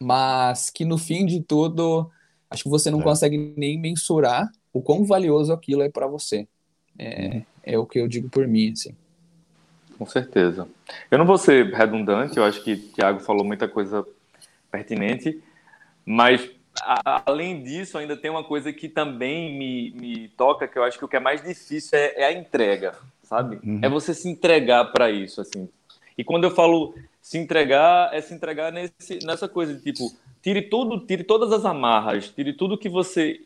mas 0.00 0.70
que 0.70 0.84
no 0.84 0.96
fim 0.96 1.26
de 1.26 1.40
tudo, 1.42 2.10
acho 2.50 2.62
que 2.62 2.70
você 2.70 2.90
não 2.90 3.00
é. 3.00 3.04
consegue 3.04 3.54
nem 3.56 3.78
mensurar 3.78 4.50
o 4.72 4.80
quão 4.80 5.04
valioso 5.04 5.52
aquilo 5.52 5.82
é 5.82 5.88
para 5.88 6.06
você. 6.06 6.46
É, 6.98 7.28
uhum. 7.28 7.42
é 7.64 7.78
o 7.78 7.86
que 7.86 7.98
eu 7.98 8.08
digo 8.08 8.28
por 8.28 8.46
mim, 8.46 8.72
assim. 8.72 8.94
Com 9.98 10.06
certeza. 10.06 10.66
Eu 11.10 11.18
não 11.18 11.26
vou 11.26 11.36
ser 11.36 11.74
redundante, 11.74 12.38
eu 12.38 12.44
acho 12.44 12.62
que 12.64 12.72
o 12.72 12.88
Thiago 12.92 13.20
falou 13.20 13.44
muita 13.44 13.68
coisa 13.68 14.06
pertinente, 14.70 15.42
mas 16.06 16.50
a, 16.80 17.22
além 17.26 17.62
disso, 17.62 17.98
ainda 17.98 18.16
tem 18.16 18.30
uma 18.30 18.44
coisa 18.44 18.72
que 18.72 18.88
também 18.88 19.58
me, 19.58 19.90
me 19.90 20.28
toca, 20.28 20.66
que 20.66 20.78
eu 20.78 20.84
acho 20.84 20.98
que 20.98 21.04
o 21.04 21.08
que 21.08 21.16
é 21.16 21.20
mais 21.20 21.42
difícil 21.42 21.98
é, 21.98 22.22
é 22.22 22.24
a 22.24 22.32
entrega, 22.32 22.94
sabe? 23.22 23.58
Uhum. 23.62 23.80
É 23.82 23.88
você 23.88 24.14
se 24.14 24.28
entregar 24.28 24.86
para 24.86 25.10
isso, 25.10 25.40
assim. 25.40 25.68
E 26.16 26.24
quando 26.24 26.44
eu 26.44 26.50
falo 26.50 26.94
se 27.20 27.38
entregar, 27.38 28.14
é 28.14 28.20
se 28.20 28.34
entregar 28.34 28.72
nesse, 28.72 29.18
nessa 29.24 29.48
coisa 29.48 29.74
de 29.74 29.82
tipo, 29.82 30.10
tire 30.42 30.62
tudo, 30.62 31.00
tire 31.06 31.24
todas 31.24 31.52
as 31.52 31.64
amarras, 31.64 32.28
tire 32.30 32.52
tudo 32.52 32.78
que 32.78 32.88
você 32.88 33.40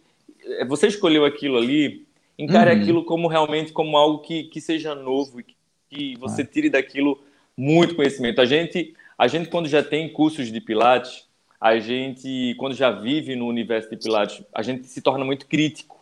é, 0.45 0.65
você 0.65 0.87
escolheu 0.87 1.25
aquilo 1.25 1.57
ali, 1.57 2.07
encare 2.39 2.75
uhum. 2.75 2.81
aquilo 2.81 3.05
como 3.05 3.29
realmente 3.29 3.73
como 3.73 3.97
algo 3.97 4.19
que, 4.19 4.45
que 4.45 4.61
seja 4.61 4.95
novo 4.95 5.41
e 5.41 5.43
que, 5.43 5.55
que 5.91 6.17
você 6.19 6.43
ah. 6.43 6.47
tire 6.47 6.71
daquilo 6.71 7.23
muito 7.57 7.95
conhecimento. 7.95 8.41
A 8.41 8.45
gente, 8.45 8.95
a 9.17 9.27
gente 9.27 9.49
quando 9.49 9.69
já 9.69 9.83
tem 9.83 10.09
cursos 10.09 10.53
de 10.53 10.61
pilates, 10.61 11.27
a 11.61 11.79
gente 11.79 12.55
quando 12.59 12.75
já 12.75 12.91
vive 12.91 13.35
no 13.37 13.47
universo 13.47 13.89
de 13.91 13.97
pilates, 13.97 14.43
a 14.53 14.63
gente 14.63 14.87
se 14.87 15.01
torna 15.01 15.25
muito 15.25 15.47
crítico. 15.47 15.95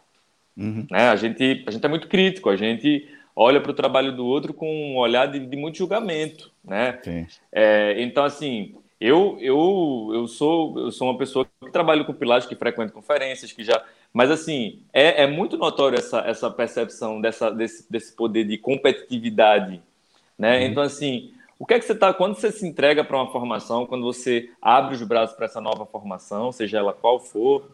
Uhum. 0.57 0.87
Né? 0.91 1.09
A 1.09 1.17
gente 1.17 1.63
a 1.67 1.71
gente 1.71 1.85
é 1.85 1.89
muito 1.89 2.09
crítico, 2.09 2.51
a 2.51 2.57
gente 2.57 3.09
olha 3.35 3.61
para 3.61 3.71
o 3.71 3.75
trabalho 3.75 4.15
do 4.15 4.27
outro 4.27 4.53
com 4.53 4.93
um 4.93 4.97
olhar 4.97 5.27
de, 5.27 5.39
de 5.39 5.57
muito 5.57 5.79
julgamento, 5.79 6.51
né? 6.65 6.93
É, 7.51 8.01
então, 8.03 8.25
assim, 8.25 8.75
eu, 9.01 9.37
eu, 9.41 10.11
eu, 10.15 10.27
sou, 10.29 10.79
eu 10.79 10.93
sou 10.93 11.09
uma 11.11 11.19
pessoa 11.19 11.45
que 11.45 11.71
trabalha 11.71 12.05
com 12.05 12.13
pilates, 12.13 12.49
que 12.49 12.55
frequenta 12.55 12.93
conferências, 12.93 13.53
que 13.53 13.65
já... 13.65 13.83
Mas, 14.13 14.31
assim, 14.31 14.81
é, 14.93 15.25
é 15.25 15.27
muito 15.27 15.57
notório 15.57 15.99
essa, 15.99 16.21
essa 16.21 16.51
percepção 16.51 17.21
dessa, 17.21 17.51
desse, 17.51 17.91
desse 17.91 18.15
poder 18.15 18.45
de 18.45 18.59
competitividade, 18.59 19.83
né? 20.39 20.59
Uhum. 20.59 20.67
Então, 20.67 20.83
assim, 20.83 21.33
o 21.59 21.67
que 21.67 21.75
é 21.75 21.79
que 21.79 21.85
você 21.85 21.93
está... 21.93 22.13
Quando 22.13 22.35
você 22.37 22.53
se 22.53 22.67
entrega 22.67 23.03
para 23.03 23.17
uma 23.17 23.33
formação, 23.33 23.87
quando 23.87 24.05
você 24.05 24.51
abre 24.61 24.95
os 24.95 25.03
braços 25.03 25.35
para 25.35 25.47
essa 25.47 25.61
nova 25.61 25.87
formação, 25.87 26.53
seja 26.53 26.79
ela 26.79 26.93
qual 26.93 27.19
for 27.19 27.69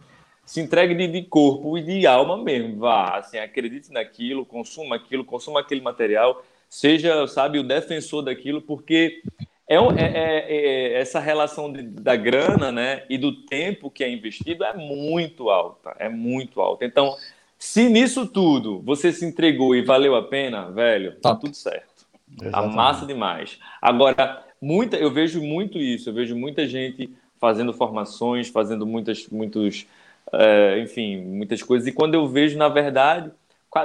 se 0.48 0.62
entregue 0.62 0.94
de, 0.94 1.06
de, 1.06 1.22
corpo 1.24 1.76
e 1.76 1.82
de 1.82 2.06
alma 2.06 2.42
mesmo. 2.42 2.78
Vá, 2.78 3.18
assim, 3.18 3.36
acredite 3.36 3.92
naquilo, 3.92 4.46
consuma 4.46 4.96
aquilo, 4.96 5.22
consuma 5.22 5.60
aquele 5.60 5.82
material, 5.82 6.42
seja, 6.70 7.26
sabe, 7.26 7.58
o 7.58 7.62
defensor 7.62 8.22
daquilo, 8.22 8.62
porque 8.62 9.22
é, 9.68 9.76
é, 9.76 9.80
é, 9.98 10.44
é 10.48 11.00
essa 11.00 11.20
relação 11.20 11.70
de, 11.70 11.82
da 11.82 12.16
grana, 12.16 12.72
né, 12.72 13.04
e 13.10 13.18
do 13.18 13.30
tempo 13.44 13.90
que 13.90 14.02
é 14.02 14.10
investido 14.10 14.64
é 14.64 14.74
muito 14.74 15.50
alta, 15.50 15.94
é 15.98 16.08
muito 16.08 16.62
alta. 16.62 16.86
Então, 16.86 17.14
se 17.58 17.86
nisso 17.90 18.26
tudo 18.26 18.80
você 18.80 19.12
se 19.12 19.26
entregou 19.26 19.76
e 19.76 19.82
valeu 19.82 20.16
a 20.16 20.22
pena, 20.22 20.70
velho, 20.70 21.14
tá 21.20 21.34
tudo 21.34 21.54
certo. 21.54 22.06
Tá 22.50 22.62
massa 22.62 23.04
demais. 23.04 23.58
Agora, 23.82 24.42
muita, 24.58 24.96
eu 24.96 25.10
vejo 25.10 25.42
muito 25.42 25.76
isso, 25.76 26.08
eu 26.08 26.14
vejo 26.14 26.34
muita 26.34 26.66
gente 26.66 27.10
fazendo 27.38 27.74
formações, 27.74 28.48
fazendo 28.48 28.86
muitas, 28.86 29.28
muitos 29.28 29.86
é, 30.32 30.80
enfim, 30.80 31.18
muitas 31.18 31.62
coisas. 31.62 31.86
E 31.86 31.92
quando 31.92 32.14
eu 32.14 32.26
vejo, 32.26 32.58
na 32.58 32.68
verdade, 32.68 33.30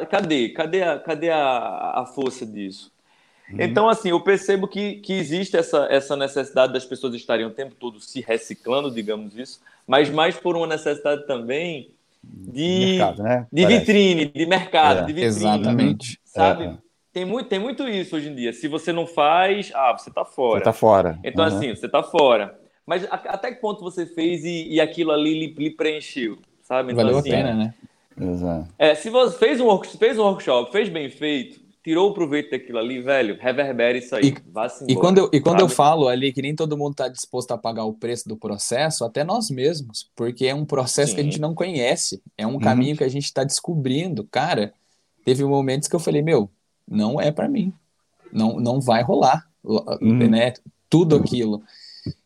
cadê? 0.10 0.50
Cadê 0.50 0.84
a, 0.84 1.00
cadê 1.00 1.30
a, 1.30 2.02
a 2.02 2.06
força 2.06 2.46
disso? 2.46 2.92
Uhum. 3.50 3.58
Então, 3.60 3.90
assim, 3.90 4.10
eu 4.10 4.20
percebo 4.22 4.68
que, 4.68 4.96
que 4.96 5.14
existe 5.14 5.58
essa, 5.58 5.88
essa 5.90 6.16
necessidade 6.16 6.74
das 6.74 6.86
pessoas 6.86 7.14
estarem 7.14 7.46
o 7.46 7.52
tempo 7.52 7.76
todo 7.76 8.00
se 8.00 8.22
reciclando, 8.22 8.90
digamos 8.90 9.36
isso, 9.38 9.62
mas 9.86 10.10
mais 10.10 10.36
por 10.36 10.56
uma 10.56 10.68
necessidade 10.68 11.28
também 11.28 11.90
de, 12.24 12.98
mercado, 12.98 13.24
né? 13.24 13.48
de 13.52 13.66
vitrine, 13.66 14.26
de 14.26 14.46
mercado, 14.46 15.00
é, 15.00 15.02
de 15.02 15.14
vitrine. 15.14 15.28
Exatamente. 15.28 16.20
Sabe? 16.24 16.64
É. 16.66 16.78
Tem, 17.12 17.26
muito, 17.26 17.48
tem 17.48 17.60
muito 17.60 17.88
isso 17.88 18.16
hoje 18.16 18.30
em 18.30 18.36
dia. 18.36 18.54
Se 18.54 18.68
você 18.68 18.92
não 18.92 19.06
faz, 19.06 19.72
ah, 19.76 19.92
você 19.92 20.10
está 20.10 20.24
fora. 20.24 20.54
Você 20.54 20.60
está 20.60 20.74
fora. 20.74 21.20
Então, 21.24 21.46
uhum. 21.46 21.56
assim, 21.56 21.76
você 21.76 21.86
está 21.86 22.02
fora. 22.02 22.58
Mas 22.86 23.06
a, 23.06 23.16
até 23.16 23.52
que 23.52 23.62
ponto 23.62 23.82
você 23.82 24.06
fez 24.06 24.44
e, 24.44 24.68
e 24.68 24.82
aquilo 24.82 25.12
ali 25.12 25.34
lhe, 25.34 25.54
lhe, 25.54 25.72
preencheu, 25.72 26.38
sabe? 26.62 26.92
Então, 26.92 27.04
Valeu 27.04 27.20
assim, 27.20 27.30
a 27.30 27.34
pena, 27.34 27.54
né? 27.54 27.74
Exato. 28.20 28.70
É, 28.78 28.94
se 28.94 29.10
você 29.10 29.38
fez 29.38 29.60
um, 29.60 29.84
fez 29.84 30.20
um 30.20 30.24
workshop, 30.24 30.72
fez 30.72 30.90
bem 30.90 31.10
feito, 31.10 31.60
tirou 31.84 32.12
o 32.12 32.14
proveito 32.14 32.52
daquilo 32.52 32.78
ali, 32.78 33.02
velho, 33.02 33.38
reverbera 33.40 33.98
isso 33.98 34.16
aí. 34.16 34.34
E, 34.88 34.94
e 34.94 34.96
quando, 34.96 35.18
eu, 35.18 35.30
e 35.34 35.42
quando 35.42 35.60
eu 35.60 35.68
falo 35.68 36.08
ali 36.08 36.32
que 36.32 36.42
nem 36.42 36.56
todo 36.56 36.78
mundo 36.78 36.92
está 36.92 37.08
disposto 37.08 37.52
a 37.52 37.58
pagar 37.58 37.84
o 37.86 37.94
preço 37.94 38.28
do 38.28 38.38
processo, 38.38 39.04
até 39.04 39.24
nós 39.24 39.50
mesmos, 39.50 40.10
porque 40.16 40.46
é 40.46 40.56
um 40.56 40.66
processo 40.66 41.10
Sim. 41.10 41.16
que 41.16 41.22
a 41.22 41.24
gente 41.24 41.42
não 41.42 41.54
conhece, 41.54 42.22
é 42.38 42.48
um 42.48 42.54
uhum. 42.54 42.60
caminho 42.60 42.96
que 42.96 43.04
a 43.04 43.10
gente 43.10 43.26
está 43.26 43.44
descobrindo. 43.44 44.28
Cara, 44.32 44.74
teve 45.26 45.44
momentos 45.44 45.88
que 45.88 45.96
eu 45.96 46.00
falei, 46.00 46.22
meu, 46.22 46.50
não 46.88 47.20
é 47.20 47.32
para 47.32 47.50
mim, 47.50 47.74
não, 48.32 48.60
não 48.60 48.80
vai 48.80 49.04
rolar, 49.04 49.46
uhum. 49.64 50.30
né? 50.30 50.54
Tudo 50.90 51.16
aquilo. 51.16 51.64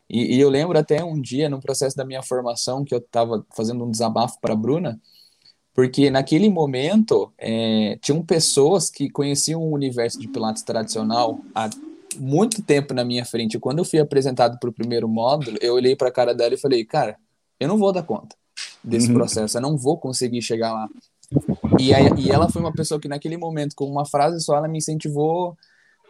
E, 0.08 0.36
e, 0.36 0.40
eu 0.40 0.48
lembro 0.48 0.78
até 0.78 1.04
um 1.04 1.20
dia, 1.20 1.48
no 1.48 1.60
processo 1.60 1.96
da 1.96 2.04
minha 2.04 2.22
formação, 2.22 2.84
que 2.84 2.94
eu 2.94 2.98
estava 2.98 3.44
fazendo 3.54 3.84
um 3.84 3.90
desabafo 3.90 4.40
para 4.40 4.54
a 4.54 4.56
Bruna, 4.56 5.00
porque 5.74 6.10
naquele 6.10 6.48
momento 6.48 7.32
é, 7.38 7.98
tinham 8.00 8.22
pessoas 8.24 8.90
que 8.90 9.10
conheciam 9.10 9.62
o 9.62 9.72
universo 9.72 10.18
de 10.18 10.26
Pilates 10.26 10.62
tradicional 10.62 11.40
há 11.54 11.68
muito 12.18 12.62
tempo 12.62 12.94
na 12.94 13.04
minha 13.04 13.24
frente. 13.24 13.58
Quando 13.58 13.78
eu 13.78 13.84
fui 13.84 13.98
apresentado 13.98 14.58
para 14.58 14.70
o 14.70 14.72
primeiro 14.72 15.08
módulo, 15.08 15.56
eu 15.60 15.74
olhei 15.74 15.94
para 15.94 16.08
a 16.08 16.12
cara 16.12 16.34
dela 16.34 16.54
e 16.54 16.58
falei, 16.58 16.84
cara, 16.84 17.16
eu 17.60 17.68
não 17.68 17.78
vou 17.78 17.92
dar 17.92 18.02
conta 18.02 18.34
desse 18.82 19.08
uhum. 19.08 19.14
processo, 19.14 19.56
eu 19.56 19.62
não 19.62 19.76
vou 19.76 19.98
conseguir 19.98 20.42
chegar 20.42 20.72
lá. 20.72 20.88
E, 21.78 21.92
aí, 21.92 22.08
e 22.18 22.30
ela 22.30 22.48
foi 22.48 22.62
uma 22.62 22.72
pessoa 22.72 22.98
que 22.98 23.08
naquele 23.08 23.36
momento, 23.36 23.76
com 23.76 23.84
uma 23.84 24.06
frase 24.06 24.40
só, 24.40 24.56
ela 24.56 24.66
me 24.66 24.78
incentivou 24.78 25.56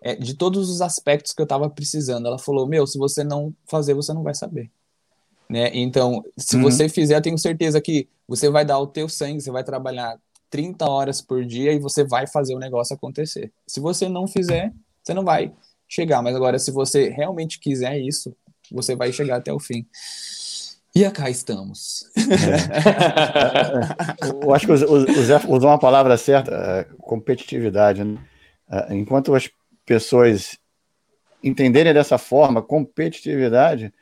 é, 0.02 0.14
de 0.14 0.34
todos 0.34 0.70
os 0.70 0.80
aspectos 0.80 1.32
que 1.32 1.40
eu 1.40 1.44
estava 1.44 1.68
precisando. 1.68 2.26
Ela 2.26 2.38
falou: 2.38 2.66
Meu, 2.66 2.86
se 2.86 2.98
você 2.98 3.24
não 3.24 3.54
fazer, 3.66 3.94
você 3.94 4.12
não 4.12 4.22
vai 4.22 4.34
saber. 4.34 4.70
Né? 5.48 5.70
Então, 5.72 6.24
se 6.36 6.56
uhum. 6.56 6.62
você 6.62 6.88
fizer, 6.88 7.16
eu 7.16 7.22
tenho 7.22 7.38
certeza 7.38 7.80
que 7.80 8.08
você 8.26 8.50
vai 8.50 8.64
dar 8.64 8.78
o 8.78 8.86
teu 8.86 9.08
sangue, 9.08 9.40
você 9.40 9.50
vai 9.50 9.64
trabalhar 9.64 10.18
30 10.50 10.88
horas 10.88 11.20
por 11.20 11.44
dia 11.44 11.72
e 11.72 11.78
você 11.78 12.04
vai 12.04 12.26
fazer 12.26 12.54
o 12.54 12.58
negócio 12.58 12.94
acontecer. 12.94 13.50
Se 13.66 13.80
você 13.80 14.08
não 14.08 14.26
fizer, 14.26 14.72
você 15.02 15.14
não 15.14 15.24
vai 15.24 15.52
chegar. 15.88 16.22
Mas 16.22 16.36
agora, 16.36 16.58
se 16.58 16.70
você 16.70 17.08
realmente 17.08 17.58
quiser 17.58 17.98
isso, 17.98 18.34
você 18.70 18.94
vai 18.94 19.12
chegar 19.12 19.36
até 19.36 19.52
o 19.52 19.58
fim. 19.58 19.86
E 20.94 21.08
cá 21.10 21.30
estamos. 21.30 22.10
É. 22.16 22.22
Eu 24.44 24.52
acho 24.52 24.66
que 24.66 24.72
o 24.72 25.24
Zé 25.24 25.36
usou 25.46 25.70
uma 25.70 25.78
palavra 25.78 26.16
certa, 26.16 26.50
é, 26.52 26.84
competitividade. 27.00 28.02
Né? 28.02 28.18
É, 28.70 28.94
enquanto 28.94 29.34
as 29.34 29.48
pessoas 29.88 30.58
entenderem 31.42 31.94
dessa 31.94 32.18
forma, 32.18 32.60
competitividade, 32.60 33.92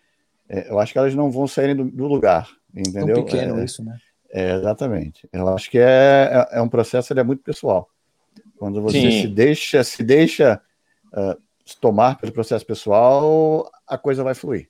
eu 0.48 0.78
acho 0.78 0.92
que 0.92 0.98
elas 0.98 1.14
não 1.14 1.30
vão 1.30 1.46
sair 1.46 1.74
do, 1.74 1.84
do 1.84 2.06
lugar, 2.06 2.48
entendeu? 2.74 3.14
Tão 3.14 3.24
pequeno 3.24 3.60
é, 3.60 3.64
isso, 3.64 3.84
né? 3.84 3.96
É, 4.30 4.54
exatamente. 4.54 5.28
Eu 5.32 5.48
acho 5.48 5.70
que 5.70 5.78
é, 5.78 6.48
é, 6.50 6.60
um 6.60 6.68
processo 6.68 7.12
ele 7.12 7.20
é 7.20 7.24
muito 7.24 7.42
pessoal. 7.42 7.88
Quando 8.58 8.82
você 8.82 9.00
Sim. 9.00 9.22
se 9.22 9.28
deixa, 9.28 9.84
se 9.84 10.02
deixa 10.02 10.60
uh, 11.12 11.40
tomar 11.80 12.18
pelo 12.18 12.32
processo 12.32 12.66
pessoal, 12.66 13.70
a 13.86 13.96
coisa 13.96 14.24
vai 14.24 14.34
fluir. 14.34 14.68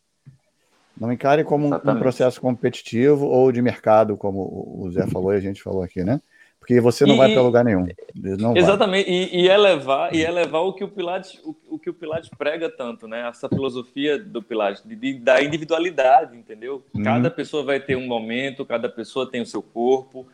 Não 0.98 1.12
encare 1.12 1.44
como 1.44 1.66
um 1.66 1.98
processo 1.98 2.40
competitivo 2.40 3.26
ou 3.26 3.52
de 3.52 3.60
mercado, 3.60 4.16
como 4.16 4.40
o 4.82 4.90
Zé 4.90 5.06
falou 5.06 5.34
e 5.34 5.36
a 5.36 5.40
gente 5.40 5.62
falou 5.62 5.82
aqui, 5.82 6.02
né? 6.02 6.20
Porque 6.66 6.80
você 6.80 7.06
não 7.06 7.14
e, 7.14 7.18
vai 7.18 7.32
para 7.32 7.42
lugar 7.42 7.64
nenhum. 7.64 7.86
Exatamente, 8.56 9.08
e, 9.08 9.42
e, 9.42 9.48
elevar, 9.48 10.12
e 10.12 10.20
elevar 10.20 10.62
o 10.62 10.72
que 10.72 10.82
o 10.82 10.88
Pilates, 10.88 11.40
o, 11.44 11.54
o, 11.70 11.78
que 11.78 11.88
o 11.88 11.94
Pilates 11.94 12.28
prega 12.36 12.68
tanto, 12.68 13.06
né? 13.06 13.28
Essa 13.28 13.48
filosofia 13.48 14.18
do 14.18 14.42
Pilates, 14.42 14.82
de, 14.84 14.96
de 14.96 15.14
da 15.14 15.40
individualidade, 15.40 16.36
entendeu? 16.36 16.82
Hum. 16.92 17.04
Cada 17.04 17.30
pessoa 17.30 17.62
vai 17.62 17.78
ter 17.78 17.96
um 17.96 18.04
momento, 18.04 18.64
cada 18.64 18.88
pessoa 18.88 19.30
tem 19.30 19.40
o 19.40 19.46
seu 19.46 19.62
corpo, 19.62 20.26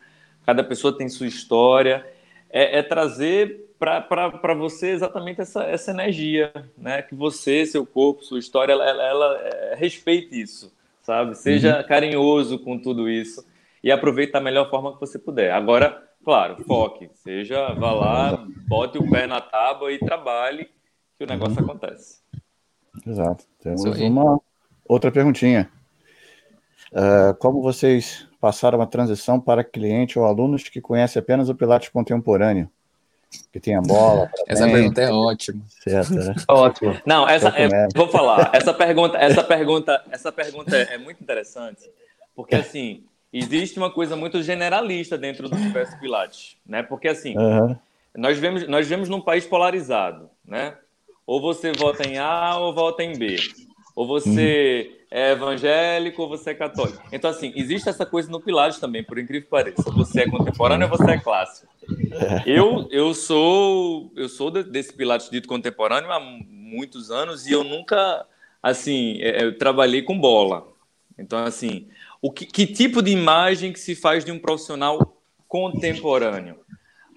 cada 0.43 0.63
pessoa 0.63 0.97
tem 0.97 1.07
sua 1.07 1.27
história. 1.27 2.03
É, 2.49 2.79
é 2.79 2.81
trazer 2.81 3.69
para 3.77 4.55
você 4.55 4.89
exatamente 4.89 5.39
essa, 5.39 5.65
essa 5.65 5.91
energia, 5.91 6.51
né? 6.75 7.03
Que 7.03 7.13
você, 7.13 7.63
seu 7.63 7.85
corpo, 7.85 8.23
sua 8.23 8.39
história, 8.39 8.73
ela, 8.73 8.89
ela, 8.89 9.03
ela 9.03 9.39
é, 9.43 9.75
respeite 9.75 10.41
isso, 10.41 10.73
sabe? 11.03 11.37
Seja 11.37 11.77
uhum. 11.77 11.83
carinhoso 11.83 12.57
com 12.57 12.79
tudo 12.79 13.07
isso 13.07 13.45
e 13.83 13.91
aproveite 13.91 14.31
da 14.31 14.39
melhor 14.39 14.69
forma 14.69 14.93
que 14.93 14.99
você 14.99 15.19
puder. 15.19 15.51
Agora, 15.51 16.01
claro, 16.23 16.63
foque, 16.65 17.09
seja, 17.15 17.73
vá 17.73 17.91
lá, 17.91 18.45
bote 18.67 18.97
o 18.97 19.09
pé 19.09 19.27
na 19.27 19.41
tábua 19.41 19.91
e 19.91 19.99
trabalhe, 19.99 20.69
que 21.17 21.23
o 21.23 21.27
negócio 21.27 21.57
uhum. 21.59 21.65
acontece. 21.65 22.21
Exato. 23.05 23.45
Temos 23.61 23.83
uma 23.83 24.39
outra 24.87 25.11
perguntinha. 25.11 25.69
Uh, 26.91 27.33
como 27.39 27.61
vocês 27.61 28.27
passaram 28.39 28.81
a 28.81 28.85
transição 28.85 29.39
para 29.39 29.63
cliente 29.63 30.19
ou 30.19 30.25
alunos 30.25 30.69
que 30.69 30.79
conhecem 30.79 31.19
apenas 31.19 31.49
o 31.49 31.55
Pilates 31.55 31.89
contemporâneo? 31.89 32.69
que 33.51 33.59
tem 33.59 33.75
a 33.75 33.81
bola. 33.81 34.29
Essa 34.47 34.67
pergunta 34.67 35.01
é 35.01 35.11
ótima. 35.11 35.63
Certo, 35.67 36.13
né? 36.13 36.35
Ótimo. 36.47 36.95
Não, 37.05 37.27
essa 37.27 37.49
é, 37.49 37.87
vou 37.95 38.07
falar. 38.07 38.51
Essa 38.53 38.73
pergunta, 38.73 39.17
essa 39.17 39.43
pergunta, 39.43 40.03
essa 40.11 40.31
pergunta 40.31 40.77
é 40.77 40.97
muito 40.97 41.21
interessante, 41.21 41.89
porque 42.35 42.55
assim 42.55 43.03
existe 43.33 43.79
uma 43.79 43.89
coisa 43.89 44.15
muito 44.15 44.41
generalista 44.43 45.17
dentro 45.17 45.49
do 45.49 45.55
universo 45.55 45.99
Pilates, 45.99 46.55
né? 46.65 46.83
Porque 46.83 47.07
assim 47.07 47.35
uhum. 47.37 47.75
nós 48.15 48.37
vemos 48.37 48.67
nós 48.67 48.87
vemos 48.87 49.09
num 49.09 49.19
país 49.19 49.45
polarizado, 49.45 50.29
né? 50.45 50.77
Ou 51.25 51.41
você 51.41 51.71
vota 51.71 52.07
em 52.07 52.17
A 52.17 52.57
ou 52.57 52.73
vota 52.73 53.03
em 53.03 53.17
B. 53.17 53.37
Ou 53.95 54.07
você 54.07 54.89
uhum. 54.89 55.07
é 55.11 55.31
evangélico 55.31 56.23
ou 56.23 56.29
você 56.29 56.51
é 56.51 56.55
católico. 56.55 57.01
Então, 57.11 57.29
assim, 57.29 57.53
existe 57.55 57.87
essa 57.87 58.05
coisa 58.05 58.29
no 58.29 58.41
Pilates 58.41 58.79
também, 58.79 59.03
por 59.03 59.19
incrível 59.19 59.43
que 59.43 59.49
pareça. 59.49 59.91
Você 59.91 60.21
é 60.21 60.29
contemporâneo 60.29 60.89
ou 60.89 60.97
você 60.97 61.11
é 61.11 61.19
clássico. 61.19 61.71
É. 62.11 62.43
Eu, 62.45 62.87
eu 62.91 63.13
sou 63.13 64.11
eu 64.15 64.27
sou 64.27 64.49
desse 64.49 64.93
Pilates 64.93 65.29
dito 65.29 65.47
contemporâneo 65.47 66.11
há 66.11 66.19
muitos 66.19 67.11
anos 67.11 67.45
e 67.45 67.51
eu 67.51 67.63
nunca, 67.63 68.25
assim, 68.61 69.21
é, 69.21 69.43
eu 69.43 69.57
trabalhei 69.57 70.01
com 70.01 70.19
bola. 70.19 70.67
Então, 71.17 71.39
assim, 71.39 71.87
o 72.23 72.31
que, 72.31 72.45
que 72.45 72.65
tipo 72.65 73.01
de 73.01 73.11
imagem 73.11 73.73
que 73.73 73.79
se 73.79 73.93
faz 73.95 74.23
de 74.23 74.31
um 74.31 74.39
profissional 74.39 75.21
contemporâneo? 75.45 76.57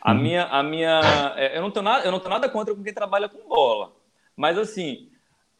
A 0.03 0.13
uhum. 0.13 0.21
minha, 0.21 0.45
a 0.47 0.63
minha, 0.65 1.35
é, 1.37 1.57
eu 1.57 1.63
não 1.63 1.71
tenho 1.71 1.85
nada, 1.85 2.05
eu 2.05 2.11
não 2.11 2.19
tenho 2.19 2.31
nada 2.31 2.49
contra 2.49 2.75
quem 2.75 2.93
trabalha 2.93 3.29
com 3.29 3.49
bola, 3.49 3.93
mas 4.37 4.59
assim, 4.59 5.09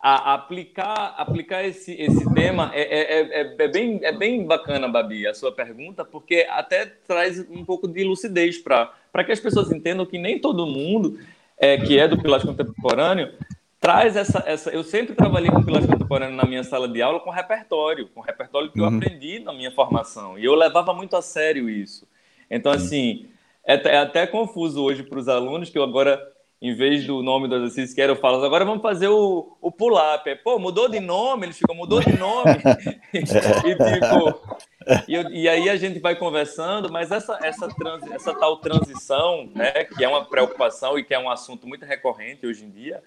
a, 0.01 0.35
aplicar, 0.35 1.15
aplicar 1.17 1.65
esse, 1.65 1.93
esse 1.93 2.35
tema 2.35 2.73
é, 2.75 2.83
é, 2.83 3.21
é, 3.21 3.57
é, 3.57 3.69
bem, 3.69 4.01
é 4.03 4.11
bem 4.11 4.45
bacana, 4.45 4.89
Babi, 4.89 5.29
a 5.29 5.35
sua 5.35 5.53
pergunta, 5.53 6.05
porque 6.05 6.45
até 6.51 6.85
traz 6.85 7.39
um 7.49 7.65
pouco 7.65 7.87
de 7.87 8.03
lucidez 8.03 8.59
para 8.59 9.25
que 9.25 9.31
as 9.31 9.39
pessoas 9.39 9.71
entendam 9.71 10.05
que 10.05 10.19
nem 10.19 10.41
todo 10.41 10.67
mundo 10.67 11.21
é, 11.57 11.79
que 11.79 12.01
é 12.01 12.09
do 12.09 12.21
Pilates 12.21 12.49
Contemporâneo 12.49 13.33
traz 13.81 14.17
essa, 14.17 14.43
essa. 14.47 14.71
Eu 14.71 14.83
sempre 14.83 15.15
trabalhei 15.15 15.51
com 15.51 15.63
Pilates 15.63 15.89
Contemporâneo 15.89 16.37
na 16.37 16.45
minha 16.45 16.65
sala 16.65 16.89
de 16.89 17.01
aula 17.03 17.21
com 17.21 17.31
repertório, 17.31 18.09
com 18.09 18.21
repertório 18.21 18.71
que 18.71 18.81
eu 18.81 18.85
uhum. 18.85 18.97
aprendi 18.97 19.39
na 19.39 19.53
minha 19.53 19.71
formação, 19.71 20.39
e 20.39 20.45
eu 20.45 20.55
levava 20.55 20.93
muito 20.93 21.17
a 21.17 21.23
sério 21.23 21.69
isso. 21.69 22.07
Então, 22.51 22.73
assim, 22.73 23.29
é, 23.65 23.75
é 23.75 23.99
até 23.99 24.27
confuso 24.27 24.83
hoje 24.83 25.03
para 25.03 25.19
os 25.19 25.29
alunos 25.29 25.71
que 25.71 25.79
eu 25.79 25.83
agora 25.83 26.21
em 26.61 26.75
vez 26.75 27.07
do 27.07 27.23
nome 27.23 27.49
do 27.49 27.57
exercício 27.57 27.95
que 27.95 28.01
era, 28.01 28.13
eu 28.13 28.17
falo, 28.17 28.43
agora 28.43 28.65
vamos 28.65 28.81
fazer 28.81 29.09
o, 29.09 29.57
o 29.61 29.71
pull-up. 29.71 30.35
Pô, 30.37 30.59
mudou 30.59 30.89
de 30.89 31.01
nome, 31.01 31.47
ele 31.47 31.53
ficou, 31.53 31.77
mudou 31.77 32.01
de 32.01 32.17
nome. 32.17 32.51
e, 33.13 33.23
tipo, 33.23 34.41
e, 35.07 35.15
eu, 35.15 35.31
e, 35.31 35.49
aí 35.49 35.69
a 35.69 35.77
gente 35.77 36.01
vai 36.01 36.17
conversando, 36.17 36.91
mas 36.91 37.13
essa, 37.13 37.39
essa, 37.43 37.69
trans, 37.69 38.11
essa 38.11 38.35
tal 38.35 38.57
transição, 38.57 39.51
né, 39.55 39.85
que 39.85 40.03
é 40.03 40.09
uma 40.09 40.25
preocupação 40.25 40.99
e 40.99 41.05
que 41.05 41.13
é 41.13 41.19
um 41.19 41.29
assunto 41.29 41.67
muito 41.67 41.85
recorrente 41.85 42.47
hoje 42.47 42.65
em 42.65 42.71
dia, 42.71 43.03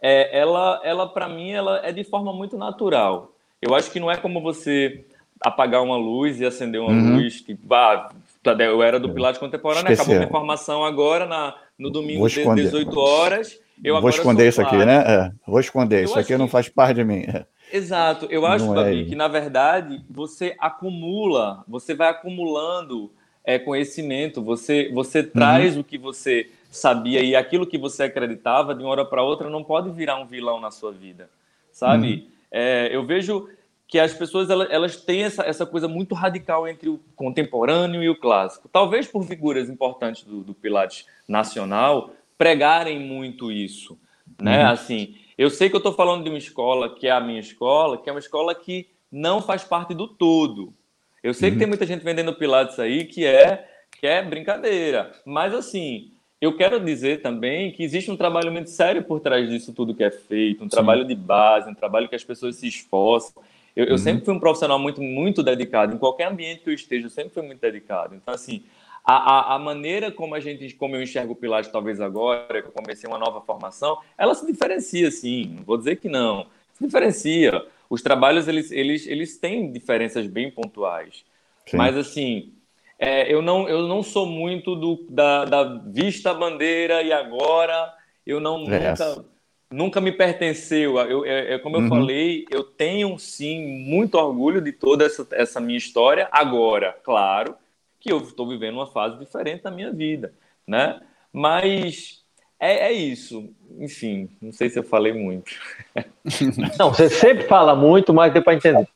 é, 0.00 0.38
ela, 0.38 0.80
ela 0.84 1.08
para 1.08 1.28
mim, 1.28 1.50
ela 1.50 1.80
é 1.84 1.92
de 1.92 2.04
forma 2.04 2.32
muito 2.32 2.56
natural. 2.56 3.32
Eu 3.60 3.74
acho 3.74 3.90
que 3.90 4.00
não 4.00 4.10
é 4.10 4.16
como 4.16 4.40
você 4.40 5.04
apagar 5.40 5.82
uma 5.82 5.96
luz 5.96 6.40
e 6.40 6.46
acender 6.46 6.80
uma 6.80 6.90
uhum. 6.90 7.16
luz, 7.16 7.40
tipo, 7.40 7.74
ah, 7.74 8.10
eu 8.58 8.82
era 8.82 8.98
do 8.98 9.12
Pilates 9.12 9.38
Contemporâneo, 9.38 9.92
Esqueceu. 9.92 10.02
acabou 10.02 10.16
minha 10.16 10.28
formação 10.28 10.84
agora 10.84 11.26
na 11.26 11.54
no 11.78 11.90
domingo 11.90 12.26
às 12.26 12.32
18 12.32 12.98
horas. 12.98 13.58
Eu 13.82 13.98
Vou 13.98 14.10
esconder 14.10 14.48
isso 14.48 14.60
aqui, 14.60 14.76
né? 14.76 15.02
É. 15.06 15.32
Vou 15.46 15.58
esconder, 15.58 16.00
eu 16.00 16.04
isso 16.04 16.18
aqui 16.18 16.28
que... 16.28 16.36
não 16.36 16.46
faz 16.46 16.68
parte 16.68 16.96
de 16.96 17.04
mim. 17.04 17.24
É. 17.26 17.46
Exato, 17.72 18.26
eu 18.30 18.44
acho, 18.44 18.66
não 18.66 18.74
Babi, 18.74 19.02
é... 19.02 19.04
que 19.04 19.14
na 19.14 19.28
verdade 19.28 20.04
você 20.10 20.54
acumula, 20.58 21.64
você 21.66 21.94
vai 21.94 22.08
acumulando 22.08 23.10
é, 23.44 23.58
conhecimento, 23.58 24.42
você, 24.42 24.90
você 24.92 25.20
uhum. 25.20 25.30
traz 25.32 25.76
o 25.78 25.84
que 25.84 25.96
você 25.96 26.50
sabia 26.70 27.20
e 27.20 27.34
aquilo 27.34 27.66
que 27.66 27.76
você 27.76 28.04
acreditava 28.04 28.74
de 28.74 28.82
uma 28.82 28.90
hora 28.90 29.04
para 29.04 29.22
outra 29.22 29.50
não 29.50 29.64
pode 29.64 29.90
virar 29.90 30.16
um 30.16 30.26
vilão 30.26 30.60
na 30.60 30.70
sua 30.70 30.92
vida, 30.92 31.28
sabe? 31.72 32.14
Uhum. 32.14 32.30
É, 32.52 32.88
eu 32.94 33.04
vejo 33.04 33.48
que 33.88 33.98
as 33.98 34.14
pessoas 34.14 34.48
elas, 34.48 34.68
elas 34.70 34.96
têm 34.96 35.24
essa, 35.24 35.42
essa 35.42 35.66
coisa 35.66 35.88
muito 35.88 36.14
radical 36.14 36.68
entre 36.68 36.88
o 36.88 37.00
contemporâneo 37.16 38.02
e 38.02 38.08
o 38.08 38.14
clássico. 38.14 38.68
Talvez 38.68 39.08
por 39.08 39.24
figuras 39.24 39.68
importantes 39.68 40.22
do, 40.22 40.42
do 40.42 40.54
Pilates 40.54 41.06
nacional 41.26 42.12
pregarem 42.38 43.00
muito 43.00 43.50
isso, 43.50 43.98
né? 44.40 44.64
Uhum. 44.64 44.70
Assim, 44.70 45.16
eu 45.36 45.50
sei 45.50 45.68
que 45.68 45.74
eu 45.74 45.78
estou 45.78 45.92
falando 45.92 46.22
de 46.22 46.30
uma 46.30 46.38
escola 46.38 46.94
que 46.94 47.08
é 47.08 47.10
a 47.10 47.20
minha 47.20 47.40
escola, 47.40 47.98
que 47.98 48.08
é 48.08 48.12
uma 48.12 48.20
escola 48.20 48.54
que 48.54 48.88
não 49.10 49.42
faz 49.42 49.64
parte 49.64 49.92
do 49.92 50.06
todo. 50.06 50.72
Eu 51.20 51.34
sei 51.34 51.48
uhum. 51.48 51.54
que 51.54 51.58
tem 51.58 51.68
muita 51.68 51.84
gente 51.84 52.04
vendendo 52.04 52.32
Pilates 52.32 52.78
aí 52.78 53.04
que 53.04 53.26
é 53.26 53.66
que 53.98 54.06
é 54.06 54.22
brincadeira, 54.22 55.10
mas 55.26 55.52
assim, 55.52 56.12
eu 56.40 56.56
quero 56.56 56.82
dizer 56.82 57.20
também 57.20 57.70
que 57.70 57.82
existe 57.82 58.10
um 58.10 58.16
trabalho 58.16 58.50
muito 58.50 58.70
sério 58.70 59.04
por 59.04 59.20
trás 59.20 59.48
disso 59.48 59.74
tudo 59.74 59.94
que 59.94 60.02
é 60.02 60.10
feito, 60.10 60.64
um 60.64 60.70
Sim. 60.70 60.70
trabalho 60.70 61.04
de 61.04 61.14
base, 61.14 61.70
um 61.70 61.74
trabalho 61.74 62.08
que 62.08 62.14
as 62.14 62.24
pessoas 62.24 62.56
se 62.56 62.66
esforçam. 62.66 63.42
Eu, 63.76 63.84
eu 63.84 63.92
uhum. 63.92 63.98
sempre 63.98 64.24
fui 64.24 64.34
um 64.34 64.40
profissional 64.40 64.78
muito, 64.78 65.02
muito 65.02 65.42
dedicado. 65.42 65.94
Em 65.94 65.98
qualquer 65.98 66.28
ambiente 66.28 66.62
que 66.62 66.70
eu 66.70 66.74
esteja, 66.74 67.06
eu 67.06 67.10
sempre 67.10 67.34
fui 67.34 67.42
muito 67.42 67.60
dedicado. 67.60 68.14
Então, 68.14 68.32
assim, 68.32 68.64
a, 69.04 69.14
a, 69.14 69.54
a, 69.54 69.58
maneira 69.58 70.10
como 70.10 70.34
a 70.34 70.40
gente, 70.40 70.74
como 70.74 70.96
eu 70.96 71.02
enxergo 71.02 71.34
o 71.34 71.36
Pilates, 71.36 71.70
talvez 71.70 72.00
agora, 72.00 72.62
que 72.62 72.68
eu 72.68 72.72
comecei 72.72 73.08
uma 73.08 73.18
nova 73.18 73.40
formação, 73.42 73.98
ela 74.16 74.34
se 74.34 74.46
diferencia, 74.46 75.10
sim. 75.10 75.56
Não 75.58 75.64
vou 75.64 75.76
dizer 75.76 75.96
que 75.96 76.08
não. 76.08 76.46
Se 76.72 76.84
diferencia. 76.84 77.64
Os 77.88 78.02
trabalhos, 78.02 78.48
eles, 78.48 78.70
eles, 78.70 79.06
eles 79.06 79.36
têm 79.36 79.70
diferenças 79.70 80.26
bem 80.26 80.50
pontuais. 80.50 81.24
Sim. 81.66 81.76
Mas, 81.76 81.96
assim, 81.96 82.52
é, 83.02 83.32
eu, 83.32 83.40
não, 83.40 83.66
eu 83.66 83.88
não 83.88 84.02
sou 84.02 84.26
muito 84.26 84.76
do, 84.76 85.06
da, 85.08 85.46
da 85.46 85.64
vista 85.86 86.34
bandeira 86.34 87.02
e 87.02 87.10
agora 87.10 87.90
eu 88.26 88.38
não 88.38 88.70
é 88.70 88.90
nunca, 88.90 89.24
nunca 89.70 90.00
me 90.02 90.12
pertenceu. 90.12 90.98
Eu, 90.98 91.24
é, 91.24 91.54
é 91.54 91.58
como 91.58 91.76
eu 91.76 91.80
uhum. 91.80 91.88
falei, 91.88 92.44
eu 92.50 92.62
tenho, 92.62 93.18
sim, 93.18 93.66
muito 93.66 94.18
orgulho 94.18 94.60
de 94.60 94.70
toda 94.70 95.06
essa, 95.06 95.26
essa 95.32 95.58
minha 95.58 95.78
história. 95.78 96.28
Agora, 96.30 96.94
claro 97.02 97.56
que 97.98 98.12
eu 98.12 98.18
estou 98.18 98.46
vivendo 98.46 98.74
uma 98.74 98.86
fase 98.86 99.18
diferente 99.18 99.62
da 99.62 99.70
minha 99.70 99.90
vida, 99.90 100.34
né? 100.66 101.00
Mas 101.32 102.22
é, 102.60 102.88
é, 102.88 102.92
isso. 102.92 103.48
Enfim, 103.78 104.28
não 104.42 104.52
sei 104.52 104.68
se 104.68 104.78
eu 104.78 104.84
falei 104.84 105.14
muito. 105.14 105.52
Não, 106.78 106.92
você 106.92 107.08
sempre 107.08 107.44
fala 107.44 107.74
muito, 107.74 108.12
mas 108.12 108.30
deu 108.30 108.42
para 108.42 108.54
entender. 108.54 108.86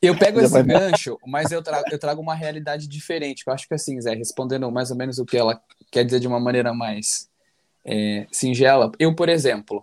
Eu 0.00 0.16
pego 0.16 0.40
esse 0.40 0.62
gancho, 0.62 1.18
mas 1.26 1.50
eu 1.50 1.62
trago, 1.62 1.84
eu 1.90 1.98
trago 1.98 2.22
uma 2.22 2.34
realidade 2.34 2.86
diferente. 2.86 3.42
Eu 3.46 3.52
acho 3.52 3.66
que 3.66 3.74
assim, 3.74 4.00
Zé, 4.00 4.14
respondendo 4.14 4.70
mais 4.70 4.90
ou 4.90 4.96
menos 4.96 5.18
o 5.18 5.26
que 5.26 5.36
ela 5.36 5.60
quer 5.90 6.04
dizer 6.04 6.20
de 6.20 6.28
uma 6.28 6.38
maneira 6.38 6.72
mais 6.72 7.28
é, 7.84 8.26
singela. 8.30 8.92
Eu, 8.98 9.14
por 9.14 9.28
exemplo, 9.28 9.82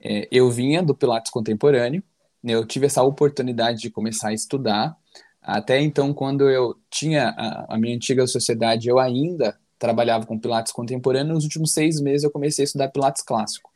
é, 0.00 0.28
eu 0.30 0.50
vinha 0.50 0.82
do 0.82 0.94
Pilates 0.94 1.32
contemporâneo, 1.32 2.02
né, 2.42 2.52
eu 2.52 2.66
tive 2.66 2.86
essa 2.86 3.02
oportunidade 3.02 3.80
de 3.80 3.90
começar 3.90 4.28
a 4.28 4.34
estudar 4.34 4.94
Até 5.40 5.80
então, 5.80 6.12
quando 6.12 6.50
eu 6.50 6.76
tinha 6.90 7.30
a, 7.30 7.74
a 7.74 7.78
minha 7.78 7.96
antiga 7.96 8.26
sociedade, 8.26 8.88
eu 8.88 8.98
ainda 8.98 9.58
trabalhava 9.78 10.26
com 10.26 10.38
Pilates 10.38 10.72
contemporâneo. 10.72 11.34
Nos 11.34 11.44
últimos 11.44 11.72
seis 11.72 12.00
meses, 12.00 12.24
eu 12.24 12.30
comecei 12.30 12.64
a 12.64 12.66
estudar 12.66 12.88
Pilates 12.88 13.22
clássico. 13.22 13.70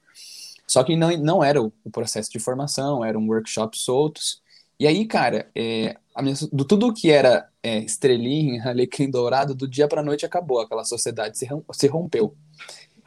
Só 0.67 0.85
que 0.85 0.97
não, 0.97 1.17
não 1.17 1.43
era 1.43 1.63
o, 1.63 1.73
o 1.83 1.91
processo 1.91 2.31
de 2.31 2.39
formação, 2.39 3.03
eram 3.03 3.27
workshops 3.27 3.81
soltos. 3.81 4.43
E 4.79 4.87
aí, 4.87 5.07
cara, 5.07 5.51
é, 5.55 5.97
minha, 6.23 6.35
do 6.53 6.65
tudo 6.65 6.93
que 6.93 7.11
era 7.11 7.49
é, 7.63 7.79
estrelinha, 7.79 8.63
alecrim 8.69 9.11
dourado, 9.11 9.55
do 9.55 9.69
dia 9.69 9.89
para 9.89 10.03
noite 10.03 10.25
acabou, 10.25 10.61
aquela 10.61 10.85
sociedade 10.85 11.39
se, 11.39 11.47
se 11.73 11.87
rompeu. 11.87 12.37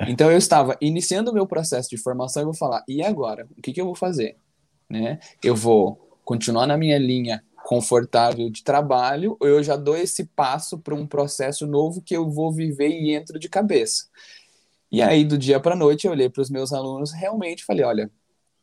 Então 0.08 0.32
eu 0.32 0.38
estava 0.38 0.76
iniciando 0.82 1.32
o 1.32 1.34
meu 1.34 1.46
processo 1.46 1.90
de 1.90 1.98
formação 1.98 2.42
e 2.42 2.46
vou 2.46 2.54
falar, 2.54 2.84
e 2.88 3.04
agora? 3.04 3.48
O 3.58 3.62
que, 3.62 3.72
que 3.72 3.80
eu 3.80 3.86
vou 3.86 3.96
fazer? 3.96 4.36
Né? 4.90 5.20
Eu 5.44 5.56
vou 5.56 5.96
continuar 6.26 6.66
na 6.66 6.78
minha 6.78 6.98
linha 6.98 7.44
confortável 7.64 8.50
de 8.50 8.64
trabalho 8.64 9.38
ou 9.40 9.48
eu 9.48 9.64
já 9.64 9.76
dou 9.76 9.96
esse 9.96 10.26
passo 10.26 10.80
para 10.80 10.96
um 10.96 11.06
processo 11.06 11.68
novo 11.68 12.02
que 12.02 12.16
eu 12.16 12.30
vou 12.30 12.52
viver 12.52 12.90
e 12.90 13.14
entro 13.14 13.40
de 13.40 13.48
cabeça? 13.48 14.06
E 14.92 15.02
aí, 15.02 15.24
do 15.24 15.38
dia 15.38 15.60
para 15.60 15.76
noite, 15.76 16.06
eu 16.06 16.12
olhei 16.12 16.30
para 16.30 16.42
os 16.42 16.50
meus 16.50 16.74
alunos 16.74 17.14
realmente 17.14 17.64
falei, 17.64 17.86
olha, 17.86 18.12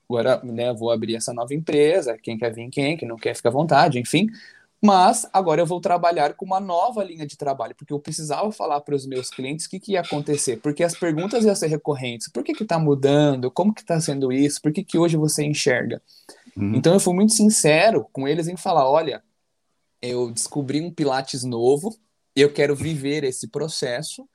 agora 0.09 0.41
né, 0.43 0.73
vou 0.73 0.91
abrir 0.91 1.17
essa 1.17 1.33
nova 1.33 1.55
empresa, 1.55 2.17
quem 2.17 2.39
quer 2.39 2.53
vir, 2.53 2.71
quem, 2.71 2.97
quem 2.97 3.07
não 3.07 3.17
quer, 3.17 3.35
fica 3.35 3.49
à 3.49 3.53
vontade, 3.53 3.99
enfim. 3.99 4.29
Mas 4.81 5.29
agora 5.33 5.61
eu 5.61 5.67
vou 5.67 5.81
trabalhar 5.81 6.35
com 6.35 6.47
uma 6.47 6.61
nova 6.61 7.03
linha 7.03 7.27
de 7.27 7.37
trabalho, 7.37 7.75
porque 7.75 7.93
eu 7.93 7.99
precisava 7.99 8.51
falar 8.53 8.81
para 8.81 8.95
os 8.95 9.05
meus 9.07 9.29
clientes 9.29 9.67
o 9.67 9.71
que, 9.71 9.81
que, 9.81 9.93
ia 9.93 10.01
acontecer, 10.01 10.59
porque 10.59 10.85
as 10.85 10.97
perguntas 10.97 11.45
iam 11.45 11.55
ser 11.55 11.67
recorrentes. 11.67 12.29
Por 12.29 12.45
que 12.45 12.53
está 12.53 12.79
mudando? 12.79 13.51
Como 13.51 13.75
que 13.75 13.81
está 13.81 14.01
sendo 14.01 14.33
isso? 14.33 14.63
Por 14.63 14.73
que, 14.73 14.85
que 14.85 14.97
hoje 14.97 15.17
você 15.17 15.45
enxerga? 15.45 16.01
Uhum. 16.57 16.75
Então 16.77 16.95
eu 16.95 17.01
fui 17.01 17.13
muito 17.13 17.33
sincero 17.33 18.09
com 18.13 18.27
eles 18.27 18.47
em 18.47 18.57
falar, 18.57 18.89
olha, 18.89 19.23
eu 20.01 20.31
descobri 20.31 20.81
um 20.81 20.93
Pilates 20.93 21.43
novo, 21.43 21.95
eu 22.37 22.53
quero 22.53 22.75
viver 22.77 23.25
esse 23.25 23.49
processo 23.49 24.29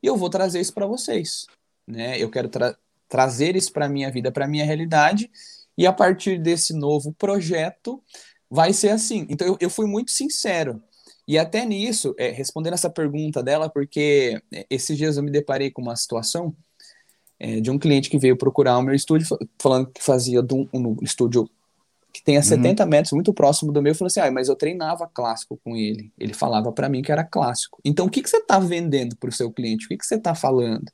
e 0.00 0.06
eu 0.06 0.16
vou 0.16 0.30
trazer 0.30 0.60
isso 0.60 0.72
para 0.72 0.86
vocês. 0.86 1.46
Né? 1.86 2.22
Eu 2.22 2.30
quero 2.30 2.48
tra 2.48 2.76
trazer 3.08 3.56
isso 3.56 3.72
para 3.72 3.86
a 3.86 3.88
minha 3.88 4.10
vida, 4.10 4.30
para 4.30 4.44
a 4.44 4.48
minha 4.48 4.64
realidade, 4.64 5.30
e 5.76 5.86
a 5.86 5.92
partir 5.92 6.38
desse 6.38 6.72
novo 6.74 7.12
projeto 7.12 8.02
vai 8.50 8.72
ser 8.72 8.90
assim. 8.90 9.26
Então 9.28 9.46
eu, 9.46 9.56
eu 9.60 9.70
fui 9.70 9.86
muito 9.86 10.10
sincero. 10.10 10.82
E 11.26 11.38
até 11.38 11.64
nisso, 11.66 12.14
é, 12.18 12.30
respondendo 12.30 12.72
essa 12.72 12.88
pergunta 12.88 13.42
dela, 13.42 13.68
porque 13.68 14.40
é, 14.52 14.66
esses 14.70 14.96
dias 14.96 15.16
eu 15.16 15.22
me 15.22 15.30
deparei 15.30 15.70
com 15.70 15.82
uma 15.82 15.94
situação 15.94 16.54
é, 17.38 17.60
de 17.60 17.70
um 17.70 17.78
cliente 17.78 18.10
que 18.10 18.18
veio 18.18 18.36
procurar 18.36 18.78
o 18.78 18.82
meu 18.82 18.94
estúdio, 18.94 19.28
falando 19.60 19.90
que 19.90 20.02
fazia 20.02 20.40
um, 20.40 20.68
um 20.72 20.96
estúdio 21.02 21.48
que 22.12 22.24
tem 22.24 22.36
a 22.36 22.42
70 22.42 22.82
uhum. 22.82 22.88
metros, 22.88 23.12
muito 23.12 23.32
próximo 23.32 23.70
do 23.70 23.82
meu, 23.82 23.94
falou 23.94 24.08
assim: 24.08 24.20
ah, 24.20 24.30
mas 24.30 24.48
eu 24.48 24.56
treinava 24.56 25.06
clássico 25.06 25.60
com 25.62 25.76
ele. 25.76 26.10
Ele 26.18 26.34
falava 26.34 26.72
para 26.72 26.88
mim 26.88 27.02
que 27.02 27.12
era 27.12 27.22
clássico. 27.22 27.78
Então, 27.84 28.06
o 28.06 28.10
que, 28.10 28.22
que 28.22 28.30
você 28.30 28.38
está 28.38 28.58
vendendo 28.58 29.16
para 29.16 29.28
o 29.28 29.32
seu 29.32 29.52
cliente? 29.52 29.84
O 29.84 29.88
que, 29.88 29.96
que 29.96 30.06
você 30.06 30.16
está 30.16 30.34
falando? 30.34 30.90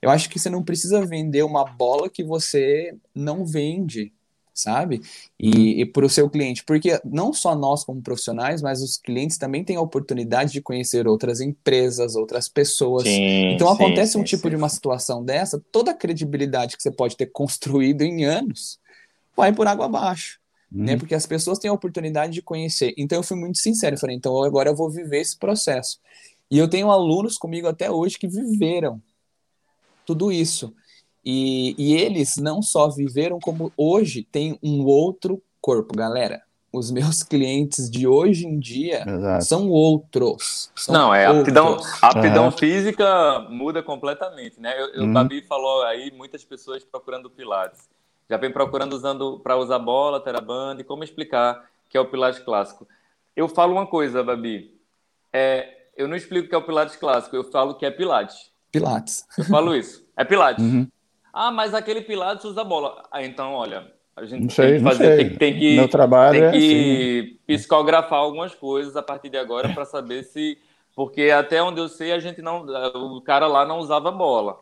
Eu 0.00 0.10
acho 0.10 0.28
que 0.28 0.38
você 0.38 0.48
não 0.48 0.62
precisa 0.62 1.04
vender 1.04 1.42
uma 1.42 1.64
bola 1.64 2.08
que 2.08 2.22
você 2.22 2.94
não 3.14 3.44
vende, 3.44 4.12
sabe? 4.54 5.00
E, 5.38 5.80
e 5.80 5.86
para 5.86 6.06
o 6.06 6.10
seu 6.10 6.28
cliente, 6.28 6.64
porque 6.64 7.00
não 7.04 7.32
só 7.32 7.54
nós 7.54 7.84
como 7.84 8.02
profissionais, 8.02 8.62
mas 8.62 8.82
os 8.82 8.96
clientes 8.96 9.38
também 9.38 9.64
têm 9.64 9.76
a 9.76 9.80
oportunidade 9.80 10.52
de 10.52 10.60
conhecer 10.60 11.06
outras 11.06 11.40
empresas, 11.40 12.16
outras 12.16 12.48
pessoas. 12.48 13.04
Sim, 13.04 13.52
então, 13.52 13.68
sim, 13.68 13.74
acontece 13.74 14.12
sim, 14.12 14.20
um 14.20 14.24
tipo 14.24 14.48
de 14.48 14.56
uma 14.56 14.68
situação 14.68 15.24
dessa, 15.24 15.62
toda 15.72 15.90
a 15.90 15.94
credibilidade 15.94 16.76
que 16.76 16.82
você 16.82 16.90
pode 16.90 17.16
ter 17.16 17.26
construído 17.26 18.02
em 18.02 18.24
anos 18.24 18.78
vai 19.36 19.52
por 19.52 19.66
água 19.66 19.86
abaixo 19.86 20.38
né? 20.70 20.92
Uhum. 20.92 20.98
Porque 20.98 21.14
as 21.14 21.26
pessoas 21.26 21.58
têm 21.58 21.70
a 21.70 21.74
oportunidade 21.74 22.32
de 22.32 22.42
conhecer. 22.42 22.94
Então 22.96 23.18
eu 23.18 23.22
fui 23.22 23.36
muito 23.36 23.58
sincero, 23.58 23.96
eu 23.96 24.00
falei, 24.00 24.16
então 24.16 24.42
agora 24.42 24.70
eu 24.70 24.76
vou 24.76 24.90
viver 24.90 25.20
esse 25.20 25.36
processo. 25.36 25.98
E 26.50 26.58
eu 26.58 26.68
tenho 26.68 26.90
alunos 26.90 27.36
comigo 27.36 27.66
até 27.66 27.90
hoje 27.90 28.18
que 28.18 28.28
viveram 28.28 29.02
tudo 30.08 30.32
isso. 30.32 30.74
E, 31.24 31.74
e 31.76 31.94
eles 31.94 32.38
não 32.38 32.62
só 32.62 32.88
viveram, 32.88 33.38
como 33.38 33.70
hoje 33.76 34.22
tem 34.22 34.58
um 34.62 34.86
outro 34.86 35.42
corpo, 35.60 35.94
galera. 35.94 36.42
Os 36.72 36.90
meus 36.92 37.22
clientes 37.22 37.90
de 37.90 38.06
hoje 38.06 38.46
em 38.46 38.58
dia 38.58 39.04
Exato. 39.06 39.44
são 39.44 39.68
outros. 39.68 40.70
São 40.74 40.94
não, 40.94 41.14
é 41.14 41.28
outros. 41.28 41.42
aptidão, 41.42 41.76
aptidão 42.00 42.44
uhum. 42.46 42.52
física 42.52 43.40
muda 43.50 43.82
completamente, 43.82 44.58
né? 44.58 44.74
Eu, 44.78 45.02
uhum. 45.02 45.10
O 45.10 45.12
Babi 45.12 45.42
falou 45.42 45.82
aí, 45.82 46.10
muitas 46.10 46.42
pessoas 46.42 46.82
procurando 46.82 47.28
pilates 47.28 47.86
já 48.28 48.36
vem 48.36 48.52
procurando 48.52 48.92
usando 48.92 49.40
para 49.40 49.56
usar 49.56 49.78
bola, 49.78 50.20
teraband, 50.20 50.82
como 50.84 51.02
explicar 51.02 51.68
que 51.88 51.96
é 51.96 52.00
o 52.00 52.10
Pilates 52.10 52.40
clássico. 52.40 52.86
Eu 53.34 53.48
falo 53.48 53.72
uma 53.72 53.86
coisa, 53.86 54.22
Babi. 54.22 54.78
É, 55.32 55.86
eu 55.96 56.06
não 56.06 56.16
explico 56.16 56.48
que 56.48 56.54
é 56.54 56.58
o 56.58 56.62
Pilates 56.62 56.96
clássico, 56.96 57.34
eu 57.34 57.44
falo 57.44 57.74
que 57.74 57.86
é 57.86 57.90
Pilates. 57.90 58.50
Pilates. 58.70 59.26
Eu 59.36 59.44
falo 59.44 59.74
isso. 59.74 60.06
É 60.16 60.24
Pilates. 60.24 60.64
Uhum. 60.64 60.86
Ah, 61.32 61.50
mas 61.50 61.74
aquele 61.74 62.02
Pilates 62.02 62.44
usa 62.44 62.64
bola. 62.64 63.02
Ah, 63.10 63.22
então, 63.22 63.52
olha, 63.52 63.92
a 64.16 64.24
gente 64.24 64.42
não 64.42 64.50
sei, 64.50 64.70
tem 64.72 64.78
que 64.78 64.84
fazer, 64.84 65.16
tem, 65.16 65.36
tem, 65.36 65.58
que, 65.58 65.76
Meu 65.76 65.88
trabalho 65.88 66.32
tem 66.32 66.44
é 66.44 66.50
que 66.50 67.38
assim. 67.46 67.56
psicografar 67.58 68.18
algumas 68.18 68.54
coisas 68.54 68.96
a 68.96 69.02
partir 69.02 69.28
de 69.28 69.38
agora 69.38 69.68
para 69.72 69.84
saber 69.84 70.24
se. 70.24 70.58
Porque 70.96 71.30
até 71.30 71.62
onde 71.62 71.80
eu 71.80 71.88
sei, 71.88 72.10
a 72.12 72.18
gente 72.18 72.42
não. 72.42 72.66
O 73.16 73.20
cara 73.20 73.46
lá 73.46 73.64
não 73.64 73.78
usava 73.78 74.10
bola. 74.10 74.58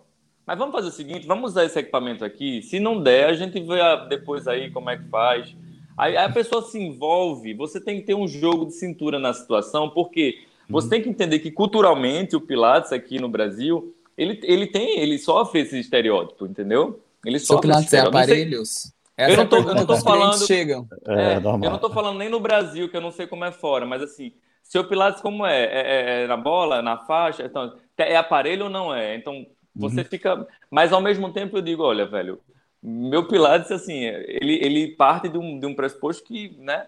Mas 0.46 0.58
vamos 0.58 0.74
fazer 0.74 0.88
o 0.88 0.92
seguinte, 0.92 1.26
vamos 1.26 1.52
usar 1.52 1.64
esse 1.64 1.78
equipamento 1.78 2.24
aqui. 2.24 2.62
Se 2.62 2.78
não 2.78 3.02
der, 3.02 3.30
a 3.30 3.32
gente 3.32 3.58
vê 3.58 3.78
depois 4.08 4.46
aí 4.46 4.70
como 4.70 4.90
é 4.90 4.96
que 4.96 5.08
faz. 5.08 5.56
Aí 5.96 6.16
a 6.16 6.28
pessoa 6.28 6.62
se 6.62 6.78
envolve. 6.78 7.54
Você 7.54 7.80
tem 7.80 7.98
que 7.98 8.06
ter 8.06 8.14
um 8.14 8.28
jogo 8.28 8.66
de 8.66 8.74
cintura 8.74 9.18
na 9.18 9.32
situação, 9.32 9.88
porque 9.88 10.38
você 10.68 10.86
uhum. 10.86 10.90
tem 10.90 11.02
que 11.02 11.08
entender 11.08 11.38
que 11.38 11.50
culturalmente 11.50 12.36
o 12.36 12.40
Pilates 12.40 12.92
aqui 12.92 13.18
no 13.18 13.28
Brasil, 13.28 13.95
ele, 14.16 14.40
ele 14.42 14.66
tem, 14.66 14.98
ele 15.00 15.18
sofre 15.18 15.60
esse 15.60 15.78
estereótipo, 15.78 16.46
entendeu? 16.46 17.00
Ele 17.24 17.38
Seu 17.38 17.56
sofre 17.56 17.68
Pilates 17.68 17.92
é 17.92 18.00
aparelhos? 18.00 18.92
Essa 19.16 19.32
eu 19.32 19.36
não 19.36 19.46
tô, 19.46 19.56
eu 19.56 19.74
não 19.74 19.86
tô 19.86 19.96
falando. 19.96 20.46
Chegam. 20.46 20.86
É, 21.06 21.34
é, 21.34 21.36
eu 21.36 21.70
não 21.70 21.78
tô 21.78 21.90
falando 21.90 22.18
nem 22.18 22.28
no 22.28 22.38
Brasil, 22.38 22.88
que 22.88 22.96
eu 22.96 23.00
não 23.00 23.10
sei 23.10 23.26
como 23.26 23.44
é 23.44 23.52
fora, 23.52 23.86
mas 23.86 24.02
assim, 24.02 24.32
seu 24.62 24.84
Pilates 24.84 25.22
como 25.22 25.46
é? 25.46 25.64
É, 25.64 25.80
é, 25.80 26.22
é 26.22 26.26
na 26.26 26.36
bola, 26.36 26.82
na 26.82 26.98
faixa? 26.98 27.44
Então, 27.44 27.74
é 27.96 28.16
aparelho 28.16 28.64
ou 28.64 28.70
não 28.70 28.94
é? 28.94 29.16
Então, 29.16 29.46
você 29.74 30.00
uhum. 30.00 30.06
fica. 30.06 30.46
Mas 30.70 30.92
ao 30.92 31.00
mesmo 31.00 31.32
tempo 31.32 31.56
eu 31.56 31.62
digo, 31.62 31.82
olha, 31.82 32.06
velho, 32.06 32.40
meu 32.82 33.26
Pilates, 33.26 33.70
assim, 33.70 34.04
ele, 34.04 34.58
ele 34.62 34.88
parte 34.88 35.28
de 35.28 35.38
um, 35.38 35.58
de 35.58 35.66
um 35.66 35.74
pressuposto 35.74 36.24
que, 36.24 36.56
né, 36.58 36.86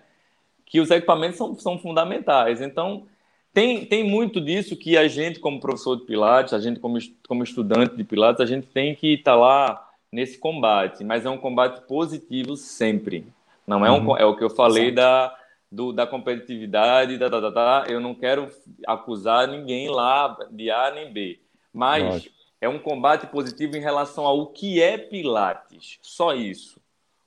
que 0.67 0.81
os 0.81 0.91
equipamentos 0.91 1.37
são, 1.39 1.59
são 1.59 1.79
fundamentais. 1.79 2.61
Então, 2.61 3.07
tem, 3.53 3.85
tem 3.85 4.05
muito 4.05 4.41
disso 4.41 4.77
que 4.77 4.97
a 4.97 5.09
gente, 5.09 5.41
como 5.41 5.61
professor 5.61 5.97
de 5.97 6.05
Pilates, 6.05 6.53
a 6.53 6.59
gente, 6.59 6.81
como, 6.81 6.99
como 7.27 7.43
estudante 7.43 7.97
de 7.97 8.05
Pilates, 8.05 8.41
a 8.41 8.47
gente 8.47 8.67
tem 8.67 8.95
que 8.95 9.15
estar 9.15 9.33
tá 9.33 9.37
lá 9.37 9.91
nesse 10.11 10.39
combate, 10.39 11.05
mas 11.05 11.27
é 11.27 11.31
um 11.31 11.39
combate 11.39 11.87
positivo 11.87 12.57
sempre. 12.57 13.27
Não 13.67 13.85
é, 13.85 13.91
um, 13.91 14.07
uhum. 14.07 14.17
é 14.17 14.25
o 14.25 14.37
que 14.37 14.45
eu 14.45 14.51
falei 14.51 14.91
da, 14.91 15.35
do, 15.71 15.93
da 15.93 16.07
competitividade, 16.07 17.19
da, 17.19 17.29
da, 17.29 17.41
da, 17.41 17.51
da, 17.51 17.85
eu 17.89 18.01
não 18.01 18.15
quero 18.15 18.51
acusar 18.87 19.47
ninguém 19.47 19.89
lá 19.89 20.37
de 20.51 20.71
A 20.71 20.91
nem 20.91 21.13
B, 21.13 21.39
mas 21.73 22.05
Lógico 22.05 22.39
é 22.61 22.69
um 22.69 22.79
combate 22.79 23.27
positivo 23.27 23.77
em 23.77 23.81
relação 23.81 24.27
ao 24.27 24.47
que 24.47 24.83
é 24.83 24.99
Pilates. 24.99 25.99
Só 26.03 26.35
isso. 26.35 26.81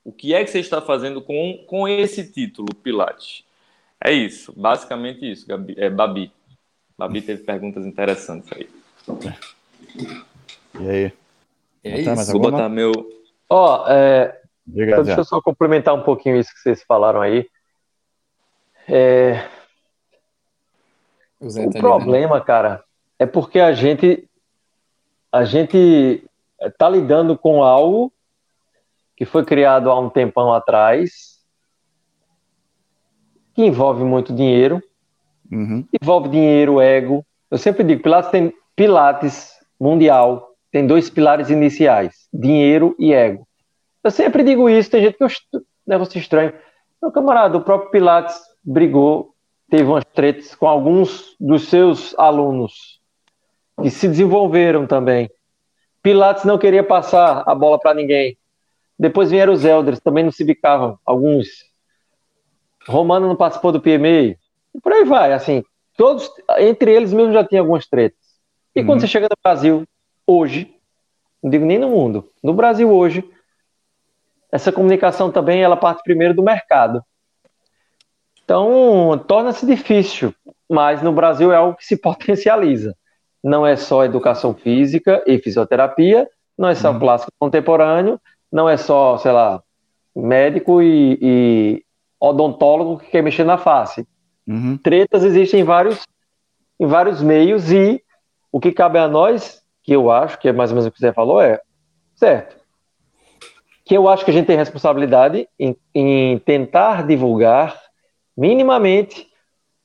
O 0.04 0.12
que 0.12 0.34
é 0.34 0.44
que 0.44 0.50
você 0.50 0.60
está 0.60 0.82
fazendo 0.82 1.22
com, 1.22 1.64
com 1.68 1.88
esse 1.88 2.32
título, 2.32 2.74
Pilates? 2.76 3.46
É 4.04 4.12
isso, 4.12 4.54
basicamente 4.60 5.30
isso, 5.30 5.48
Gabi, 5.48 5.76
é, 5.78 5.90
Babi. 5.90 6.32
Babi 6.98 7.22
teve 7.22 7.44
perguntas 7.44 7.86
interessantes 7.86 8.52
aí. 8.54 8.70
E 10.80 10.90
aí? 10.90 11.14
É 11.84 12.02
isso. 12.02 12.32
Vou 12.32 12.42
botar 12.42 12.70
meu. 12.70 12.92
Ó, 13.50 13.84
oh, 13.84 13.92
é... 13.92 14.40
então, 14.68 15.04
deixa 15.04 15.22
eu 15.22 15.26
só 15.26 15.42
complementar 15.42 15.94
um 15.94 16.04
pouquinho 16.04 16.38
isso 16.38 16.54
que 16.54 16.60
vocês 16.60 16.84
falaram 16.84 17.22
aí. 17.22 17.48
É... 18.88 19.48
O, 21.40 21.48
o 21.48 21.72
tá 21.72 21.80
problema, 21.80 22.36
ali, 22.36 22.40
né? 22.40 22.46
cara, 22.46 22.84
é 23.18 23.26
porque 23.26 23.60
a 23.60 23.74
gente 23.74 24.28
a 25.32 25.44
gente 25.46 26.24
está 26.60 26.90
lidando 26.90 27.38
com 27.38 27.64
algo 27.64 28.12
que 29.16 29.26
foi 29.26 29.46
criado 29.46 29.90
há 29.90 30.00
um 30.00 30.10
tempão 30.10 30.54
atrás, 30.54 31.31
que 33.62 33.68
envolve 33.68 34.04
muito 34.04 34.34
dinheiro, 34.34 34.82
uhum. 35.52 35.86
envolve 36.02 36.30
dinheiro, 36.30 36.82
ego. 36.82 37.24
Eu 37.52 37.60
sempre 37.60 37.84
digo, 37.84 38.02
Pilates 38.02 38.32
tem 38.32 38.52
Pilates 38.76 39.52
mundial, 39.80 40.56
tem 40.72 40.88
dois 40.88 41.12
pilares 41.12 41.52
iniciais, 41.52 42.28
dinheiro 42.34 42.96
e 42.98 43.14
ego. 43.14 43.48
Eu 44.04 44.10
sempre 44.10 44.44
digo 44.44 44.68
isso, 44.68 44.90
tem 44.90 45.04
gente 45.04 45.16
que 45.16 45.24
eu 45.24 45.30
negócio 45.86 46.18
estranho. 46.18 46.54
Meu 47.00 47.12
camarada, 47.12 47.56
o 47.56 47.62
próprio 47.62 47.92
Pilates 47.92 48.36
brigou, 48.64 49.36
teve 49.70 49.84
umas 49.84 50.06
tretas 50.06 50.56
com 50.56 50.68
alguns 50.68 51.36
dos 51.40 51.68
seus 51.68 52.18
alunos 52.18 53.00
que 53.80 53.92
se 53.92 54.08
desenvolveram 54.08 54.88
também. 54.88 55.30
Pilates 56.02 56.46
não 56.46 56.58
queria 56.58 56.84
passar 56.84 57.44
a 57.46 57.54
bola 57.54 57.80
para 57.80 57.94
ninguém. 57.94 58.36
Depois 58.98 59.30
vieram 59.30 59.54
os 59.54 59.64
Elders, 59.64 60.00
também 60.00 60.24
não 60.24 60.32
se 60.32 60.44
bicavam, 60.44 60.98
alguns. 61.06 61.71
Romano 62.88 63.28
não 63.28 63.36
participou 63.36 63.72
do 63.72 63.82
PMA. 63.82 64.36
por 64.82 64.92
aí 64.94 65.04
vai, 65.04 65.34
assim, 65.34 65.64
todos, 65.98 66.30
entre 66.60 66.92
eles 66.92 67.14
mesmo 67.14 67.34
já 67.34 67.44
tem 67.44 67.60
algumas 67.60 67.88
tretas. 67.88 68.20
E 68.76 68.80
uhum. 68.80 68.86
quando 68.86 69.02
você 69.02 69.08
chega 69.08 69.28
no 69.30 69.38
Brasil, 69.44 69.84
hoje, 70.26 70.74
não 71.42 71.50
digo 71.50 71.66
nem 71.66 71.78
no 71.78 71.90
mundo, 71.90 72.30
no 72.44 72.54
Brasil 72.54 72.92
hoje, 72.92 73.24
essa 74.52 74.72
comunicação 74.72 75.32
também, 75.32 75.62
ela 75.62 75.78
parte 75.78 76.04
primeiro 76.04 76.34
do 76.34 76.44
mercado. 76.44 77.04
Então, 78.44 79.24
torna-se 79.28 79.66
difícil, 79.66 80.34
mas 80.70 81.02
no 81.02 81.14
Brasil 81.14 81.52
é 81.52 81.56
algo 81.56 81.78
que 81.78 81.86
se 81.86 81.96
potencializa. 82.02 82.96
Não 83.44 83.66
é 83.66 83.76
só 83.76 84.04
educação 84.04 84.54
física 84.54 85.24
e 85.26 85.40
fisioterapia, 85.40 86.30
não 86.58 86.70
é 86.70 86.76
só 86.76 86.92
uhum. 86.92 87.00
plástico 87.00 87.32
contemporâneo, 87.40 88.20
não 88.52 88.70
é 88.70 88.78
só, 88.78 89.18
sei 89.18 89.32
lá, 89.32 89.64
médico 90.16 90.82
e, 90.82 91.18
e 91.22 91.86
odontólogo 92.22 93.00
que 93.00 93.10
quer 93.10 93.24
mexer 93.24 93.44
na 93.44 93.58
face. 93.58 94.08
Uhum. 94.48 94.78
Tretas 94.78 95.24
existem 95.24 95.62
em 95.62 95.64
vários, 95.64 96.06
em 96.80 96.86
vários 96.86 97.22
meios 97.22 97.72
e 97.72 98.02
o 98.52 98.60
que 98.60 98.72
cabe 98.72 99.00
a 99.00 99.08
nós, 99.08 99.64
que 99.84 99.92
eu 99.92 100.12
acho, 100.12 100.38
que 100.38 100.48
é 100.48 100.54
mais 100.54 100.70
ou 100.70 100.76
menos 100.76 100.88
o 100.88 100.92
que 100.92 101.00
você 101.00 101.12
falou, 101.12 101.42
é 101.42 101.60
certo. 102.16 102.56
Que 103.84 103.98
eu 103.98 104.08
acho 104.08 104.24
que 104.24 104.32
a 104.32 104.34
gente 104.34 104.46
tem 104.46 104.58
responsabilidade 104.58 105.48
em, 105.60 105.76
em 105.96 106.38
tentar 106.40 107.06
divulgar 107.08 107.80
minimamente 108.38 109.28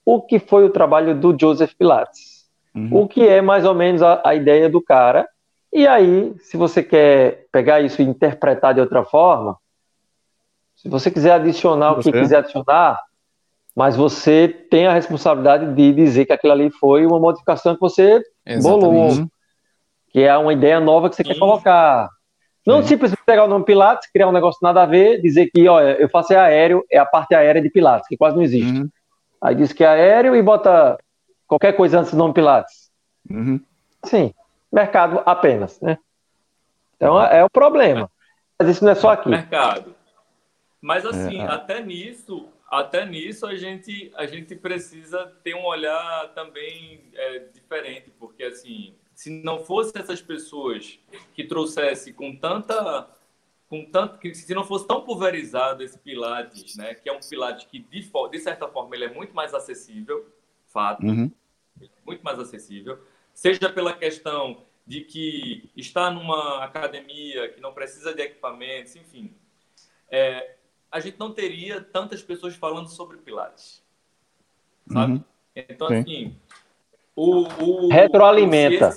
o 0.05 0.21
que 0.21 0.39
foi 0.39 0.65
o 0.65 0.71
trabalho 0.71 1.19
do 1.19 1.37
Joseph 1.39 1.73
Pilates. 1.75 2.45
Uhum. 2.75 3.03
O 3.03 3.09
que 3.09 3.27
é 3.27 3.41
mais 3.41 3.65
ou 3.65 3.75
menos 3.75 4.03
a, 4.03 4.21
a 4.25 4.35
ideia 4.35 4.69
do 4.69 4.83
cara. 4.83 5.27
E 5.73 5.87
aí, 5.87 6.35
se 6.39 6.57
você 6.57 6.83
quer 6.83 7.47
pegar 7.51 7.81
isso 7.81 8.01
e 8.03 8.05
interpretar 8.05 8.75
de 8.75 8.81
outra 8.81 9.05
forma, 9.05 9.57
se 10.87 10.91
você 10.91 11.11
quiser 11.11 11.33
adicionar 11.33 11.95
você? 11.95 12.09
o 12.09 12.13
que 12.13 12.21
quiser 12.21 12.39
adicionar, 12.39 13.01
mas 13.75 13.97
você 13.97 14.49
tem 14.71 14.87
a 14.87 14.93
responsabilidade 14.93 15.75
de 15.75 15.93
dizer 15.93 16.25
que 16.25 16.33
aquilo 16.33 16.53
ali 16.53 16.71
foi 16.71 17.05
uma 17.05 17.19
modificação 17.19 17.75
que 17.75 17.81
você 17.81 18.23
Exatamente. 18.47 18.87
bolou, 18.87 19.29
que 20.11 20.23
é 20.23 20.37
uma 20.37 20.53
ideia 20.53 20.81
nova 20.81 21.11
que 21.11 21.17
você 21.17 21.25
Sim. 21.25 21.33
quer 21.33 21.39
colocar. 21.39 22.09
Não 22.65 22.81
Sim. 22.83 22.89
simplesmente 22.89 23.23
pegar 23.27 23.45
o 23.45 23.49
nome 23.49 23.65
Pilates, 23.65 24.11
criar 24.11 24.29
um 24.29 24.33
negócio 24.33 24.61
nada 24.63 24.83
a 24.83 24.87
ver, 24.87 25.21
dizer 25.21 25.51
que, 25.53 25.69
olha, 25.69 26.01
eu 26.01 26.09
faço 26.09 26.33
é 26.33 26.37
aéreo, 26.37 26.85
é 26.91 26.99
a 26.99 27.05
parte 27.05 27.35
aérea 27.35 27.61
de 27.61 27.69
Pilates, 27.69 28.09
que 28.09 28.17
quase 28.17 28.37
não 28.37 28.43
existe. 28.43 28.81
Uhum. 28.81 28.89
Aí 29.43 29.55
diz 29.55 29.73
que 29.73 29.85
é 29.85 29.89
aéreo 29.89 30.35
e 30.35 30.43
bota 30.43 30.99
qualquer 31.47 31.73
coisa 31.73 32.01
antes 32.01 32.13
do 32.13 32.17
nome 32.17 32.33
Pilates. 32.33 32.91
Uhum. 33.29 33.61
Sim, 34.05 34.33
mercado 34.73 35.21
apenas, 35.27 35.81
né? 35.81 35.99
Então 36.97 37.23
é, 37.23 37.41
é 37.41 37.45
o 37.45 37.51
problema. 37.51 38.11
Mas 38.59 38.69
isso 38.69 38.85
não 38.85 38.93
é 38.93 38.95
só 38.95 39.11
aqui. 39.11 39.29
Mercado. 39.29 39.95
Mas 40.81 41.05
assim, 41.05 41.40
é. 41.40 41.47
até 41.47 41.82
nisso, 41.82 42.48
até 42.69 43.07
nisso 43.07 43.47
a 43.47 43.57
gente 43.57 44.12
a 44.15 44.27
gente 44.27 44.55
precisa 44.55 45.27
ter 45.43 45.55
um 45.55 45.65
olhar 45.65 46.32
também 46.35 47.05
é, 47.15 47.39
diferente, 47.53 48.11
porque 48.19 48.44
assim, 48.44 48.94
se 49.15 49.31
não 49.31 49.65
fosse 49.65 49.97
essas 49.98 50.20
pessoas 50.20 50.98
que 51.35 51.44
trouxesse 51.44 52.12
com 52.12 52.36
tanta 52.36 53.09
com 53.69 53.85
tanto 53.85 54.19
que 54.19 54.35
se 54.35 54.55
não 54.55 54.65
fosse 54.65 54.86
tão 54.86 55.01
pulverizado 55.01 55.82
esse 55.82 55.98
Pilates, 55.98 56.77
né, 56.77 56.94
que 56.94 57.09
é 57.09 57.12
um 57.12 57.20
Pilates 57.20 57.66
que 57.66 57.81
de, 57.81 58.09
de 58.31 58.39
certa 58.39 58.69
forma 58.69 58.94
ele 58.94 59.07
é 59.07 59.12
muito 59.12 59.35
mais 59.35 59.53
acessível, 59.55 60.24
fato, 60.69 61.05
uhum. 61.05 61.31
muito 62.05 62.23
mais 62.23 62.39
acessível, 62.39 62.98
seja 63.35 63.69
pela 63.69 63.93
questão 63.93 64.65
de 64.86 65.01
que 65.01 65.69
está 65.77 66.11
numa 66.11 66.62
academia 66.62 67.48
que 67.48 67.61
não 67.61 67.73
precisa 67.73 68.15
de 68.15 68.23
equipamentos, 68.23 68.94
enfim, 68.94 69.35
é, 70.09 70.56
a 70.97 71.01
gente 71.01 71.18
não 71.18 71.31
teria 71.31 71.81
tantas 71.81 72.23
pessoas 72.23 72.55
falando 72.55 72.89
sobre 72.89 73.18
Pilates. 73.18 73.82
Sabe? 74.90 75.12
Uhum. 75.12 75.24
Então, 75.55 75.89
Sim. 75.89 75.94
assim. 75.94 76.36
O, 77.14 77.43
o, 77.62 77.89
Retroalimenta. 77.89 78.94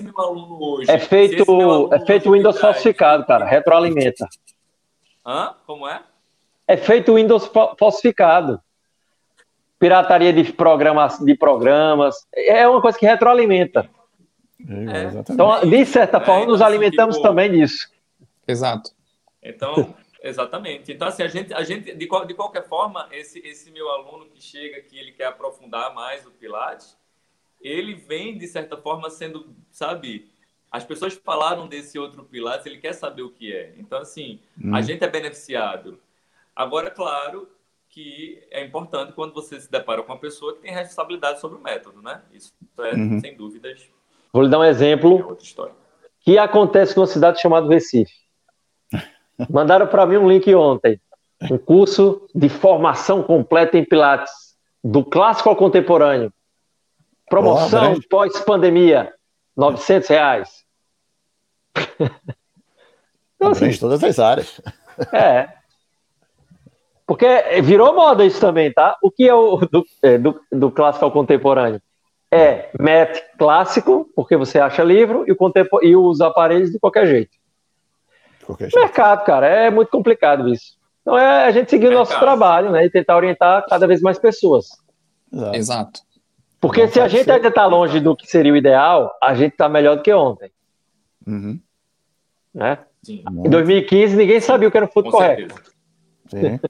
Hoje, 0.59 0.91
é 0.91 0.99
feito, 0.99 1.93
é 1.93 2.05
feito 2.05 2.31
Windows 2.31 2.59
falsificado, 2.59 3.25
cara. 3.25 3.45
Retroalimenta. 3.45 4.27
Hã? 5.25 5.55
Como 5.65 5.87
é? 5.87 6.01
É 6.67 6.75
feito 6.77 7.15
Windows 7.15 7.49
falsificado. 7.77 8.61
Pirataria 9.77 10.33
de 10.33 10.51
programas, 10.51 11.17
de 11.19 11.35
programas. 11.35 12.15
É 12.33 12.67
uma 12.67 12.81
coisa 12.81 12.97
que 12.97 13.05
retroalimenta. 13.05 13.89
É, 14.67 15.31
então, 15.31 15.61
de 15.61 15.85
certa 15.85 16.17
é, 16.17 16.25
forma, 16.25 16.45
nos 16.45 16.61
alimentamos 16.61 17.15
tipo... 17.15 17.27
também 17.27 17.51
disso. 17.51 17.89
Exato. 18.45 18.91
Então, 19.41 19.95
Exatamente. 20.21 20.91
Então, 20.91 21.07
assim, 21.07 21.23
a 21.23 21.27
gente, 21.27 21.53
a 21.53 21.63
gente 21.63 21.93
de, 21.93 22.07
de 22.07 22.33
qualquer 22.33 22.67
forma, 22.67 23.07
esse, 23.11 23.39
esse 23.39 23.71
meu 23.71 23.89
aluno 23.89 24.25
que 24.25 24.41
chega, 24.41 24.81
que 24.81 24.97
ele 24.97 25.11
quer 25.11 25.25
aprofundar 25.25 25.93
mais 25.93 26.25
o 26.25 26.31
Pilates, 26.31 26.97
ele 27.61 27.93
vem, 27.93 28.37
de 28.37 28.47
certa 28.47 28.77
forma, 28.77 29.09
sendo, 29.09 29.55
sabe, 29.69 30.29
as 30.71 30.83
pessoas 30.83 31.13
falaram 31.13 31.67
desse 31.67 31.97
outro 31.97 32.23
Pilates, 32.23 32.65
ele 32.65 32.77
quer 32.77 32.93
saber 32.93 33.21
o 33.21 33.29
que 33.29 33.53
é. 33.53 33.73
Então, 33.77 33.99
assim, 33.99 34.39
hum. 34.61 34.75
a 34.75 34.81
gente 34.81 35.03
é 35.03 35.07
beneficiado. 35.07 35.99
Agora, 36.55 36.91
claro 36.91 37.49
que 37.89 38.45
é 38.51 38.63
importante 38.63 39.13
quando 39.13 39.33
você 39.33 39.59
se 39.59 39.69
depara 39.69 40.03
com 40.03 40.13
uma 40.13 40.19
pessoa 40.19 40.53
que 40.53 40.61
tem 40.61 40.71
responsabilidade 40.71 41.39
sobre 41.39 41.57
o 41.57 41.61
método, 41.61 42.01
né? 42.01 42.21
Isso 42.31 42.53
é, 42.79 42.93
uhum. 42.93 43.19
sem 43.19 43.35
dúvidas. 43.35 43.89
Vou 44.31 44.43
lhe 44.43 44.49
dar 44.49 44.59
um 44.59 44.63
exemplo. 44.63 45.19
É 45.19 45.25
outra 45.25 45.43
história. 45.43 45.73
Que 46.19 46.37
acontece 46.37 46.95
numa 46.95 47.07
cidade 47.07 47.41
chamada 47.41 47.67
Recife. 47.67 48.13
Mandaram 49.47 49.87
para 49.87 50.05
mim 50.05 50.17
um 50.17 50.27
link 50.27 50.53
ontem. 50.53 50.99
Um 51.49 51.57
curso 51.57 52.27
de 52.35 52.49
formação 52.49 53.23
completa 53.23 53.77
em 53.77 53.85
Pilates, 53.85 54.31
do 54.83 55.05
clássico 55.05 55.49
ao 55.49 55.55
contemporâneo. 55.55 56.33
Promoção 57.29 57.93
oh, 57.93 58.09
pós-pandemia, 58.09 59.13
900 59.55 60.09
reais. 60.09 60.49
então, 63.35 63.51
assim, 63.51 63.77
todas 63.77 64.03
as 64.03 64.19
áreas. 64.19 64.59
É. 65.13 65.47
Porque 67.05 67.61
virou 67.61 67.93
moda 67.93 68.25
isso 68.25 68.41
também, 68.41 68.73
tá? 68.73 68.97
O 69.01 69.09
que 69.09 69.27
é 69.27 69.33
o 69.33 69.57
do, 69.57 69.85
é, 70.01 70.17
do, 70.17 70.41
do 70.51 70.71
clássico 70.71 71.05
ao 71.05 71.11
contemporâneo? 71.11 71.81
É 72.31 72.69
MET 72.77 73.23
clássico, 73.37 74.09
porque 74.15 74.35
você 74.35 74.59
acha 74.59 74.83
livro, 74.83 75.23
e, 75.25 75.31
o 75.31 75.83
e 75.83 75.95
os 75.95 76.21
aparelhos 76.21 76.71
de 76.71 76.79
qualquer 76.79 77.07
jeito 77.07 77.38
qualquer 78.49 78.69
jeito. 78.69 78.79
Mercado, 78.79 79.25
cara, 79.25 79.47
é 79.47 79.69
muito 79.69 79.89
complicado 79.89 80.49
isso. 80.49 80.77
Então 81.01 81.17
é 81.17 81.45
a 81.45 81.51
gente 81.51 81.69
seguir 81.69 81.87
o 81.87 81.93
nosso 81.93 82.17
trabalho, 82.19 82.71
né? 82.71 82.85
E 82.85 82.89
tentar 82.89 83.15
orientar 83.15 83.65
cada 83.67 83.87
vez 83.87 84.01
mais 84.01 84.17
pessoas. 84.17 84.67
Exato. 85.31 85.55
Exato. 85.55 86.01
Porque 86.59 86.81
Não 86.81 86.91
se 86.91 86.99
a 86.99 87.07
gente 87.07 87.23
ser. 87.23 87.31
ainda 87.31 87.47
está 87.47 87.65
longe 87.65 87.99
do 87.99 88.15
que 88.15 88.27
seria 88.27 88.51
o 88.51 88.57
ideal, 88.57 89.15
a 89.21 89.33
gente 89.33 89.53
está 89.53 89.69
melhor 89.69 89.95
do 89.95 90.03
que 90.03 90.13
ontem. 90.13 90.51
Uhum. 91.25 91.59
Né? 92.53 92.79
Sim. 93.01 93.23
Em 93.45 93.49
2015, 93.49 94.15
ninguém 94.17 94.41
sabia 94.41 94.67
o 94.67 94.71
que 94.71 94.77
era 94.77 94.85
o 94.85 94.91
futuro 94.91 95.11
correto. 95.15 95.55
Sim. 96.27 96.59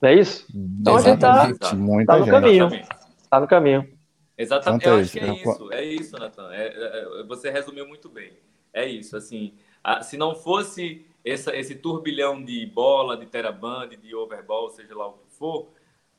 Não 0.00 0.10
é 0.10 0.14
isso? 0.14 0.46
Então 0.54 0.96
Exatamente. 0.96 1.24
a 1.24 1.44
gente 1.46 1.54
está 1.54 2.12
tá 2.12 2.18
no 2.18 2.24
gente. 2.24 2.30
caminho. 2.30 2.68
Está 3.22 3.40
no 3.40 3.48
caminho. 3.48 3.88
Exatamente. 4.38 4.86
Eu 4.86 4.96
acho 4.96 5.12
que 5.12 5.18
é 5.18 5.34
isso. 5.34 5.72
É 5.72 5.84
isso, 5.84 6.18
Natan. 6.18 6.52
É, 6.52 6.66
é, 6.66 7.24
você 7.26 7.50
resumiu 7.50 7.88
muito 7.88 8.08
bem. 8.08 8.32
É 8.72 8.86
isso. 8.86 9.16
Assim, 9.16 9.54
ah, 9.88 10.02
se 10.02 10.16
não 10.16 10.34
fosse 10.34 11.06
essa, 11.24 11.56
esse 11.56 11.76
turbilhão 11.76 12.42
de 12.42 12.66
bola, 12.66 13.16
de 13.16 13.24
teraband, 13.24 13.90
de 13.90 14.12
overball, 14.16 14.68
seja 14.68 14.92
lá 14.96 15.06
o 15.06 15.12
que 15.12 15.30
for, 15.30 15.68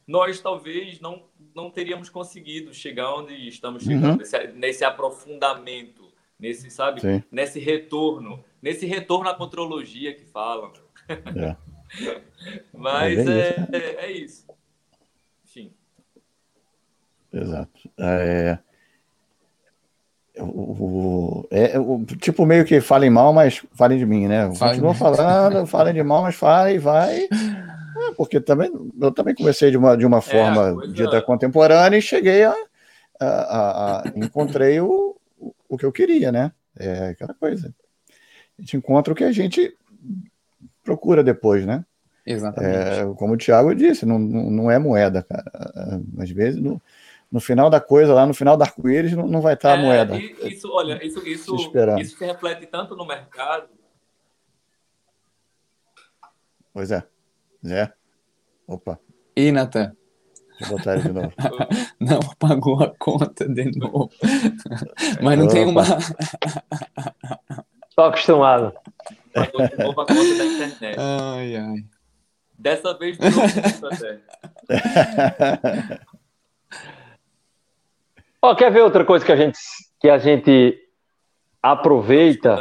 nós 0.07 0.39
talvez 0.39 1.01
não, 1.01 1.25
não 1.53 1.69
teríamos 1.69 2.09
conseguido 2.09 2.73
chegar 2.73 3.13
onde 3.13 3.33
estamos 3.45 3.83
chegando, 3.83 4.11
uhum. 4.11 4.15
nesse, 4.15 4.47
nesse, 4.53 4.85
aprofundamento, 4.85 6.09
nesse, 6.39 6.71
sabe, 6.71 7.01
Sim. 7.01 7.21
nesse 7.29 7.59
retorno, 7.59 8.41
nesse 8.61 8.85
retorno 8.85 9.29
à 9.29 9.35
contrologia 9.35 10.15
que 10.15 10.23
falam. 10.23 10.71
É. 11.09 11.57
Mas 12.71 13.17
é, 13.17 13.29
é, 13.29 13.51
isso, 13.51 13.69
né? 13.69 13.79
é, 13.79 14.05
é, 14.05 14.11
isso. 14.11 14.47
Enfim. 15.43 15.73
Exato. 17.33 17.91
É, 17.99 18.59
o, 20.39 21.47
é, 21.51 21.79
o, 21.79 22.03
tipo, 22.19 22.45
meio 22.45 22.65
que 22.65 22.79
falem 22.81 23.09
mal, 23.09 23.33
mas 23.33 23.63
falem 23.73 23.97
de 23.97 24.05
mim, 24.05 24.27
né? 24.27 24.47
Continuam 24.57 24.93
falando, 24.93 25.65
falem 25.67 25.93
de 25.93 26.03
mal, 26.03 26.23
mas 26.23 26.35
falem, 26.35 26.79
vai. 26.79 27.23
É, 27.23 28.11
porque 28.15 28.39
também 28.39 28.71
eu 28.99 29.11
também 29.11 29.35
comecei 29.35 29.71
de 29.71 29.77
uma, 29.77 29.97
de 29.97 30.05
uma 30.05 30.19
é, 30.19 30.21
forma 30.21 30.83
é, 30.83 30.87
dita 30.87 31.21
contemporânea 31.21 31.97
e 31.97 32.01
cheguei 32.01 32.43
a, 32.43 32.55
a, 33.19 33.27
a, 33.27 33.99
a, 33.99 34.03
encontrei 34.15 34.79
o, 34.79 35.15
o 35.67 35.77
que 35.77 35.85
eu 35.85 35.91
queria, 35.91 36.31
né? 36.31 36.51
É 36.77 37.09
aquela 37.09 37.33
coisa. 37.33 37.73
A 38.57 38.61
gente 38.61 38.77
encontra 38.77 39.13
o 39.13 39.15
que 39.15 39.23
a 39.23 39.31
gente 39.31 39.75
procura 40.83 41.23
depois, 41.23 41.65
né? 41.65 41.83
Exatamente. 42.25 42.99
É, 42.99 43.13
como 43.15 43.33
o 43.33 43.37
Thiago 43.37 43.73
disse, 43.73 44.05
não, 44.05 44.19
não, 44.19 44.51
não 44.51 44.71
é 44.71 44.77
moeda, 44.77 45.23
cara. 45.23 45.51
Às 46.17 46.29
vezes, 46.29 46.61
não, 46.61 46.81
no 47.31 47.39
final 47.39 47.69
da 47.69 47.81
coisa, 47.81 48.13
lá 48.13 48.25
no 48.25 48.33
final 48.33 48.55
do 48.55 48.63
arco-íris, 48.63 49.13
não, 49.13 49.27
não 49.27 49.41
vai 49.41 49.53
estar 49.53 49.73
a 49.73 49.77
é, 49.77 49.81
moeda. 49.81 50.17
Isso, 50.17 50.71
olha, 50.71 51.05
isso, 51.05 51.19
isso, 51.27 51.57
se 51.57 52.01
isso 52.01 52.17
se 52.17 52.25
reflete 52.25 52.65
tanto 52.67 52.95
no 52.95 53.05
mercado. 53.05 53.67
Pois 56.73 56.91
é. 56.91 57.03
É. 57.65 57.91
Opa. 58.67 58.99
E? 59.35 59.51
Deixa 59.51 59.93
eu 60.61 60.77
botar 60.77 60.93
ele 60.93 61.03
de 61.03 61.11
novo. 61.11 61.33
Não, 61.99 62.19
apagou 62.31 62.83
a 62.83 62.93
conta 62.97 63.47
de 63.47 63.77
novo. 63.77 64.09
Mas 65.21 65.37
não 65.37 65.47
tem 65.47 65.65
uma. 65.65 65.83
Tô 67.95 68.01
acostumado. 68.03 68.73
Apagou 69.35 69.67
de 69.67 69.77
novo 69.77 70.01
a 70.01 70.05
conta 70.05 70.35
da 70.35 70.45
internet. 70.45 70.97
Ai, 70.97 71.55
ai. 71.55 71.85
Dessa 72.57 72.97
vez 72.97 73.17
de 73.17 73.29
novo 73.29 73.41
até. 73.91 74.19
Ó, 78.47 78.55
quer 78.55 78.71
ver 78.71 78.81
outra 78.81 79.03
coisa 79.03 79.25
que 79.25 79.31
a 79.31 79.35
gente, 79.35 79.57
que 79.99 80.09
a 80.09 80.17
gente 80.17 80.77
aproveita? 81.61 82.55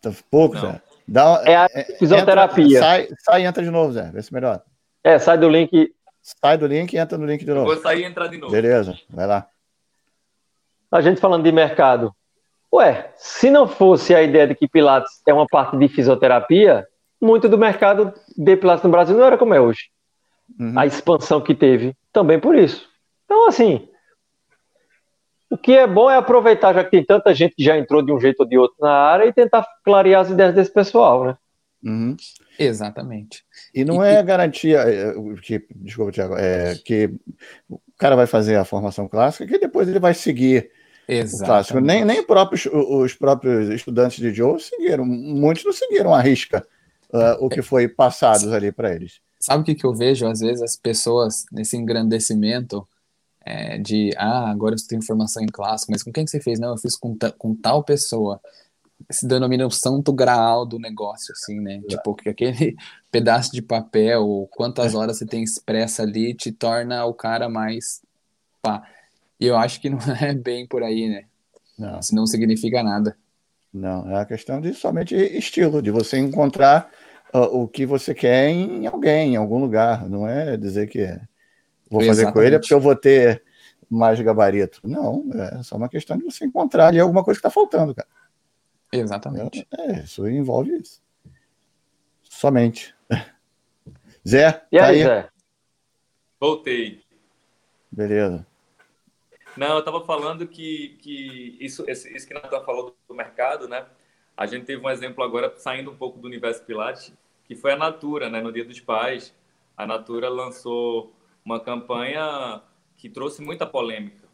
Tá 0.00 0.10
pouco. 0.30 0.56
Zé. 0.58 0.80
Dá, 1.08 1.42
É 1.44 1.56
a 1.56 1.68
fisioterapia. 1.98 2.64
entra- 2.76 2.80
sai, 2.80 3.08
sai 3.18 3.42
e 3.42 3.44
entra 3.46 3.62
de 3.64 3.70
novo, 3.70 3.92
Zé. 3.92 4.10
Vê 4.12 4.22
se 4.22 4.32
melhor. 4.32 4.62
É, 5.02 5.18
sai 5.18 5.38
do 5.38 5.48
link. 5.48 5.92
Sai 6.22 6.56
do 6.56 6.66
link 6.66 6.92
e 6.92 6.98
entra 6.98 7.18
no 7.18 7.26
link 7.26 7.44
de 7.44 7.50
Eu 7.50 7.56
novo. 7.56 7.66
Vou 7.66 7.76
sair 7.82 8.02
e 8.02 8.04
entrar 8.04 8.26
de 8.28 8.38
novo. 8.38 8.52
Beleza, 8.52 8.96
vai 9.10 9.26
lá. 9.26 9.46
A 10.90 11.00
gente 11.00 11.20
falando 11.20 11.42
de 11.44 11.50
mercado. 11.52 12.12
Ué, 12.72 13.10
se 13.16 13.50
não 13.50 13.66
fosse 13.66 14.14
a 14.14 14.22
ideia 14.22 14.46
de 14.46 14.54
que 14.54 14.68
Pilates 14.68 15.20
é 15.26 15.32
uma 15.32 15.46
parte 15.46 15.76
de 15.76 15.88
fisioterapia, 15.88 16.86
muito 17.20 17.48
do 17.48 17.56
mercado 17.58 18.12
de 18.36 18.56
Pilates 18.56 18.84
no 18.84 18.90
Brasil 18.90 19.16
não 19.16 19.24
era 19.24 19.38
como 19.38 19.54
é 19.54 19.60
hoje. 19.60 19.88
Uhum. 20.60 20.78
A 20.78 20.86
expansão 20.86 21.40
que 21.40 21.54
teve 21.54 21.96
também 22.12 22.38
por 22.38 22.54
isso. 22.54 22.88
Então, 23.24 23.48
assim, 23.48 23.88
o 25.50 25.56
que 25.56 25.72
é 25.72 25.86
bom 25.86 26.10
é 26.10 26.16
aproveitar, 26.16 26.74
já 26.74 26.84
que 26.84 26.90
tem 26.90 27.04
tanta 27.04 27.34
gente 27.34 27.54
que 27.54 27.64
já 27.64 27.78
entrou 27.78 28.02
de 28.02 28.12
um 28.12 28.20
jeito 28.20 28.40
ou 28.40 28.46
de 28.46 28.58
outro 28.58 28.76
na 28.80 28.90
área, 28.90 29.26
e 29.26 29.32
tentar 29.32 29.66
clarear 29.84 30.22
as 30.22 30.30
ideias 30.30 30.54
desse 30.54 30.72
pessoal, 30.72 31.24
né? 31.24 31.36
Uhum. 31.84 32.16
Exatamente. 32.58 33.44
E 33.74 33.84
não 33.84 34.04
E- 34.04 34.08
é 34.08 34.22
garantia 34.22 34.78
é, 34.78 35.14
que, 35.42 35.64
desculpa, 35.76 36.10
Tiago, 36.10 36.34
é 36.36 36.74
que 36.84 37.10
o 37.68 37.78
cara 37.98 38.16
vai 38.16 38.26
fazer 38.26 38.56
a 38.56 38.64
formação 38.64 39.06
clássica 39.08 39.46
que 39.46 39.58
depois 39.58 39.88
ele 39.88 40.00
vai 40.00 40.14
seguir 40.14 40.70
o 41.08 41.44
clássico. 41.44 41.78
Nem, 41.80 42.04
nem 42.04 42.22
próprios, 42.24 42.66
os 42.66 43.14
próprios 43.14 43.68
estudantes 43.68 44.18
de 44.18 44.34
Joe 44.34 44.58
seguiram, 44.60 45.04
muitos 45.04 45.64
não 45.64 45.72
seguiram 45.72 46.12
a 46.12 46.20
risca 46.20 46.66
ah, 47.12 47.36
o 47.40 47.48
que 47.48 47.62
foi 47.62 47.86
passado 47.86 48.52
ali 48.52 48.72
para 48.72 48.94
eles. 48.94 49.20
Sabe 49.38 49.62
o 49.62 49.64
que, 49.64 49.74
que 49.74 49.86
eu 49.86 49.94
vejo? 49.94 50.26
Às 50.26 50.40
vezes 50.40 50.62
as 50.62 50.76
pessoas, 50.76 51.44
nesse 51.52 51.76
engrandecimento 51.76 52.86
é, 53.46 53.78
de, 53.78 54.12
ah, 54.18 54.50
agora 54.50 54.76
eu 54.76 54.88
tenho 54.88 55.02
formação 55.04 55.42
em 55.42 55.46
clássico, 55.48 55.92
mas 55.92 56.02
com 56.04 56.12
quem 56.12 56.24
que 56.26 56.32
você 56.32 56.40
fez? 56.40 56.60
Não, 56.60 56.70
eu 56.70 56.78
fiz 56.78 56.96
com, 56.96 57.16
ta- 57.16 57.32
com 57.32 57.54
tal 57.56 57.84
pessoa. 57.84 58.40
Se 59.10 59.26
denomina 59.28 59.66
o 59.66 59.70
santo 59.70 60.12
graal 60.12 60.66
do 60.66 60.78
negócio, 60.78 61.32
assim, 61.32 61.60
né? 61.60 61.82
Tipo, 61.88 62.14
que 62.14 62.28
aquele 62.30 62.76
pedaço 63.12 63.52
de 63.52 63.62
papel, 63.62 64.24
ou 64.26 64.48
quantas 64.48 64.94
horas 64.94 65.18
você 65.18 65.26
tem 65.26 65.42
expressa 65.44 66.02
ali, 66.04 66.34
te 66.34 66.52
torna 66.52 67.04
o 67.06 67.14
cara 67.14 67.48
mais 67.48 68.02
pá. 68.62 68.82
E 69.40 69.46
eu 69.46 69.56
acho 69.56 69.80
que 69.80 69.90
não 69.90 69.98
é 70.20 70.34
bem 70.34 70.66
por 70.66 70.82
aí, 70.84 71.08
né? 71.08 71.26
Não, 71.78 72.00
Isso 72.00 72.14
não 72.14 72.26
significa 72.26 72.82
nada. 72.82 73.16
não, 73.72 74.08
é 74.10 74.20
a 74.20 74.26
questão 74.26 74.60
de 74.60 74.72
somente 74.74 75.14
estilo, 75.14 75.82
de 75.82 75.90
você 75.90 76.18
encontrar 76.18 76.90
ah, 77.32 77.40
o 77.48 77.68
que 77.68 77.84
você 77.86 78.14
quer 78.14 78.48
em 78.50 78.86
alguém, 78.86 79.34
em 79.34 79.36
algum 79.36 79.58
lugar. 79.58 80.08
Não 80.08 80.26
é 80.26 80.56
dizer 80.56 80.88
que 80.88 81.00
vou 81.90 82.02
fazer 82.02 82.32
com 82.32 82.40
ele 82.40 82.56
é 82.56 82.58
Exatamente. 82.58 82.60
porque 82.60 82.74
eu 82.74 82.80
vou 82.80 82.96
ter 82.96 83.42
mais 83.88 84.20
gabarito. 84.20 84.80
Não, 84.84 85.24
é 85.34 85.62
só 85.62 85.76
uma 85.76 85.88
questão 85.88 86.16
de 86.18 86.24
você 86.24 86.44
encontrar 86.44 86.88
ali 86.88 86.98
alguma 87.00 87.22
coisa 87.24 87.38
que 87.40 87.46
está 87.46 87.50
faltando, 87.54 87.94
cara. 87.94 88.08
Exatamente. 88.92 89.66
É, 89.78 90.00
isso 90.00 90.26
envolve 90.28 90.76
isso. 90.78 91.02
Somente. 92.22 92.94
Zé, 94.26 94.66
E 94.72 94.78
tá 94.78 94.86
aí, 94.86 94.96
aí? 94.96 95.04
Zé? 95.04 95.28
Voltei. 96.40 97.02
Beleza. 97.90 98.46
Não, 99.56 99.68
eu 99.74 99.78
estava 99.78 100.04
falando 100.04 100.46
que, 100.46 100.98
que 101.00 101.56
isso, 101.60 101.84
esse- 101.88 102.14
isso 102.14 102.26
que 102.26 102.34
Natan 102.34 102.60
falou 102.62 102.94
do 103.08 103.14
mercado, 103.14 103.66
né? 103.68 103.86
A 104.36 104.44
gente 104.44 104.66
teve 104.66 104.84
um 104.84 104.90
exemplo 104.90 105.24
agora, 105.24 105.54
saindo 105.56 105.90
um 105.90 105.96
pouco 105.96 106.18
do 106.18 106.26
universo 106.26 106.62
Pilates, 106.64 107.12
que 107.44 107.54
foi 107.54 107.72
a 107.72 107.76
Natura, 107.76 108.28
né? 108.28 108.40
No 108.42 108.52
Dia 108.52 108.64
dos 108.66 108.80
Pais, 108.80 109.34
a 109.76 109.86
Natura 109.86 110.28
lançou 110.28 111.14
uma 111.46 111.60
campanha 111.60 112.60
que 112.96 113.08
trouxe 113.08 113.40
muita 113.40 113.64
polêmica, 113.64 114.26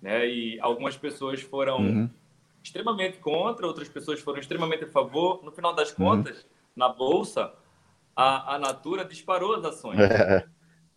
né? 0.00 0.26
E 0.26 0.58
algumas 0.60 0.96
pessoas 0.96 1.42
foram 1.42 1.80
Uhum. 1.80 2.10
extremamente 2.64 3.18
contra, 3.18 3.66
outras 3.66 3.88
pessoas 3.88 4.20
foram 4.20 4.40
extremamente 4.40 4.84
a 4.84 4.88
favor. 4.88 5.44
No 5.44 5.52
final 5.52 5.74
das 5.74 5.90
Uhum. 5.90 5.96
contas, 5.96 6.46
na 6.74 6.88
bolsa, 6.88 7.52
a, 8.16 8.54
a 8.54 8.58
Natura 8.58 9.04
disparou 9.04 9.54
as 9.54 9.64
ações. 9.66 10.00
É, 10.00 10.46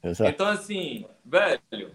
exato. 0.08 0.32
Então, 0.32 0.48
assim, 0.48 1.06
velho, 1.26 1.92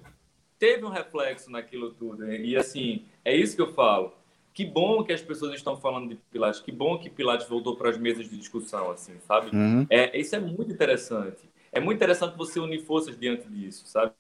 teve 0.59 0.85
um 0.85 0.91
reflexo 0.91 1.51
naquilo 1.51 1.91
tudo. 1.93 2.19
né? 2.25 2.39
E, 2.39 2.57
assim, 2.57 3.07
é 3.25 3.35
isso 3.35 3.57
que 3.57 3.63
eu 3.63 3.73
falo. 3.73 4.13
Que 4.53 4.65
bom 4.65 5.03
que 5.03 5.13
as 5.13 5.23
pessoas 5.23 5.55
estão 5.55 5.77
falando 5.81 6.11
de 6.11 6.17
Pilates. 6.31 6.61
Que 6.61 6.71
bom 6.71 6.99
que 6.99 7.09
Pilates 7.11 7.49
voltou 7.49 7.75
para 7.77 7.89
as 7.91 7.97
mesas 7.99 8.29
de 8.29 8.37
discussão, 8.37 8.91
assim, 8.91 9.19
sabe? 9.21 9.57
Uhum. 9.57 9.87
É, 9.91 10.17
isso 10.19 10.37
é 10.37 10.39
muito 10.39 10.71
interessante. 10.71 11.39
É 11.75 11.81
muito 11.81 11.97
interessante 11.97 12.37
você 12.37 12.61
unir 12.61 12.81
forças 12.85 13.19
diante 13.19 13.49
disso, 13.49 13.85
sabe? 13.87 14.13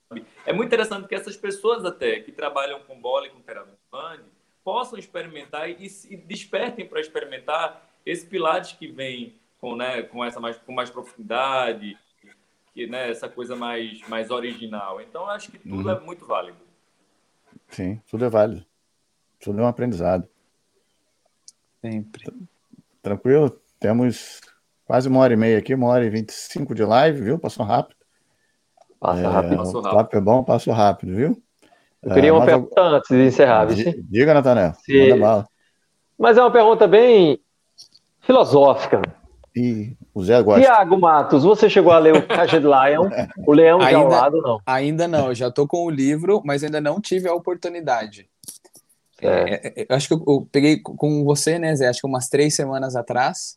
É 0.44 0.52
muito 0.52 0.66
interessante 0.66 1.06
que 1.06 1.14
essas 1.14 1.36
pessoas 1.36 1.84
até 1.84 2.18
que 2.20 2.32
trabalham 2.32 2.80
com 2.80 3.00
bola 3.00 3.26
e 3.28 3.30
com 3.30 3.40
terapia 3.40 3.74
possam 4.64 4.98
experimentar 4.98 5.70
e 5.70 5.88
se 5.88 6.16
despertem 6.16 6.86
para 6.86 7.00
experimentar 7.00 7.88
esse 8.04 8.26
Pilates 8.26 8.72
que 8.72 8.88
vem 8.88 9.38
com, 9.60 9.76
né, 9.76 10.02
com 10.02 10.24
essa 10.24 10.40
mais, 10.40 10.58
com 10.58 10.72
mais 10.72 10.90
profundidade, 10.90 11.96
que, 12.74 12.86
né, 12.86 13.10
essa 13.10 13.28
coisa 13.28 13.54
mais, 13.54 14.00
mais 14.08 14.30
original. 14.30 15.00
Então, 15.00 15.22
eu 15.22 15.30
acho 15.30 15.50
que 15.52 15.58
tudo 15.58 15.88
Uhum. 15.88 15.90
é 15.90 16.00
muito 16.00 16.26
válido. 16.26 16.58
Sim, 17.68 18.00
tudo 18.10 18.24
é 18.24 18.28
válido. 18.28 18.66
Tudo 19.40 19.60
é 19.60 19.62
um 19.62 19.68
aprendizado. 19.68 20.28
Sempre. 21.80 22.32
Tranquilo? 23.02 23.50
Temos 23.78 24.40
quase 24.86 25.08
uma 25.08 25.20
hora 25.20 25.32
e 25.32 25.36
meia 25.36 25.58
aqui, 25.58 25.74
uma 25.74 25.88
hora 25.88 26.04
e 26.04 26.10
vinte 26.10 26.30
e 26.30 26.32
cinco 26.34 26.74
de 26.74 26.84
live, 26.84 27.20
viu? 27.22 27.38
Passou 27.38 27.64
rápido. 27.64 27.96
Passa 29.00 29.20
É, 29.20 29.26
rápido. 29.26 29.56
Passou 29.58 29.80
o 29.80 29.82
rápido. 29.84 29.96
papo 29.98 30.16
é 30.16 30.20
bom, 30.20 30.44
passou 30.44 30.72
rápido, 30.74 31.14
viu? 31.14 31.42
Eu 32.02 32.12
queria 32.14 32.30
É, 32.30 32.32
uma 32.32 32.44
pergunta 32.44 32.80
antes 32.80 33.08
de 33.08 33.26
encerrar, 33.26 33.64
viu? 33.66 33.76
Di- 33.76 34.02
Diga, 34.02 34.34
Natanel. 34.34 34.74
Se- 34.74 35.08
Manda 35.10 35.20
bala. 35.20 35.48
Mas 36.18 36.36
é 36.36 36.40
uma 36.40 36.50
pergunta 36.50 36.86
bem 36.86 37.38
filosófica. 38.20 39.00
E 39.56 39.96
o 40.12 40.22
Zé 40.24 40.42
gosta. 40.42 40.62
Tiago 40.62 40.98
Matos, 40.98 41.44
você 41.44 41.70
chegou 41.70 41.92
a 41.92 41.98
ler 41.98 42.16
o 42.16 42.26
Caged 42.26 42.64
Lion, 42.64 43.08
o 43.46 43.52
Leão 43.52 43.78
de 43.78 43.84
ao 43.94 44.02
Ainda- 44.02 44.16
lado, 44.16 44.42
não? 44.42 44.58
Ainda 44.66 45.06
não, 45.08 45.28
eu 45.28 45.34
já 45.34 45.50
tô 45.50 45.66
com 45.66 45.84
o 45.84 45.90
livro, 45.90 46.42
mas 46.44 46.64
ainda 46.64 46.80
não 46.80 47.00
tive 47.00 47.28
a 47.28 47.34
oportunidade. 47.34 48.28
É. 49.22 49.28
É, 49.28 49.82
é, 49.82 49.86
eu 49.88 49.96
acho 49.96 50.08
que 50.08 50.14
eu, 50.14 50.24
eu 50.26 50.48
peguei 50.50 50.80
com 50.80 51.22
você, 51.24 51.58
né, 51.58 51.74
Zé? 51.76 51.86
Acho 51.88 52.00
que 52.00 52.06
umas 52.06 52.28
três 52.28 52.54
semanas 52.54 52.96
atrás. 52.96 53.56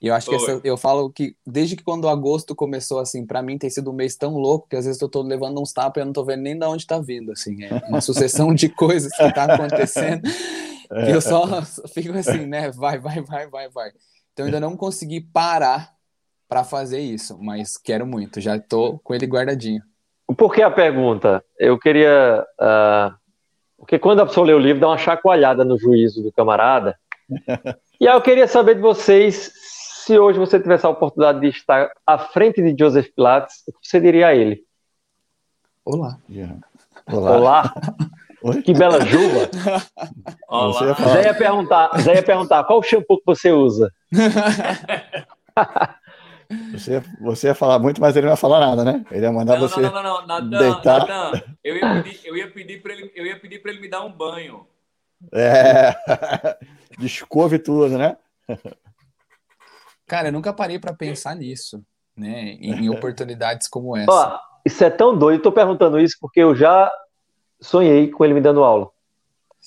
E 0.00 0.08
eu 0.08 0.14
acho 0.14 0.28
que 0.28 0.34
essa- 0.36 0.60
eu 0.62 0.76
falo 0.76 1.10
que 1.10 1.34
desde 1.46 1.74
que 1.74 1.82
quando 1.82 2.08
agosto 2.08 2.54
começou, 2.54 2.98
assim, 2.98 3.26
pra 3.26 3.40
mim 3.42 3.56
tem 3.56 3.70
sido 3.70 3.90
um 3.90 3.94
mês 3.94 4.14
tão 4.14 4.34
louco 4.36 4.68
que 4.68 4.76
às 4.76 4.84
vezes 4.84 5.00
eu 5.00 5.08
tô 5.08 5.22
levando 5.22 5.60
uns 5.60 5.72
tapas 5.72 5.96
e 5.98 6.00
eu 6.02 6.06
não 6.06 6.12
tô 6.12 6.24
vendo 6.24 6.42
nem 6.42 6.58
de 6.58 6.66
onde 6.66 6.86
tá 6.86 6.98
vindo, 6.98 7.32
assim. 7.32 7.62
É 7.64 7.80
uma 7.88 8.00
sucessão 8.00 8.54
de 8.54 8.68
coisas 8.68 9.10
que 9.16 9.32
tá 9.32 9.44
acontecendo 9.44 10.22
que 11.04 11.10
eu 11.10 11.20
só 11.22 11.62
fico 11.88 12.12
assim, 12.16 12.46
né? 12.46 12.70
Vai, 12.72 12.98
vai, 12.98 13.22
vai, 13.22 13.46
vai, 13.48 13.68
vai. 13.70 13.88
Então 14.32 14.44
eu 14.44 14.46
ainda 14.46 14.60
não 14.60 14.76
consegui 14.76 15.20
parar 15.20 15.94
pra 16.48 16.62
fazer 16.62 17.00
isso, 17.00 17.38
mas 17.40 17.76
quero 17.78 18.06
muito. 18.06 18.40
Já 18.40 18.58
tô 18.58 18.98
com 19.02 19.14
ele 19.14 19.26
guardadinho. 19.26 19.82
Por 20.36 20.52
que 20.52 20.60
a 20.60 20.70
pergunta? 20.70 21.42
Eu 21.58 21.78
queria. 21.78 22.44
ah, 22.60 23.16
porque 23.78 23.98
quando 23.98 24.20
a 24.20 24.26
pessoa 24.26 24.46
lê 24.46 24.52
o 24.52 24.58
livro, 24.58 24.80
dá 24.80 24.88
uma 24.88 24.98
chacoalhada 24.98 25.64
no 25.64 25.78
juízo 25.78 26.22
do 26.22 26.30
camarada. 26.32 26.98
e 28.00 28.06
aí 28.06 28.14
eu 28.14 28.20
queria 28.22 28.46
saber 28.46 28.74
de 28.76 28.80
vocês 28.80 29.50
se 30.06 30.16
hoje 30.16 30.38
você 30.38 30.60
tivesse 30.60 30.86
a 30.86 30.88
oportunidade 30.88 31.40
de 31.40 31.48
estar 31.48 31.90
à 32.06 32.16
frente 32.16 32.62
de 32.62 32.76
Joseph 32.78 33.08
Pilates, 33.08 33.64
o 33.66 33.72
que 33.72 33.88
você 33.88 34.00
diria 34.00 34.28
a 34.28 34.34
ele? 34.36 34.62
Olá. 35.84 36.16
Olá. 37.10 37.36
Olá, 37.36 37.74
Oi? 38.42 38.62
que 38.62 38.72
bela 38.72 39.04
juba. 39.04 39.50
Olá. 40.46 40.72
Você 40.72 40.84
ia 40.84 40.94
falar. 40.94 41.12
Zé 41.12 41.22
ia 41.24 41.34
perguntar, 41.34 42.00
Zé 42.00 42.14
ia 42.14 42.22
perguntar 42.22 42.62
qual 42.64 42.78
o 42.78 42.82
shampoo 42.84 43.18
que 43.18 43.24
você 43.26 43.50
usa? 43.50 43.92
Você, 46.70 47.02
você 47.20 47.48
ia 47.48 47.56
falar 47.56 47.80
muito, 47.80 48.00
mas 48.00 48.14
ele 48.14 48.26
não 48.26 48.32
ia 48.32 48.36
falar 48.36 48.60
nada, 48.60 48.84
né? 48.84 49.04
Ele 49.10 49.26
ia 49.26 49.32
mandar 49.32 49.58
Não, 49.58 49.68
você. 49.68 49.80
não, 49.80 49.90
não, 49.90 50.00
não, 50.00 50.20
não. 50.20 50.26
Natan, 50.28 50.58
deitar. 50.58 51.00
Natan, 51.00 51.42
eu 51.64 51.74
ia 51.76 52.02
pedir, 52.04 52.20
eu 52.24 52.36
ia 52.36 52.50
pedir 52.52 52.82
para 52.82 52.92
ele, 52.92 53.12
eu 53.16 53.26
ia 53.26 53.40
pedir 53.40 53.58
para 53.60 53.72
ele 53.72 53.80
me 53.80 53.88
dar 53.88 54.04
um 54.04 54.12
banho. 54.12 54.64
É. 55.32 55.92
Descove 57.00 57.58
tudo, 57.58 57.98
né? 57.98 58.16
Cara, 60.06 60.28
eu 60.28 60.32
nunca 60.32 60.52
parei 60.52 60.78
pra 60.78 60.94
pensar 60.94 61.34
nisso, 61.34 61.82
né? 62.16 62.56
Em, 62.60 62.84
em 62.84 62.90
oportunidades 62.90 63.68
como 63.68 63.96
essa. 63.96 64.10
Ó, 64.10 64.38
isso 64.64 64.84
é 64.84 64.90
tão 64.90 65.16
doido. 65.16 65.38
Estou 65.38 65.52
perguntando 65.52 65.98
isso 65.98 66.16
porque 66.20 66.40
eu 66.40 66.54
já 66.54 66.90
sonhei 67.60 68.10
com 68.10 68.24
ele 68.24 68.34
me 68.34 68.40
dando 68.40 68.62
aula. 68.64 68.90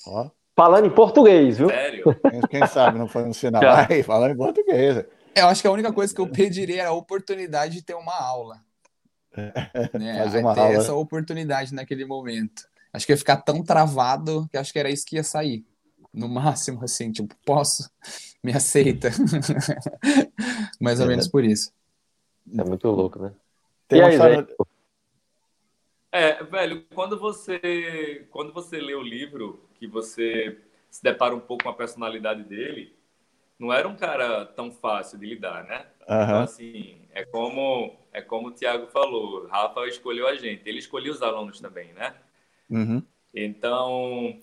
Ó, 0.08 0.30
Falando 0.60 0.88
em 0.88 0.90
português, 0.90 1.58
viu? 1.58 1.70
Sério? 1.70 2.04
quem, 2.30 2.42
quem 2.42 2.68
sabe 2.68 3.00
não 3.00 3.08
foi 3.08 3.24
no 3.24 3.34
sinal. 3.34 3.62
Já. 3.64 3.88
Ai, 3.90 4.04
falando 4.04 4.34
em 4.34 4.36
português. 4.36 5.06
Eu 5.34 5.48
acho 5.48 5.62
que 5.62 5.68
a 5.70 5.72
única 5.72 5.94
coisa 5.94 6.14
que 6.14 6.20
eu 6.20 6.28
pediria 6.28 6.82
era 6.82 6.90
a 6.90 6.94
oportunidade 6.94 7.76
de 7.76 7.82
ter 7.82 7.94
uma 7.94 8.14
aula. 8.14 8.58
né? 9.38 9.54
Fazer 10.22 10.40
uma 10.40 10.54
ter 10.54 10.60
aula. 10.60 10.74
essa 10.74 10.94
oportunidade 10.94 11.74
naquele 11.74 12.04
momento. 12.04 12.64
Acho 12.92 13.06
que 13.06 13.14
ia 13.14 13.18
ficar 13.18 13.38
tão 13.38 13.64
travado 13.64 14.50
que 14.52 14.58
acho 14.58 14.74
que 14.74 14.80
era 14.80 14.90
isso 14.90 15.06
que 15.06 15.16
ia 15.16 15.24
sair. 15.24 15.66
No 16.20 16.28
máximo, 16.28 16.84
assim, 16.84 17.12
tipo, 17.12 17.34
posso, 17.46 17.90
me 18.44 18.52
aceita. 18.52 19.10
Mais 20.80 21.00
ou 21.00 21.06
é. 21.06 21.10
menos 21.10 21.28
por 21.28 21.44
isso. 21.44 21.72
É 22.58 22.64
muito 22.64 22.88
louco, 22.90 23.20
né? 23.20 23.34
Tem 23.88 24.00
e 24.00 24.04
aí, 24.04 24.18
velho? 24.18 24.48
É, 26.12 26.44
velho, 26.44 26.86
quando 26.94 27.20
você 27.20 28.28
quando 28.32 28.52
você 28.52 28.80
lê 28.80 28.96
o 28.96 29.02
livro, 29.02 29.64
que 29.76 29.88
você 29.88 30.60
se 30.90 31.04
depara 31.04 31.36
um 31.36 31.40
pouco 31.40 31.64
com 31.64 31.70
a 31.70 31.74
personalidade 31.74 32.44
dele, 32.44 32.96
não 33.60 33.72
era 33.72 33.88
um 33.88 33.96
cara 33.96 34.46
tão 34.46 34.72
fácil 34.72 35.20
de 35.20 35.28
lidar, 35.28 35.64
né? 35.66 35.86
Uhum. 36.08 36.24
Então, 36.24 36.42
assim, 36.42 37.02
é 37.12 37.24
como, 37.26 37.96
é 38.12 38.22
como 38.22 38.48
o 38.48 38.52
Tiago 38.52 38.88
falou, 38.88 39.48
Rafa 39.48 39.88
escolheu 39.88 40.28
a 40.28 40.36
gente, 40.36 40.68
ele 40.68 40.80
escolheu 40.80 41.14
os 41.14 41.22
alunos 41.22 41.60
também, 41.60 41.94
né? 41.94 42.16
Uhum. 42.70 43.04
Então, 43.34 44.42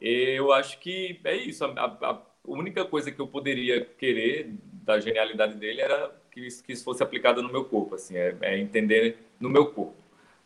eu 0.00 0.52
acho 0.52 0.78
que 0.78 1.20
é 1.24 1.36
isso. 1.36 1.64
A, 1.64 1.68
a, 1.68 2.22
única 2.44 2.84
coisa 2.84 3.10
que 3.10 3.20
eu 3.20 3.26
poderia 3.26 3.84
querer 3.84 4.54
da 4.84 4.98
genialidade 4.98 5.54
dele 5.56 5.80
era 5.80 6.10
que 6.30 6.40
isso, 6.40 6.64
que 6.64 6.72
isso 6.72 6.84
fosse 6.84 7.02
aplicado 7.02 7.42
no 7.42 7.52
meu 7.52 7.64
corpo, 7.64 7.94
assim, 7.96 8.16
é, 8.16 8.36
é 8.40 8.58
entender 8.58 9.18
no 9.38 9.50
meu 9.50 9.66
corpo 9.72 10.00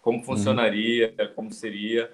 como 0.04 0.18
uhum. 0.18 0.24
funcionaria, 0.24 1.14
uhum. 1.18 1.34
como 1.34 1.52
seria. 1.52 2.12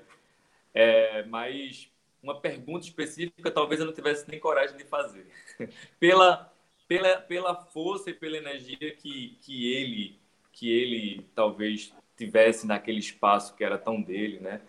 É, 0.73 1.25
mas 1.25 1.91
uma 2.23 2.41
pergunta 2.41 2.87
específica 2.87 3.51
talvez 3.51 3.81
eu 3.81 3.87
não 3.87 3.93
tivesse 3.93 4.31
nem 4.31 4.39
coragem 4.39 4.77
de 4.77 4.85
fazer. 4.85 5.27
pela, 5.99 6.53
pela, 6.87 7.17
pela 7.17 7.57
força 7.57 8.11
e 8.11 8.15
pela 8.15 8.37
energia 8.37 8.95
que, 8.95 9.37
que 9.43 9.75
ele 9.75 10.21
que 10.53 10.71
ele 10.71 11.27
talvez 11.35 11.93
tivesse 12.17 12.67
naquele 12.67 12.99
espaço 12.99 13.55
que 13.55 13.65
era 13.65 13.79
tão 13.79 14.01
dele, 14.01 14.41
né? 14.41 14.61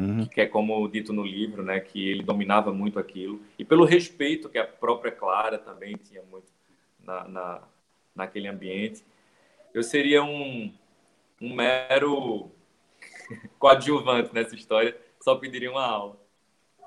Uhum. 0.00 0.26
Que 0.26 0.40
é 0.40 0.46
como 0.46 0.88
dito 0.88 1.12
no 1.12 1.24
livro, 1.24 1.62
né? 1.62 1.78
Que 1.78 2.08
ele 2.08 2.22
dominava 2.22 2.72
muito 2.72 2.98
aquilo 2.98 3.40
e 3.58 3.64
pelo 3.64 3.84
respeito 3.84 4.48
que 4.48 4.58
a 4.58 4.66
própria 4.66 5.12
Clara 5.12 5.58
também 5.58 5.94
tinha 5.96 6.22
muito 6.30 6.46
na, 7.04 7.28
na 7.28 7.62
naquele 8.14 8.48
ambiente. 8.48 9.04
Eu 9.74 9.82
seria 9.82 10.22
um, 10.22 10.72
um 11.40 11.54
mero 11.54 12.50
coadjuvante 13.58 14.34
nessa 14.34 14.54
história, 14.54 14.96
só 15.22 15.36
pediria 15.36 15.70
uma 15.70 15.84
aula. 15.84 16.16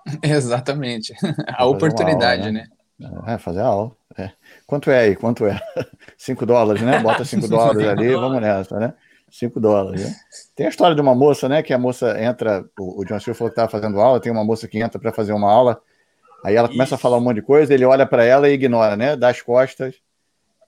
Exatamente. 0.22 1.14
A 1.56 1.66
oportunidade, 1.66 2.42
aula, 2.42 2.52
né? 2.52 2.68
né? 3.00 3.10
É, 3.28 3.38
fazer 3.38 3.62
a 3.62 3.68
aula. 3.68 3.96
É. 4.18 4.32
Quanto 4.68 4.92
é 4.92 5.00
aí? 5.00 5.16
Quanto 5.16 5.46
é? 5.46 5.60
5 6.18 6.46
dólares, 6.46 6.82
né? 6.82 7.00
Bota 7.00 7.26
5 7.26 7.48
dólares 7.48 7.88
ali, 7.88 8.14
vamos 8.16 8.40
nessa, 8.40 8.80
né? 8.80 8.94
5 9.34 9.60
dólares, 9.60 10.06
né? 10.06 10.16
Tem 10.56 10.68
a 10.68 10.70
história 10.70 10.96
de 10.96 11.02
uma 11.02 11.16
moça, 11.16 11.50
né? 11.50 11.64
Que 11.64 11.74
a 11.74 11.78
moça 11.80 12.22
entra, 12.22 12.64
o, 12.80 13.02
o 13.02 13.06
John 13.06 13.20
Steele 13.20 13.36
falou 13.36 13.50
que 13.50 13.54
estava 13.60 13.72
fazendo 13.72 14.00
aula, 14.00 14.20
tem 14.20 14.32
uma 14.32 14.44
moça 14.44 14.68
que 14.68 14.80
entra 14.80 15.00
para 15.00 15.12
fazer 15.12 15.34
uma 15.34 15.52
aula, 15.52 15.82
aí 16.46 16.56
ela 16.56 16.68
começa 16.68 16.90
Isso. 16.90 16.96
a 16.96 16.98
falar 17.00 17.18
um 17.18 17.22
monte 17.22 17.38
de 17.38 17.42
coisa, 17.42 17.74
ele 17.74 17.84
olha 17.84 18.06
para 18.06 18.24
ela 18.24 18.48
e 18.48 18.54
ignora, 18.54 18.96
né? 18.96 19.16
Dá 19.16 19.30
as 19.30 19.42
costas, 19.42 19.96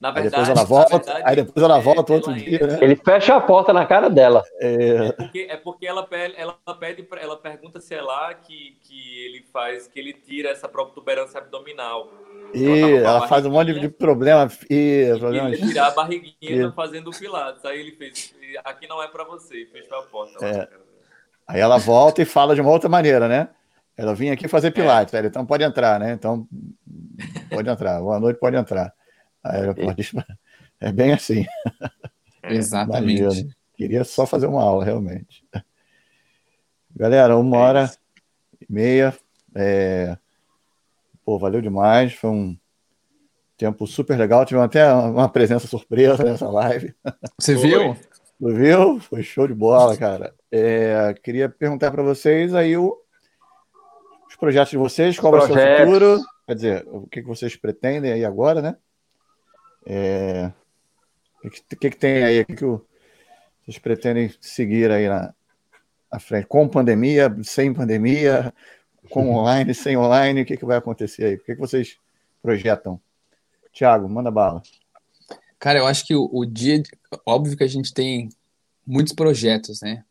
na 0.01 0.09
verdade, 0.09 0.35
aí 0.35 0.41
depois 0.41 0.49
ela 0.49 0.65
volta, 0.65 0.97
verdade, 0.97 1.21
aí 1.23 1.35
depois 1.35 1.63
ela 1.63 1.79
volta 1.79 2.11
é, 2.11 2.15
outro 2.15 2.33
dia, 2.33 2.67
né? 2.67 2.79
Ele 2.81 2.95
fecha 2.95 3.35
a 3.35 3.41
porta 3.41 3.71
na 3.71 3.85
cara 3.85 4.09
dela. 4.09 4.43
É, 4.59 5.07
é 5.07 5.11
porque, 5.11 5.47
é 5.51 5.57
porque 5.57 5.85
ela, 5.85 6.03
pede, 6.03 6.33
ela, 6.35 6.57
pede, 6.79 7.07
ela 7.21 7.37
pergunta 7.37 7.79
se 7.79 7.93
é 7.93 8.01
lá 8.01 8.33
que, 8.33 8.77
que 8.81 9.25
ele 9.25 9.45
faz, 9.53 9.87
que 9.87 9.99
ele 9.99 10.13
tira 10.13 10.49
essa 10.49 10.67
protuberância 10.67 11.39
abdominal. 11.39 12.11
E 12.55 12.95
ela 12.97 13.27
faz 13.27 13.45
um 13.45 13.51
monte 13.51 13.79
de 13.79 13.89
problema. 13.89 14.49
E, 14.69 15.13
problema 15.19 15.49
ele 15.49 15.67
tirar 15.67 15.87
a 15.87 15.91
barriguinha 15.91 16.67
e... 16.67 16.71
fazendo 16.71 17.09
o 17.09 17.17
pilates. 17.17 17.63
Aí 17.65 17.79
ele 17.79 17.91
fez, 17.91 18.33
aqui 18.63 18.87
não 18.87 19.01
é 19.03 19.07
para 19.07 19.23
você, 19.23 19.63
e 19.63 19.65
fechou 19.65 19.99
a 19.99 20.03
porta. 20.03 20.45
É. 20.45 20.67
Aí 21.47 21.59
ela 21.59 21.77
volta 21.77 22.21
e 22.21 22.25
fala 22.25 22.55
de 22.55 22.61
uma 22.61 22.71
outra 22.71 22.89
maneira, 22.89 23.27
né? 23.27 23.49
Ela 23.97 24.15
vinha 24.15 24.33
aqui 24.33 24.47
fazer 24.47 24.67
é. 24.67 24.71
pilates, 24.71 25.13
é. 25.13 25.25
então 25.25 25.45
pode 25.45 25.63
entrar, 25.63 25.99
né? 25.99 26.13
Então 26.13 26.47
pode 27.49 27.69
entrar, 27.69 27.99
boa 27.99 28.19
noite, 28.19 28.39
pode 28.39 28.55
entrar. 28.55 28.93
É 30.81 30.91
bem 30.91 31.13
assim. 31.13 31.45
Exatamente. 32.43 33.21
Imagina. 33.21 33.55
Queria 33.75 34.03
só 34.03 34.25
fazer 34.25 34.47
uma 34.47 34.61
aula, 34.61 34.85
realmente. 34.85 35.43
Galera, 36.95 37.37
uma 37.37 37.57
é 37.57 37.59
hora 37.59 37.91
e 38.61 38.65
meia. 38.71 39.13
É... 39.53 40.17
Pô, 41.25 41.39
valeu 41.39 41.59
demais. 41.59 42.13
Foi 42.13 42.29
um 42.29 42.57
tempo 43.57 43.87
super 43.87 44.17
legal. 44.17 44.45
Tivemos 44.45 44.67
até 44.67 44.93
uma 44.93 45.27
presença 45.27 45.67
surpresa 45.67 46.23
nessa 46.23 46.47
live. 46.47 46.93
Você 47.39 47.55
viu? 47.55 47.97
Você 48.39 48.53
viu? 48.53 48.99
Foi 48.99 49.23
show 49.23 49.47
de 49.47 49.53
bola, 49.53 49.97
cara. 49.97 50.35
É... 50.51 51.13
Queria 51.23 51.49
perguntar 51.49 51.91
para 51.91 52.03
vocês 52.03 52.53
aí 52.53 52.77
o... 52.77 52.95
os 54.29 54.35
projetos 54.35 54.69
de 54.71 54.77
vocês, 54.77 55.19
qual 55.19 55.35
é 55.35 55.39
o 55.39 55.47
seu 55.47 55.55
futuro? 55.55 56.21
Quer 56.45 56.55
dizer, 56.55 56.87
o 56.87 57.07
que 57.07 57.23
vocês 57.23 57.55
pretendem 57.55 58.11
aí 58.11 58.23
agora, 58.23 58.61
né? 58.61 58.77
É... 59.85 60.51
O 61.43 61.49
que, 61.49 61.61
que, 61.75 61.89
que, 61.89 61.97
tem 61.97 62.23
aí? 62.23 62.41
O 62.41 62.45
que, 62.45 62.55
que 62.55 62.65
vocês 62.65 63.79
pretendem 63.81 64.31
seguir 64.39 64.91
aí 64.91 65.07
na, 65.07 65.33
na 66.11 66.19
frente? 66.19 66.47
Com 66.47 66.67
pandemia, 66.67 67.35
sem 67.43 67.73
pandemia, 67.73 68.53
com 69.09 69.29
online, 69.29 69.73
sem 69.73 69.97
online? 69.97 70.41
O 70.41 70.45
que, 70.45 70.57
que 70.57 70.65
vai 70.65 70.77
acontecer 70.77 71.25
aí? 71.25 71.35
O 71.35 71.39
que, 71.39 71.53
que 71.53 71.59
vocês 71.59 71.97
projetam? 72.41 72.99
Tiago, 73.71 74.07
manda 74.07 74.31
bala. 74.31 74.61
Cara, 75.59 75.79
eu 75.79 75.87
acho 75.87 76.05
que 76.05 76.15
o, 76.15 76.29
o 76.31 76.45
dia. 76.45 76.81
Óbvio 77.25 77.57
que 77.57 77.63
a 77.63 77.67
gente 77.67 77.93
tem 77.93 78.29
muitos 78.85 79.13
projetos, 79.13 79.81
né? 79.81 80.03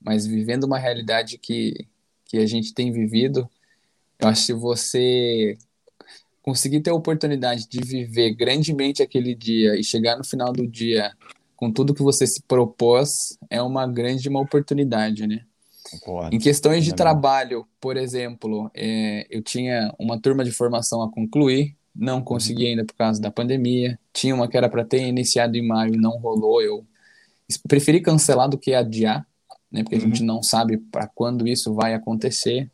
Mas 0.00 0.26
vivendo 0.26 0.64
uma 0.64 0.78
realidade 0.78 1.38
que, 1.38 1.86
que 2.24 2.38
a 2.38 2.46
gente 2.46 2.74
tem 2.74 2.92
vivido, 2.92 3.48
eu 4.18 4.28
acho 4.28 4.46
que 4.46 4.52
você 4.52 5.56
conseguir 6.42 6.80
ter 6.80 6.90
a 6.90 6.94
oportunidade 6.94 7.68
de 7.68 7.80
viver 7.80 8.34
grandemente 8.34 9.02
aquele 9.02 9.34
dia 9.34 9.74
e 9.76 9.82
chegar 9.82 10.16
no 10.16 10.24
final 10.24 10.52
do 10.52 10.66
dia 10.66 11.12
com 11.56 11.72
tudo 11.72 11.94
que 11.94 12.02
você 12.02 12.26
se 12.26 12.42
propôs 12.42 13.38
é 13.48 13.62
uma 13.62 13.86
grande 13.86 14.28
uma 14.28 14.40
oportunidade, 14.40 15.26
né? 15.26 15.45
Concordo. 15.90 16.34
Em 16.34 16.38
questões 16.38 16.84
de 16.84 16.94
trabalho, 16.94 17.66
por 17.80 17.96
exemplo, 17.96 18.70
é, 18.74 19.26
eu 19.30 19.42
tinha 19.42 19.94
uma 19.98 20.20
turma 20.20 20.44
de 20.44 20.50
formação 20.50 21.02
a 21.02 21.10
concluir, 21.10 21.76
não 21.94 22.22
consegui 22.22 22.64
uhum. 22.64 22.70
ainda 22.70 22.84
por 22.84 22.94
causa 22.94 23.20
da 23.20 23.30
pandemia. 23.30 23.98
Tinha 24.12 24.34
uma 24.34 24.48
que 24.48 24.56
era 24.56 24.68
para 24.68 24.84
ter 24.84 25.06
iniciado 25.06 25.56
em 25.56 25.66
maio 25.66 25.94
e 25.94 25.98
não 25.98 26.18
rolou. 26.18 26.60
Eu 26.60 26.84
preferi 27.66 28.00
cancelar 28.00 28.48
do 28.48 28.58
que 28.58 28.74
adiar, 28.74 29.26
né? 29.70 29.82
Porque 29.82 29.96
uhum. 29.96 30.02
a 30.02 30.04
gente 30.04 30.20
uhum. 30.20 30.26
não 30.26 30.42
sabe 30.42 30.76
para 30.76 31.06
quando 31.06 31.48
isso 31.48 31.72
vai 31.72 31.94
acontecer. 31.94 32.70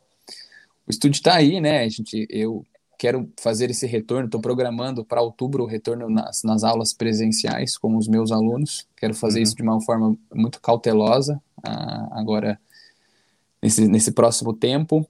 O 0.85 0.91
estúdio 0.91 1.17
está 1.17 1.35
aí, 1.35 1.61
né? 1.61 1.83
A 1.83 1.89
gente, 1.89 2.27
eu 2.29 2.65
quero 2.97 3.29
fazer 3.39 3.69
esse 3.69 3.85
retorno, 3.87 4.25
estou 4.25 4.41
programando 4.41 5.05
para 5.05 5.21
outubro 5.21 5.63
o 5.63 5.67
retorno 5.67 6.09
nas, 6.09 6.43
nas 6.43 6.63
aulas 6.63 6.93
presenciais 6.93 7.77
com 7.77 7.95
os 7.95 8.07
meus 8.07 8.31
alunos. 8.31 8.85
Quero 8.97 9.13
fazer 9.13 9.39
uhum. 9.39 9.43
isso 9.43 9.55
de 9.55 9.63
uma 9.63 9.81
forma 9.81 10.17
muito 10.33 10.59
cautelosa 10.59 11.41
uh, 11.59 12.07
agora, 12.11 12.59
nesse, 13.63 13.87
nesse 13.87 14.11
próximo 14.11 14.53
tempo. 14.53 15.07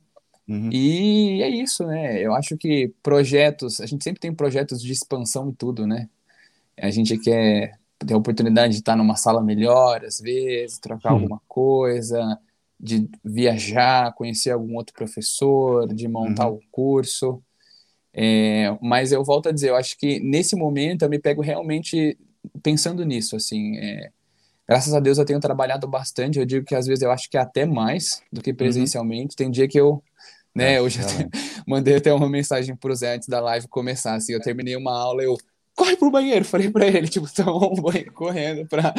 Uhum. 0.47 0.69
E 0.71 1.41
é 1.41 1.49
isso, 1.49 1.85
né? 1.85 2.21
Eu 2.21 2.35
acho 2.35 2.55
que 2.55 2.93
projetos, 3.01 3.81
a 3.81 3.87
gente 3.87 4.03
sempre 4.03 4.19
tem 4.19 4.33
projetos 4.33 4.81
de 4.81 4.91
expansão 4.91 5.49
e 5.49 5.53
tudo, 5.53 5.87
né? 5.87 6.07
A 6.77 6.91
gente 6.91 7.17
quer 7.17 7.79
ter 7.97 8.13
a 8.13 8.17
oportunidade 8.17 8.73
de 8.73 8.79
estar 8.79 8.95
numa 8.95 9.15
sala 9.15 9.41
melhor, 9.41 10.05
às 10.05 10.19
vezes, 10.19 10.77
trocar 10.77 11.09
uhum. 11.13 11.19
alguma 11.19 11.41
coisa, 11.47 12.39
de 12.79 13.09
viajar, 13.23 14.13
conhecer 14.13 14.51
algum 14.51 14.75
outro 14.75 14.93
professor, 14.93 15.91
de 15.91 16.07
montar 16.07 16.47
o 16.47 16.51
uhum. 16.51 16.57
um 16.57 16.61
curso. 16.69 17.41
É, 18.13 18.77
mas 18.81 19.11
eu 19.11 19.23
volto 19.23 19.49
a 19.49 19.51
dizer, 19.51 19.69
eu 19.69 19.75
acho 19.75 19.97
que 19.97 20.19
nesse 20.19 20.55
momento 20.55 21.01
eu 21.01 21.09
me 21.09 21.17
pego 21.17 21.41
realmente 21.41 22.15
pensando 22.61 23.03
nisso, 23.03 23.35
assim, 23.35 23.77
é, 23.77 24.11
graças 24.67 24.93
a 24.93 24.99
Deus 24.99 25.17
eu 25.17 25.25
tenho 25.25 25.39
trabalhado 25.39 25.87
bastante, 25.87 26.39
eu 26.39 26.45
digo 26.45 26.65
que 26.65 26.75
às 26.75 26.85
vezes 26.87 27.01
eu 27.01 27.11
acho 27.11 27.29
que 27.29 27.37
até 27.37 27.65
mais 27.65 28.21
do 28.31 28.41
que 28.41 28.51
uhum. 28.51 28.57
presencialmente, 28.57 29.33
uhum. 29.33 29.37
tem 29.37 29.51
dia 29.51 29.67
que 29.67 29.79
eu, 29.79 30.03
né, 30.55 30.81
hoje 30.81 30.99
eu 30.99 31.05
mandei 31.67 31.95
até 31.95 32.13
uma 32.13 32.29
mensagem 32.29 32.75
pro 32.75 32.95
Zé 32.95 33.15
antes 33.15 33.27
da 33.27 33.39
live 33.39 33.67
começar, 33.67 34.15
assim, 34.15 34.33
eu 34.33 34.41
terminei 34.41 34.75
uma 34.75 34.97
aula, 34.97 35.23
eu, 35.23 35.37
corre 35.75 35.95
pro 35.97 36.11
banheiro, 36.11 36.45
falei 36.45 36.69
para 36.69 36.87
ele, 36.87 37.07
tipo, 37.09 37.31
tomar 37.33 37.67
um 37.67 37.75
banho 37.75 38.11
correndo 38.13 38.67
para 38.67 38.93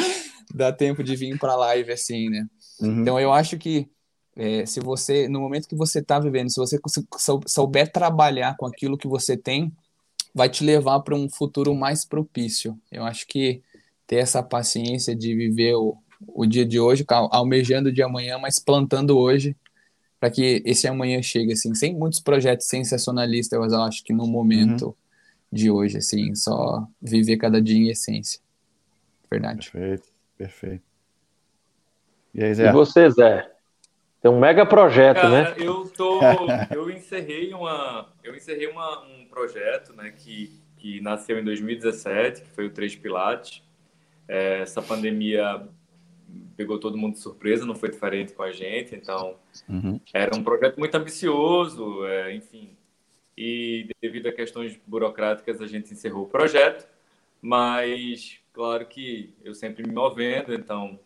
dar 0.55 0.73
tempo 0.73 1.03
de 1.03 1.17
vir 1.17 1.39
pra 1.39 1.57
live, 1.57 1.93
assim, 1.93 2.29
né, 2.29 2.47
uhum. 2.81 3.03
então 3.03 3.19
eu 3.19 3.33
acho 3.33 3.57
que 3.59 3.89
é, 4.37 4.67
se 4.67 4.81
você, 4.81 5.29
no 5.29 5.41
momento 5.41 5.69
que 5.69 5.77
você 5.77 6.01
está 6.01 6.19
vivendo, 6.19 6.51
se 6.51 6.57
você 6.57 6.79
souber 7.47 7.91
trabalhar 7.91 8.57
com 8.57 8.67
aquilo 8.67 8.99
que 8.99 9.07
você 9.07 9.37
tem, 9.37 9.73
vai 10.35 10.49
te 10.49 10.65
levar 10.65 11.01
para 11.01 11.15
um 11.15 11.31
futuro 11.31 11.75
mais 11.75 12.05
propício. 12.05 12.77
Eu 12.91 13.05
acho 13.05 13.27
que 13.27 13.63
ter 14.07 14.17
essa 14.17 14.43
paciência 14.43 15.15
de 15.15 15.35
viver 15.35 15.75
o, 15.75 15.97
o 16.27 16.47
dia 16.47 16.65
de 16.65 16.79
hoje, 16.79 17.05
almejando 17.31 17.89
o 17.89 17.93
de 17.93 18.03
amanhã, 18.03 18.39
mas 18.39 18.59
plantando 18.59 19.19
hoje, 19.19 19.57
para 20.21 20.31
que 20.31 20.63
esse 20.65 20.87
amanhã 20.87 21.21
chegue, 21.21 21.53
assim, 21.53 21.75
sem 21.75 21.95
muitos 21.95 22.21
projetos 22.21 22.67
sensacionalistas, 22.67 23.73
eu 23.73 23.83
acho 23.83 24.03
que 24.03 24.13
no 24.13 24.27
momento 24.27 24.87
uhum. 24.87 24.95
de 25.53 25.71
hoje, 25.71 25.99
assim, 25.99 26.35
só 26.35 26.87
viver 27.01 27.37
cada 27.37 27.61
dia 27.61 27.77
em 27.77 27.89
essência. 27.89 28.41
Verdade. 29.31 29.71
Perfeito, 29.71 30.09
perfeito. 30.39 30.83
E, 32.35 32.43
aí, 32.43 32.55
Zé? 32.55 32.69
e 32.69 32.73
você, 32.73 33.11
Zé? 33.11 33.51
Tem 34.21 34.31
um 34.31 34.39
mega 34.39 34.65
projeto, 34.65 35.21
Cara, 35.21 35.29
né? 35.29 35.55
Eu 35.59 35.87
tô, 35.91 36.19
eu 36.75 36.91
encerrei 36.91 37.53
uma, 37.53 38.09
eu 38.23 38.35
encerrei 38.35 38.67
uma, 38.69 39.05
um 39.05 39.27
projeto, 39.27 39.93
né, 39.93 40.11
que, 40.17 40.59
que 40.79 41.01
nasceu 41.03 41.39
em 41.39 41.45
2017, 41.45 42.41
que 42.41 42.51
foi 42.51 42.67
o 42.67 42.71
Três 42.71 42.97
Pilates. 42.97 43.63
É, 44.29 44.61
essa 44.61 44.81
pandemia 44.81 45.69
pegou 46.57 46.79
todo 46.79 46.97
mundo 46.97 47.15
de 47.15 47.21
surpresa, 47.21 47.67
não 47.67 47.75
foi 47.75 47.91
diferente 47.91 48.33
com 48.33 48.43
a 48.43 48.53
gente, 48.53 48.95
então 48.95 49.37
uhum. 49.69 50.01
era 50.13 50.37
um 50.37 50.43
projeto 50.43 50.79
muito 50.79 50.95
ambicioso, 50.95 52.05
é, 52.07 52.35
enfim. 52.35 52.77
E 53.37 53.89
devido 54.01 54.29
a 54.29 54.33
questões 54.33 54.79
burocráticas 54.87 55.61
a 55.61 55.67
gente 55.67 55.93
encerrou 55.93 56.25
o 56.25 56.29
projeto, 56.29 56.89
mas 57.43 58.39
claro 58.53 58.87
que 58.87 59.35
eu 59.43 59.55
sempre 59.55 59.87
me 59.87 59.93
movendo, 59.93 60.55
então 60.55 60.99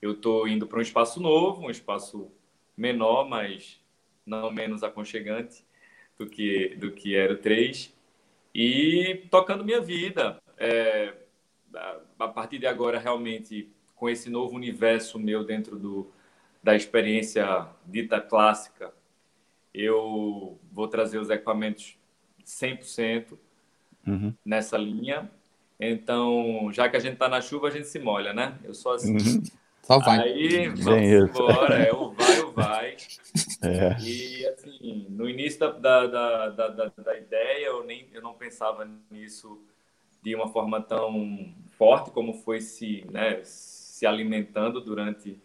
eu 0.00 0.12
estou 0.12 0.48
indo 0.48 0.66
para 0.66 0.78
um 0.78 0.82
espaço 0.82 1.20
novo, 1.20 1.66
um 1.66 1.70
espaço 1.70 2.30
menor, 2.76 3.28
mas 3.28 3.80
não 4.24 4.50
menos 4.50 4.82
aconchegante 4.82 5.64
do 6.18 6.26
que, 6.26 6.76
do 6.76 6.92
que 6.92 7.14
era 7.16 7.32
o 7.32 7.38
3, 7.38 7.92
e 8.54 9.26
tocando 9.30 9.64
minha 9.64 9.80
vida. 9.80 10.40
É, 10.56 11.14
a 12.18 12.28
partir 12.28 12.58
de 12.58 12.66
agora, 12.66 12.98
realmente, 12.98 13.70
com 13.94 14.08
esse 14.08 14.30
novo 14.30 14.56
universo 14.56 15.18
meu 15.18 15.44
dentro 15.44 15.78
do, 15.78 16.10
da 16.62 16.74
experiência 16.74 17.66
dita 17.86 18.20
clássica, 18.20 18.92
eu 19.72 20.58
vou 20.72 20.88
trazer 20.88 21.18
os 21.18 21.30
equipamentos 21.30 21.96
100% 22.44 23.38
uhum. 24.06 24.34
nessa 24.44 24.76
linha. 24.76 25.30
Então, 25.78 26.70
já 26.72 26.88
que 26.88 26.96
a 26.96 27.00
gente 27.00 27.14
está 27.14 27.28
na 27.28 27.40
chuva, 27.40 27.68
a 27.68 27.70
gente 27.70 27.86
se 27.86 27.98
molha, 27.98 28.32
né? 28.32 28.58
Eu 28.64 28.74
sou 28.74 28.92
assim. 28.92 29.12
Uhum. 29.12 29.42
Só 29.82 29.98
vai. 29.98 30.20
Aí, 30.20 30.68
vamos 30.68 31.02
embora, 31.02 31.74
é 31.76 31.92
o 31.92 32.10
vai 32.12 32.40
ou 32.40 32.52
vai. 32.52 32.96
É. 33.62 33.94
E, 34.00 34.46
assim, 34.46 35.06
no 35.10 35.28
início 35.28 35.58
da, 35.58 36.06
da, 36.06 36.48
da, 36.48 36.68
da, 36.68 36.92
da 36.96 37.18
ideia, 37.18 37.66
eu, 37.66 37.84
nem, 37.84 38.08
eu 38.10 38.22
não 38.22 38.32
pensava 38.32 38.88
nisso 39.10 39.62
de 40.22 40.34
uma 40.34 40.48
forma 40.48 40.80
tão 40.80 41.52
forte 41.78 42.10
como 42.10 42.34
foi 42.34 42.60
se, 42.60 43.06
né, 43.10 43.40
se 43.42 44.06
alimentando 44.06 44.80
durante 44.80 45.38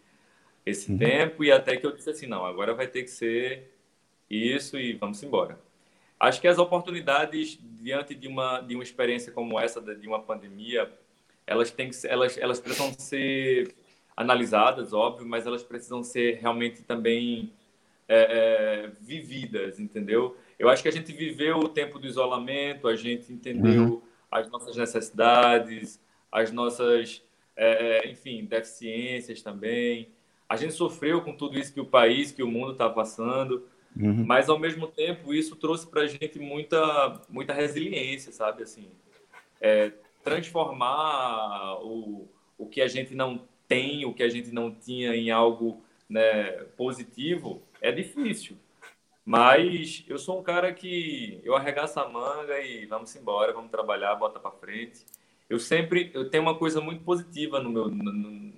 esse 0.66 0.92
uhum. 0.92 0.98
tempo 0.98 1.44
e 1.44 1.52
até 1.52 1.78
que 1.78 1.86
eu 1.86 1.96
disse 1.96 2.10
assim, 2.10 2.28
não, 2.28 2.46
agora 2.46 2.74
vai 2.74 2.88
ter 2.88 3.04
que 3.04 3.10
ser 3.10 3.72
isso 4.30 4.78
e 4.78 4.94
vamos 4.94 5.22
embora. 5.24 5.60
Acho 6.20 6.42
que 6.42 6.48
as 6.48 6.58
oportunidades 6.58 7.60
diante 7.62 8.16
de 8.16 8.28
uma 8.28 8.62
de 8.62 8.74
uma 8.74 8.84
experiência 8.84 9.32
como 9.32 9.60
essa 9.60 9.82
de 9.82 10.08
uma 10.08 10.20
pandemia, 10.20 10.92
elas 11.46 11.72
têm 11.72 11.90
que 11.90 12.08
elas 12.08 12.38
elas 12.38 12.60
precisam 12.60 12.92
ser 12.94 13.76
analisadas, 14.16 14.94
óbvio, 14.94 15.28
mas 15.28 15.46
elas 15.46 15.64
precisam 15.64 16.02
ser 16.04 16.40
realmente 16.40 16.82
também 16.84 17.52
é, 18.08 18.86
é, 18.86 18.92
vividas, 19.02 19.80
entendeu? 19.80 20.38
Eu 20.58 20.70
acho 20.70 20.82
que 20.82 20.88
a 20.88 20.92
gente 20.92 21.12
viveu 21.12 21.58
o 21.58 21.70
tempo 21.70 22.00
do 22.00 22.08
isolamento, 22.08 22.88
a 22.88 22.96
gente 22.96 23.32
entendeu 23.32 23.84
uhum. 23.84 24.02
As 24.40 24.50
nossas 24.50 24.76
necessidades, 24.76 26.00
as 26.32 26.52
nossas, 26.52 27.24
é, 27.56 28.08
é 28.08 28.12
enfim, 28.12 28.46
deficiências 28.46 29.42
também. 29.42 30.10
A 30.48 30.56
gente 30.56 30.74
sofreu 30.74 31.22
com 31.22 31.36
tudo 31.36 31.58
isso 31.58 31.74
que 31.74 31.80
o 31.80 31.86
país, 31.86 32.32
que 32.32 32.44
o 32.44 32.48
mundo 32.48 32.74
está 32.74 32.90
passando, 32.90 33.68
uhum. 33.96 34.26
mas 34.26 34.50
ao 34.50 34.60
mesmo 34.60 34.88
tempo 34.88 35.34
isso 35.34 35.56
trouxe 35.56 35.88
para 35.88 36.02
a 36.02 36.08
gente 36.08 36.38
muita, 36.38 37.22
muita 37.30 37.54
resiliência, 37.54 38.32
sabe? 38.32 38.64
Assim, 38.64 38.90
é, 39.62 39.92
transformar 40.24 41.80
o, 41.82 42.28
o 42.58 42.68
que 42.68 42.82
a 42.82 42.88
gente 42.88 43.16
não 43.16 43.42
tem 43.68 44.06
o 44.06 44.14
que 44.14 44.24
a 44.24 44.30
gente 44.30 44.52
não 44.52 44.72
tinha 44.72 45.16
em 45.16 45.32
algo 45.32 45.82
né, 46.10 46.52
positivo, 46.78 47.62
é 47.82 47.92
difícil. 47.92 48.58
Mas 49.26 50.06
eu 50.08 50.20
sou 50.20 50.40
um 50.40 50.44
cara 50.44 50.72
que 50.74 51.42
eu 51.44 51.56
arregaço 51.56 52.00
a 52.00 52.08
manga 52.08 52.60
e 52.62 52.86
vamos 52.86 53.16
embora, 53.16 53.52
vamos 53.54 53.72
trabalhar, 53.72 54.16
bota 54.16 54.40
para 54.40 54.52
frente. 54.52 55.04
Eu 55.50 55.60
sempre 55.60 56.12
eu 56.14 56.30
tenho 56.30 56.44
uma 56.44 56.56
coisa 56.58 56.80
muito 56.82 57.04
positiva 57.04 57.60
no 57.60 57.70
meu 57.70 57.88
no, 57.90 58.04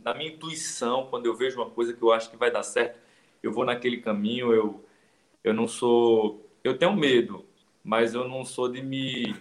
na 0.03 0.13
minha 0.13 0.31
intuição, 0.31 1.07
quando 1.09 1.25
eu 1.25 1.35
vejo 1.35 1.57
uma 1.61 1.69
coisa 1.69 1.93
que 1.93 2.01
eu 2.01 2.11
acho 2.11 2.29
que 2.29 2.37
vai 2.37 2.51
dar 2.51 2.63
certo, 2.63 2.99
eu 3.41 3.51
vou 3.51 3.65
naquele 3.65 3.97
caminho, 4.01 4.53
eu 4.53 4.83
eu 5.43 5.53
não 5.53 5.67
sou 5.67 6.45
eu 6.63 6.77
tenho 6.77 6.93
medo, 6.95 7.45
mas 7.83 8.13
eu 8.13 8.27
não 8.27 8.43
sou 8.45 8.69
de 8.69 8.81
me 8.81 9.33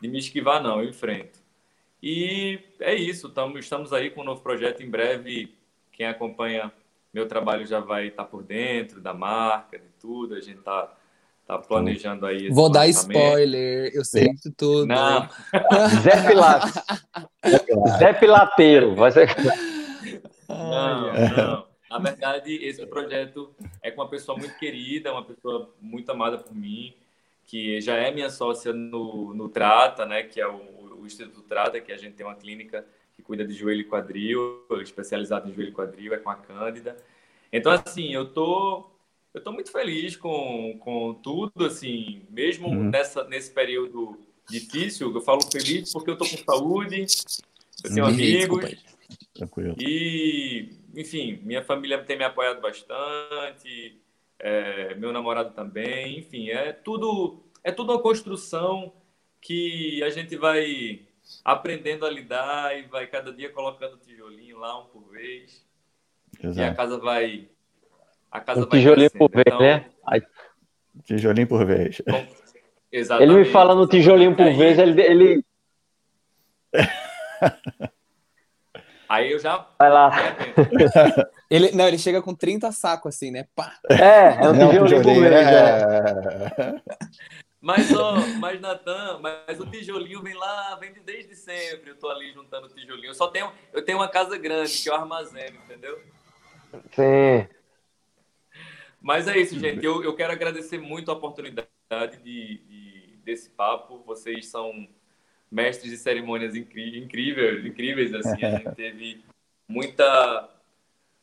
de 0.00 0.08
me 0.08 0.18
esquivar 0.18 0.62
não, 0.62 0.82
eu 0.82 0.88
enfrento. 0.90 1.40
E 2.02 2.58
é 2.80 2.94
isso, 2.94 3.30
tamo, 3.30 3.58
estamos 3.58 3.92
aí 3.92 4.10
com 4.10 4.22
um 4.22 4.24
novo 4.24 4.42
projeto. 4.42 4.82
Em 4.82 4.90
breve, 4.90 5.54
quem 5.92 6.06
acompanha 6.06 6.72
meu 7.12 7.28
trabalho 7.28 7.66
já 7.66 7.80
vai 7.80 8.08
estar 8.08 8.24
por 8.24 8.42
dentro 8.42 9.00
da 9.00 9.14
marca, 9.14 9.78
de 9.78 9.86
tudo. 10.02 10.34
A 10.34 10.40
gente 10.40 10.58
está 10.58 10.92
tá 11.46 11.56
planejando 11.58 12.26
aí. 12.26 12.50
Vou 12.50 12.70
dar 12.70 12.86
spoiler, 12.88 13.90
eu 13.94 14.04
sei 14.04 14.34
de 14.34 14.50
tudo. 14.50 14.86
Não. 14.86 15.28
Zé 16.02 16.28
Pilates. 16.28 16.74
Zé 17.98 18.12
Pilateiro. 18.12 18.94
Vai 18.94 19.12
ser... 19.12 19.34
Não, 20.48 21.12
não. 21.14 21.66
Na 21.88 21.98
verdade, 21.98 22.54
esse 22.62 22.84
projeto 22.86 23.54
é 23.82 23.90
com 23.90 24.02
uma 24.02 24.08
pessoa 24.08 24.36
muito 24.36 24.58
querida, 24.58 25.12
uma 25.12 25.24
pessoa 25.24 25.72
muito 25.80 26.10
amada 26.10 26.38
por 26.38 26.54
mim, 26.54 26.94
que 27.44 27.80
já 27.80 27.96
é 27.96 28.10
minha 28.10 28.30
sócia 28.30 28.72
no, 28.72 29.32
no 29.32 29.48
Trata, 29.48 30.04
né? 30.04 30.22
Que 30.22 30.40
é 30.40 30.46
o 30.46 30.82
o 31.02 31.06
Instituto 31.06 31.42
Trata, 31.42 31.80
que 31.80 31.92
a 31.92 31.96
gente 31.96 32.14
tem 32.14 32.24
uma 32.24 32.36
clínica 32.36 32.86
que 33.14 33.22
cuida 33.22 33.44
de 33.44 33.52
joelho 33.52 33.80
e 33.80 33.84
quadril, 33.84 34.64
especializado 34.80 35.50
em 35.50 35.52
joelho 35.52 35.70
e 35.70 35.74
quadril, 35.74 36.14
é 36.14 36.18
com 36.18 36.30
a 36.30 36.36
Cândida. 36.36 36.96
Então, 37.52 37.72
assim, 37.72 38.14
eu 38.14 38.32
tô, 38.32 38.90
eu 39.34 39.42
tô 39.42 39.52
muito 39.52 39.70
feliz 39.70 40.16
com, 40.16 40.78
com 40.80 41.14
tudo, 41.14 41.64
assim, 41.64 42.22
mesmo 42.30 42.68
uhum. 42.68 42.90
nessa, 42.90 43.24
nesse 43.24 43.52
período 43.52 44.18
difícil, 44.48 45.14
eu 45.14 45.20
falo 45.20 45.40
feliz 45.50 45.92
porque 45.92 46.10
eu 46.10 46.18
tô 46.18 46.26
com 46.28 46.36
saúde, 46.36 47.06
eu 47.84 47.94
tenho 47.94 48.06
amigos, 48.06 48.74
Tranquilo. 49.34 49.76
e, 49.78 50.76
enfim, 50.94 51.40
minha 51.42 51.64
família 51.64 52.02
tem 52.02 52.18
me 52.18 52.24
apoiado 52.24 52.60
bastante, 52.60 53.98
é, 54.38 54.94
meu 54.96 55.12
namorado 55.12 55.54
também, 55.54 56.18
enfim, 56.18 56.50
é 56.50 56.72
tudo, 56.72 57.42
é 57.64 57.72
tudo 57.72 57.92
uma 57.92 58.02
construção 58.02 58.92
que 59.40 60.02
a 60.02 60.10
gente 60.10 60.36
vai 60.36 61.06
aprendendo 61.44 62.06
a 62.06 62.10
lidar 62.10 62.78
e 62.78 62.82
vai 62.82 63.06
cada 63.06 63.32
dia 63.32 63.50
colocando 63.50 63.96
tijolinho 63.96 64.58
lá 64.58 64.80
um 64.80 64.86
por 64.86 65.10
vez. 65.10 65.64
Exato. 66.42 66.58
E 66.58 66.62
a 66.62 66.74
casa 66.74 66.98
vai. 66.98 67.48
A 68.32 68.40
casa 68.40 68.60
um 68.60 68.66
vai 68.66 68.78
tijolinho 68.78 69.10
crescendo. 69.10 69.30
por 69.30 69.30
vez, 69.30 69.46
então, 69.46 69.60
né? 69.60 69.84
Aí... 70.06 70.22
Tijolinho 71.04 71.46
por 71.46 71.66
vez. 71.66 72.02
Exatamente. 72.90 73.30
Ele 73.30 73.38
me 73.38 73.44
fala 73.44 73.74
no 73.74 73.86
tijolinho 73.86 74.34
por 74.34 74.46
aí... 74.46 74.56
vez, 74.56 74.78
ele. 74.78 75.00
ele... 75.02 75.44
Aí 79.08 79.30
eu 79.30 79.38
já. 79.38 79.68
Vai 79.78 79.90
lá. 79.90 80.10
ele, 81.50 81.72
não, 81.72 81.86
ele 81.86 81.98
chega 81.98 82.22
com 82.22 82.34
30 82.34 82.72
sacos 82.72 83.14
assim, 83.14 83.30
né? 83.30 83.46
Pá. 83.54 83.78
É, 83.90 84.42
é 84.42 84.48
um 84.48 84.54
tijolinho 84.54 85.02
por 85.02 85.20
vez. 85.20 85.46
É. 85.46 86.80
Mas, 87.60 87.94
ó, 87.94 88.16
mas, 88.40 88.60
Natan, 88.60 89.20
mas 89.20 89.60
o 89.60 89.66
tijolinho 89.66 90.20
vem 90.20 90.34
lá, 90.34 90.76
vem 90.80 90.92
desde 91.06 91.36
sempre. 91.36 91.90
Eu 91.90 91.96
tô 91.96 92.08
ali 92.08 92.32
juntando 92.32 92.68
tijolinho. 92.68 93.10
Eu 93.10 93.14
só 93.14 93.28
tenho, 93.28 93.52
eu 93.72 93.84
tenho 93.84 93.98
uma 93.98 94.08
casa 94.08 94.36
grande 94.36 94.82
que 94.82 94.90
eu 94.90 94.94
armazeno, 94.96 95.58
entendeu? 95.64 95.96
Sim. 96.90 97.46
Mas 99.02 99.26
é 99.26 99.36
isso, 99.36 99.58
gente. 99.58 99.84
Eu, 99.84 100.02
eu 100.02 100.14
quero 100.14 100.32
agradecer 100.32 100.78
muito 100.78 101.10
a 101.10 101.14
oportunidade 101.14 101.68
de, 102.22 102.58
de 102.58 103.18
desse 103.24 103.50
papo. 103.50 104.02
Vocês 104.06 104.46
são 104.46 104.88
mestres 105.50 105.90
de 105.90 105.98
cerimônias 105.98 106.54
incríveis, 106.54 107.66
incríveis 107.66 108.14
assim. 108.14 108.44
A 108.44 108.58
gente 108.58 108.72
teve 108.76 109.24
muita, 109.68 110.48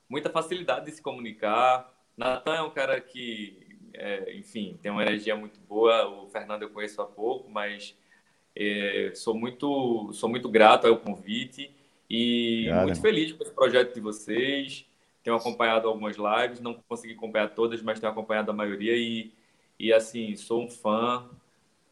muita 0.08 0.30
facilidade 0.30 0.86
de 0.86 0.92
se 0.92 1.02
comunicar. 1.02 1.92
Natan 2.18 2.56
é 2.56 2.62
um 2.62 2.70
cara 2.70 3.00
que 3.00 3.70
é, 3.94 4.34
enfim, 4.36 4.78
tem 4.82 4.92
uma 4.92 5.02
energia 5.02 5.36
muito 5.36 5.60
boa. 5.62 6.08
O 6.08 6.28
Fernando 6.28 6.64
eu 6.64 6.70
conheço 6.70 7.02
há 7.02 7.06
pouco, 7.06 7.50
mas 7.50 7.96
é, 8.56 9.12
sou 9.16 9.34
muito 9.34 10.12
sou 10.14 10.30
muito 10.30 10.50
grato 10.50 10.88
ao 10.88 10.98
convite 10.98 11.72
e 12.10 12.66
Cara. 12.68 12.86
muito 12.86 13.02
feliz 13.02 13.32
com 13.32 13.44
esse 13.44 13.54
projeto 13.54 13.94
de 13.94 14.02
vocês. 14.02 14.86
Tenho 15.24 15.36
acompanhado 15.36 15.88
algumas 15.88 16.16
lives, 16.16 16.60
não 16.60 16.74
consegui 16.88 17.14
acompanhar 17.14 17.50
todas, 17.50 17.82
mas 17.82 18.00
tenho 18.00 18.12
acompanhado 18.12 18.52
a 18.52 18.54
maioria 18.54 18.96
e, 18.96 19.34
e 19.78 19.92
assim, 19.92 20.36
sou 20.36 20.64
um 20.64 20.70
fã, 20.70 21.30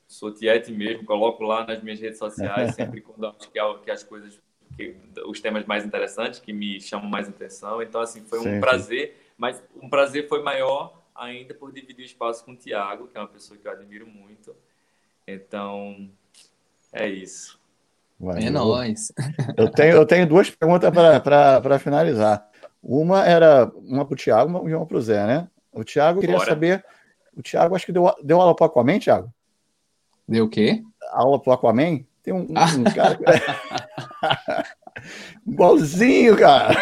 sou 0.07 0.33
tiete 0.33 0.71
mesmo, 0.71 1.05
coloco 1.05 1.43
lá 1.43 1.65
nas 1.65 1.83
minhas 1.83 1.99
redes 1.99 2.17
sociais 2.17 2.73
sempre 2.75 3.01
quando 3.01 3.27
acho 3.27 3.51
que, 3.51 3.59
é 3.59 3.73
que 3.83 3.91
as 3.91 4.03
coisas, 4.03 4.39
que, 4.75 4.95
os 5.25 5.41
temas 5.41 5.65
mais 5.65 5.85
interessantes, 5.85 6.39
que 6.39 6.53
me 6.53 6.79
chamam 6.79 7.09
mais 7.09 7.27
atenção. 7.27 7.81
Então, 7.81 7.99
assim, 7.99 8.21
foi 8.21 8.39
um 8.39 8.43
Sempre. 8.43 8.59
prazer, 8.61 9.17
mas 9.37 9.61
um 9.81 9.89
prazer 9.89 10.27
foi 10.27 10.41
maior 10.41 10.97
ainda 11.13 11.53
por 11.53 11.71
dividir 11.71 12.03
o 12.03 12.05
espaço 12.05 12.45
com 12.45 12.51
o 12.51 12.55
Tiago, 12.55 13.07
que 13.07 13.17
é 13.17 13.19
uma 13.19 13.27
pessoa 13.27 13.59
que 13.59 13.67
eu 13.67 13.71
admiro 13.71 14.07
muito. 14.07 14.55
Então, 15.27 16.09
é 16.93 17.09
isso. 17.09 17.59
Vai, 18.19 18.45
é 18.45 18.49
nóis. 18.49 19.11
Eu 19.55 19.69
tenho, 19.69 19.95
eu 19.95 20.05
tenho 20.05 20.27
duas 20.27 20.49
perguntas 20.49 20.89
para 20.91 21.79
finalizar. 21.79 22.49
Uma 22.81 23.25
era 23.25 23.71
uma 23.75 24.05
para 24.05 24.13
o 24.13 24.17
Thiago 24.17 24.69
e 24.69 24.73
uma 24.73 24.85
para 24.85 24.97
o 24.97 25.01
Zé, 25.01 25.25
né? 25.25 25.47
O 25.73 25.83
Thiago 25.83 26.19
queria 26.19 26.37
Bora. 26.37 26.49
saber. 26.49 26.85
O 27.35 27.41
Thiago 27.41 27.75
acho 27.75 27.85
que 27.85 27.91
deu, 27.91 28.11
deu 28.23 28.41
aula 28.41 28.55
para 28.55 28.65
o 28.65 28.67
Aquaman, 28.67 28.99
Thiago? 28.99 29.31
Deu 30.27 30.45
o 30.45 30.49
quê? 30.49 30.83
Aula 31.11 31.39
para 31.39 31.51
o 31.51 31.53
Aquaman? 31.53 32.03
Tem 32.23 32.33
um, 32.33 32.41
um 32.41 32.83
cara. 32.93 33.17
Igualzinho, 35.47 36.35
cara. 36.35 36.75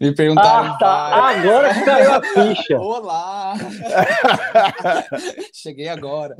Me 0.00 0.14
perguntaram. 0.14 0.72
Ah, 0.72 0.78
tá. 0.78 1.30
Agora 1.30 1.72
que 1.72 1.84
caiu 1.84 2.12
a 2.12 2.22
ficha. 2.22 2.78
Olá! 2.78 3.54
Cheguei 5.52 5.88
agora. 5.88 6.36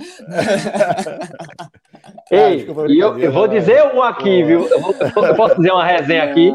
Ei, 2.31 2.67
ah, 2.69 2.91
eu, 2.91 3.19
eu, 3.19 3.33
vou 3.33 3.49
dizer 3.49 3.83
um 3.95 4.03
aqui, 4.03 4.43
viu? 4.43 4.67
Eu, 4.67 4.81
vou, 4.81 4.95
eu, 5.25 5.35
posso 5.35 5.57
dizer 5.57 5.73
uma 5.73 5.85
resenha 5.85 6.25
aqui? 6.25 6.53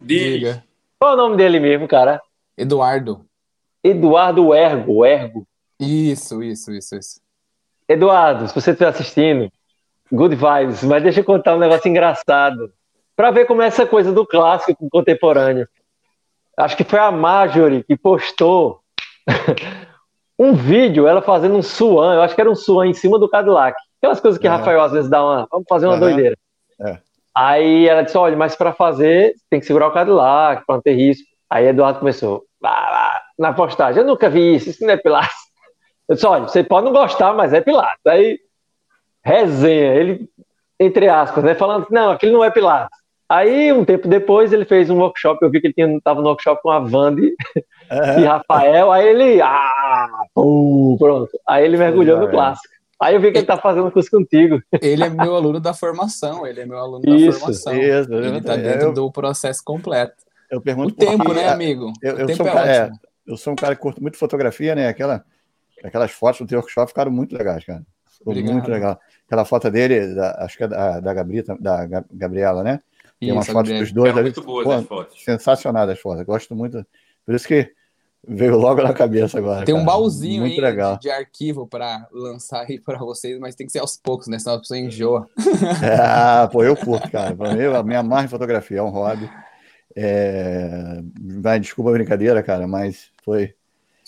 Diga. 0.00 0.64
Qual 0.98 1.12
é 1.12 1.14
o 1.14 1.16
nome 1.16 1.36
dele 1.36 1.60
mesmo, 1.60 1.86
cara? 1.86 2.20
Eduardo. 2.56 3.24
Eduardo 3.82 4.54
Ergo, 4.54 5.04
Ergo. 5.04 5.46
Isso, 5.78 6.42
isso, 6.42 6.72
isso, 6.72 6.96
isso. 6.96 7.20
Eduardo, 7.88 8.48
se 8.48 8.54
você 8.54 8.70
estiver 8.70 8.88
assistindo, 8.88 9.50
good 10.10 10.34
vibes, 10.34 10.82
mas 10.82 11.02
deixa 11.02 11.20
eu 11.20 11.24
contar 11.24 11.54
um 11.54 11.58
negócio 11.58 11.88
engraçado. 11.88 12.72
Para 13.14 13.30
ver 13.30 13.46
como 13.46 13.62
é 13.62 13.66
essa 13.66 13.86
coisa 13.86 14.12
do 14.12 14.26
clássico 14.26 14.76
com 14.78 14.88
contemporâneo. 14.88 15.68
Acho 16.56 16.76
que 16.76 16.84
foi 16.84 16.98
a 16.98 17.10
Marjorie 17.10 17.84
que 17.84 17.96
postou 17.96 18.80
um 20.38 20.54
vídeo, 20.54 21.06
ela 21.06 21.22
fazendo 21.22 21.56
um 21.56 21.62
suan, 21.62 22.14
eu 22.14 22.22
acho 22.22 22.34
que 22.34 22.40
era 22.40 22.50
um 22.50 22.54
suan 22.54 22.86
em 22.88 22.94
cima 22.94 23.18
do 23.18 23.28
Cadillac. 23.28 23.76
Aquelas 23.98 24.20
coisas 24.20 24.38
que 24.38 24.46
é. 24.46 24.50
Rafael 24.50 24.80
às 24.80 24.92
vezes 24.92 25.10
dá 25.10 25.22
uma. 25.22 25.48
Vamos 25.50 25.66
fazer 25.68 25.86
uma 25.86 25.94
uhum. 25.94 26.00
doideira. 26.00 26.36
É. 26.80 26.98
Aí 27.36 27.86
ela 27.86 28.02
disse: 28.02 28.16
olha, 28.16 28.34
mas 28.34 28.56
para 28.56 28.72
fazer 28.72 29.34
tem 29.50 29.60
que 29.60 29.66
segurar 29.66 29.88
o 29.88 29.92
Cadillac, 29.92 30.64
para 30.64 30.76
não 30.76 30.82
ter 30.82 30.94
risco. 30.94 31.28
Aí 31.50 31.66
Eduardo 31.66 31.98
começou 31.98 32.44
na 33.38 33.52
postagem: 33.52 34.00
eu 34.00 34.06
nunca 34.06 34.30
vi 34.30 34.56
isso, 34.56 34.70
isso 34.70 34.82
não 34.82 34.94
é 34.94 34.96
Pilates. 34.96 35.36
Eu 36.08 36.14
disse: 36.14 36.26
olha, 36.26 36.44
você 36.44 36.64
pode 36.64 36.86
não 36.86 36.92
gostar, 36.92 37.34
mas 37.34 37.52
é 37.52 37.60
Pilates. 37.60 38.06
Aí, 38.06 38.38
resenha, 39.22 39.94
ele, 39.94 40.30
entre 40.80 41.08
aspas, 41.08 41.44
né, 41.44 41.54
falando: 41.54 41.86
não, 41.90 42.10
aquilo 42.10 42.32
não 42.32 42.44
é 42.44 42.50
Pilates. 42.50 42.96
Aí, 43.28 43.72
um 43.72 43.84
tempo 43.84 44.06
depois, 44.06 44.52
ele 44.52 44.64
fez 44.64 44.88
um 44.88 45.00
workshop. 45.00 45.38
Eu 45.42 45.50
vi 45.50 45.60
que 45.60 45.74
ele 45.76 45.96
estava 45.96 46.22
no 46.22 46.28
workshop 46.28 46.62
com 46.62 46.70
a 46.70 46.78
Vande 46.78 47.34
uhum. 47.90 48.20
e 48.20 48.24
Rafael. 48.24 48.92
Aí 48.92 49.08
ele, 49.08 49.42
ah, 49.42 50.08
pum, 50.32 50.96
pronto. 50.98 51.30
Aí 51.46 51.64
ele 51.64 51.76
mergulhou 51.76 52.20
no 52.20 52.30
clássico. 52.30 52.75
Aí 53.00 53.14
eu 53.14 53.20
vi 53.20 53.30
que 53.30 53.38
ele 53.38 53.44
está 53.44 53.58
fazendo 53.58 53.90
curso 53.90 54.10
contigo. 54.10 54.62
Ele 54.80 55.04
é 55.04 55.10
meu 55.10 55.36
aluno 55.36 55.60
da 55.60 55.74
formação, 55.74 56.46
ele 56.46 56.60
é 56.60 56.66
meu 56.66 56.78
aluno 56.78 57.02
isso, 57.06 57.26
da 57.26 57.32
formação. 57.32 57.74
Isso, 57.74 58.12
ele 58.14 58.38
está 58.38 58.56
dentro 58.56 58.88
eu, 58.88 58.92
do 58.92 59.12
processo 59.12 59.62
completo. 59.62 60.14
Eu 60.50 60.60
pergunto 60.60 60.94
o 60.94 60.96
tempo, 60.96 61.32
né, 61.34 61.48
amigo? 61.48 61.92
Eu, 62.02 62.18
eu 62.18 62.34
sou, 62.34 62.46
é 62.46 62.50
um 62.50 62.54
cara, 62.54 62.72
é, 62.72 62.90
eu 63.26 63.36
sou 63.36 63.52
um 63.52 63.56
cara 63.56 63.74
que 63.74 63.82
curto 63.82 64.00
muito 64.00 64.16
fotografia, 64.16 64.74
né? 64.74 64.88
Aquela, 64.88 65.24
aquelas 65.84 66.10
fotos 66.10 66.40
do 66.40 66.46
teu 66.46 66.58
workshop 66.58 66.88
ficaram 66.88 67.10
muito 67.10 67.36
legais, 67.36 67.64
cara. 67.64 67.82
Ficou 68.06 68.32
Obrigado. 68.32 68.52
muito 68.54 68.70
legal. 68.70 68.98
Aquela 69.26 69.44
foto 69.44 69.70
dele, 69.70 70.14
da, 70.14 70.44
acho 70.44 70.56
que 70.56 70.64
é 70.64 70.68
da, 70.68 71.00
da, 71.00 71.12
Gabriela, 71.14 71.58
da 71.60 72.04
Gabriela, 72.10 72.62
né? 72.62 72.80
Tem 73.20 73.32
umas 73.32 73.46
fotos 73.46 73.72
dos 73.78 73.92
dois 73.92 74.14
é 74.14 74.18
ali. 74.18 74.22
Muito 74.22 74.42
boas 74.42 74.68
as 74.68 74.84
fotos. 74.84 75.22
Sensacionais 75.22 75.90
as 75.90 75.98
fotos. 75.98 76.24
Gosto 76.24 76.54
muito. 76.54 76.84
Por 77.24 77.34
isso 77.34 77.46
que 77.46 77.72
veio 78.26 78.56
logo 78.56 78.82
na 78.82 78.92
cabeça 78.92 79.38
agora. 79.38 79.64
Tem 79.64 79.74
cara. 79.74 79.82
um 79.82 79.86
baúzinho 79.86 80.42
muito 80.42 80.54
aí 80.54 80.60
legal. 80.60 80.98
De, 80.98 81.10
arquivo 81.10 81.66
para 81.66 82.06
lançar 82.12 82.66
aí 82.68 82.80
para 82.80 82.98
vocês, 82.98 83.38
mas 83.38 83.54
tem 83.54 83.66
que 83.66 83.72
ser 83.72 83.78
aos 83.78 83.96
poucos, 83.96 84.26
né? 84.26 84.38
Senão 84.38 84.56
a 84.56 84.58
pessoa 84.58 84.78
enjoa. 84.78 85.28
Ah, 86.08 86.48
pô, 86.50 86.62
eu 86.62 86.76
curto, 86.76 87.10
cara. 87.10 87.34
Pra 87.34 87.54
mim, 87.54 87.64
a 87.64 87.82
minha 87.82 88.02
marca 88.02 88.28
fotografia 88.28 88.78
é 88.78 88.82
um 88.82 88.88
hobby. 88.88 89.30
É... 89.94 91.00
Vai, 91.40 91.60
desculpa 91.60 91.90
a 91.90 91.94
brincadeira, 91.94 92.42
cara, 92.42 92.66
mas 92.66 93.10
foi. 93.24 93.54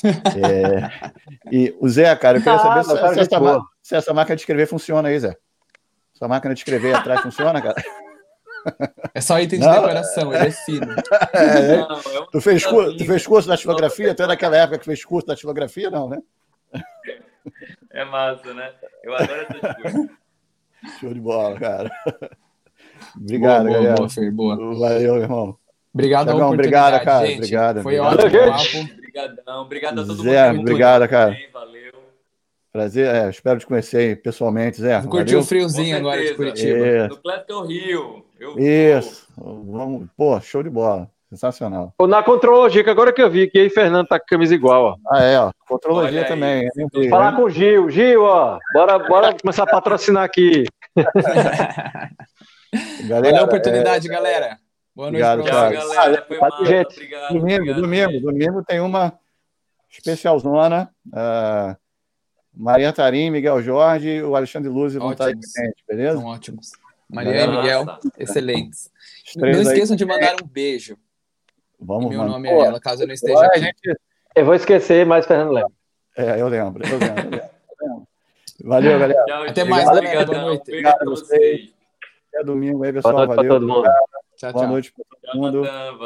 É... 0.05 1.11
E 1.51 1.75
o 1.81 1.89
Zé, 1.89 2.15
cara, 2.17 2.39
eu 2.39 2.43
queria 2.43 2.59
saber 2.59 2.81
ah, 2.81 2.85
se, 2.85 2.91
se, 2.91 3.21
essa, 3.21 3.61
se, 3.83 3.97
essa, 3.97 4.15
máquina 4.15 4.37
de 4.37 4.43
escrever 4.43 4.67
funciona 4.67 5.09
aí, 5.09 5.19
Zé. 5.19 5.37
Essa 6.15 6.29
máquina 6.29 6.53
de 6.53 6.61
escrever 6.61 6.95
atrás 6.95 7.23
funciona, 7.23 7.61
cara? 7.63 7.77
É 9.15 9.21
só 9.21 9.41
item 9.41 9.61
de 9.61 9.67
não, 9.67 9.75
decoração, 9.75 10.33
ele 10.33 10.47
é 10.47 10.51
fino. 10.51 10.87
É, 11.33 11.77
não, 11.77 11.99
é 11.99 12.27
tu, 12.31 12.41
fez 12.41 12.65
curso, 12.65 12.97
tu 12.97 13.05
fez 13.05 13.27
curso 13.27 13.49
da 13.49 13.57
tipografia? 13.57 14.15
Tu 14.15 14.23
é 14.23 14.27
daquela 14.27 14.57
época 14.57 14.79
que 14.79 14.85
fez 14.85 15.05
curso 15.05 15.27
da 15.27 15.37
tipografia, 15.37 15.91
não, 15.91 16.09
né? 16.09 16.19
É 17.91 18.05
massa, 18.05 18.53
né? 18.55 18.73
Eu 19.03 19.15
adoro 19.15 19.41
essas 19.41 19.83
coisas. 19.83 20.11
Show 21.01 21.15
de 21.15 21.21
bola, 21.21 21.59
cara. 21.59 21.91
Obrigado, 23.17 23.65
boa, 23.65 23.75
galera. 23.75 23.95
Boa, 23.97 24.09
Fer, 24.09 24.31
boa. 24.31 24.57
Valeu, 24.75 25.17
irmão. 25.17 25.59
Obrigado, 25.93 26.31
Chagão, 26.31 26.53
obrigado, 26.53 27.05
cara. 27.05 27.27
Gente. 27.27 27.37
Obrigado. 27.39 27.83
Foi 27.83 27.99
obrigado. 27.99 28.51
ótimo. 28.51 28.89
Obrigadão. 29.19 29.63
Obrigado 29.63 30.01
a 30.01 30.07
todo 30.07 30.23
Zé, 30.23 30.53
mundo. 30.53 30.61
Obrigado, 30.61 31.09
cara. 31.09 31.37
Valeu. 31.53 31.93
Prazer, 32.71 33.13
é, 33.13 33.31
espero 33.31 33.59
te 33.59 33.67
conhecer 33.67 34.23
pessoalmente, 34.23 34.81
Zé. 34.81 35.01
Curtiu 35.03 35.41
o 35.41 35.45
friozinho 35.45 35.97
agora 35.97 36.23
de 36.23 36.35
Curitiba. 36.35 36.87
Isso. 36.87 37.09
No 37.09 37.17
Clético 37.17 37.63
Rio. 37.65 38.25
Eu 38.39 38.59
Isso. 38.59 39.27
Vamos, 39.37 40.09
pô, 40.17 40.41
show 40.41 40.63
de 40.63 40.71
bola. 40.71 41.11
Sensacional. 41.29 41.93
Na 42.09 42.23
contrologia, 42.23 42.83
que 42.83 42.89
agora 42.89 43.13
que 43.13 43.21
eu 43.21 43.29
vi 43.29 43.49
que 43.49 43.59
aí 43.59 43.69
Fernando 43.69 44.07
tá 44.07 44.19
com 44.19 44.25
camisa 44.25 44.55
igual, 44.55 44.85
ó. 44.85 44.97
Ah, 45.11 45.23
é, 45.23 45.39
ó. 45.39 45.51
Contrologia 45.69 46.25
também. 46.27 46.67
Falar 47.11 47.37
com 47.37 47.43
o 47.43 47.51
Gil. 47.51 47.91
Gil, 47.91 48.23
ó. 48.23 48.59
Bora, 48.73 48.99
bora 48.99 49.37
começar 49.39 49.65
a 49.65 49.67
patrocinar 49.67 50.25
aqui. 50.25 50.65
galera, 53.07 53.29
Valeu 53.29 53.43
a 53.43 53.45
oportunidade, 53.45 54.09
é... 54.09 54.11
galera. 54.11 54.59
Boa 54.97 55.11
noite 55.11 55.23
Obrigado, 55.23 55.43
Tchau, 55.45 55.71
galera. 55.71 56.25
Foi 56.27 56.39
mal. 56.39 56.65
Gente, 56.65 56.95
obrigado, 56.95 57.29
domingo, 57.29 57.57
obrigado, 57.57 57.81
domingo, 57.83 58.11
gente. 58.13 58.23
domingo 58.23 58.65
tem 58.65 58.81
uma 58.81 59.13
especialzona. 59.91 60.91
Uh, 61.09 61.77
Maria 62.55 62.93
Tarim, 62.93 63.31
Miguel 63.31 63.63
Jorge, 63.63 64.23
o 64.23 64.35
Alexandre 64.35 64.71
Luz 64.71 64.95
vão 64.95 65.13
estar 65.13 65.27
aí 65.27 65.35
beleza? 65.87 66.19
São 66.19 66.27
ótimos. 66.27 66.73
Maria 67.09 67.45
e 67.45 67.49
Miguel, 67.49 67.87
excelentes. 68.19 68.91
Não 69.37 69.49
esqueçam 69.49 69.97
de 69.97 70.05
mandar 70.05 70.37
um 70.43 70.47
beijo. 70.47 70.97
Vamos, 71.81 72.11
meu 72.11 72.25
nome 72.25 72.49
é 72.49 72.53
ela, 72.53 72.81
caso 72.81 73.03
eu 73.03 73.07
não 73.07 73.15
esteja 73.15 73.47
aqui. 73.47 73.61
Gente... 73.61 74.01
Eu 74.35 74.45
vou 74.45 74.55
esquecer, 74.55 75.07
mas 75.07 75.27
Fernando 75.27 75.53
lembra. 75.53 75.73
É, 76.17 76.41
eu 76.41 76.49
lembro, 76.49 76.83
eu 76.85 76.99
lembro. 76.99 77.37
Eu 77.81 77.89
lembro. 77.89 78.09
Valeu, 78.65 78.99
galera. 78.99 79.25
Tchau, 79.25 79.43
Até 79.45 79.65
mais, 79.65 79.85
galera. 79.85 80.27
Boa 80.27 80.41
noite. 80.43 80.63
Obrigado 80.63 81.03
a 81.03 81.05
vocês. 81.05 81.73
Até 82.33 82.45
domingo 82.45 82.83
aí, 82.83 82.93
pessoal. 82.93 83.15
Boa 83.15 83.27
noite 83.27 83.37
Valeu. 83.37 83.53
todo 83.53 83.69
mundo. 83.69 83.89
Tchau, 84.37 84.53
Boa 84.53 84.67
noite 84.67 84.93
para 84.93 85.33
todo 85.33 85.41
mundo. 85.41 85.63
Valeu. 85.63 85.99